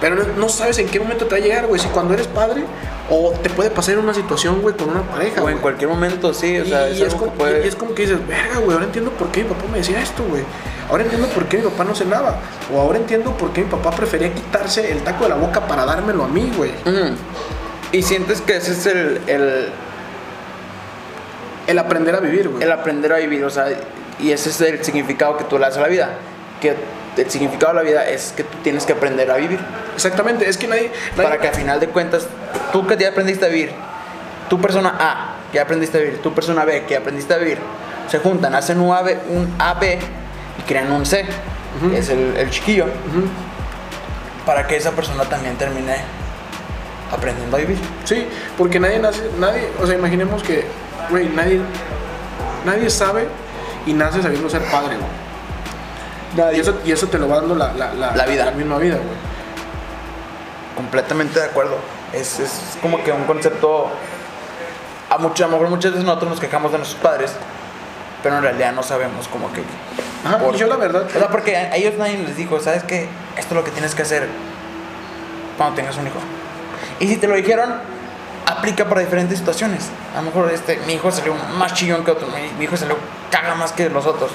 Pero 0.01 0.15
no, 0.15 0.47
sabes 0.47 0.77
en 0.77 0.88
qué 0.88 0.99
momento 0.99 1.26
te 1.26 1.31
va 1.31 1.38
a 1.38 1.41
llegar, 1.41 1.68
güey. 1.68 1.80
Si 1.80 1.88
cuando 1.89 2.14
eres 2.14 2.27
padre, 2.27 2.64
o 3.10 3.31
te 3.31 3.49
puede 3.49 3.69
pasar 3.69 3.95
en 3.95 3.99
una 3.99 4.14
situación, 4.14 4.61
güey, 4.61 4.76
con 4.76 4.89
una 4.89 5.01
pareja. 5.01 5.43
O 5.43 5.49
en 5.49 5.57
cualquier 5.57 5.89
momento, 5.89 6.34
sí, 6.34 6.57
o 6.57 6.65
sea, 6.65 6.88
es, 6.88 6.99
y 6.99 7.03
es 7.03 7.14
como, 7.15 7.34
que 7.34 7.38
puede... 7.38 7.65
y 7.65 7.68
es 7.68 7.76
como 7.76 7.93
que 7.93 8.03
dices, 8.03 8.26
verga, 8.26 8.60
güey, 8.60 8.72
ahora 8.72 8.85
entiendo 8.85 9.11
por 9.11 9.30
qué 9.30 9.43
mi 9.43 9.49
papá 9.49 9.65
me 9.69 9.80
decía 9.80 10.01
esto, 10.01 10.23
güey. 10.23 10.43
Ahora 10.89 11.03
entiendo 11.03 11.27
por 11.27 11.45
qué 11.45 11.57
mi 11.57 11.64
papá 11.64 11.84
no 11.84 11.93
cenaba. 11.93 12.38
O 12.73 12.80
ahora 12.80 12.97
entiendo 12.97 13.35
por 13.35 13.51
qué 13.51 13.61
mi 13.61 13.69
papá 13.69 13.91
prefería 13.91 14.34
quitarse 14.34 14.89
el 14.89 15.03
taco 15.03 15.26
de 15.26 15.31
la 15.31 15.35
boca 15.35 15.68
para 15.68 15.85
dármelo 15.85 16.23
a 16.23 16.27
mí, 16.30 16.49
güey. 16.56 16.72
Y 17.91 18.01
sientes 18.01 18.39
que 18.39 18.56
ese 18.56 18.72
es 18.72 18.85
el, 18.85 19.22
el, 19.27 19.69
El 21.68 21.77
aprender 21.77 22.15
a 22.15 22.19
vivir, 22.22 22.47
güey. 22.47 22.64
el 22.64 22.72
aprender 22.72 23.11
a 23.11 23.18
vivir, 23.18 23.43
o 23.43 23.49
sea, 23.49 23.68
y 24.19 24.31
ese 24.31 24.49
es 24.49 24.61
el 24.61 24.84
significado 24.84 25.38
que 25.38 25.43
tú 25.43 25.57
le 25.57 25.65
das 25.65 25.76
a 25.77 25.81
la 25.81 25.89
vida. 25.89 26.11
Que 26.61 26.76
el 27.18 27.30
significado 27.30 27.73
de 27.73 27.84
la 27.84 27.90
vida 27.90 28.07
es 28.07 28.34
que 28.36 28.44
tú 28.44 28.57
tienes 28.64 28.86
que 28.86 28.94
aprender 28.94 29.30
a 29.31 29.36
vivir. 29.38 29.60
Exactamente, 29.95 30.48
es 30.48 30.57
que 30.57 30.68
nadie... 30.68 30.91
nadie- 31.15 31.23
Para 31.23 31.38
que 31.40 31.48
al 31.49 31.56
final 31.56 31.80
de 31.80 31.88
cuentas, 31.90 32.27
tú 32.72 32.86
que 32.88 32.95
ya 32.98 33.10
aprendiste 33.10 33.45
a 33.45 33.49
vivir, 33.49 33.72
tu 34.49 34.60
persona 34.61 34.95
A, 34.99 35.36
que 35.52 35.57
ya 35.57 35.64
aprendiste 35.64 35.98
a 35.98 36.02
vivir, 36.02 36.22
tu 36.22 36.34
persona 36.34 36.64
B, 36.65 36.86
que 36.86 36.95
aprendiste 36.98 37.34
a 37.34 37.38
vivir, 37.38 37.57
se 38.07 38.19
juntan, 38.19 38.56
hacen 38.56 38.80
un 38.80 38.95
AB, 38.95 39.18
un 39.30 39.53
AB 39.60 39.84
y 39.84 40.61
crean 40.68 40.91
un 40.91 41.06
C, 41.06 41.26
que 41.91 41.98
es 41.99 42.10
el, 42.10 42.36
el 42.38 42.49
chiquillo, 42.49 42.86
para 44.45 44.65
que 44.68 44.76
esa 44.77 44.91
persona 44.91 45.23
también 45.26 45.56
termine 45.57 45.95
aprendiendo 47.11 47.57
a 47.57 47.60
vivir. 47.60 47.77
Sí, 48.06 48.26
porque 48.57 48.80
nadie 48.80 48.99
nace, 48.99 49.22
nadie, 49.40 49.68
o 49.81 49.86
sea, 49.86 49.95
imaginemos 49.95 50.41
que, 50.44 50.65
güey, 51.10 51.27
nadie, 51.30 51.60
nadie 52.65 52.90
sabe 52.90 53.27
y 53.86 53.94
nace 53.94 54.22
sabiendo 54.22 54.49
ser 54.49 54.61
padre, 54.64 54.95
güey. 54.95 55.28
Y 56.53 56.60
eso, 56.60 56.76
y 56.85 56.91
eso 56.91 57.07
te 57.07 57.18
lo 57.18 57.27
va 57.27 57.38
dando 57.38 57.56
la, 57.56 57.73
la, 57.73 57.93
La 58.15 58.26
vida. 58.26 58.45
La 58.45 58.51
misma 58.51 58.77
vida, 58.77 58.95
güey. 58.95 59.18
Completamente 60.76 61.39
de 61.39 61.45
acuerdo. 61.45 61.76
Es, 62.14 62.39
es 62.39 62.77
como 62.81 63.03
que 63.03 63.11
un 63.11 63.26
concepto. 63.26 63.89
A, 65.10 65.18
mucho, 65.18 65.43
a 65.43 65.47
lo 65.47 65.53
mejor 65.53 65.69
muchas 65.69 65.91
veces 65.91 66.06
nosotros 66.06 66.30
nos 66.31 66.39
quejamos 66.39 66.72
de 66.72 66.77
nuestros 66.77 67.01
padres, 67.01 67.31
pero 68.22 68.38
en 68.38 68.43
realidad 68.43 68.72
no 68.73 68.84
sabemos 68.84 69.27
como 69.27 69.51
que. 69.51 69.64
Ajá, 70.23 70.38
por- 70.38 70.56
yo 70.56 70.68
la 70.68 70.76
verdad, 70.76 71.03
O 71.07 71.10
sea, 71.19 71.30
porque 71.30 71.56
a 71.57 71.76
ellos 71.76 71.95
nadie 71.97 72.18
les 72.19 72.38
dijo, 72.38 72.60
¿sabes 72.60 72.84
qué? 72.84 73.07
Esto 73.35 73.49
es 73.49 73.56
lo 73.56 73.64
que 73.64 73.72
tienes 73.72 73.95
que 73.95 74.03
hacer 74.03 74.27
cuando 75.57 75.76
tengas 75.76 75.97
un 75.97 76.06
hijo. 76.07 76.19
Y 76.99 77.07
si 77.07 77.18
te 77.18 77.27
lo 77.27 77.35
dijeron, 77.35 77.73
aplica 78.45 78.88
para 78.88 79.01
diferentes 79.01 79.39
situaciones. 79.39 79.88
A 80.14 80.18
lo 80.18 80.23
mejor 80.27 80.51
este, 80.51 80.77
mi 80.85 80.93
hijo 80.93 81.11
salió 81.11 81.34
más 81.57 81.73
chillón 81.73 82.03
que 82.06 82.11
otro, 82.11 82.27
mi, 82.27 82.47
mi 82.57 82.65
hijo 82.65 82.77
salió 82.77 82.95
caga 83.31 83.56
más 83.56 83.72
que 83.72 83.89
los 83.89 84.06
otros. 84.06 84.30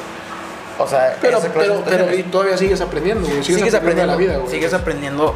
O 0.79 0.87
sea, 0.87 1.17
pero, 1.21 1.41
pero, 1.55 1.83
pero 1.85 2.15
y 2.15 2.25
todavía 2.25 2.57
sigues 2.57 2.81
aprendiendo, 2.81 3.27
güey. 3.27 3.43
Sigues, 3.45 3.61
sigues 3.61 3.75
aprendiendo, 3.75 4.13
la 4.13 4.19
vida, 4.19 4.37
güey. 4.39 4.51
sigues 4.51 4.75
aprendiendo. 4.75 5.35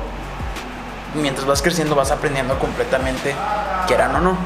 Mientras 1.15 1.47
vas 1.47 1.63
creciendo, 1.63 1.95
vas 1.95 2.11
aprendiendo 2.11 2.59
completamente, 2.59 3.35
quieran 3.87 4.15
o 4.17 4.21
no. 4.21 4.39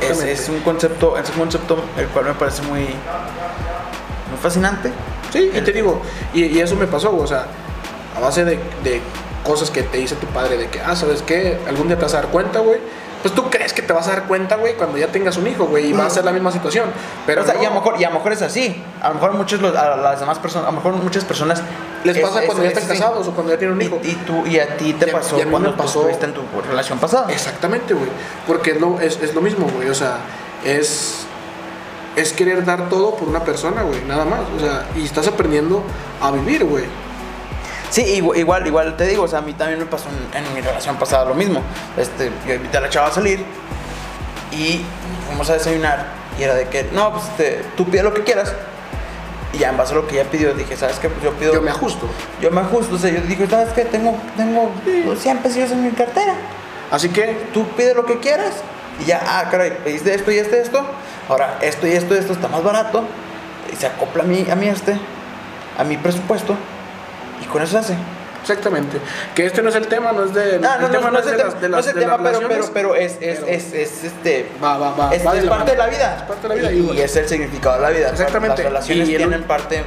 Es, 0.00 0.22
es 0.22 0.48
un 0.48 0.60
concepto, 0.60 1.16
es 1.18 1.28
un 1.30 1.36
concepto 1.36 1.82
el 1.96 2.06
cual 2.08 2.26
me 2.26 2.34
parece 2.34 2.62
muy, 2.62 2.80
muy 2.80 4.38
fascinante. 4.40 4.92
Sí, 5.32 5.50
y 5.54 5.60
te 5.60 5.72
digo, 5.72 6.02
y, 6.34 6.44
y 6.44 6.60
eso 6.60 6.76
me 6.76 6.86
pasó, 6.86 7.16
o 7.16 7.26
sea, 7.26 7.46
a 8.16 8.20
base 8.20 8.44
de, 8.44 8.58
de 8.84 9.00
cosas 9.42 9.70
que 9.70 9.82
te 9.82 9.98
dice 9.98 10.14
tu 10.16 10.26
padre 10.28 10.56
de 10.56 10.68
que, 10.68 10.80
ah, 10.80 10.94
¿sabes 10.94 11.22
qué? 11.22 11.58
Algún 11.66 11.88
día 11.88 11.96
te 11.96 12.02
vas 12.04 12.14
a 12.14 12.18
dar 12.18 12.28
cuenta, 12.28 12.60
güey. 12.60 12.78
Pues 13.22 13.34
tú 13.34 13.48
crees 13.50 13.72
que 13.72 13.82
te 13.82 13.92
vas 13.92 14.08
a 14.08 14.10
dar 14.12 14.24
cuenta, 14.24 14.56
güey, 14.56 14.74
cuando 14.74 14.98
ya 14.98 15.06
tengas 15.06 15.36
un 15.36 15.46
hijo, 15.46 15.64
güey, 15.66 15.86
y 15.86 15.92
va 15.92 16.06
a 16.06 16.10
ser 16.10 16.24
la 16.24 16.32
misma 16.32 16.50
situación. 16.50 16.90
Pero 17.24 17.42
o 17.42 17.44
sea, 17.44 17.54
no. 17.54 17.62
y, 17.62 17.66
a 17.66 17.68
lo 17.68 17.74
mejor, 17.76 17.94
y 18.00 18.04
a 18.04 18.08
lo 18.10 18.16
mejor 18.16 18.32
es 18.32 18.42
así. 18.42 18.82
A 19.00 19.08
lo 19.08 19.14
mejor 19.14 19.32
muchos, 19.34 19.60
los- 19.60 19.74
a 19.76 19.96
las 19.96 20.18
demás 20.20 20.38
personas, 20.40 20.66
a 20.68 20.70
lo 20.72 20.76
mejor 20.78 20.94
muchas 20.94 21.24
personas 21.24 21.62
les 22.04 22.16
es- 22.16 22.22
pasa 22.22 22.40
es- 22.40 22.46
cuando 22.46 22.64
ya 22.64 22.70
es 22.70 22.76
están 22.78 22.96
casados 22.98 23.28
o 23.28 23.30
cuando 23.32 23.52
ya 23.52 23.58
tienen 23.58 23.76
un 23.76 23.82
hijo. 23.82 24.00
Y, 24.02 24.08
y 24.08 24.14
tú, 24.26 24.44
y 24.46 24.58
a 24.58 24.76
ti 24.76 24.92
te 24.94 25.06
Y 25.06 25.10
a- 25.10 25.12
pasó 25.12 25.38
y 25.38 25.42
a 25.42 25.44
mí 25.44 25.50
cuando 25.52 25.70
me 25.70 25.76
tú 25.76 25.82
pasó- 25.82 26.00
estuviste 26.00 26.26
en 26.26 26.34
tu 26.34 26.42
relación 26.68 26.98
pasada. 26.98 27.30
Exactamente, 27.32 27.94
güey. 27.94 28.08
Porque 28.46 28.72
es 28.72 28.80
lo, 28.80 28.98
es, 29.00 29.20
es 29.22 29.34
lo 29.34 29.40
mismo, 29.40 29.68
güey. 29.74 29.88
O 29.88 29.94
sea, 29.94 30.16
es, 30.64 31.24
es 32.16 32.32
querer 32.32 32.64
dar 32.64 32.88
todo 32.88 33.14
por 33.16 33.28
una 33.28 33.44
persona, 33.44 33.82
güey. 33.82 34.02
Nada 34.04 34.24
más. 34.24 34.40
O 34.56 34.60
sea, 34.60 34.86
y 34.96 35.04
estás 35.04 35.28
aprendiendo 35.28 35.82
a 36.20 36.30
vivir, 36.32 36.64
güey. 36.64 36.84
Sí, 37.92 38.20
igu- 38.22 38.34
igual, 38.34 38.66
igual 38.66 38.96
te 38.96 39.06
digo, 39.06 39.24
o 39.24 39.28
sea, 39.28 39.40
a 39.40 39.42
mí 39.42 39.52
también 39.52 39.78
me 39.78 39.84
pasó 39.84 40.06
en, 40.34 40.44
en 40.46 40.54
mi 40.54 40.62
relación 40.62 40.96
pasada 40.96 41.26
lo 41.26 41.34
mismo. 41.34 41.60
Este, 41.98 42.30
yo 42.48 42.54
invité 42.54 42.78
a 42.78 42.80
la 42.80 42.88
chava 42.88 43.08
a 43.08 43.12
salir 43.12 43.44
y 44.50 44.80
fuimos 45.26 45.48
a 45.50 45.54
desayunar 45.54 46.06
y 46.38 46.42
era 46.42 46.54
de 46.54 46.68
que, 46.68 46.88
no, 46.92 47.12
pues 47.12 47.24
este, 47.24 47.62
tú 47.76 47.84
pide 47.90 48.02
lo 48.02 48.14
que 48.14 48.22
quieras. 48.24 48.54
Y 49.52 49.58
ya 49.58 49.68
en 49.68 49.76
base 49.76 49.92
a 49.92 49.96
lo 49.96 50.06
que 50.06 50.18
ella 50.18 50.30
pidió, 50.30 50.54
dije, 50.54 50.74
¿sabes 50.78 50.98
qué? 50.98 51.10
Pues 51.10 51.22
yo 51.22 51.32
pido... 51.34 51.52
Yo 51.52 51.60
me 51.60 51.70
ajusto. 51.70 52.08
Yo 52.40 52.50
me 52.50 52.62
ajusto, 52.62 52.94
o 52.94 52.98
sea, 52.98 53.10
yo 53.10 53.20
dije, 53.20 53.46
¿sabes 53.46 53.68
qué? 53.74 53.84
Tengo, 53.84 54.16
tengo 54.34 54.70
100 55.14 55.38
pesos 55.38 55.70
en 55.72 55.84
mi 55.84 55.90
cartera. 55.90 56.34
Así 56.90 57.10
que, 57.10 57.36
Tú 57.52 57.66
pide 57.76 57.92
lo 57.94 58.06
que 58.06 58.18
quieras. 58.18 58.54
Y 58.98 59.04
ya, 59.04 59.20
ah, 59.26 59.48
caray, 59.50 59.76
pediste 59.84 60.14
esto 60.14 60.30
y 60.32 60.38
este, 60.38 60.62
esto. 60.62 60.82
Ahora, 61.28 61.58
esto 61.60 61.86
y 61.86 61.92
esto 61.92 62.14
esto 62.14 62.32
está 62.32 62.48
más 62.48 62.62
barato. 62.62 63.04
Y 63.70 63.76
se 63.76 63.86
acopla 63.86 64.22
a 64.22 64.26
mí, 64.26 64.46
a 64.50 64.54
mí 64.56 64.68
este, 64.68 64.96
a 65.78 65.84
mi 65.84 65.98
presupuesto. 65.98 66.56
Y 67.42 67.46
con 67.46 67.62
eso 67.62 67.72
se 67.72 67.78
hace. 67.78 67.94
exactamente. 68.40 68.98
Que 69.34 69.46
este 69.46 69.62
no 69.62 69.68
es 69.70 69.74
el 69.74 69.86
tema, 69.88 70.12
no 70.12 70.24
es 70.24 70.34
de. 70.34 70.60
Ah, 70.64 70.76
no, 70.80 70.86
el 70.86 70.92
no, 70.92 70.98
tema 70.98 71.10
no, 71.10 71.18
es 71.18 71.26
el 71.26 71.38
las- 71.38 71.60
no 71.70 71.78
es 71.78 71.86
el 71.88 71.94
de 71.94 72.00
tema, 72.00 72.18
pero, 72.22 72.40
pero, 72.48 72.70
pero 72.72 72.94
es, 72.94 73.12
es, 73.20 73.38
pero- 73.40 73.46
es, 73.52 73.72
es, 73.72 74.04
este. 74.04 74.48
Va, 74.62 74.78
va, 74.78 74.94
va. 74.94 75.14
Es, 75.14 75.26
va 75.26 75.34
de 75.34 75.42
parte 75.42 75.72
de 75.72 75.76
la 75.78 75.86
vida. 75.88 76.16
Es 76.18 76.22
parte 76.22 76.48
de 76.48 76.54
la 76.62 76.70
vida. 76.70 76.72
Y, 76.72 76.98
y 76.98 77.00
es 77.00 77.16
el 77.16 77.28
significado 77.28 77.76
de 77.76 77.82
la 77.82 77.90
vida. 77.90 78.08
Exactamente. 78.10 78.62
Las 78.62 78.72
relaciones 78.72 79.08
Y 79.08 79.12
el- 79.12 79.18
tienen 79.18 79.42
parte 79.44 79.82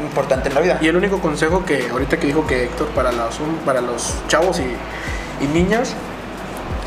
importante 0.00 0.48
en 0.48 0.54
la 0.54 0.60
vida. 0.60 0.78
Y 0.80 0.88
el 0.88 0.96
único 0.96 1.20
consejo 1.20 1.64
que 1.64 1.88
ahorita 1.90 2.16
que 2.18 2.26
dijo 2.26 2.46
que 2.46 2.64
Héctor 2.64 2.88
para 2.88 3.12
los, 3.12 3.36
para 3.64 3.80
los 3.80 4.14
chavos 4.28 4.58
y, 4.60 5.44
y 5.44 5.46
niñas 5.48 5.94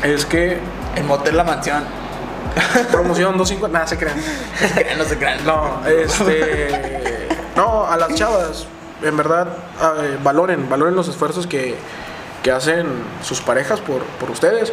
es 0.02 0.24
que 0.26 0.58
El 0.96 1.04
motel 1.04 1.36
La 1.36 1.44
Mansión. 1.44 1.84
promoción 2.90 3.36
250, 3.36 3.68
nada 3.72 3.86
se 3.86 3.96
crean. 3.98 4.16
no 4.98 5.04
se 5.04 5.16
crean. 5.16 5.44
No, 5.44 5.80
este. 5.86 7.28
No, 7.56 7.86
a 7.86 7.96
las 7.96 8.14
chavas, 8.14 8.66
en 9.02 9.16
verdad, 9.16 9.48
eh, 10.02 10.18
valoren, 10.22 10.68
valoren 10.68 10.94
los 10.94 11.08
esfuerzos 11.08 11.46
que, 11.46 11.76
que 12.42 12.50
hacen 12.50 12.86
sus 13.22 13.40
parejas 13.40 13.80
por, 13.80 14.02
por 14.20 14.30
ustedes. 14.30 14.72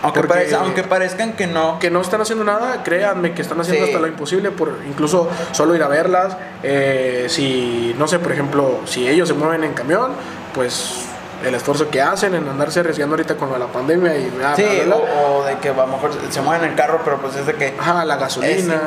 Aunque, 0.00 0.20
Porque- 0.20 0.34
parezca- 0.34 0.60
aunque 0.60 0.82
parezcan 0.84 1.32
que 1.32 1.48
no. 1.48 1.80
Que 1.80 1.90
no 1.90 2.00
están 2.00 2.20
haciendo 2.20 2.44
nada, 2.44 2.84
créanme 2.84 3.34
que 3.34 3.42
están 3.42 3.60
haciendo 3.60 3.84
Sí. 3.84 3.90
hasta 3.90 4.00
lo 4.00 4.06
imposible 4.06 4.52
por 4.52 4.76
incluso 4.88 5.28
solo 5.52 5.74
ir 5.74 5.82
a 5.82 5.88
verlas. 5.88 6.36
eh, 6.62 7.26
si, 7.28 7.94
no 7.98 8.06
sé, 8.06 8.18
por 8.20 8.30
ejemplo, 8.32 8.80
si 8.84 9.08
ellos 9.08 9.26
se 9.28 9.34
mueven 9.34 9.64
en 9.64 9.74
camión, 9.74 10.12
pues 10.54 11.04
el 11.44 11.54
esfuerzo 11.54 11.88
que 11.88 12.02
hacen 12.02 12.34
en 12.34 12.48
andarse 12.48 12.80
arriesgando 12.80 13.14
ahorita 13.14 13.36
con 13.36 13.56
la 13.58 13.66
pandemia 13.66 14.16
y 14.16 14.28
bla, 14.30 14.56
Sí, 14.56 14.62
bla, 14.64 14.84
bla, 14.84 14.96
bla. 14.96 15.04
o, 15.22 15.36
o 15.38 15.44
de 15.44 15.56
que 15.58 15.68
a 15.68 15.72
lo 15.72 15.86
mejor 15.86 16.10
se 16.30 16.40
mueven 16.40 16.64
en 16.64 16.70
el 16.70 16.76
carro, 16.76 17.00
pero 17.04 17.18
pues 17.18 17.36
es 17.36 17.46
de 17.46 17.54
que. 17.54 17.76
Ajá, 17.78 18.04
la 18.04 18.16
gasolina. 18.16 18.82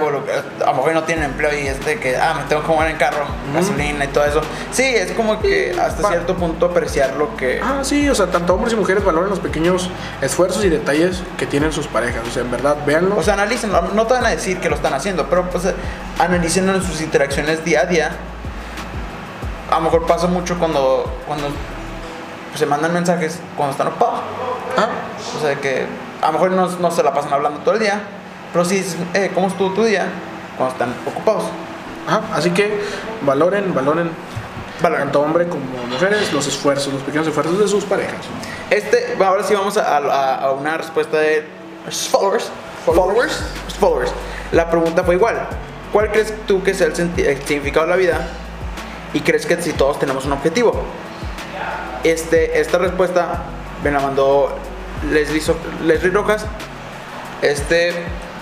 a 0.61 0.65
lo 0.65 0.73
mejor 0.73 0.93
no 0.93 1.03
tienen 1.03 1.23
empleo 1.25 1.57
y 1.57 1.67
es 1.67 1.83
de 1.85 1.99
que, 1.99 2.17
ah, 2.17 2.33
me 2.37 2.43
tengo 2.49 2.61
que 2.61 2.67
mover 2.67 2.91
en 2.91 2.97
carro, 2.97 3.23
gasolina 3.53 4.03
y 4.03 4.07
todo 4.09 4.25
eso. 4.25 4.41
Sí, 4.71 4.83
es 4.83 5.11
como 5.13 5.39
que 5.39 5.75
hasta 5.79 6.01
Va. 6.03 6.09
cierto 6.09 6.35
punto 6.35 6.65
apreciar 6.65 7.15
lo 7.15 7.35
que. 7.37 7.61
Ah, 7.63 7.79
sí, 7.83 8.09
o 8.09 8.15
sea, 8.15 8.27
tanto 8.27 8.53
hombres 8.55 8.73
y 8.73 8.75
mujeres 8.75 9.03
valoran 9.03 9.29
los 9.29 9.39
pequeños 9.39 9.89
esfuerzos 10.21 10.65
y 10.65 10.69
detalles 10.69 11.23
que 11.37 11.45
tienen 11.45 11.71
sus 11.71 11.87
parejas. 11.87 12.21
O 12.27 12.31
sea, 12.31 12.41
en 12.41 12.51
verdad, 12.51 12.75
véanlo. 12.85 13.15
O 13.17 13.23
sea, 13.23 13.35
analicen, 13.35 13.71
no 13.93 14.07
te 14.07 14.13
van 14.13 14.25
a 14.25 14.29
decir 14.29 14.59
que 14.59 14.69
lo 14.69 14.75
están 14.75 14.93
haciendo, 14.93 15.27
pero 15.29 15.49
pues 15.49 15.63
eh, 15.65 15.73
analicen 16.19 16.67
en 16.67 16.83
sus 16.83 16.99
interacciones 17.01 17.63
día 17.63 17.81
a 17.81 17.85
día. 17.85 18.11
A 19.69 19.75
lo 19.75 19.81
mejor 19.81 20.05
pasa 20.05 20.27
mucho 20.27 20.59
cuando, 20.59 21.09
cuando 21.25 21.47
pues, 22.51 22.59
se 22.59 22.65
mandan 22.65 22.93
mensajes 22.93 23.39
cuando 23.57 23.71
están 23.71 23.87
ocupados. 23.87 24.19
Ah, 24.77 24.87
O 25.37 25.41
sea, 25.41 25.55
que 25.55 25.85
a 26.21 26.27
lo 26.27 26.33
mejor 26.33 26.51
no, 26.51 26.67
no 26.67 26.91
se 26.91 27.03
la 27.03 27.13
pasan 27.13 27.33
hablando 27.33 27.59
todo 27.61 27.73
el 27.73 27.79
día, 27.81 28.01
pero 28.53 28.63
sí, 28.65 28.85
eh, 29.13 29.31
¿cómo 29.33 29.47
estuvo 29.47 29.71
tu 29.71 29.83
día? 29.83 30.07
Cuando 30.57 30.73
están 30.73 30.93
ocupados. 31.05 31.43
ajá, 32.07 32.21
así 32.33 32.51
que 32.51 32.79
valoren, 33.25 33.73
valoren, 33.73 34.11
Valoren. 34.81 35.05
tanto 35.05 35.21
hombre 35.21 35.47
como 35.47 35.63
mujeres, 35.91 36.31
los 36.33 36.47
esfuerzos, 36.47 36.93
los 36.93 37.03
pequeños 37.03 37.27
esfuerzos 37.27 37.59
de 37.59 37.67
sus 37.67 37.83
parejas. 37.85 38.15
Este, 38.69 39.15
ahora 39.23 39.43
sí 39.43 39.53
vamos 39.53 39.77
a, 39.77 39.97
a- 39.97 40.35
a 40.35 40.51
una 40.51 40.77
respuesta 40.77 41.17
de 41.17 41.45
followers. 42.11 42.49
Followers. 42.85 43.43
Followers. 43.79 44.11
La 44.51 44.69
pregunta 44.69 45.03
fue 45.03 45.15
igual. 45.15 45.37
¿Cuál 45.93 46.11
crees 46.11 46.33
tú 46.47 46.63
que 46.63 46.73
sea 46.73 46.87
el, 46.87 46.93
el 47.19 47.41
significado 47.43 47.85
de 47.85 47.91
la 47.91 47.97
vida? 47.97 48.27
Y 49.13 49.19
crees 49.21 49.45
que 49.45 49.61
si 49.61 49.73
todos 49.73 49.99
tenemos 49.99 50.25
un 50.25 50.31
objetivo. 50.33 50.71
Este, 52.03 52.59
esta 52.59 52.77
respuesta 52.77 53.43
me 53.83 53.91
la 53.91 53.99
mandó 53.99 54.55
Leslie, 55.11 55.41
So- 55.41 55.57
Leslie 55.83 56.11
Rojas. 56.11 56.45
Este, 57.41 57.93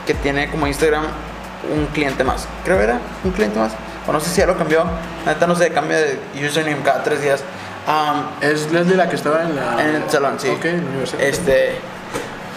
que 0.06 0.14
tiene 0.14 0.50
como 0.50 0.68
Instagram 0.68 1.06
un 1.76 1.86
cliente 1.88 2.24
más. 2.24 2.48
Creo 2.64 2.78
que 2.78 2.84
era 2.84 3.00
un 3.24 3.32
cliente 3.32 3.60
más. 3.60 3.74
O 4.08 4.12
no 4.14 4.20
sé 4.20 4.30
si 4.30 4.38
ya 4.42 4.48
lo 4.48 4.58
cambió. 4.58 4.84
Neta 5.26 5.46
no 5.48 5.56
sé, 5.56 5.70
cambia 5.72 5.98
de 5.98 6.20
username 6.46 6.82
cada 6.84 7.04
tres 7.04 7.22
días. 7.22 7.44
Am, 7.88 8.28
Es 8.42 8.72
Leslie 8.72 8.96
la 8.96 9.10
que 9.10 9.16
estaba 9.16 9.44
en 9.44 9.56
la... 9.56 9.82
en 9.84 9.96
el 9.96 10.10
salón, 10.10 10.36
sí. 10.40 10.48
La. 10.48 11.24
Este. 11.24 11.76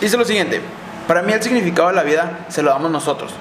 Dice 0.00 0.16
lo 0.16 0.24
siguiente: 0.24 0.60
Para 1.06 1.22
mí, 1.22 1.32
el 1.32 1.42
significado 1.42 1.88
de 1.88 1.94
la 1.94 2.02
vida 2.02 2.40
se 2.48 2.62
lo 2.62 2.70
damos 2.70 2.90
nosotros. 2.90 3.32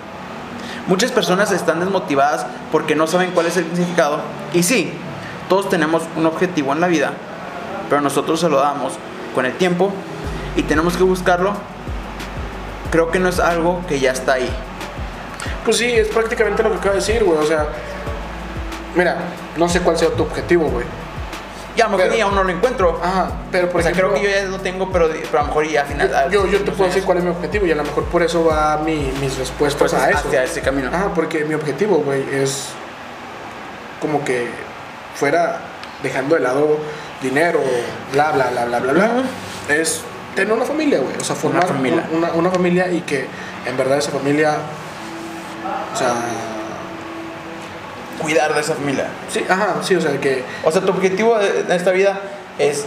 Muchas 0.88 1.12
personas 1.12 1.52
están 1.52 1.80
desmotivadas 1.80 2.46
porque 2.72 2.96
no 2.96 3.08
saben 3.08 3.32
cuál 3.32 3.46
es 3.48 3.58
el 3.58 3.66
significado. 3.66 4.20
Y 4.54 4.64
sí, 4.64 4.94
todos 5.48 5.70
tenemos 5.70 6.04
un 6.16 6.26
objetivo 6.26 6.74
en 6.74 6.82
la 6.82 6.88
vida, 6.88 7.12
pero 7.92 8.02
nosotros 8.02 8.40
se 8.40 8.48
lo 8.48 8.58
damos 8.62 8.94
con 9.36 9.46
el 9.46 9.52
tiempo 9.58 9.92
y 10.56 10.64
tenemos 10.64 10.96
que 10.96 11.04
buscarlo. 11.04 11.52
Creo 12.90 13.12
que 13.12 13.20
no 13.20 13.28
es 13.28 13.38
algo 13.42 13.82
que 13.86 14.00
ya 14.00 14.14
está 14.14 14.36
ahí. 14.36 14.50
Pues 15.66 15.76
sí, 15.76 15.92
es 15.92 16.08
prácticamente 16.08 16.64
lo 16.64 16.72
que 16.72 16.78
acaba 16.78 16.92
de 16.92 17.02
decir, 17.02 17.22
güey. 17.26 17.38
O 17.38 17.44
sea, 17.46 17.68
mira, 18.96 19.18
no 19.58 19.68
sé 19.68 19.82
cuál 19.82 19.98
sea 19.98 20.08
tu 20.12 20.24
objetivo, 20.24 20.70
güey. 20.70 20.86
Y 21.76 21.82
a 21.82 21.90
lo 21.90 21.98
mejor 21.98 22.16
ya 22.16 22.24
aún 22.24 22.36
no 22.36 22.46
lo 22.46 22.50
encuentro. 22.50 22.98
Ajá, 23.04 23.30
pero 23.52 23.70
por 23.70 23.82
o 23.82 23.84
sea, 23.84 23.92
ejemplo, 23.92 24.14
creo 24.14 24.22
que 24.24 24.30
yo 24.32 24.40
ya 24.42 24.46
lo 24.50 24.60
tengo, 24.60 24.90
pero, 24.90 25.10
pero 25.10 25.40
a 25.40 25.42
lo 25.42 25.48
mejor 25.50 25.68
ya 25.68 25.82
al 25.82 25.88
final. 25.88 26.16
al- 26.16 26.32
yo, 26.32 26.46
yo 26.48 26.60
te 26.60 26.72
no 26.72 26.78
puedo 26.78 26.90
decir 26.90 27.04
cuál 27.04 27.18
es 27.18 27.26
mi 27.26 27.30
objetivo 27.32 27.66
y 27.66 27.72
a 27.72 27.76
lo 27.76 27.84
mejor 27.84 28.06
por 28.06 28.24
eso 28.24 28.46
va 28.46 28.78
mi, 28.78 29.12
mis 29.20 29.38
respuestas 29.38 29.92
pues, 29.92 29.94
a 29.94 30.10
eso. 30.12 30.20
hacia 30.30 30.46
ese 30.46 30.62
camino. 30.62 30.88
Ajá, 30.94 31.10
porque 31.14 31.44
mi 31.44 31.56
objetivo, 31.56 31.98
güey, 31.98 32.24
es 32.32 32.70
como 34.00 34.24
que 34.24 34.50
fuera 35.16 35.60
dejando 36.04 36.36
de 36.36 36.42
lado 36.42 36.78
dinero, 37.22 37.62
bla, 38.14 38.32
bla, 38.32 38.50
bla, 38.52 38.66
bla, 38.66 38.80
bla, 38.80 38.94
bla. 38.94 39.12
Es 39.70 40.02
tener 40.36 40.54
una 40.54 40.66
familia, 40.66 41.00
güey. 41.00 41.16
O 41.20 41.24
sea, 41.24 41.36
formar 41.36 41.66
Una 41.66 41.74
familia. 41.74 42.08
un- 42.12 42.18
Una, 42.18 42.32
una 42.34 42.50
familia 42.52 42.92
y 42.92 43.02
que 43.02 43.28
en 43.66 43.78
verdad 43.78 43.98
esa 43.98 44.12
familia, 44.12 44.56
o 45.94 45.98
sea, 45.98 46.14
Cuidar 48.22 48.54
de 48.54 48.62
esa 48.62 48.76
familia. 48.76 49.08
sí, 49.30 49.44
ajá, 49.50 49.78
sí, 49.82 49.96
o 49.96 50.02
sea, 50.02 50.20
que 50.20 50.44
O 50.64 50.72
sea, 50.72 50.82
tu 50.82 50.90
objetivo 50.92 51.38
de, 51.40 51.64
de 51.64 51.76
esta 51.76 51.90
vida 51.92 52.20
es, 52.60 52.86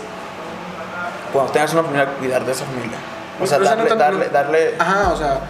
cuando 1.32 1.51
tengas 1.51 1.73
una 1.73 1.82
familia, 1.82 2.06
cuidar 2.20 2.44
de 2.44 2.52
esa 2.52 2.65
familia. 2.65 2.97
O 3.40 3.47
sea, 3.47 3.59
O 3.59 3.65
sea, 3.65 3.74
no 3.74 3.85
darle, 3.85 3.89
tanto- 3.89 4.05
darle, 4.05 4.28
darle, 4.28 4.74
Ajá, 4.78 5.12
o 5.12 5.16
sea, 5.16 5.40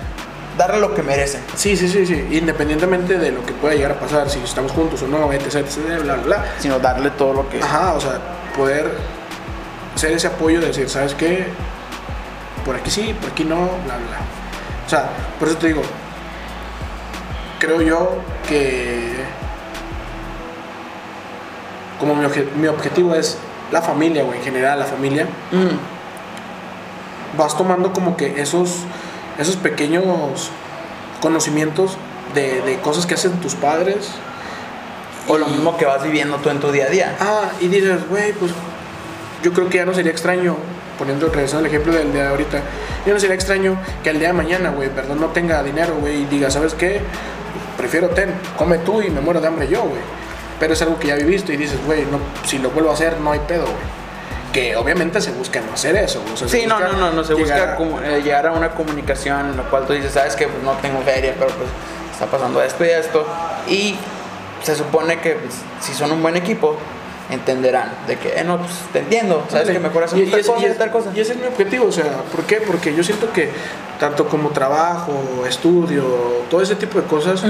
darle 0.57 0.81
lo 0.81 0.95
que 0.95 1.03
merecen. 1.03 1.43
sí, 1.55 1.77
sí, 1.77 1.87
sí, 1.89 2.07
sí, 2.07 2.29
independientemente 2.31 3.19
de 3.19 3.33
lo 3.33 3.45
que 3.45 3.53
pueda 3.53 3.75
llegar 3.75 3.91
a 3.93 3.99
pasar, 4.01 4.31
si 4.31 4.39
estamos 4.39 4.73
juntos 4.73 5.03
o 5.03 5.07
no, 5.07 5.31
etc, 5.35 5.55
etc, 5.57 5.77
bla, 6.03 6.15
bla, 6.15 6.25
bla. 6.25 6.45
Sino 6.59 6.79
darle 6.79 7.11
todo 7.11 7.35
lo 7.35 7.49
que... 7.51 7.61
Ajá, 7.63 7.93
o 7.93 8.01
sea, 8.01 8.19
poder 8.57 8.97
ser 9.97 10.13
ese 10.13 10.27
apoyo 10.27 10.61
de 10.61 10.69
decir, 10.69 10.89
¿sabes 10.89 11.15
qué? 11.15 11.47
Por 12.65 12.77
aquí 12.77 12.91
sí, 12.91 13.15
por 13.21 13.31
aquí 13.31 13.45
no, 13.45 13.57
bla, 13.85 13.97
bla. 13.97 14.19
O 14.87 14.89
sea, 14.91 15.09
por 15.39 15.49
eso 15.49 15.57
te 15.59 15.69
digo, 15.69 15.83
creo 17.59 17.81
yo 17.83 18.17
que 18.49 19.15
como 21.99 22.15
mi, 22.15 22.25
obje- 22.27 22.51
mi 22.57 22.67
objetivo 22.69 23.15
es 23.15 23.39
la 23.73 23.81
familia, 23.83 24.23
güey, 24.25 24.39
en 24.39 24.45
general 24.45 24.79
la 24.79 24.85
familia, 24.87 25.27
Mm, 25.53 25.77
vas 27.39 27.57
tomando 27.57 27.93
como 27.93 28.17
que 28.17 28.41
esos, 28.41 28.79
esos 29.39 29.57
pequeños 29.57 30.51
conocimientos 31.21 31.97
de, 32.35 32.61
de 32.63 32.79
cosas 32.81 33.07
que 33.07 33.15
hacen 33.15 33.33
tus 33.41 33.55
padres. 33.55 34.11
O 35.29 35.39
lo 35.39 35.47
mismo 35.47 35.77
que 35.77 35.85
vas 35.87 36.03
viviendo 36.03 36.37
tú 36.39 36.51
en 36.51 36.61
tu 36.61 36.71
día 36.71 36.85
a 36.87 36.89
día. 36.91 37.17
Ah, 37.21 37.51
y 37.61 37.69
dices, 37.69 38.07
güey, 38.09 38.33
pues 38.33 38.53
yo 39.43 39.53
creo 39.53 39.69
que 39.69 39.79
ya 39.79 39.87
no 39.87 39.95
sería 39.95 40.13
extraño, 40.13 40.57
poniendo 40.99 41.27
regresando 41.29 41.61
al 41.61 41.67
ejemplo 41.67 41.93
del 41.93 42.13
de 42.13 42.23
ahorita, 42.27 42.61
ya 43.07 43.13
no 43.13 43.19
sería 43.21 43.35
extraño 43.35 43.79
que 44.03 44.11
el 44.11 44.19
día 44.19 44.29
de 44.29 44.35
mañana, 44.35 44.71
güey, 44.71 44.91
perdón, 44.91 45.21
no 45.21 45.27
tenga 45.29 45.63
dinero, 45.63 45.95
güey, 46.01 46.23
y 46.23 46.25
diga, 46.27 46.51
¿sabes 46.51 46.75
qué? 46.75 47.01
Prefiero 47.77 48.09
ten, 48.11 48.33
come 48.57 48.79
tú 48.79 49.03
y 49.03 49.11
me 49.11 49.21
muero 49.21 49.41
de 49.41 49.49
hambre 49.49 49.69
yo, 49.69 49.83
güey. 49.83 50.01
Pero 50.61 50.73
es 50.75 50.83
algo 50.83 50.99
que 50.99 51.09
ya 51.09 51.17
viviste 51.17 51.53
y 51.53 51.57
dices, 51.57 51.79
güey, 51.85 52.03
no, 52.03 52.19
si 52.47 52.59
lo 52.59 52.71
vuelvo 52.71 52.91
a 52.91 52.95
hacer, 52.95 53.19
no 53.21 53.33
hay 53.33 53.41
pedo, 53.41 53.65
güey. 53.65 54.05
que 54.53 54.77
obviamente 54.77 55.21
se 55.21 55.33
busca 55.33 55.61
no 55.61 55.73
hacer 55.75 55.97
eso. 55.97 56.23
o 56.33 56.37
sea, 56.37 56.47
se 56.47 56.61
Sí, 56.61 56.67
no, 56.67 56.79
no, 56.79 56.93
no, 56.93 57.11
no, 57.11 57.25
se 57.25 57.35
busca 57.35 57.55
llegar 57.57 57.77
a- 57.77 58.09
eh, 58.17 58.23
llegar 58.23 58.47
a 58.47 58.53
una 58.53 58.71
comunicación 58.71 59.51
en 59.51 59.57
la 59.57 59.65
cual 59.65 59.85
tú 59.85 59.95
dices, 59.95 60.13
sabes 60.13 60.37
que 60.37 60.47
pues, 60.47 60.63
no 60.63 60.75
tengo 60.75 61.01
feria, 61.03 61.35
pero 61.37 61.51
pues 61.51 61.69
está 62.13 62.27
pasando 62.27 62.63
esto 62.63 62.85
y 62.85 62.89
esto. 62.91 63.27
Y 63.67 63.97
se 64.65 64.75
supone 64.75 65.21
que 65.21 65.33
pues, 65.35 65.55
si 65.81 65.93
son 65.95 66.11
un 66.13 66.23
buen 66.23 66.37
equipo, 66.37 66.77
entenderán 67.31 67.91
de 68.07 68.19
que, 68.19 68.39
eh, 68.39 68.45
no, 68.45 68.59
pues 68.59 68.71
te 68.93 68.99
entiendo, 68.99 69.45
sabes 69.49 69.71
que 69.71 69.79
mejor 69.79 70.05
hacemos 70.05 70.27
y, 70.29 70.31
tal 70.31 70.41
y, 70.41 70.45
cosa 70.45 70.67
y, 70.67 70.71
y 70.71 70.75
tal 70.75 70.91
cosa. 70.91 71.11
y 71.15 71.21
ese 71.21 71.33
es 71.33 71.39
mi 71.39 71.47
objetivo, 71.47 71.87
o 71.87 71.93
sea, 71.93 72.05
¿por 72.31 72.45
qué? 72.45 72.57
Porque 72.57 72.95
yo 72.95 73.03
siento 73.03 73.33
que 73.33 73.51
tanto 73.99 74.27
como 74.29 74.51
trabajo, 74.51 75.45
estudio, 75.49 76.05
todo 76.51 76.61
ese 76.61 76.75
tipo 76.77 77.01
de 77.01 77.07
cosas 77.07 77.43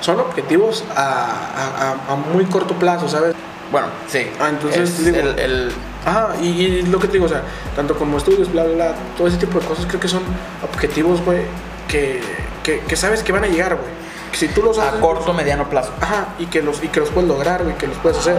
son 0.00 0.20
objetivos 0.20 0.84
a, 0.96 1.02
a- 1.02 1.90
a- 2.08 2.12
a 2.12 2.16
muy 2.16 2.46
corto 2.46 2.74
plazo, 2.74 3.08
¿sabes? 3.08 3.34
Bueno, 3.70 3.88
sí. 4.08 4.26
Ah, 4.40 4.48
entonces, 4.48 4.98
Es 4.98 5.04
digo- 5.04 5.18
el, 5.18 5.38
el- 5.38 5.72
Ajá, 6.06 6.28
y, 6.40 6.46
y 6.46 6.82
lo 6.82 6.98
que 6.98 7.06
te 7.08 7.14
digo, 7.14 7.26
o 7.26 7.28
sea, 7.28 7.42
tanto 7.76 7.98
como 7.98 8.16
estudios, 8.16 8.50
bla, 8.50 8.64
bla, 8.64 8.74
bla, 8.74 8.94
todo 9.18 9.26
ese 9.28 9.36
tipo 9.36 9.58
de 9.60 9.66
cosas 9.66 9.84
creo 9.86 10.00
que 10.00 10.08
son 10.08 10.22
objetivos, 10.62 11.20
güey, 11.22 11.40
que, 11.86 12.20
que, 12.62 12.80
que 12.80 12.96
sabes 12.96 13.22
que 13.22 13.30
van 13.32 13.44
a 13.44 13.48
llegar, 13.48 13.74
güey. 13.74 13.90
Que 14.30 14.36
si 14.38 14.48
tú 14.48 14.62
los 14.62 14.78
a 14.78 14.90
corto, 15.00 15.32
mediano 15.32 15.68
plazo. 15.70 15.92
Ajá, 16.00 16.26
y 16.38 16.46
que 16.46 16.62
los, 16.62 16.82
y 16.84 16.88
que 16.88 17.00
los 17.00 17.10
puedes 17.10 17.28
lograr, 17.28 17.62
güey, 17.64 17.76
que 17.76 17.86
los 17.86 17.96
puedes 17.98 18.18
hacer. 18.18 18.36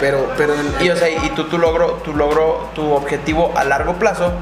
Pero, 0.00 0.30
pero 0.36 0.54
en- 0.54 0.84
Y 0.84 0.90
o 0.90 0.96
sea, 0.96 1.08
y 1.08 1.30
tú 1.30 1.44
tu 1.44 1.56
logro, 1.58 1.92
tu 2.04 2.14
logro, 2.14 2.68
tu 2.74 2.92
objetivo 2.92 3.52
a 3.56 3.64
largo 3.64 3.94
plazo 3.94 4.32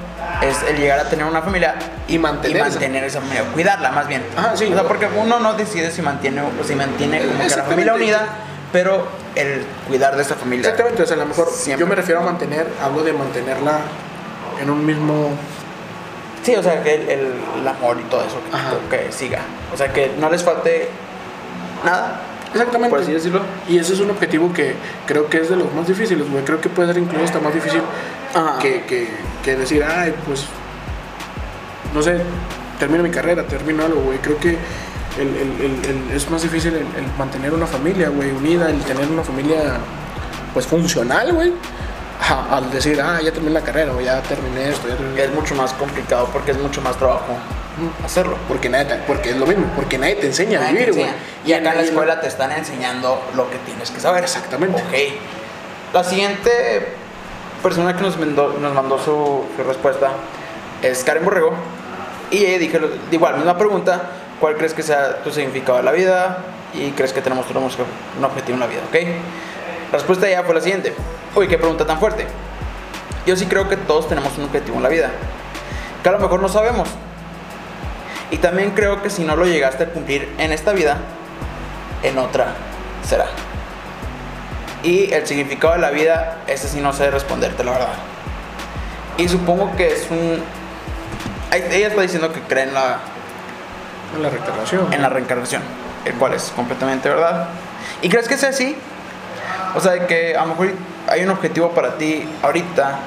es 0.42 0.56
el 0.68 0.76
llegar 0.78 0.98
a 0.98 1.04
tener 1.09 1.24
una 1.26 1.42
familia 1.42 1.74
Y 2.09 2.18
mantener 2.18 2.56
y 2.56 2.60
esa- 2.60 2.70
mantener 2.70 3.04
esa 3.04 3.20
familia, 3.20 3.44
cuidarla 3.52 3.90
más 3.92 4.09
bien. 4.09 4.24
Ajá, 4.36 4.56
sí. 4.56 4.66
O 4.70 4.74
sea, 4.74 4.84
porque 4.84 5.06
uno 5.16 5.38
no 5.38 5.54
decide 5.54 5.90
si 5.90 6.02
mantiene 6.02 6.42
si 6.66 6.74
mantiene 6.74 7.24
como 7.26 7.38
que 7.48 7.56
la 7.56 7.62
familia 7.64 7.94
unida, 7.94 8.26
pero 8.72 9.06
el 9.36 9.64
cuidar 9.86 10.16
de 10.16 10.22
esa 10.22 10.34
familia. 10.34 10.62
Exactamente, 10.62 11.02
o 11.02 11.06
sea, 11.06 11.16
a 11.16 11.20
lo 11.20 11.26
mejor 11.26 11.48
Siempre. 11.52 11.80
yo 11.84 11.86
me 11.88 11.94
refiero 11.94 12.20
a 12.20 12.24
mantener, 12.24 12.66
hablo 12.82 13.02
de 13.04 13.12
mantenerla 13.12 13.78
en 14.60 14.70
un 14.70 14.84
mismo... 14.84 15.30
Sí, 16.43 16.55
o 16.56 16.62
sea, 16.62 16.82
que 16.82 16.94
el, 16.94 17.09
el- 17.09 17.32
el 17.60 17.69
amor 17.69 17.97
y 18.01 18.05
todo 18.10 18.23
eso 18.24 18.39
que, 18.90 19.12
siga. 19.12 19.40
O 19.73 19.77
sea, 19.77 19.93
que 19.93 20.10
no 20.19 20.28
les 20.28 20.43
falte 20.43 20.89
nada, 21.85 22.20
Exactamente. 22.52 22.90
por 22.90 23.01
así 23.01 23.12
decirlo. 23.12 23.40
Y 23.69 23.78
ese 23.78 23.93
es 23.94 24.01
un 24.01 24.10
objetivo 24.10 24.52
que 24.52 24.74
creo 25.06 25.28
que 25.28 25.39
es 25.39 25.48
de 25.51 25.56
los 25.56 25.73
más 25.73 25.86
difíciles, 25.86 26.28
güey. 26.31 26.44
Creo 26.44 26.60
que 26.60 26.69
puede 26.69 26.93
ser 26.93 27.02
incluso 27.02 27.24
hasta 27.24 27.39
más 27.40 27.55
difícil 27.55 27.82
que, 28.60 28.82
que, 28.85 29.09
que 29.44 29.56
decir, 29.56 29.85
ay, 29.85 30.14
pues, 30.27 30.47
no 31.94 32.02
sé, 32.02 32.20
termino 32.78 33.02
mi 33.02 33.10
carrera, 33.10 33.44
termino 33.44 33.85
algo, 33.85 34.01
güey. 34.01 34.19
Creo 34.19 34.39
que 34.39 34.51
el, 35.19 35.28
el- 35.28 35.60
el- 35.60 35.85
el- 36.10 36.16
es 36.16 36.28
más 36.31 36.43
difícil 36.43 36.73
el, 36.74 36.81
el 36.82 37.06
mantener 37.19 37.52
una 37.55 37.66
familia, 37.66 38.09
güey, 38.09 38.31
unida, 38.32 38.69
el 38.70 38.81
tener 38.81 39.06
una 39.09 39.23
familia, 39.23 39.77
pues, 40.55 40.66
funcional, 40.66 41.32
güey. 41.32 41.52
Al 42.51 42.70
decir, 42.70 43.01
ah, 43.01 43.20
ya 43.23 43.32
terminé 43.32 43.53
la 43.55 43.61
carrera, 43.62 43.93
o 43.93 44.01
ya 44.01 44.20
terminé 44.23 44.69
esto, 44.69 44.89
ya 44.89 44.97
terminé... 44.97 45.23
Es 45.24 45.32
mucho 45.32 45.55
más 45.55 45.73
complicado 45.73 46.28
porque 46.32 46.53
es 46.53 46.59
mucho 46.59 46.81
más 46.81 46.97
trabajo 46.97 47.35
hacerlo. 48.05 48.36
Porque, 48.49 48.69
nadie 48.69 48.85
te- 48.85 48.97
porque 49.07 49.31
es 49.31 49.36
lo 49.36 49.47
mismo, 49.47 49.66
porque 49.74 49.99
nadie 49.99 50.15
te 50.16 50.27
enseña 50.27 50.59
a 50.61 50.62
Nadie 50.65 50.73
vivir, 50.78 50.93
güey. 50.93 51.05
enseña. 51.07 51.23
Y 51.44 51.53
acá 51.53 51.70
en 51.73 51.77
la 51.78 51.82
escuela 51.82 52.20
te 52.20 52.28
están 52.28 52.53
enseñando 52.53 53.20
lo 53.35 53.51
que 53.51 53.57
tienes 53.59 53.90
que 53.90 53.99
saber. 54.01 54.23
Exactamente. 54.24 54.81
Ok. 54.81 55.94
La 55.94 56.05
siguiente 56.05 56.94
persona 57.62 57.97
que 57.97 58.03
nos 58.03 58.16
mandó, 58.19 58.57
nos 58.61 58.73
mandó 58.74 58.99
su, 58.99 59.44
su 59.57 59.62
respuesta 59.65 60.11
es 60.82 61.03
Karen 61.05 61.24
Borrego. 61.24 61.53
Y 62.31 62.44
ella 62.44 62.59
dije, 62.59 62.78
lo- 62.78 62.89
igual, 63.11 63.36
misma 63.36 63.59
pregunta, 63.59 64.03
¿cuál 64.39 64.57
crees 64.57 64.74
que 64.74 64.82
sea 64.82 65.23
tu 65.23 65.31
significado 65.32 65.78
de 65.78 65.85
la 65.85 65.93
vida? 65.93 66.39
Y 66.74 66.90
crees 66.93 67.12
que 67.12 67.20
tenemos 67.20 67.47
tenemos 67.47 67.77
un 68.19 68.24
objetivo 68.24 68.55
en 68.55 68.61
la 68.61 68.66
vida, 68.66 68.81
¿ok? 68.89 68.97
La 69.93 69.98
respuesta 69.98 70.24
de 70.24 70.32
ella 70.32 70.43
fue 70.43 70.55
la 70.55 70.60
siguiente. 70.62 70.94
Uy, 71.36 71.48
qué 71.48 71.59
pregunta 71.59 71.86
tan 71.86 71.98
fuerte. 72.01 72.27
Yo 73.27 73.36
sí 73.36 73.44
creo 73.47 73.69
que 73.69 73.77
todos 73.77 74.09
tenemos 74.09 74.36
un 74.39 74.44
objetivo 74.44 74.78
en 74.78 74.82
la 74.82 74.89
vida. 74.89 75.10
Que 76.02 76.09
a 76.09 76.12
lo 76.12 76.19
mejor 76.19 76.40
no 76.40 76.48
sabemos. 76.48 76.89
Y 78.31 78.39
también 78.39 78.70
creo 78.70 79.02
que 79.02 79.10
si 79.10 79.23
no 79.23 79.36
lo 79.36 79.44
llegaste 79.44 79.85
a 79.85 79.86
cumplir 79.90 80.35
en 80.39 80.51
esta 80.51 80.73
vida, 80.73 80.97
en 82.02 82.16
otra 82.16 82.55
será. 83.06 83.27
Y 84.82 85.12
el 85.12 85.27
significado 85.27 85.74
de 85.74 85.81
la 85.81 85.90
vida, 85.90 86.39
ese 86.47 86.69
sí 86.69 86.81
no 86.81 86.94
sé 86.94 87.10
responderte, 87.10 87.62
la 87.62 87.73
verdad. 87.73 87.93
Y 89.19 89.28
supongo 89.28 89.77
que 89.77 89.93
es 89.93 90.10
un... 90.10 90.43
Ella 91.52 91.89
está 91.89 92.01
diciendo 92.01 92.32
que 92.32 92.40
cree 92.40 92.64
en 92.64 92.73
la, 92.73 92.98
En 94.16 94.23
la 94.23 94.31
reencarnación. 94.31 94.93
en 94.93 95.02
la 95.02 95.10
reencarnación, 95.10 95.62
el 96.06 96.14
cual 96.14 96.32
es 96.32 96.51
completamente 96.56 97.10
verdad. 97.10 97.48
¿Y 98.01 98.09
crees 98.09 98.27
que 98.27 98.39
sea 98.39 98.48
así? 98.48 98.74
O 99.74 99.81
sea, 99.81 99.93
de 99.93 100.07
que 100.07 100.36
a 100.36 100.43
lo 100.43 100.49
mejor 100.49 100.73
hay 101.09 101.23
un 101.23 101.31
objetivo 101.31 101.70
para 101.70 101.97
ti 101.97 102.28
ahorita, 102.43 102.99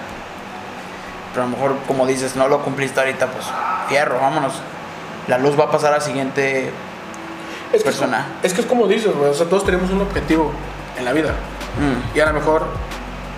pero 1.34 1.46
a 1.46 1.50
lo 1.50 1.56
mejor, 1.56 1.76
como 1.88 2.06
dices, 2.06 2.36
no 2.36 2.48
lo 2.48 2.62
cumpliste 2.62 3.00
ahorita, 3.00 3.28
pues 3.28 3.46
fierro, 3.88 4.20
vámonos. 4.20 4.54
La 5.28 5.38
luz 5.38 5.60
va 5.60 5.66
a 5.66 5.72
pasar 5.72 5.94
a 5.94 5.98
la 5.98 6.02
siguiente 6.02 6.72
es 7.74 7.80
que 7.80 7.86
persona. 7.86 8.28
Es, 8.44 8.54
que 8.54 8.62
es 8.62 8.68
como 8.68 8.88
dices, 8.88 9.14
güey. 9.16 9.30
O 9.32 9.34
sea, 9.34 9.48
todos 9.48 9.66
tenemos 9.66 9.90
un 9.90 10.02
objetivo 10.02 10.52
en 10.98 11.06
la 11.06 11.14
vida. 11.14 11.32
Mm. 11.32 12.18
Y 12.18 12.20
a 12.22 12.26
lo 12.28 12.34
mejor 12.34 12.68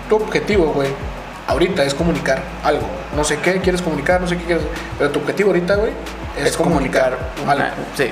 tu 0.08 0.16
objetivo, 0.16 0.66
güey, 0.72 0.88
ahorita 1.46 1.82
es 1.84 1.94
comunicar 1.94 2.42
algo. 2.62 2.86
No 3.16 3.24
sé 3.24 3.38
qué 3.38 3.60
quieres 3.60 3.82
comunicar, 3.82 4.20
no 4.20 4.28
sé 4.28 4.36
qué 4.36 4.44
quieres. 4.44 4.64
Pero 4.98 5.10
tu 5.10 5.20
objetivo 5.20 5.50
ahorita, 5.50 5.76
güey, 5.76 5.92
es, 6.36 6.56
comunicar, 6.56 7.18
una- 7.42 7.52
algo. 7.52 7.66
Sí. 7.96 8.10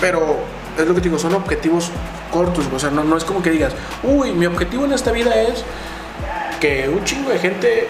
Pero 0.00 0.38
es 0.78 0.86
lo 0.86 0.94
que 0.94 1.00
te 1.00 1.08
digo, 1.08 1.18
son 1.18 1.34
objetivos 1.34 1.90
cortos. 2.30 2.64
O 2.74 2.78
sea, 2.78 2.90
no, 2.90 3.04
no 3.04 3.16
es 3.16 3.24
como 3.24 3.42
que 3.42 3.50
digas, 3.50 3.72
uy, 4.02 4.32
mi 4.32 4.46
objetivo 4.46 4.84
en 4.84 4.92
esta 4.92 5.12
vida 5.12 5.34
es 5.34 5.64
que 6.60 6.88
un 6.88 7.04
chingo 7.04 7.30
de 7.30 7.38
gente 7.38 7.88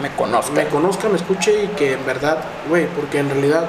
Me 0.00 0.10
conozco. 0.10 0.52
me 0.52 0.66
conozca, 0.66 1.08
me 1.08 1.16
escuche 1.16 1.64
y 1.64 1.68
que 1.68 1.92
en 1.94 2.06
verdad, 2.06 2.38
güey, 2.68 2.86
porque 2.86 3.18
en 3.18 3.28
realidad, 3.28 3.64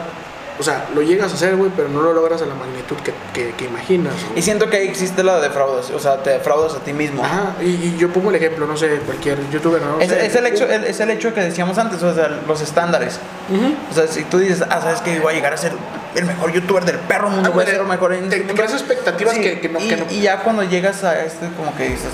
o 0.60 0.64
sea, 0.64 0.86
lo 0.94 1.02
llegas 1.02 1.32
a 1.32 1.36
hacer, 1.36 1.56
güey, 1.56 1.72
pero 1.76 1.90
no 1.90 2.02
lo 2.02 2.14
logras 2.14 2.42
a 2.44 2.46
la 2.46 2.54
magnitud 2.54 2.96
que, 2.98 3.12
que, 3.34 3.54
que 3.56 3.66
imaginas. 3.66 4.14
Y 4.36 4.42
siento 4.44 4.70
que 4.70 4.78
ahí 4.78 4.88
existe 4.88 5.24
la 5.24 5.40
defraudación, 5.42 5.98
o 5.98 6.00
sea, 6.00 6.22
te 6.22 6.30
defraudas 6.30 6.76
a 6.76 6.80
ti 6.80 6.94
mismo. 6.94 7.24
Ajá, 7.24 7.56
y, 7.62 7.66
y 7.66 7.98
yo 7.98 8.10
pongo 8.14 8.30
el 8.30 8.36
ejemplo, 8.36 8.68
no 8.68 8.78
sé, 8.78 9.00
cualquier 9.06 9.38
youtuber, 9.50 9.82
¿no? 9.82 10.00
Es, 10.00 10.10
sé, 10.10 10.26
es 10.28 10.36
el 10.36 10.46
hecho, 10.46 10.66
es 10.66 11.00
el 11.00 11.10
hecho 11.10 11.34
que 11.34 11.42
decíamos 11.42 11.78
antes, 11.80 12.02
o 12.04 12.14
sea, 12.14 12.28
los 12.48 12.62
estándares. 12.62 13.20
Ujú. 13.50 13.74
O 13.90 13.94
sea, 13.96 14.08
si 14.08 14.24
tú 14.26 14.38
dices, 14.38 14.64
ah, 14.70 14.80
sabes 14.82 15.02
que 15.02 15.20
voy 15.20 15.34
a 15.34 15.36
llegar 15.36 15.54
a 15.54 15.58
ser 15.58 15.72
el 16.16 16.26
mejor 16.26 16.52
youtuber 16.52 16.86
del 16.86 16.98
perro 17.00 17.30
mundo, 17.30 17.50
Ah, 17.50 17.54
voy 17.54 17.64
a 17.64 17.66
te- 17.66 17.72
ser 17.72 17.82
el 17.82 17.88
mejor 17.88 18.14
en 18.14 18.30
te- 18.30 18.40
te 18.42 18.54
creas 18.54 18.74
expectativas 18.74 19.34
que- 19.36 19.60
que 19.60 19.70
no- 19.70 19.80
y, 19.80 19.88
que 19.88 19.98
no- 19.98 20.06
y 20.10 20.22
ya 20.22 20.40
cuando 20.40 20.64
llegas 20.64 21.04
a 21.04 21.20
este, 21.24 21.48
como 21.58 21.76
que 21.76 21.84
dices, 21.90 22.10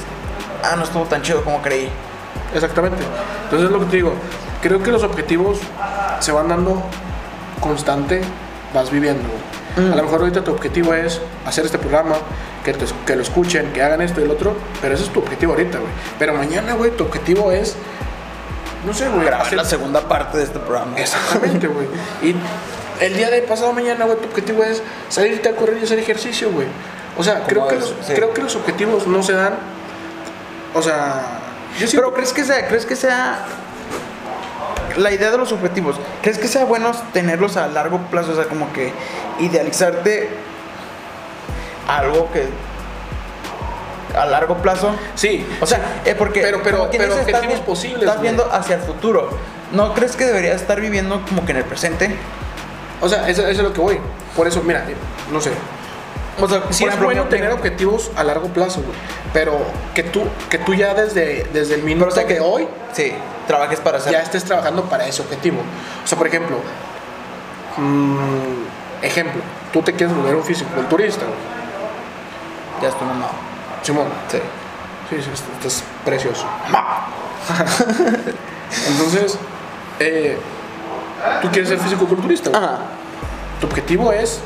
ah, 0.63 0.75
no 0.75 0.83
estuvo 0.83 1.03
tan 1.05 1.21
chido 1.21 1.43
como 1.43 1.61
creí. 1.61 1.89
Exactamente. 2.53 3.03
Entonces 3.45 3.67
es 3.67 3.71
lo 3.71 3.79
que 3.79 3.85
te 3.87 3.95
digo. 3.97 4.13
Creo 4.61 4.81
que 4.81 4.91
los 4.91 5.03
objetivos 5.03 5.59
se 6.19 6.31
van 6.31 6.47
dando 6.49 6.83
constante, 7.61 8.21
vas 8.73 8.89
viviendo. 8.91 9.27
Mm. 9.77 9.93
A 9.93 9.95
lo 9.95 10.03
mejor 10.03 10.21
ahorita 10.21 10.43
tu 10.43 10.51
objetivo 10.51 10.93
es 10.93 11.21
hacer 11.45 11.65
este 11.65 11.77
programa, 11.77 12.15
que, 12.63 12.73
te- 12.73 12.85
que 13.05 13.15
lo 13.15 13.21
escuchen, 13.21 13.71
que 13.71 13.81
hagan 13.81 14.01
esto 14.01 14.19
y 14.19 14.23
el 14.23 14.31
otro, 14.31 14.55
pero 14.81 14.95
ese 14.95 15.03
es 15.05 15.09
tu 15.13 15.19
objetivo 15.19 15.53
ahorita, 15.53 15.77
güey. 15.77 15.91
Pero 16.17 16.33
mañana, 16.33 16.73
güey, 16.73 16.91
tu 16.91 17.03
objetivo 17.05 17.51
es, 17.51 17.75
no 18.85 18.93
sé, 18.93 19.07
güey, 19.09 19.25
Grabar 19.25 19.45
hacer- 19.45 19.57
la 19.57 19.65
segunda 19.65 20.01
parte 20.01 20.37
de 20.39 20.43
este 20.43 20.59
programa. 20.59 20.97
Exactamente, 20.97 21.67
güey. 21.67 21.87
Y 22.23 22.35
el 22.99 23.15
día 23.15 23.29
de 23.29 23.41
pasado 23.43 23.73
mañana, 23.73 24.05
güey, 24.05 24.17
tu 24.17 24.25
objetivo 24.27 24.63
es 24.63 24.81
salirte 25.09 25.49
a 25.49 25.55
correr 25.55 25.77
y 25.79 25.83
hacer 25.83 25.99
ejercicio, 25.99 26.51
güey. 26.51 26.67
O 27.17 27.23
sea, 27.23 27.43
creo 27.45 27.67
que, 27.67 27.75
los, 27.75 27.93
Sí. 28.05 28.13
creo 28.13 28.33
que 28.33 28.41
los 28.41 28.55
objetivos 28.55 29.07
no 29.07 29.21
se 29.23 29.33
dan. 29.33 29.55
O 30.73 30.81
sea, 30.81 31.39
yo 31.79 31.87
Pero 31.91 32.13
crees 32.13 32.31
que 32.33 32.43
sea, 32.43 32.67
crees 32.67 32.85
que 32.85 32.95
sea 32.95 33.45
la 34.97 35.11
idea 35.11 35.31
de 35.31 35.37
los 35.37 35.51
objetivos, 35.51 35.95
¿crees 36.21 36.37
que 36.37 36.47
sea 36.47 36.65
bueno 36.65 36.91
tenerlos 37.13 37.57
a 37.57 37.67
largo 37.67 37.99
plazo? 38.11 38.31
O 38.31 38.35
sea, 38.35 38.45
como 38.45 38.71
que 38.73 38.91
idealizarte 39.39 40.29
algo 41.87 42.29
que 42.31 42.45
a 44.17 44.25
largo 44.25 44.55
plazo. 44.57 44.95
Sí, 45.15 45.45
O 45.61 45.65
sea, 45.65 46.01
eh, 46.05 46.15
porque 46.15 46.41
Pero- 46.41 46.61
pero- 46.63 46.89
pero 46.91 47.05
dice, 47.15 47.19
estás 47.21 47.35
objetivos 47.35 47.59
vi- 47.59 47.65
posibles, 47.65 47.99
Estás 48.01 48.15
güey. 48.17 48.23
viendo 48.23 48.49
hacia 48.51 48.75
el 48.75 48.81
futuro. 48.81 49.29
¿No 49.71 49.93
crees 49.93 50.15
que 50.15 50.25
deberías 50.25 50.55
estar 50.61 50.81
viviendo 50.81 51.21
como 51.27 51.45
que 51.45 51.51
en 51.51 51.57
el 51.59 51.63
presente? 51.63 52.15
O 53.01 53.09
sea, 53.09 53.29
eso, 53.29 53.43
eso 53.43 53.51
es 53.51 53.59
lo 53.59 53.73
que 53.73 53.81
voy. 53.81 53.99
Por 54.35 54.47
eso, 54.47 54.61
mira, 54.63 54.79
eh, 54.89 54.95
no 55.31 55.39
sé. 55.39 55.51
O 56.41 56.47
sea, 56.47 56.63
Sí 56.69 56.85
es 56.85 56.99
bueno 57.01 57.25
tener 57.25 57.51
objetivos 57.51 58.11
a 58.15 58.23
largo 58.23 58.47
plazo, 58.47 58.81
güey. 58.81 58.95
Pero 59.33 59.59
que 59.93 60.03
tú, 60.03 60.23
que 60.49 60.57
tú 60.57 60.73
ya 60.73 60.93
desde, 60.93 61.47
desde 61.53 61.75
el 61.75 61.83
minuto 61.83 62.07
o 62.07 62.11
sea, 62.11 62.25
que 62.25 62.35
de 62.35 62.39
hoy 62.39 62.67
sí, 62.93 63.13
trabajes 63.47 63.79
para 63.79 63.97
hacer 63.97 64.13
ya 64.13 64.21
estés 64.21 64.43
trabajando 64.43 64.83
para 64.83 65.05
ese 65.05 65.21
objetivo. 65.21 65.57
O 66.03 66.07
sea, 66.07 66.17
por 66.17 66.27
ejemplo, 66.27 66.57
mm, 67.77 69.03
ejemplo, 69.03 69.41
tú 69.73 69.81
te 69.81 69.93
quieres 69.93 70.15
volver 70.15 70.35
un 70.35 70.43
fisiculturista, 70.43 71.25
güey. 71.25 71.37
ya 72.81 72.89
estoy 72.89 73.07
mamado. 73.07 73.31
Simón. 73.83 74.07
Sí. 74.29 74.37
Sí, 75.09 75.15
sí, 75.23 75.29
esto, 75.33 75.51
esto 75.53 75.67
es 75.67 75.83
precioso. 76.05 76.45
Entonces, 78.87 79.37
eh, 79.99 80.37
tú 81.41 81.49
quieres 81.51 81.69
ser 81.69 81.79
fisicoculturista. 81.79 82.49
güey. 82.49 82.61
Ajá. 82.63 82.77
Tu 83.61 83.67
objetivo 83.67 84.11
es 84.11 84.39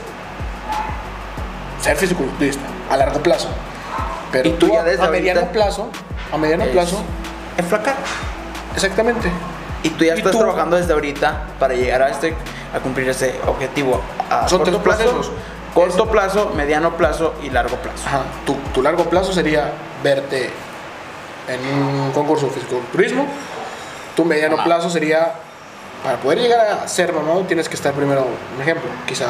ser 1.81 1.95
fisicoculturista 1.97 2.63
a 2.89 2.97
largo 2.97 3.19
plazo. 3.21 3.49
Pero 4.31 4.49
Y 4.49 4.51
tú 4.53 4.67
tú 4.67 4.73
ya 4.73 4.81
a, 4.81 4.83
desde 4.83 5.03
a 5.05 5.09
mediano 5.09 5.41
plazo, 5.51 5.89
a 6.31 6.37
mediano 6.37 6.63
Es- 6.63 6.69
plazo, 6.71 7.03
enflacar. 7.57 7.95
Exactamente. 8.75 9.29
Y 9.83 9.89
tú 9.89 10.05
ya 10.05 10.15
Y 10.15 10.17
estás 10.19 10.31
tú- 10.31 10.39
trabajando 10.39 10.77
desde 10.77 10.93
ahorita 10.93 11.43
para 11.59 11.73
llegar 11.73 12.01
a 12.01 12.09
este, 12.09 12.33
a 12.75 12.79
cumplir 12.79 13.09
ese 13.09 13.39
objetivo. 13.45 14.01
A 14.29 14.47
Son 14.47 14.59
corto 14.59 14.71
tres 14.79 14.83
plazo, 14.83 15.11
procesos. 15.11 15.31
corto 15.73 16.09
plazo, 16.09 16.51
mediano 16.55 16.95
plazo 16.97 17.33
y 17.43 17.49
largo 17.49 17.75
plazo. 17.77 18.07
Ajá. 18.07 18.21
Tu, 18.45 18.55
tu 18.73 18.81
largo 18.81 19.03
plazo 19.09 19.33
sería 19.33 19.71
verte 20.01 20.49
en 21.49 21.59
un 21.83 22.11
concurso 22.13 22.45
de 22.47 22.53
fisiculturismo. 22.53 23.27
Tu 24.15 24.23
mediano 24.25 24.55
Mamá. 24.55 24.63
plazo 24.65 24.89
sería, 24.89 25.33
para 26.03 26.17
poder 26.17 26.39
llegar 26.39 26.59
a 26.84 26.88
ser 26.88 27.13
mamado, 27.13 27.41
tienes 27.41 27.69
que 27.69 27.75
estar 27.75 27.93
primero, 27.93 28.25
un 28.55 28.61
ejemplo, 28.61 28.89
quizá 29.07 29.25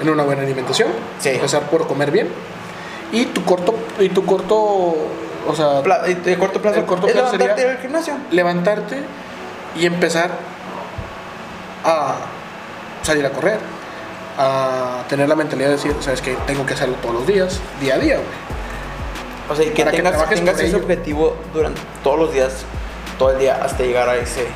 en 0.00 0.08
una 0.08 0.22
buena 0.22 0.42
alimentación. 0.42 0.88
Sí. 1.18 1.30
Empezar 1.30 1.62
por 1.64 1.86
comer 1.86 2.10
bien. 2.10 2.28
Y 3.12 3.26
tu 3.26 3.44
corto, 3.44 3.74
y 3.98 4.08
tu 4.10 4.24
corto, 4.24 4.56
o 4.56 5.54
sea, 5.56 5.82
Pla- 5.82 6.02
de 6.02 6.38
corto 6.38 6.62
plazo, 6.62 6.78
El 6.80 6.86
corto 6.86 7.06
es 7.08 7.12
plazo 7.12 7.26
levantarte 7.32 7.60
sería- 7.60 7.72
del 7.74 7.82
gimnasio. 7.82 8.14
levantarte 8.30 9.02
y 9.76 9.86
empezar 9.86 10.30
a 11.84 12.14
salir 13.02 13.26
a 13.26 13.30
correr, 13.30 13.58
a 14.38 15.02
tener 15.08 15.28
la 15.28 15.34
mentalidad 15.34 15.68
de 15.68 15.74
decir, 15.76 15.94
sabes 16.00 16.20
que 16.22 16.34
tengo 16.46 16.64
que 16.64 16.74
hacerlo 16.74 16.94
todos 17.02 17.14
los 17.16 17.26
días, 17.26 17.58
día 17.80 17.94
a 17.94 17.98
día, 17.98 18.14
güey. 18.16 18.28
O 19.50 19.56
sea, 19.56 19.64
y 19.64 19.70
que 19.70 19.82
Para 19.82 19.90
que 19.90 20.02
tengas, 20.02 20.28
tengas 20.30 20.54
ese 20.56 20.66
ello. 20.68 20.76
objetivo 20.78 21.36
durante 21.52 21.80
todos 22.04 22.18
los 22.18 22.32
días, 22.32 22.64
todo 23.18 23.30
el 23.32 23.38
día, 23.40 23.58
hasta 23.62 23.82
llegar 23.82 24.08
a 24.08 24.16
ese 24.16 24.46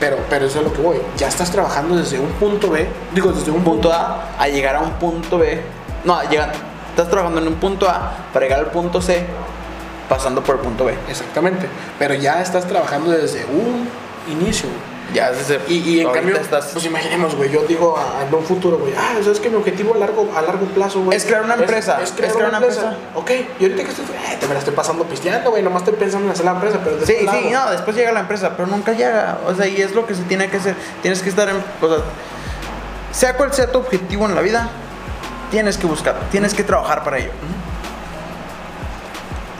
Pero, 0.00 0.18
pero 0.28 0.46
eso 0.46 0.58
es 0.58 0.64
lo 0.64 0.72
que 0.72 0.80
voy. 0.80 0.98
Ya 1.16 1.28
estás 1.28 1.50
trabajando 1.50 1.96
desde 1.96 2.18
un 2.18 2.30
punto 2.32 2.70
B, 2.70 2.86
digo, 3.14 3.32
desde 3.32 3.50
un 3.50 3.62
punto 3.64 3.92
A 3.92 4.30
a 4.38 4.48
llegar 4.48 4.76
a 4.76 4.80
un 4.80 4.92
punto 4.92 5.38
B. 5.38 5.60
No, 6.04 6.22
llegan, 6.28 6.50
estás 6.90 7.08
trabajando 7.08 7.40
en 7.40 7.48
un 7.48 7.54
punto 7.54 7.88
A 7.88 8.12
para 8.32 8.46
llegar 8.46 8.60
al 8.60 8.70
punto 8.70 9.00
C, 9.00 9.24
pasando 10.08 10.42
por 10.42 10.56
el 10.56 10.60
punto 10.60 10.84
B. 10.84 10.94
Exactamente. 11.08 11.66
Pero 11.98 12.14
ya 12.14 12.40
estás 12.42 12.66
trabajando 12.66 13.10
desde 13.10 13.44
un 13.46 13.88
inicio. 14.30 14.68
Ya 15.14 15.30
es 15.30 15.48
Y, 15.68 15.74
y 15.78 16.00
en 16.00 16.10
cambio, 16.10 16.36
estás. 16.36 16.66
pues 16.72 16.84
imaginemos, 16.84 17.34
güey, 17.36 17.50
yo 17.50 17.62
digo 17.62 17.96
a- 17.96 18.24
en 18.26 18.34
un 18.34 18.44
futuro, 18.44 18.78
güey, 18.78 18.92
ah, 18.98 19.14
¿sabes 19.22 19.38
que 19.40 19.48
mi 19.48 19.56
objetivo 19.56 19.94
a 19.94 19.98
largo, 19.98 20.28
a 20.36 20.42
largo 20.42 20.66
plazo, 20.66 21.00
güey? 21.02 21.16
Es 21.16 21.24
crear 21.24 21.42
una 21.42 21.54
empresa, 21.54 22.00
Es, 22.02 22.10
crear 22.12 22.30
es 22.30 22.36
crear 22.36 22.48
una, 22.50 22.58
una 22.58 22.66
empresa. 22.66 22.96
Ok, 23.14 23.30
y 23.60 23.62
ahorita 23.62 23.84
que 23.84 23.90
estoy, 23.90 24.04
eh, 24.06 24.36
te 24.40 24.46
me 24.48 24.54
la 24.54 24.58
estoy 24.58 24.74
pasando 24.74 25.04
pisteando, 25.04 25.50
güey, 25.50 25.62
nomás 25.62 25.82
estoy 25.82 25.94
pensando 25.94 26.26
en 26.26 26.32
hacer 26.32 26.44
la 26.44 26.50
empresa, 26.50 26.80
pero 26.82 26.96
después 26.96 27.18
Sí, 27.18 27.26
sí, 27.30 27.50
no, 27.50 27.70
después 27.70 27.96
llega 27.96 28.12
la 28.12 28.20
empresa, 28.20 28.50
pero 28.56 28.66
nunca 28.66 28.92
llega. 28.92 29.38
O 29.46 29.54
sea, 29.54 29.66
y 29.68 29.80
es 29.80 29.94
lo 29.94 30.04
que 30.06 30.14
se 30.16 30.22
tiene 30.24 30.50
que 30.50 30.56
hacer. 30.56 30.74
Tienes 31.00 31.22
que 31.22 31.28
estar 31.28 31.48
en. 31.48 31.56
O 31.80 31.88
sea, 31.88 31.98
sea 33.12 33.36
cual 33.36 33.52
sea 33.54 33.70
tu 33.70 33.78
objetivo 33.78 34.26
en 34.26 34.34
la 34.34 34.40
vida, 34.40 34.68
tienes 35.52 35.78
que 35.78 35.86
buscar, 35.86 36.16
tienes 36.32 36.52
que 36.54 36.64
trabajar 36.64 37.04
para 37.04 37.18
ello. 37.18 37.30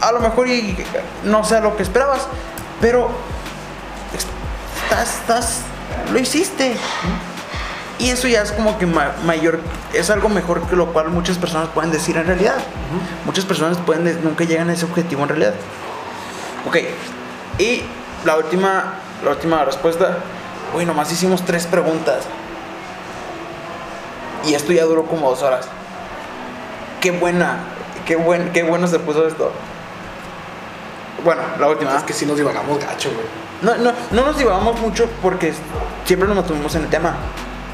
A 0.01 0.13
lo 0.13 0.21
mejor 0.21 0.49
y 0.49 0.77
no 1.25 1.45
sea 1.45 1.61
lo 1.61 1.77
que 1.77 1.83
esperabas, 1.85 2.27
pero 2.81 3.09
estás, 4.85 5.15
estás, 5.21 5.59
lo 6.13 6.19
hiciste. 6.19 6.77
Y 7.99 8.11
eso 8.11 8.27
ya 8.29 8.43
es 8.43 8.51
como 8.53 8.77
que 8.79 8.87
ma- 8.87 9.13
mayor, 9.25 9.61
es 9.93 10.11
algo 10.11 10.29
mejor 10.29 10.63
que 10.69 10.75
lo 10.77 10.93
cual 10.93 11.09
muchas 11.11 11.39
personas 11.39 11.69
pueden 11.69 11.91
decir 11.93 12.17
en 12.17 12.27
realidad. 12.27 12.57
Muchas 13.25 13.45
personas 13.45 13.79
pueden, 13.79 14.05
de- 14.05 14.15
nunca 14.15 14.45
llegan 14.45 14.69
a 14.71 14.73
ese 14.73 14.85
objetivo 14.85 15.23
en 15.23 15.29
realidad. 15.29 15.55
Ok, 16.67 16.79
y 17.59 17.83
la 18.25 18.37
última, 18.37 18.95
la 19.25 19.31
última 19.31 19.65
respuesta. 19.65 20.19
Uy, 20.75 20.85
nomás 20.85 21.11
hicimos 21.13 21.45
tres 21.45 21.67
preguntas. 21.67 22.25
Y 24.45 24.55
esto 24.55 24.73
ya 24.73 24.85
duró 24.85 25.05
como 25.07 25.31
dos 25.31 25.43
horas. 25.43 25.67
Qué 27.01 27.13
buena, 27.13 27.59
qué, 28.07 28.17
buen, 28.17 28.51
qué 28.53 28.63
bueno 28.65 28.87
se 28.89 28.99
puso 28.99 29.27
esto. 29.29 29.53
Bueno, 31.25 31.43
la 31.61 31.69
última. 31.69 31.97
Es 31.97 32.03
que 32.03 32.13
si 32.13 32.27
nos 32.27 32.37
divagamos 32.37 32.79
gacho, 32.79 33.11
güey. 33.15 33.44
No, 33.63 33.77
no, 33.77 33.93
no 34.11 34.25
nos 34.27 34.37
divagamos 34.39 34.79
mucho 34.81 35.09
porque 35.23 35.53
siempre 36.05 36.27
nos 36.29 36.37
mantuvimos 36.37 36.75
en 36.75 36.83
el 36.83 36.89
tema. 36.91 37.15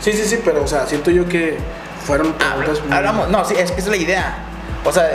Sí, 0.00 0.12
sí, 0.12 0.24
sí, 0.24 0.40
pero, 0.44 0.62
o 0.64 0.66
sea, 0.66 0.86
siento 0.86 1.10
yo 1.10 1.28
que 1.28 1.58
fueron 2.06 2.32
preguntas 2.34 2.80
muy- 2.84 2.96
Hablamos, 2.96 3.28
no, 3.28 3.44
sí, 3.44 3.54
es 3.58 3.70
que 3.72 3.80
es 3.80 3.86
la 3.86 3.96
idea. 3.96 4.38
O 4.84 4.92
sea, 4.92 5.06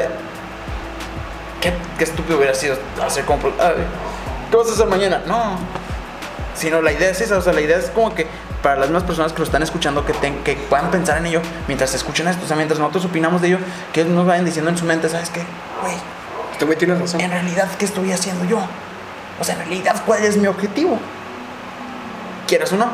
qué, 1.62 1.74
qué 1.98 2.04
estúpido 2.04 2.38
hubiera 2.38 2.54
sido 2.54 2.78
hacer 3.06 3.26
como. 3.26 3.48
"Ay, 3.60 3.74
¿Qué 4.52 4.58
vas 4.58 4.70
a 4.70 4.74
hacer 4.74 4.88
mañana? 4.88 5.22
No. 5.26 5.58
Sino 6.56 6.82
la 6.82 6.92
idea 6.94 7.10
es 7.10 7.20
esa, 7.20 7.38
o 7.38 7.42
sea, 7.42 7.52
la 7.54 7.62
idea 7.62 7.78
es 7.78 7.90
como 7.90 8.14
que 8.16 8.28
para 8.62 8.78
las 8.78 8.88
demás 8.88 9.04
personas 9.04 9.34
que 9.34 9.40
lo 9.40 9.44
están 9.44 9.62
escuchando, 9.64 10.06
que, 10.06 10.14
que 10.44 10.56
puedan 10.70 10.90
pensar 10.90 11.18
en 11.18 11.26
ello 11.26 11.42
mientras 11.68 11.94
escuchen 11.94 12.28
esto, 12.28 12.46
o 12.46 12.48
sea, 12.48 12.56
mientras 12.56 12.80
nosotros 12.80 13.06
opinamos 13.06 13.42
de 13.42 13.50
ello, 13.50 13.58
que 13.92 14.02
ellos 14.02 14.14
nos 14.14 14.26
vayan 14.26 14.46
diciendo 14.46 14.72
en 14.72 14.78
su 14.78 14.86
mente, 14.86 15.10
¿sabes 15.10 15.30
qué? 15.30 15.42
Güey, 15.82 15.96
Este 16.54 16.66
güey 16.66 16.78
tiene 16.78 16.96
razón. 16.96 17.20
en 17.20 17.30
realidad, 17.30 17.68
¿qué 17.78 17.86
estoy 17.86 18.12
haciendo 18.12 18.46
yo? 18.46 18.60
O 19.40 19.44
sea, 19.44 19.56
en 19.56 19.62
realidad, 19.62 20.02
¿cuál 20.06 20.24
es 20.24 20.38
mi 20.38 20.48
objetivo? 20.48 20.98
¿Quieres 22.48 22.72
o 22.74 22.78
no? 22.78 22.88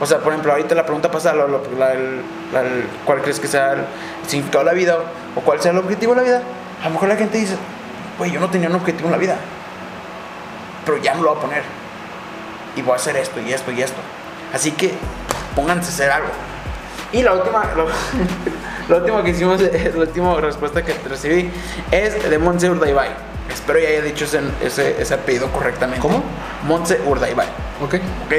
O 0.00 0.06
sea, 0.06 0.18
por 0.18 0.32
ejemplo, 0.32 0.52
ahorita 0.52 0.74
la 0.74 0.84
pregunta 0.84 1.10
pasada, 1.10 1.34
lo- 1.36 1.48
lo- 1.48 1.62
la- 1.78 1.94
la- 2.52 2.60
el- 2.62 2.86
¿cuál 3.04 3.20
crees 3.22 3.38
que 3.40 3.48
sea 3.48 3.72
el 3.72 3.84
significado 4.26 4.64
de 4.64 4.70
la 4.70 4.74
vida? 4.74 4.96
¿O 5.36 5.40
cuál 5.40 5.60
sea 5.60 5.72
el 5.72 5.78
objetivo 5.78 6.14
de 6.14 6.20
la 6.20 6.26
vida? 6.26 6.42
A 6.82 6.84
lo 6.84 6.90
mejor 6.90 7.08
la 7.08 7.16
gente 7.16 7.36
dice, 7.38 7.56
güey, 8.18 8.30
yo 8.30 8.40
no 8.40 8.48
tenía 8.48 8.68
un 8.68 8.76
objetivo 8.76 9.06
en 9.08 9.12
la 9.12 9.18
vida, 9.18 9.36
pero 10.84 10.98
ya 10.98 11.14
me 11.14 11.22
lo 11.22 11.30
voy 11.30 11.38
a 11.38 11.40
poner. 11.40 11.62
Y 12.76 12.82
voy 12.82 12.92
a 12.92 12.96
hacer 12.96 13.16
esto 13.16 13.40
y 13.40 13.52
esto 13.52 13.70
y 13.72 13.82
esto. 13.82 14.00
Así 14.54 14.72
que 14.72 14.94
pónganse 15.54 15.90
a 15.90 15.94
hacer 15.94 16.10
algo. 16.10 16.28
Y 17.12 17.22
la 17.22 17.34
última, 17.34 17.64
lo- 17.76 17.88
la 18.88 18.96
última 18.96 19.22
que 19.22 19.30
hicimos, 19.30 19.60
la 19.94 20.00
última 20.00 20.40
respuesta 20.40 20.82
que 20.82 20.94
recibí 21.08 21.50
es 21.90 22.28
de 22.30 22.38
Montse 22.38 22.70
Urdaibai. 22.70 23.10
Espero 23.48 23.78
ya 23.78 23.88
haya 23.88 24.02
dicho 24.02 24.24
ese, 24.24 24.40
ese, 24.62 25.00
ese 25.00 25.14
apellido 25.14 25.50
correctamente. 25.50 26.00
¿Cómo? 26.00 26.22
Montse 26.66 27.00
Urdaibai. 27.06 27.46
Ok. 27.82 27.94
¿Ok? 28.26 28.34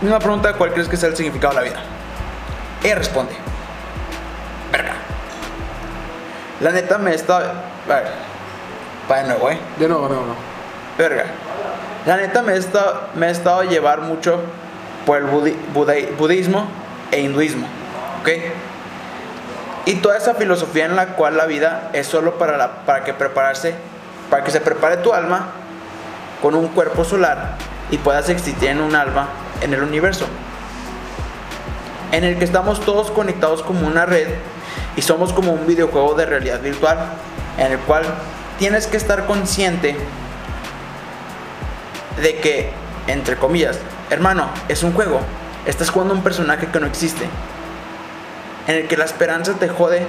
Misma 0.00 0.18
pregunta, 0.18 0.52
¿cuál 0.54 0.72
crees 0.72 0.88
que 0.88 0.96
sea 0.96 1.08
el 1.08 1.16
significado 1.16 1.54
de 1.54 1.60
la 1.60 1.62
vida? 1.68 1.80
Ella 2.84 2.94
responde. 2.94 3.32
Verga. 4.72 4.92
La 6.60 6.70
neta 6.70 6.98
me 6.98 7.14
está... 7.14 7.36
A 7.36 7.40
ver. 7.94 8.04
Va 9.10 9.16
de 9.18 9.24
nuevo, 9.24 9.50
¿eh? 9.50 9.58
De 9.78 9.88
nuevo, 9.88 10.08
no, 10.08 10.14
no. 10.14 10.34
Verga. 10.96 11.24
La 12.06 12.16
neta 12.16 12.42
me 12.42 12.56
estado, 12.56 13.08
me 13.14 13.26
he 13.26 13.30
estado 13.30 13.60
a 13.60 13.64
llevar 13.64 14.00
mucho 14.02 14.40
por 15.04 15.18
el 15.18 15.26
budi- 15.26 15.56
budai- 15.74 16.16
budismo 16.16 16.68
e 17.10 17.20
hinduismo. 17.20 17.66
¿Ok? 18.20 18.28
Y 19.88 19.94
toda 19.94 20.18
esa 20.18 20.34
filosofía 20.34 20.84
en 20.84 20.96
la 20.96 21.14
cual 21.14 21.38
la 21.38 21.46
vida 21.46 21.88
es 21.94 22.06
solo 22.06 22.36
para, 22.36 22.58
la, 22.58 22.84
para 22.84 23.04
que 23.04 23.14
prepararse, 23.14 23.74
para 24.28 24.44
que 24.44 24.50
se 24.50 24.60
prepare 24.60 24.98
tu 24.98 25.14
alma 25.14 25.46
con 26.42 26.54
un 26.54 26.68
cuerpo 26.68 27.06
solar 27.06 27.56
y 27.90 27.96
puedas 27.96 28.28
existir 28.28 28.68
en 28.68 28.82
un 28.82 28.94
alma 28.94 29.28
en 29.62 29.72
el 29.72 29.82
universo. 29.82 30.26
En 32.12 32.22
el 32.22 32.36
que 32.36 32.44
estamos 32.44 32.82
todos 32.82 33.10
conectados 33.10 33.62
como 33.62 33.86
una 33.86 34.04
red 34.04 34.28
y 34.94 35.00
somos 35.00 35.32
como 35.32 35.52
un 35.52 35.66
videojuego 35.66 36.12
de 36.12 36.26
realidad 36.26 36.60
virtual 36.60 36.98
en 37.56 37.72
el 37.72 37.78
cual 37.78 38.04
tienes 38.58 38.86
que 38.88 38.98
estar 38.98 39.24
consciente 39.24 39.96
de 42.20 42.36
que, 42.40 42.72
entre 43.06 43.36
comillas, 43.36 43.78
hermano, 44.10 44.50
es 44.68 44.82
un 44.82 44.92
juego. 44.92 45.20
Estás 45.64 45.88
jugando 45.88 46.12
un 46.12 46.22
personaje 46.22 46.66
que 46.66 46.78
no 46.78 46.86
existe. 46.86 47.24
En 48.68 48.76
el 48.76 48.86
que 48.86 48.96
la 48.96 49.04
esperanza 49.04 49.54
te 49.54 49.68
jode 49.68 50.06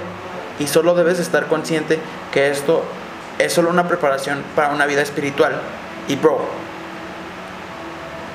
y 0.60 0.68
solo 0.68 0.94
debes 0.94 1.18
estar 1.18 1.46
consciente 1.48 1.98
que 2.30 2.50
esto 2.50 2.84
es 3.38 3.52
solo 3.52 3.70
una 3.70 3.88
preparación 3.88 4.44
para 4.54 4.68
una 4.68 4.86
vida 4.86 5.02
espiritual. 5.02 5.60
Y 6.06 6.16
bro, 6.16 6.46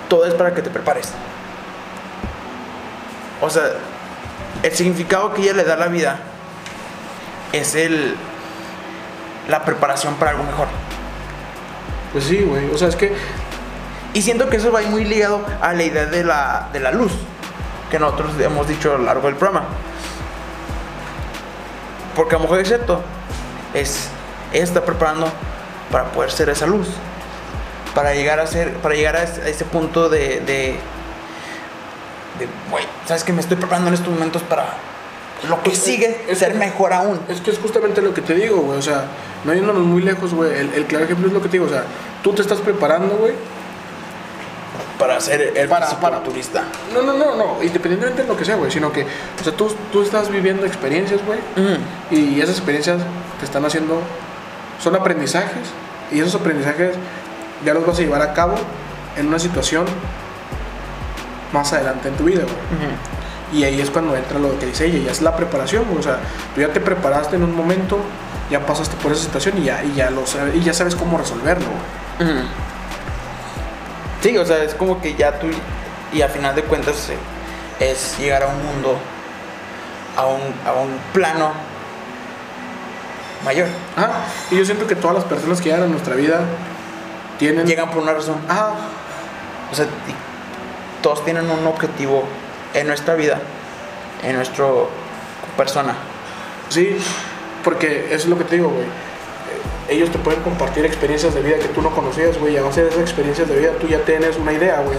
todo 0.10 0.26
es 0.26 0.34
para 0.34 0.53
que 0.53 0.61
te 0.61 0.69
prepares. 0.69 1.14
O 3.39 3.49
sea, 3.49 3.64
el 4.64 4.72
significado 4.72 5.34
que 5.34 5.43
ella 5.43 5.53
le 5.53 5.64
da 5.64 5.76
a 5.76 5.77
la 5.77 5.88
vida 5.88 6.19
es 7.53 7.76
el 7.76 8.15
la 9.47 9.64
preparación 9.64 10.15
para 10.15 10.31
algo 10.31 10.43
mejor. 10.43 10.68
Pues 12.11 12.26
sí, 12.26 12.41
güey. 12.41 12.69
O 12.72 12.77
sea, 12.77 12.88
es 12.88 12.95
que 12.95 13.14
Y 14.14 14.22
siento 14.22 14.49
que 14.49 14.57
eso 14.57 14.72
va 14.72 14.81
muy 14.84 15.03
ligado 15.03 15.45
a 15.61 15.73
la 15.73 15.84
idea 15.84 16.06
de 16.06 16.23
la, 16.23 16.69
de 16.72 16.80
la 16.80 16.91
luz, 16.91 17.11
que 17.91 17.99
nosotros 17.99 18.31
hemos 18.39 18.68
dicho 18.68 18.95
a 18.95 18.97
lo 18.97 19.03
largo 19.03 19.27
del 19.27 19.35
programa. 19.35 19.65
Porque 22.15 22.35
a 22.35 22.37
lo 22.37 22.43
mejor 22.43 22.59
es 22.59 22.67
cierto, 22.67 23.01
es, 23.73 24.07
ella 24.53 24.63
está 24.63 24.85
preparando 24.85 25.27
para 25.91 26.05
poder 26.05 26.31
ser 26.31 26.49
esa 26.49 26.65
luz, 26.65 26.87
para 27.93 28.13
llegar 28.13 28.39
a 28.39 28.47
ser, 28.47 28.73
para 28.77 28.95
llegar 28.95 29.15
a 29.15 29.23
ese, 29.23 29.65
punto 29.65 30.09
de, 30.09 30.39
de, 30.39 30.79
de, 32.39 32.47
güey, 32.71 32.85
sabes 33.05 33.23
que 33.23 33.33
me 33.33 33.41
estoy 33.41 33.57
preparando 33.57 33.89
en 33.89 33.95
estos 33.95 34.13
momentos 34.13 34.41
para 34.43 34.65
lo 35.49 35.57
que 35.57 35.69
Pues, 35.69 35.77
sigue, 35.77 36.25
es 36.27 36.39
ser 36.39 36.55
mejor 36.55 36.93
aún. 36.93 37.19
Es 37.29 37.41
que 37.41 37.51
es 37.51 37.59
justamente 37.59 38.01
lo 38.01 38.13
que 38.13 38.21
te 38.21 38.33
digo, 38.33 38.57
güey. 38.61 38.79
O 38.79 38.81
sea, 38.81 39.05
no 39.43 39.53
yéndonos 39.53 39.83
muy 39.83 40.01
lejos, 40.01 40.33
güey. 40.33 40.57
El, 40.57 40.73
el 40.73 40.85
claro 40.85 41.05
ejemplo 41.05 41.27
es 41.27 41.33
lo 41.33 41.41
que 41.41 41.49
te 41.49 41.53
digo. 41.53 41.65
O 41.65 41.69
sea, 41.69 41.83
tú 42.23 42.33
te 42.33 42.41
estás 42.41 42.59
preparando, 42.59 43.17
güey. 43.17 43.33
Para 44.99 45.19
ser 45.19 45.53
el 45.55 45.67
Para- 45.67 45.89
para- 45.99 46.23
turista. 46.23 46.63
No, 46.93 47.01
no, 47.01 47.13
no, 47.13 47.35
no. 47.35 47.63
Independientemente 47.63 48.22
de 48.23 48.27
lo 48.27 48.38
que 48.38 48.45
sea, 48.45 48.55
güey. 48.55 48.72
Sino 48.72 48.91
que, 48.91 49.01
o 49.03 49.43
sea, 49.43 49.53
tú, 49.53 49.73
tú 49.91 50.01
estás 50.01 50.30
viviendo 50.30 50.65
experiencias, 50.65 51.19
güey. 51.26 51.39
Y 52.11 52.39
esas 52.39 52.55
experiencias 52.57 52.97
te 53.39 53.45
están 53.45 53.65
haciendo. 53.65 54.01
Son 54.81 54.93
aprendizajes 54.95 55.67
Y 56.11 56.19
esos 56.19 56.35
aprendizajes 56.35 56.95
ya 57.65 57.73
los 57.73 57.85
vas 57.85 57.97
a 57.97 58.01
llevar 58.01 58.22
a 58.22 58.34
cabo 58.34 58.55
en 59.17 59.27
una 59.27 59.39
situación 59.39 59.85
más 61.53 61.72
adelante 61.73 62.09
en 62.09 62.15
tu 62.15 62.26
vida, 62.26 62.41
güey. 62.43 62.55
Y 63.53 63.63
ahí 63.63 63.80
es 63.80 63.89
cuando 63.89 64.15
entra 64.15 64.38
lo 64.39 64.57
que 64.59 64.65
dice 64.65 64.85
ella, 64.88 64.99
ya 65.05 65.11
es 65.11 65.22
la 65.22 65.35
preparación, 65.35 65.85
güey. 65.85 65.99
O 65.99 66.03
sea, 66.03 66.17
tú 66.53 66.61
ya 66.61 66.69
te 66.69 66.80
preparaste 66.81 67.35
en 67.38 67.43
un 67.43 67.55
momento, 67.55 67.97
ya 68.51 68.65
pasaste 68.65 68.95
por 69.01 69.11
esa 69.13 69.23
situación 69.23 69.57
y 69.59 69.63
ya, 69.65 69.84
y 69.84 69.93
ya, 69.93 70.09
lo, 70.09 70.26
sabes- 70.27 70.55
y 70.55 70.61
ya 70.61 70.73
sabes 70.73 70.95
cómo 70.95 71.17
resolverlo, 71.17 71.67
güey. 72.19 72.30
Sí, 74.26 74.35
o 74.39 74.43
sea, 74.43 74.64
es 74.64 74.73
como 74.73 74.99
que 74.99 75.14
ya 75.14 75.38
tú, 75.38 75.45
y 76.11 76.23
a 76.23 76.27
final 76.27 76.56
de 76.56 76.64
cuentas 76.64 77.11
eh, 77.11 77.18
es 77.80 78.18
llegar 78.18 78.41
a 78.41 78.47
un 78.47 78.65
mundo, 78.65 78.97
a 80.18 80.26
un, 80.26 80.41
a 80.65 80.73
un 80.81 80.97
plano 81.14 81.52
mayor. 83.43 83.68
Ajá. 83.95 84.23
Y 84.49 84.57
yo 84.57 84.65
siento 84.65 84.88
que 84.88 84.95
todas 84.95 85.15
las 85.15 85.26
personas 85.26 85.60
que 85.61 85.65
llegan 85.65 85.84
a 85.84 85.85
nuestra 85.85 86.15
vida 86.15 86.39
tienen... 87.38 87.68
Llegan 87.68 87.91
por 87.91 88.02
una 88.02 88.14
razón. 88.14 88.38
Ajá. 88.49 88.72
O 89.72 89.76
sea, 89.76 89.85
todos 91.03 91.23
tienen 91.23 91.47
un 91.47 91.68
objetivo 91.68 92.23
en 92.73 92.88
nuestra 92.88 93.14
vida, 93.14 93.39
en 94.23 94.38
nuestra 94.38 94.65
persona. 95.56 95.93
Sí, 96.69 96.97
porque 97.64 98.07
eso 98.07 98.23
es 98.23 98.26
lo 98.26 98.39
que 98.39 98.45
te 98.45 98.56
digo, 98.56 98.69
güey. 98.69 98.88
Ellos 99.88 100.10
te 100.10 100.18
pueden 100.18 100.41
compartir 100.41 100.84
experiencias 100.86 101.34
de 101.36 101.41
vida 101.41 101.57
que 101.57 101.68
tú 101.68 101.82
no 101.82 101.91
conocías, 101.91 102.38
güey. 102.40 102.53
Y 102.56 102.57
a 102.57 102.64
base 102.64 102.82
de 102.84 102.90
esas 102.90 103.02
experiencias 103.02 103.48
de 103.48 103.56
vida 103.56 103.72
tú 103.80 103.88
ya 103.88 103.99
tienes 103.99 104.36
una 104.38 104.52
idea, 104.53 104.82
güey. 104.82 104.98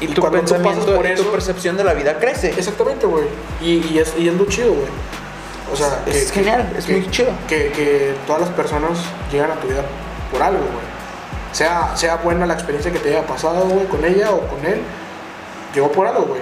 Y, 0.00 0.08
tu 0.08 0.20
cuando 0.20 0.40
tú 0.42 0.54
pasas 0.62 0.84
por 0.86 1.06
y 1.06 1.14
tu 1.14 1.22
eso- 1.22 1.30
percepción 1.32 1.76
de 1.76 1.84
la 1.84 1.94
vida 1.94 2.18
crece. 2.18 2.50
Exactamente, 2.56 3.06
güey. 3.06 3.24
Y, 3.60 3.86
y 3.92 3.98
es, 3.98 4.14
y 4.18 4.28
es 4.28 4.34
muy 4.34 4.48
chido, 4.48 4.72
güey. 4.72 4.86
O 5.72 5.76
sea, 5.76 6.02
Es 6.06 6.30
genial, 6.30 6.72
es 6.76 6.88
muy 6.88 7.10
chido. 7.10 7.30
Que, 7.48 7.70
que 7.72 8.14
todas 8.26 8.42
las 8.42 8.50
personas 8.50 8.90
llegan 9.32 9.50
a 9.50 9.54
tu 9.54 9.68
vida 9.68 9.82
por 10.32 10.42
algo, 10.42 10.58
güey. 10.60 10.84
Sea, 11.52 11.92
sea 11.96 12.16
buena 12.16 12.46
la 12.46 12.54
experiencia 12.54 12.90
que 12.92 12.98
te 12.98 13.10
haya 13.10 13.26
pasado, 13.26 13.64
güey, 13.66 13.86
con 13.86 14.04
ella 14.04 14.30
o 14.32 14.40
con 14.48 14.64
él. 14.66 14.80
Llegó 15.74 15.90
por 15.92 16.06
algo, 16.06 16.22
güey. 16.24 16.40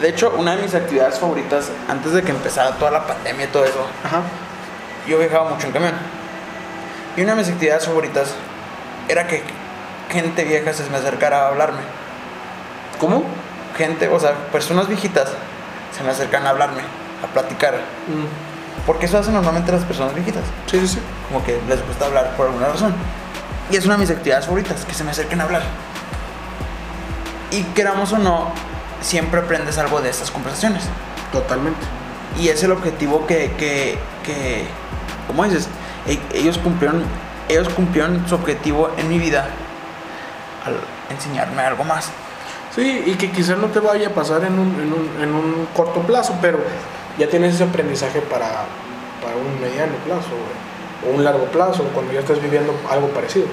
De 0.00 0.08
hecho, 0.08 0.32
una 0.36 0.56
de 0.56 0.62
mis 0.62 0.74
actividades 0.74 1.18
favoritas, 1.18 1.70
antes 1.88 2.12
de 2.12 2.22
que 2.22 2.30
empezara 2.30 2.72
toda 2.72 2.90
la 2.90 3.06
pandemia 3.06 3.44
y 3.44 3.48
todo 3.48 3.64
eso, 3.64 3.86
Ajá. 4.04 4.22
yo 5.06 5.18
viajaba 5.18 5.50
mucho 5.50 5.66
en 5.66 5.72
camión. 5.72 5.92
Y 7.16 7.22
una 7.22 7.32
de 7.32 7.38
mis 7.38 7.48
actividades 7.48 7.86
favoritas 7.86 8.34
era 9.08 9.26
que 9.26 9.42
gente 10.10 10.44
vieja 10.44 10.72
se 10.72 10.88
me 10.90 10.96
acercara 10.96 11.44
a 11.44 11.48
hablarme. 11.48 11.80
¿Cómo? 12.98 13.24
Gente, 13.76 14.08
o 14.08 14.18
sea, 14.18 14.32
personas 14.52 14.88
viejitas 14.88 15.30
se 15.96 16.02
me 16.02 16.10
acercan 16.10 16.46
a 16.46 16.50
hablarme, 16.50 16.82
a 17.22 17.32
platicar. 17.32 17.74
Mm, 17.74 18.84
Porque 18.86 19.06
eso 19.06 19.18
hacen 19.18 19.34
normalmente 19.34 19.72
las 19.72 19.84
personas 19.84 20.14
viejitas. 20.14 20.42
Sí, 20.66 20.78
sí, 20.80 20.88
sí. 20.88 20.98
Como 21.28 21.44
que 21.44 21.60
les 21.68 21.86
gusta 21.86 22.06
hablar 22.06 22.36
por 22.36 22.46
alguna 22.46 22.68
razón. 22.68 22.94
Y 23.70 23.76
es 23.76 23.84
una 23.86 23.94
de 23.94 24.00
mis 24.00 24.10
actividades 24.10 24.44
favoritas, 24.46 24.84
que 24.84 24.94
se 24.94 25.04
me 25.04 25.10
acerquen 25.10 25.40
a 25.40 25.44
hablar. 25.44 25.62
Y 27.50 27.62
queramos 27.74 28.12
o 28.12 28.18
no, 28.18 28.52
siempre 29.00 29.40
aprendes 29.40 29.78
algo 29.78 30.00
de 30.00 30.10
estas 30.10 30.30
conversaciones. 30.30 30.84
Totalmente. 31.32 31.80
Y 32.38 32.48
es 32.48 32.62
el 32.62 32.72
objetivo 32.72 33.26
que, 33.26 33.52
que, 33.52 33.96
que 34.24 34.66
¿cómo 35.28 35.44
dices? 35.44 35.68
E- 36.06 36.20
Ellos 36.34 36.58
cumplieron, 36.58 37.02
ellos 37.48 37.68
cumplieron 37.70 38.24
su 38.28 38.34
objetivo 38.34 38.90
en 38.96 39.08
mi 39.08 39.18
vida 39.18 39.48
al 40.66 40.76
enseñarme 41.14 41.62
algo 41.62 41.84
más. 41.84 42.10
Sí, 42.74 43.02
y 43.06 43.14
que 43.14 43.30
quizás 43.30 43.56
no 43.58 43.68
te 43.68 43.78
vaya 43.80 44.08
a 44.08 44.10
pasar 44.10 44.42
en 44.44 44.58
un, 44.58 44.68
en 44.80 44.92
un, 44.92 45.22
en 45.22 45.34
un 45.34 45.68
corto 45.76 46.00
plazo, 46.00 46.34
pero 46.42 46.58
ya 47.18 47.28
tienes 47.28 47.54
ese 47.54 47.64
aprendizaje 47.64 48.20
para, 48.20 48.46
para 49.22 49.36
un 49.36 49.60
mediano 49.60 49.94
plazo, 50.04 50.30
güey, 50.30 51.12
o 51.12 51.16
un 51.16 51.22
largo 51.24 51.44
plazo, 51.46 51.84
cuando 51.94 52.12
ya 52.12 52.20
estás 52.20 52.40
viviendo 52.42 52.74
algo 52.90 53.08
parecido. 53.08 53.46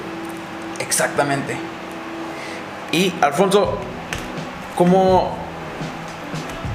Exactamente. 0.80 1.56
Y 2.92 3.14
Alfonso, 3.22 3.78
como, 4.76 5.36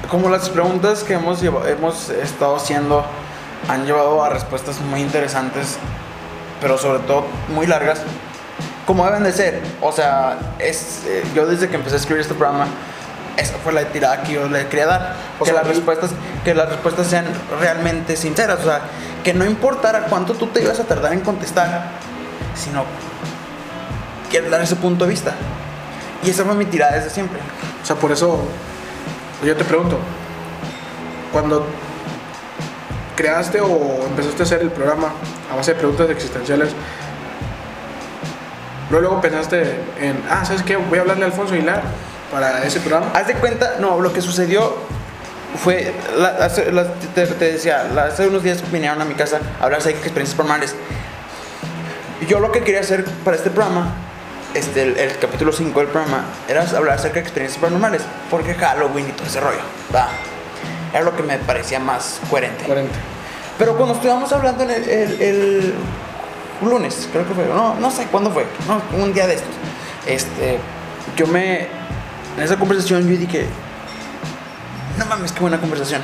como 0.09 0.29
las 0.29 0.49
preguntas 0.49 1.03
que 1.03 1.15
hemos, 1.15 1.41
lleva- 1.41 1.69
hemos 1.69 2.09
estado 2.09 2.55
haciendo 2.55 3.03
han 3.67 3.85
llevado 3.85 4.23
a 4.23 4.29
respuestas 4.29 4.79
muy 4.81 5.01
interesantes, 5.01 5.77
pero 6.61 6.77
sobre 6.77 6.99
todo 6.99 7.25
muy 7.49 7.67
largas, 7.67 8.01
como 8.85 9.05
deben 9.05 9.23
de 9.23 9.33
ser. 9.33 9.61
O 9.81 9.91
sea, 9.91 10.37
es, 10.59 11.03
eh, 11.05 11.23
yo 11.35 11.45
desde 11.45 11.69
que 11.69 11.75
empecé 11.75 11.95
a 11.95 11.99
escribir 11.99 12.21
este 12.21 12.33
programa, 12.33 12.67
esa 13.35 13.57
fue 13.63 13.73
la 13.73 13.83
tirada 13.85 14.23
que 14.23 14.33
yo 14.33 14.47
le 14.47 14.67
quería 14.67 14.87
dar. 14.87 15.15
O 15.39 15.43
que, 15.43 15.51
sea, 15.51 15.61
las 15.61 15.67
respuestas, 15.67 16.11
que 16.43 16.55
las 16.55 16.69
respuestas 16.69 17.07
sean 17.07 17.25
realmente 17.59 18.15
sinceras. 18.15 18.59
O 18.59 18.63
sea, 18.63 18.81
que 19.23 19.33
no 19.33 19.45
importara 19.45 20.05
cuánto 20.05 20.33
tú 20.33 20.47
te 20.47 20.61
ibas 20.63 20.79
a 20.79 20.85
tardar 20.85 21.13
en 21.13 21.19
contestar, 21.19 21.89
sino 22.55 22.85
quiero 24.29 24.49
dar 24.49 24.61
ese 24.61 24.75
punto 24.75 25.05
de 25.05 25.11
vista. 25.11 25.33
Y 26.23 26.29
esa 26.29 26.45
fue 26.45 26.55
mi 26.55 26.65
tirada 26.65 26.95
desde 26.95 27.09
siempre. 27.09 27.39
O 27.83 27.85
sea, 27.85 27.95
por 27.95 28.11
eso 28.11 28.39
yo 29.43 29.55
te 29.55 29.63
pregunto, 29.63 29.99
cuando 31.31 31.67
creaste 33.17 33.59
o 33.59 34.05
empezaste 34.07 34.43
a 34.43 34.45
hacer 34.45 34.61
el 34.61 34.71
programa 34.71 35.11
a 35.51 35.55
base 35.57 35.73
de 35.73 35.79
preguntas 35.79 36.09
existenciales, 36.09 36.69
luego, 38.89 39.07
luego 39.09 39.21
pensaste 39.21 39.61
en, 39.99 40.23
ah, 40.29 40.45
¿sabes 40.45 40.63
qué? 40.63 40.77
Voy 40.77 40.99
a 40.99 41.01
hablarle 41.01 41.25
a 41.25 41.27
Alfonso 41.27 41.55
Aguilar 41.55 41.81
para 42.31 42.63
ese 42.63 42.79
programa. 42.79 43.11
Haz 43.13 43.27
de 43.27 43.33
cuenta, 43.33 43.75
no, 43.79 43.99
lo 43.99 44.13
que 44.13 44.21
sucedió 44.21 44.75
fue, 45.61 45.93
te, 47.15 47.51
decía, 47.51 47.87
hace 48.05 48.27
unos 48.27 48.43
días 48.43 48.63
vinieron 48.71 49.01
a 49.01 49.05
mi 49.05 49.15
casa 49.15 49.39
a 49.59 49.65
hablar 49.65 49.81
de 49.83 49.89
experiencias 49.89 50.35
paranormales. 50.35 50.75
Yo 52.27 52.39
lo 52.39 52.51
que 52.51 52.61
quería 52.61 52.81
hacer 52.81 53.03
para 53.25 53.35
este 53.35 53.49
programa, 53.49 53.93
este, 54.53 54.83
el, 54.83 54.97
el 54.97 55.17
capítulo 55.17 55.51
5 55.51 55.79
del 55.79 55.89
programa, 55.89 56.25
era 56.47 56.61
hablar 56.61 56.95
acerca 56.95 57.15
de 57.15 57.21
experiencias 57.21 57.59
paranormales, 57.59 58.03
porque 58.29 58.53
Halloween 58.53 59.09
y 59.09 59.11
todo 59.11 59.27
ese 59.27 59.39
rollo, 59.39 59.61
¿va? 59.93 60.09
Era 60.93 61.03
lo 61.03 61.15
que 61.15 61.23
me 61.23 61.37
parecía 61.37 61.79
más 61.79 62.19
coherente. 62.29 62.63
40. 62.65 62.93
Pero 63.57 63.75
cuando 63.75 63.95
estuvimos 63.95 64.31
hablando 64.31 64.63
el, 64.63 64.69
el- 64.71 65.21
el 65.21 65.73
lunes, 66.61 67.07
creo 67.11 67.27
que 67.27 67.33
fue, 67.33 67.45
no, 67.45 67.75
no 67.75 67.91
sé 67.91 68.05
cuándo 68.05 68.31
fue, 68.31 68.45
no, 68.67 68.81
un 69.03 69.13
día 69.13 69.27
de 69.27 69.35
estos, 69.35 69.49
este, 70.05 70.59
yo 71.15 71.27
me, 71.27 71.61
en 72.37 72.43
esa 72.43 72.55
conversación 72.57 73.01
yo 73.09 73.17
dije, 73.17 73.45
no 74.97 75.05
mames, 75.05 75.31
qué 75.31 75.39
buena 75.39 75.59
conversación. 75.59 76.01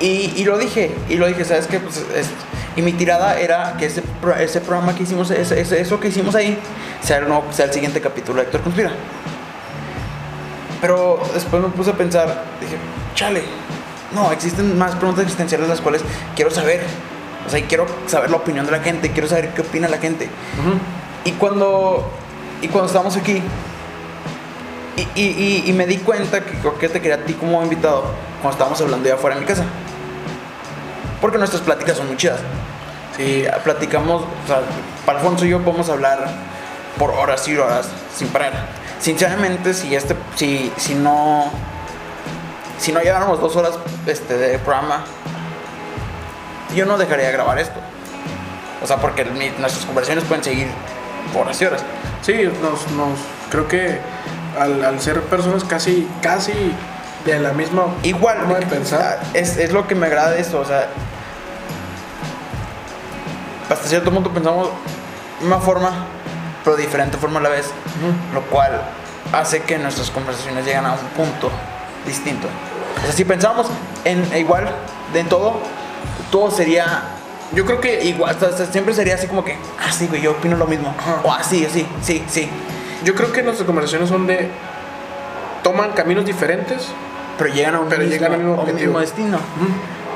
Y, 0.00 0.32
y 0.36 0.44
lo 0.44 0.56
dije, 0.58 0.94
y 1.08 1.16
lo 1.16 1.26
dije, 1.26 1.44
¿sabes 1.44 1.66
qué? 1.66 1.78
Pues, 1.78 1.98
es- 2.16 2.28
y 2.76 2.82
mi 2.82 2.92
tirada 2.92 3.38
era 3.38 3.74
que 3.78 3.86
ese, 3.86 4.02
ese 4.38 4.60
programa 4.60 4.94
que 4.94 5.02
hicimos, 5.02 5.30
ese- 5.30 5.60
ese- 5.60 5.80
eso 5.80 6.00
que 6.00 6.08
hicimos 6.08 6.34
ahí, 6.34 6.58
sea 7.02 7.18
el, 7.18 7.28
nuevo- 7.28 7.44
sea 7.52 7.66
el 7.66 7.72
siguiente 7.72 8.00
capítulo 8.00 8.38
de 8.38 8.44
Héctor 8.44 8.62
Conspira. 8.62 8.92
Pero 10.80 11.20
después 11.34 11.62
me 11.62 11.68
puse 11.68 11.90
a 11.90 11.94
pensar, 11.94 12.44
dije, 12.60 12.76
chale, 13.14 13.42
no, 14.12 14.32
existen 14.32 14.78
más 14.78 14.94
preguntas 14.96 15.24
existenciales 15.24 15.68
las 15.68 15.80
cuales 15.80 16.02
quiero 16.34 16.50
saber. 16.50 16.82
O 17.46 17.50
sea, 17.50 17.58
y 17.58 17.62
quiero 17.64 17.86
saber 18.06 18.30
la 18.30 18.36
opinión 18.36 18.66
de 18.66 18.72
la 18.72 18.80
gente, 18.80 19.10
quiero 19.12 19.28
saber 19.28 19.50
qué 19.54 19.62
opina 19.62 19.88
la 19.88 19.98
gente. 19.98 20.28
Y 21.24 21.32
cuando, 21.32 22.10
y 22.62 22.68
cuando 22.68 22.86
estábamos 22.86 23.16
aquí, 23.16 23.42
y, 24.96 25.00
y- 25.20 25.62
y- 25.66 25.70
y 25.70 25.72
me 25.72 25.86
di 25.86 25.98
cuenta 25.98 26.44
que, 26.44 26.52
que 26.78 26.88
te 26.88 27.00
quería 27.00 27.16
a 27.16 27.24
ti 27.24 27.34
como 27.34 27.62
invitado 27.62 28.04
cuando 28.40 28.50
estábamos 28.52 28.80
hablando 28.80 29.08
ya 29.08 29.14
afuera 29.14 29.36
de 29.36 29.42
mi 29.42 29.46
casa. 29.46 29.64
Porque 31.20 31.38
nuestras 31.38 31.62
pláticas 31.62 31.96
son 31.96 32.06
muy 32.08 32.16
chidas. 32.16 32.40
Sí, 33.16 33.44
platicamos, 33.64 34.22
o 34.22 34.46
sea, 34.46 34.60
para 35.04 35.18
Alfonso 35.18 35.44
y 35.44 35.50
yo 35.50 35.60
podemos 35.62 35.88
hablar 35.90 36.26
por 36.98 37.10
horas 37.10 37.46
y 37.48 37.56
horas 37.56 37.88
sin 38.16 38.28
parar. 38.28 38.52
Sinceramente, 39.00 39.72
si 39.74 39.94
este, 39.94 40.14
si, 40.36 40.70
si 40.76 40.94
no, 40.94 41.46
si 42.78 42.92
no 42.92 43.00
lleváramos 43.00 43.40
dos 43.40 43.56
horas 43.56 43.78
este, 44.06 44.36
de 44.36 44.58
programa, 44.58 45.04
yo 46.74 46.84
no 46.86 46.98
dejaría 46.98 47.26
de 47.26 47.32
grabar 47.32 47.58
esto. 47.58 47.80
O 48.82 48.86
sea, 48.86 48.96
porque 48.98 49.24
mi- 49.24 49.50
nuestras 49.58 49.84
conversaciones 49.86 50.24
pueden 50.24 50.44
seguir 50.44 50.68
horas 51.38 51.60
y 51.60 51.64
horas. 51.64 51.82
Sí, 52.22 52.34
nos, 52.62 52.90
nos, 52.92 53.18
creo 53.50 53.66
que 53.68 53.98
al, 54.58 54.84
al 54.84 55.00
ser 55.00 55.22
personas 55.22 55.64
casi, 55.64 56.06
casi 56.22 56.52
de 57.24 57.38
la 57.38 57.52
misma 57.52 57.84
Igual, 58.02 58.38
forma 58.38 58.58
de 58.58 58.66
pensar, 58.66 59.20
es, 59.34 59.56
es 59.56 59.72
lo 59.72 59.86
que 59.86 59.94
me 59.94 60.06
agrada 60.06 60.30
de 60.32 60.40
esto, 60.40 60.60
o 60.60 60.64
sea, 60.64 60.88
hasta 63.68 63.88
cierto 63.88 64.10
punto 64.10 64.30
pensamos 64.30 64.68
de 65.40 65.46
una 65.46 65.58
forma, 65.58 65.90
pero 66.64 66.76
de 66.76 66.82
diferente 66.82 67.16
forma 67.16 67.40
a 67.40 67.42
la 67.42 67.48
vez, 67.50 67.70
lo 68.34 68.42
cual 68.42 68.80
hace 69.32 69.62
que 69.62 69.78
nuestras 69.78 70.10
conversaciones 70.10 70.64
lleguen 70.64 70.86
a 70.86 70.92
un 70.92 70.98
punto 71.16 71.50
distinto. 72.06 72.48
O 72.98 73.04
sea, 73.04 73.12
si 73.12 73.24
pensamos 73.24 73.66
en 74.04 74.24
igual 74.36 74.68
de 75.12 75.20
en 75.20 75.28
todo, 75.28 75.54
todo 76.30 76.50
sería 76.50 77.02
yo 77.52 77.66
creo 77.66 77.80
que 77.80 78.04
igual, 78.04 78.30
hasta- 78.30 78.46
hasta 78.46 78.66
siempre 78.66 78.94
sería 78.94 79.14
así 79.16 79.26
como 79.26 79.44
que, 79.44 79.56
ah, 79.84 79.90
sí, 79.90 80.06
güey, 80.06 80.20
yo 80.22 80.30
opino 80.32 80.56
lo 80.56 80.66
mismo, 80.66 80.94
Ajá. 80.96 81.20
o 81.24 81.32
así, 81.32 81.66
así, 81.66 81.84
sí, 82.00 82.24
sí, 82.28 82.48
yo 83.02 83.14
creo 83.16 83.32
que 83.32 83.42
nuestras 83.42 83.66
conversaciones 83.66 84.08
son 84.08 84.26
de 84.28 84.48
toman 85.64 85.90
caminos 85.92 86.24
diferentes, 86.24 86.86
pero 87.36 87.52
llegan 87.52 87.74
a 87.74 87.80
un, 87.80 87.88
Pero 87.88 88.02
mismo, 88.02 88.12
llegan 88.14 88.32
al 88.34 88.74
mismo 88.74 89.00
destino. 89.00 89.38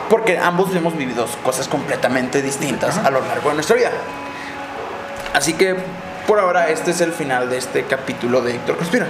Porque 0.08 0.38
ambos 0.38 0.74
hemos 0.76 0.96
vivido 0.96 1.26
cosas 1.42 1.66
completamente 1.66 2.40
distintas 2.42 2.98
a 2.98 3.10
lo 3.10 3.20
largo 3.20 3.48
de 3.48 3.54
nuestra 3.56 3.74
vida. 3.74 3.90
Así 5.32 5.54
que 5.54 5.74
por 6.26 6.38
ahora 6.38 6.68
este 6.70 6.90
es 6.90 7.00
el 7.00 7.12
final 7.12 7.50
de 7.50 7.58
este 7.58 7.84
capítulo 7.84 8.40
de 8.40 8.54
Héctor 8.54 8.76
Conspira, 8.76 9.06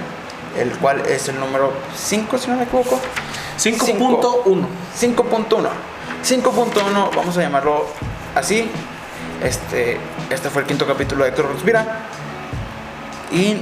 el 0.57 0.71
cual 0.77 1.01
es 1.07 1.27
el 1.29 1.39
número 1.39 1.73
5, 1.95 2.37
si 2.37 2.49
no 2.49 2.57
me 2.57 2.63
equivoco. 2.63 2.99
5.1. 3.57 4.65
5.1. 4.99 5.69
5.1, 6.23 7.15
vamos 7.15 7.37
a 7.37 7.41
llamarlo 7.41 7.85
así. 8.35 8.69
Este, 9.43 9.97
este 10.29 10.49
fue 10.49 10.61
el 10.61 10.67
quinto 10.67 10.85
capítulo 10.85 11.23
de 11.23 11.29
Héctor 11.29 11.47
Conspira. 11.47 12.07
Y 13.31 13.61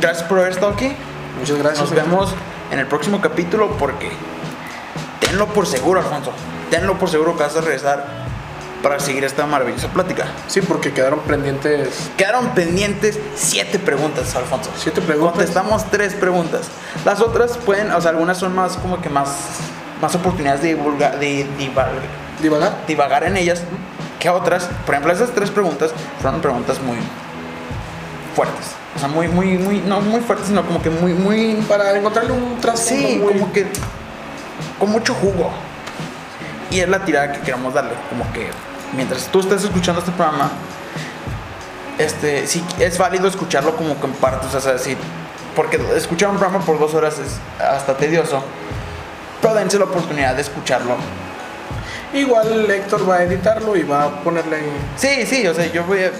gracias 0.00 0.26
por 0.26 0.38
haber 0.38 0.52
estado 0.52 0.72
aquí. 0.72 0.92
Muchas 1.38 1.58
gracias. 1.58 1.80
Nos 1.80 1.90
vemos 1.90 2.34
en 2.70 2.78
el 2.78 2.86
próximo 2.86 3.20
capítulo 3.20 3.76
porque 3.78 4.10
tenlo 5.20 5.46
por 5.48 5.66
seguro, 5.66 6.00
Alfonso. 6.00 6.32
Tenlo 6.70 6.98
por 6.98 7.10
seguro 7.10 7.36
que 7.36 7.42
vas 7.42 7.56
a 7.56 7.60
regresar 7.60 8.19
para 8.82 8.98
seguir 9.00 9.24
esta 9.24 9.44
maravillosa 9.46 9.88
plática. 9.88 10.24
Sí, 10.46 10.60
porque 10.62 10.92
quedaron 10.92 11.20
pendientes 11.20 12.10
Quedaron 12.16 12.48
pendientes 12.54 13.18
siete 13.34 13.78
preguntas, 13.78 14.34
Alfonso. 14.36 14.70
siete 14.76 15.00
preguntas. 15.00 15.32
Contestamos 15.36 15.90
tres 15.90 16.14
preguntas. 16.14 16.62
Las 17.04 17.20
otras 17.20 17.56
pueden, 17.58 17.90
o 17.92 18.00
sea, 18.00 18.10
algunas 18.10 18.38
son 18.38 18.54
más 18.54 18.76
como 18.78 19.00
que 19.02 19.08
más, 19.08 19.28
más 20.00 20.14
oportunidades 20.14 20.62
de 20.62 20.68
divulgar, 20.74 21.18
de 21.18 21.46
divagar, 21.58 21.92
¿Divagar? 22.40 22.72
divagar 22.86 23.24
en 23.24 23.36
ellas 23.36 23.62
que 24.18 24.28
otras. 24.30 24.68
Por 24.86 24.94
ejemplo, 24.94 25.12
esas 25.12 25.30
tres 25.30 25.50
preguntas 25.50 25.92
fueron 26.20 26.40
preguntas 26.40 26.80
muy 26.80 26.96
fuertes. 28.34 28.66
O 28.96 28.98
sea, 28.98 29.08
muy, 29.08 29.28
muy, 29.28 29.58
muy, 29.58 29.78
no 29.80 30.00
muy 30.00 30.20
fuertes, 30.20 30.48
sino 30.48 30.64
como 30.66 30.82
que 30.82 30.90
muy, 30.90 31.12
muy... 31.14 31.54
Para 31.68 31.96
encontrarle 31.96 32.32
un 32.32 32.58
trasfondo 32.60 33.08
Sí, 33.08 33.18
muy- 33.18 33.32
como 33.32 33.52
que 33.52 33.66
con 34.78 34.90
mucho 34.90 35.14
jugo. 35.14 35.50
Y 36.70 36.80
es 36.80 36.88
la 36.88 37.04
tirada 37.04 37.32
que 37.32 37.40
queremos 37.40 37.72
darle. 37.74 37.92
Como 38.08 38.30
que 38.32 38.48
mientras 38.94 39.26
tú 39.28 39.40
estés 39.40 39.64
escuchando 39.64 40.00
este 40.00 40.12
programa, 40.12 40.50
este, 41.98 42.46
sí 42.46 42.64
es 42.78 42.96
válido 42.98 43.28
escucharlo 43.28 43.76
como 43.76 44.00
que 44.00 44.06
en 44.06 44.12
partes. 44.14 44.54
O 44.54 44.60
sea, 44.60 44.78
sí, 44.78 44.96
porque 45.54 45.80
escuchar 45.96 46.30
un 46.30 46.38
programa 46.38 46.64
por 46.64 46.78
dos 46.78 46.94
horas 46.94 47.18
es 47.18 47.38
hasta 47.62 47.96
tedioso. 47.96 48.42
Pero 49.40 49.54
dense 49.54 49.78
la 49.78 49.84
oportunidad 49.84 50.34
de 50.34 50.42
escucharlo. 50.42 50.96
Igual 52.12 52.70
Héctor 52.70 53.08
va 53.08 53.16
a 53.16 53.22
editarlo 53.24 53.76
y 53.76 53.82
va 53.82 54.04
a 54.04 54.20
ponerle. 54.22 54.58
Sí, 54.96 55.24
sí, 55.26 55.46
o 55.46 55.54
sea, 55.54 55.70
yo 55.70 55.84
voy 55.84 56.04
a. 56.04 56.10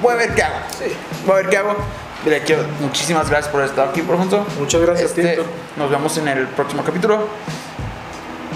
Voy 0.00 0.12
a 0.12 0.16
ver 0.16 0.34
qué 0.34 0.42
hago. 0.42 0.56
Sí. 0.78 0.92
Voy 1.26 1.32
a 1.32 1.36
ver 1.36 1.48
qué 1.48 1.56
hago. 1.58 1.76
Le 2.24 2.40
quiero 2.42 2.64
muchísimas 2.80 3.28
gracias 3.28 3.50
por 3.50 3.62
estar 3.62 3.88
aquí, 3.88 4.02
por 4.02 4.14
ejemplo. 4.14 4.46
Muchas 4.58 4.80
gracias, 4.80 5.10
Este. 5.10 5.42
Nos 5.76 5.90
vemos 5.90 6.16
en 6.18 6.28
el 6.28 6.46
próximo 6.48 6.84
capítulo. 6.84 7.26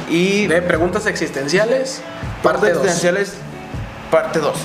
Y 0.08 0.46
De 0.46 0.62
preguntas 0.62 1.06
existenciales, 1.06 2.00
parte 2.47 2.60
Partes 2.60 2.74
2. 2.74 2.85
Existenciales, 2.86 3.35
parte 4.10 4.39
2. 4.39 4.56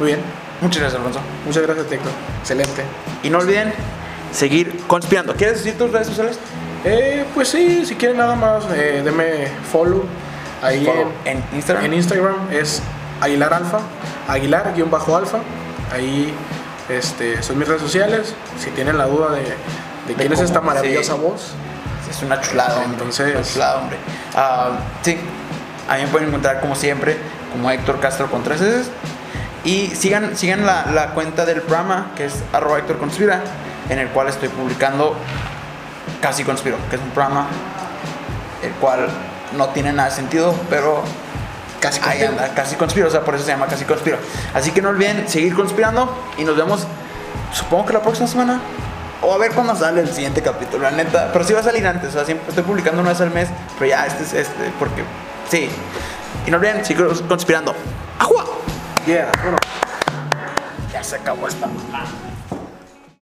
Muy 0.00 0.06
bien. 0.08 0.20
Muchas 0.60 0.80
gracias, 0.82 0.98
Alfonso. 1.00 1.20
Muchas 1.46 1.62
gracias, 1.62 1.92
Héctor. 1.92 2.12
Excelente. 2.40 2.82
Y 3.22 3.30
no 3.30 3.38
olviden 3.38 3.72
seguir 4.32 4.80
conspirando. 4.86 5.34
¿Quieres 5.34 5.58
decir 5.58 5.78
tus 5.78 5.90
redes 5.92 6.06
sociales? 6.08 6.38
Eh, 6.84 7.24
pues 7.34 7.48
sí, 7.48 7.84
si 7.86 7.94
quieren 7.96 8.18
nada 8.18 8.34
más, 8.36 8.64
eh, 8.72 9.02
deme 9.04 9.48
follow 9.72 10.04
ahí 10.62 10.84
Follow 10.84 11.12
en, 11.24 11.38
en 11.38 11.44
Instagram. 11.54 11.84
En 11.84 11.94
Instagram 11.94 12.34
es 12.52 12.82
Aguilar 13.20 13.54
Alfa, 13.54 13.78
Aguilar-Alfa. 14.28 15.38
Ahí 15.92 16.32
este, 16.88 17.42
son 17.42 17.58
mis 17.58 17.66
redes 17.68 17.82
sociales. 17.82 18.34
Si 18.58 18.70
tienen 18.70 18.98
la 18.98 19.06
duda 19.06 19.30
de, 19.30 19.42
de 20.06 20.14
quién 20.16 20.32
es 20.32 20.40
esta 20.40 20.60
maravillosa 20.60 21.14
sí. 21.14 21.20
voz, 21.20 21.52
Es 22.10 22.22
una 22.22 22.40
chulada, 22.40 22.74
hombre. 22.76 22.92
Entonces- 22.92 23.34
Una 23.34 23.42
chulada, 23.44 23.76
hombre. 23.78 23.96
Ah, 24.36 24.70
sí, 25.02 25.18
a 25.88 25.96
mí 25.96 26.02
me 26.02 26.08
pueden 26.08 26.28
encontrar 26.28 26.60
como 26.60 26.74
siempre, 26.74 27.16
como 27.52 27.70
Héctor 27.70 28.00
Castro 28.00 28.30
con 28.30 28.42
tres 28.42 28.60
S. 28.60 28.90
Y 29.64 29.88
sigan, 29.88 30.36
sigan 30.36 30.64
la, 30.64 30.86
la 30.92 31.10
cuenta 31.10 31.44
del 31.44 31.62
programa, 31.62 32.12
que 32.16 32.26
es 32.26 32.34
arroba 32.52 32.78
Héctor 32.78 32.98
Conspira, 32.98 33.40
en 33.88 33.98
el 33.98 34.08
cual 34.08 34.28
estoy 34.28 34.48
publicando 34.48 35.16
Casi 36.20 36.44
Conspiro, 36.44 36.76
que 36.90 36.96
es 36.96 37.02
un 37.02 37.10
programa 37.10 37.46
el 38.62 38.72
cual 38.72 39.08
no 39.56 39.68
tiene 39.68 39.92
nada 39.92 40.08
de 40.10 40.14
sentido, 40.14 40.54
pero 40.68 41.02
casi 41.80 42.00
Ahí 42.00 42.20
conspiro. 42.20 42.30
anda, 42.30 42.54
casi 42.54 42.76
conspiro, 42.76 43.08
o 43.08 43.10
sea, 43.10 43.20
por 43.20 43.34
eso 43.34 43.44
se 43.44 43.52
llama 43.52 43.66
casi 43.66 43.84
conspiro. 43.84 44.18
Así 44.54 44.70
que 44.72 44.82
no 44.82 44.88
olviden 44.90 45.28
seguir 45.28 45.54
conspirando 45.54 46.12
y 46.36 46.44
nos 46.44 46.56
vemos, 46.56 46.86
supongo 47.52 47.86
que 47.86 47.92
la 47.94 48.02
próxima 48.02 48.26
semana. 48.26 48.60
O 49.20 49.34
a 49.34 49.38
ver 49.38 49.50
cuándo 49.52 49.74
sale 49.74 50.00
el 50.00 50.12
siguiente 50.12 50.42
capítulo, 50.42 50.84
la 50.84 50.92
neta. 50.92 51.30
Pero 51.32 51.44
sí 51.44 51.52
va 51.52 51.60
a 51.60 51.64
salir 51.64 51.84
antes, 51.86 52.10
o 52.10 52.12
sea, 52.12 52.24
siempre 52.24 52.48
estoy 52.48 52.62
publicando 52.62 53.00
una 53.00 53.10
vez 53.10 53.20
al 53.20 53.30
mes, 53.32 53.48
pero 53.78 53.90
ya 53.90 54.06
este 54.06 54.22
es 54.22 54.32
este, 54.32 54.70
porque 54.78 55.02
sí. 55.50 55.68
Y 56.46 56.50
no 56.50 56.56
olviden 56.56 56.84
seguir 56.84 57.06
conspirando. 57.28 57.74
¡Ajua! 58.18 58.44
Yeah, 59.06 59.30
bueno. 59.42 59.58
Ya 60.92 61.02
se 61.02 61.16
acabó 61.16 61.48
esta. 61.48 61.68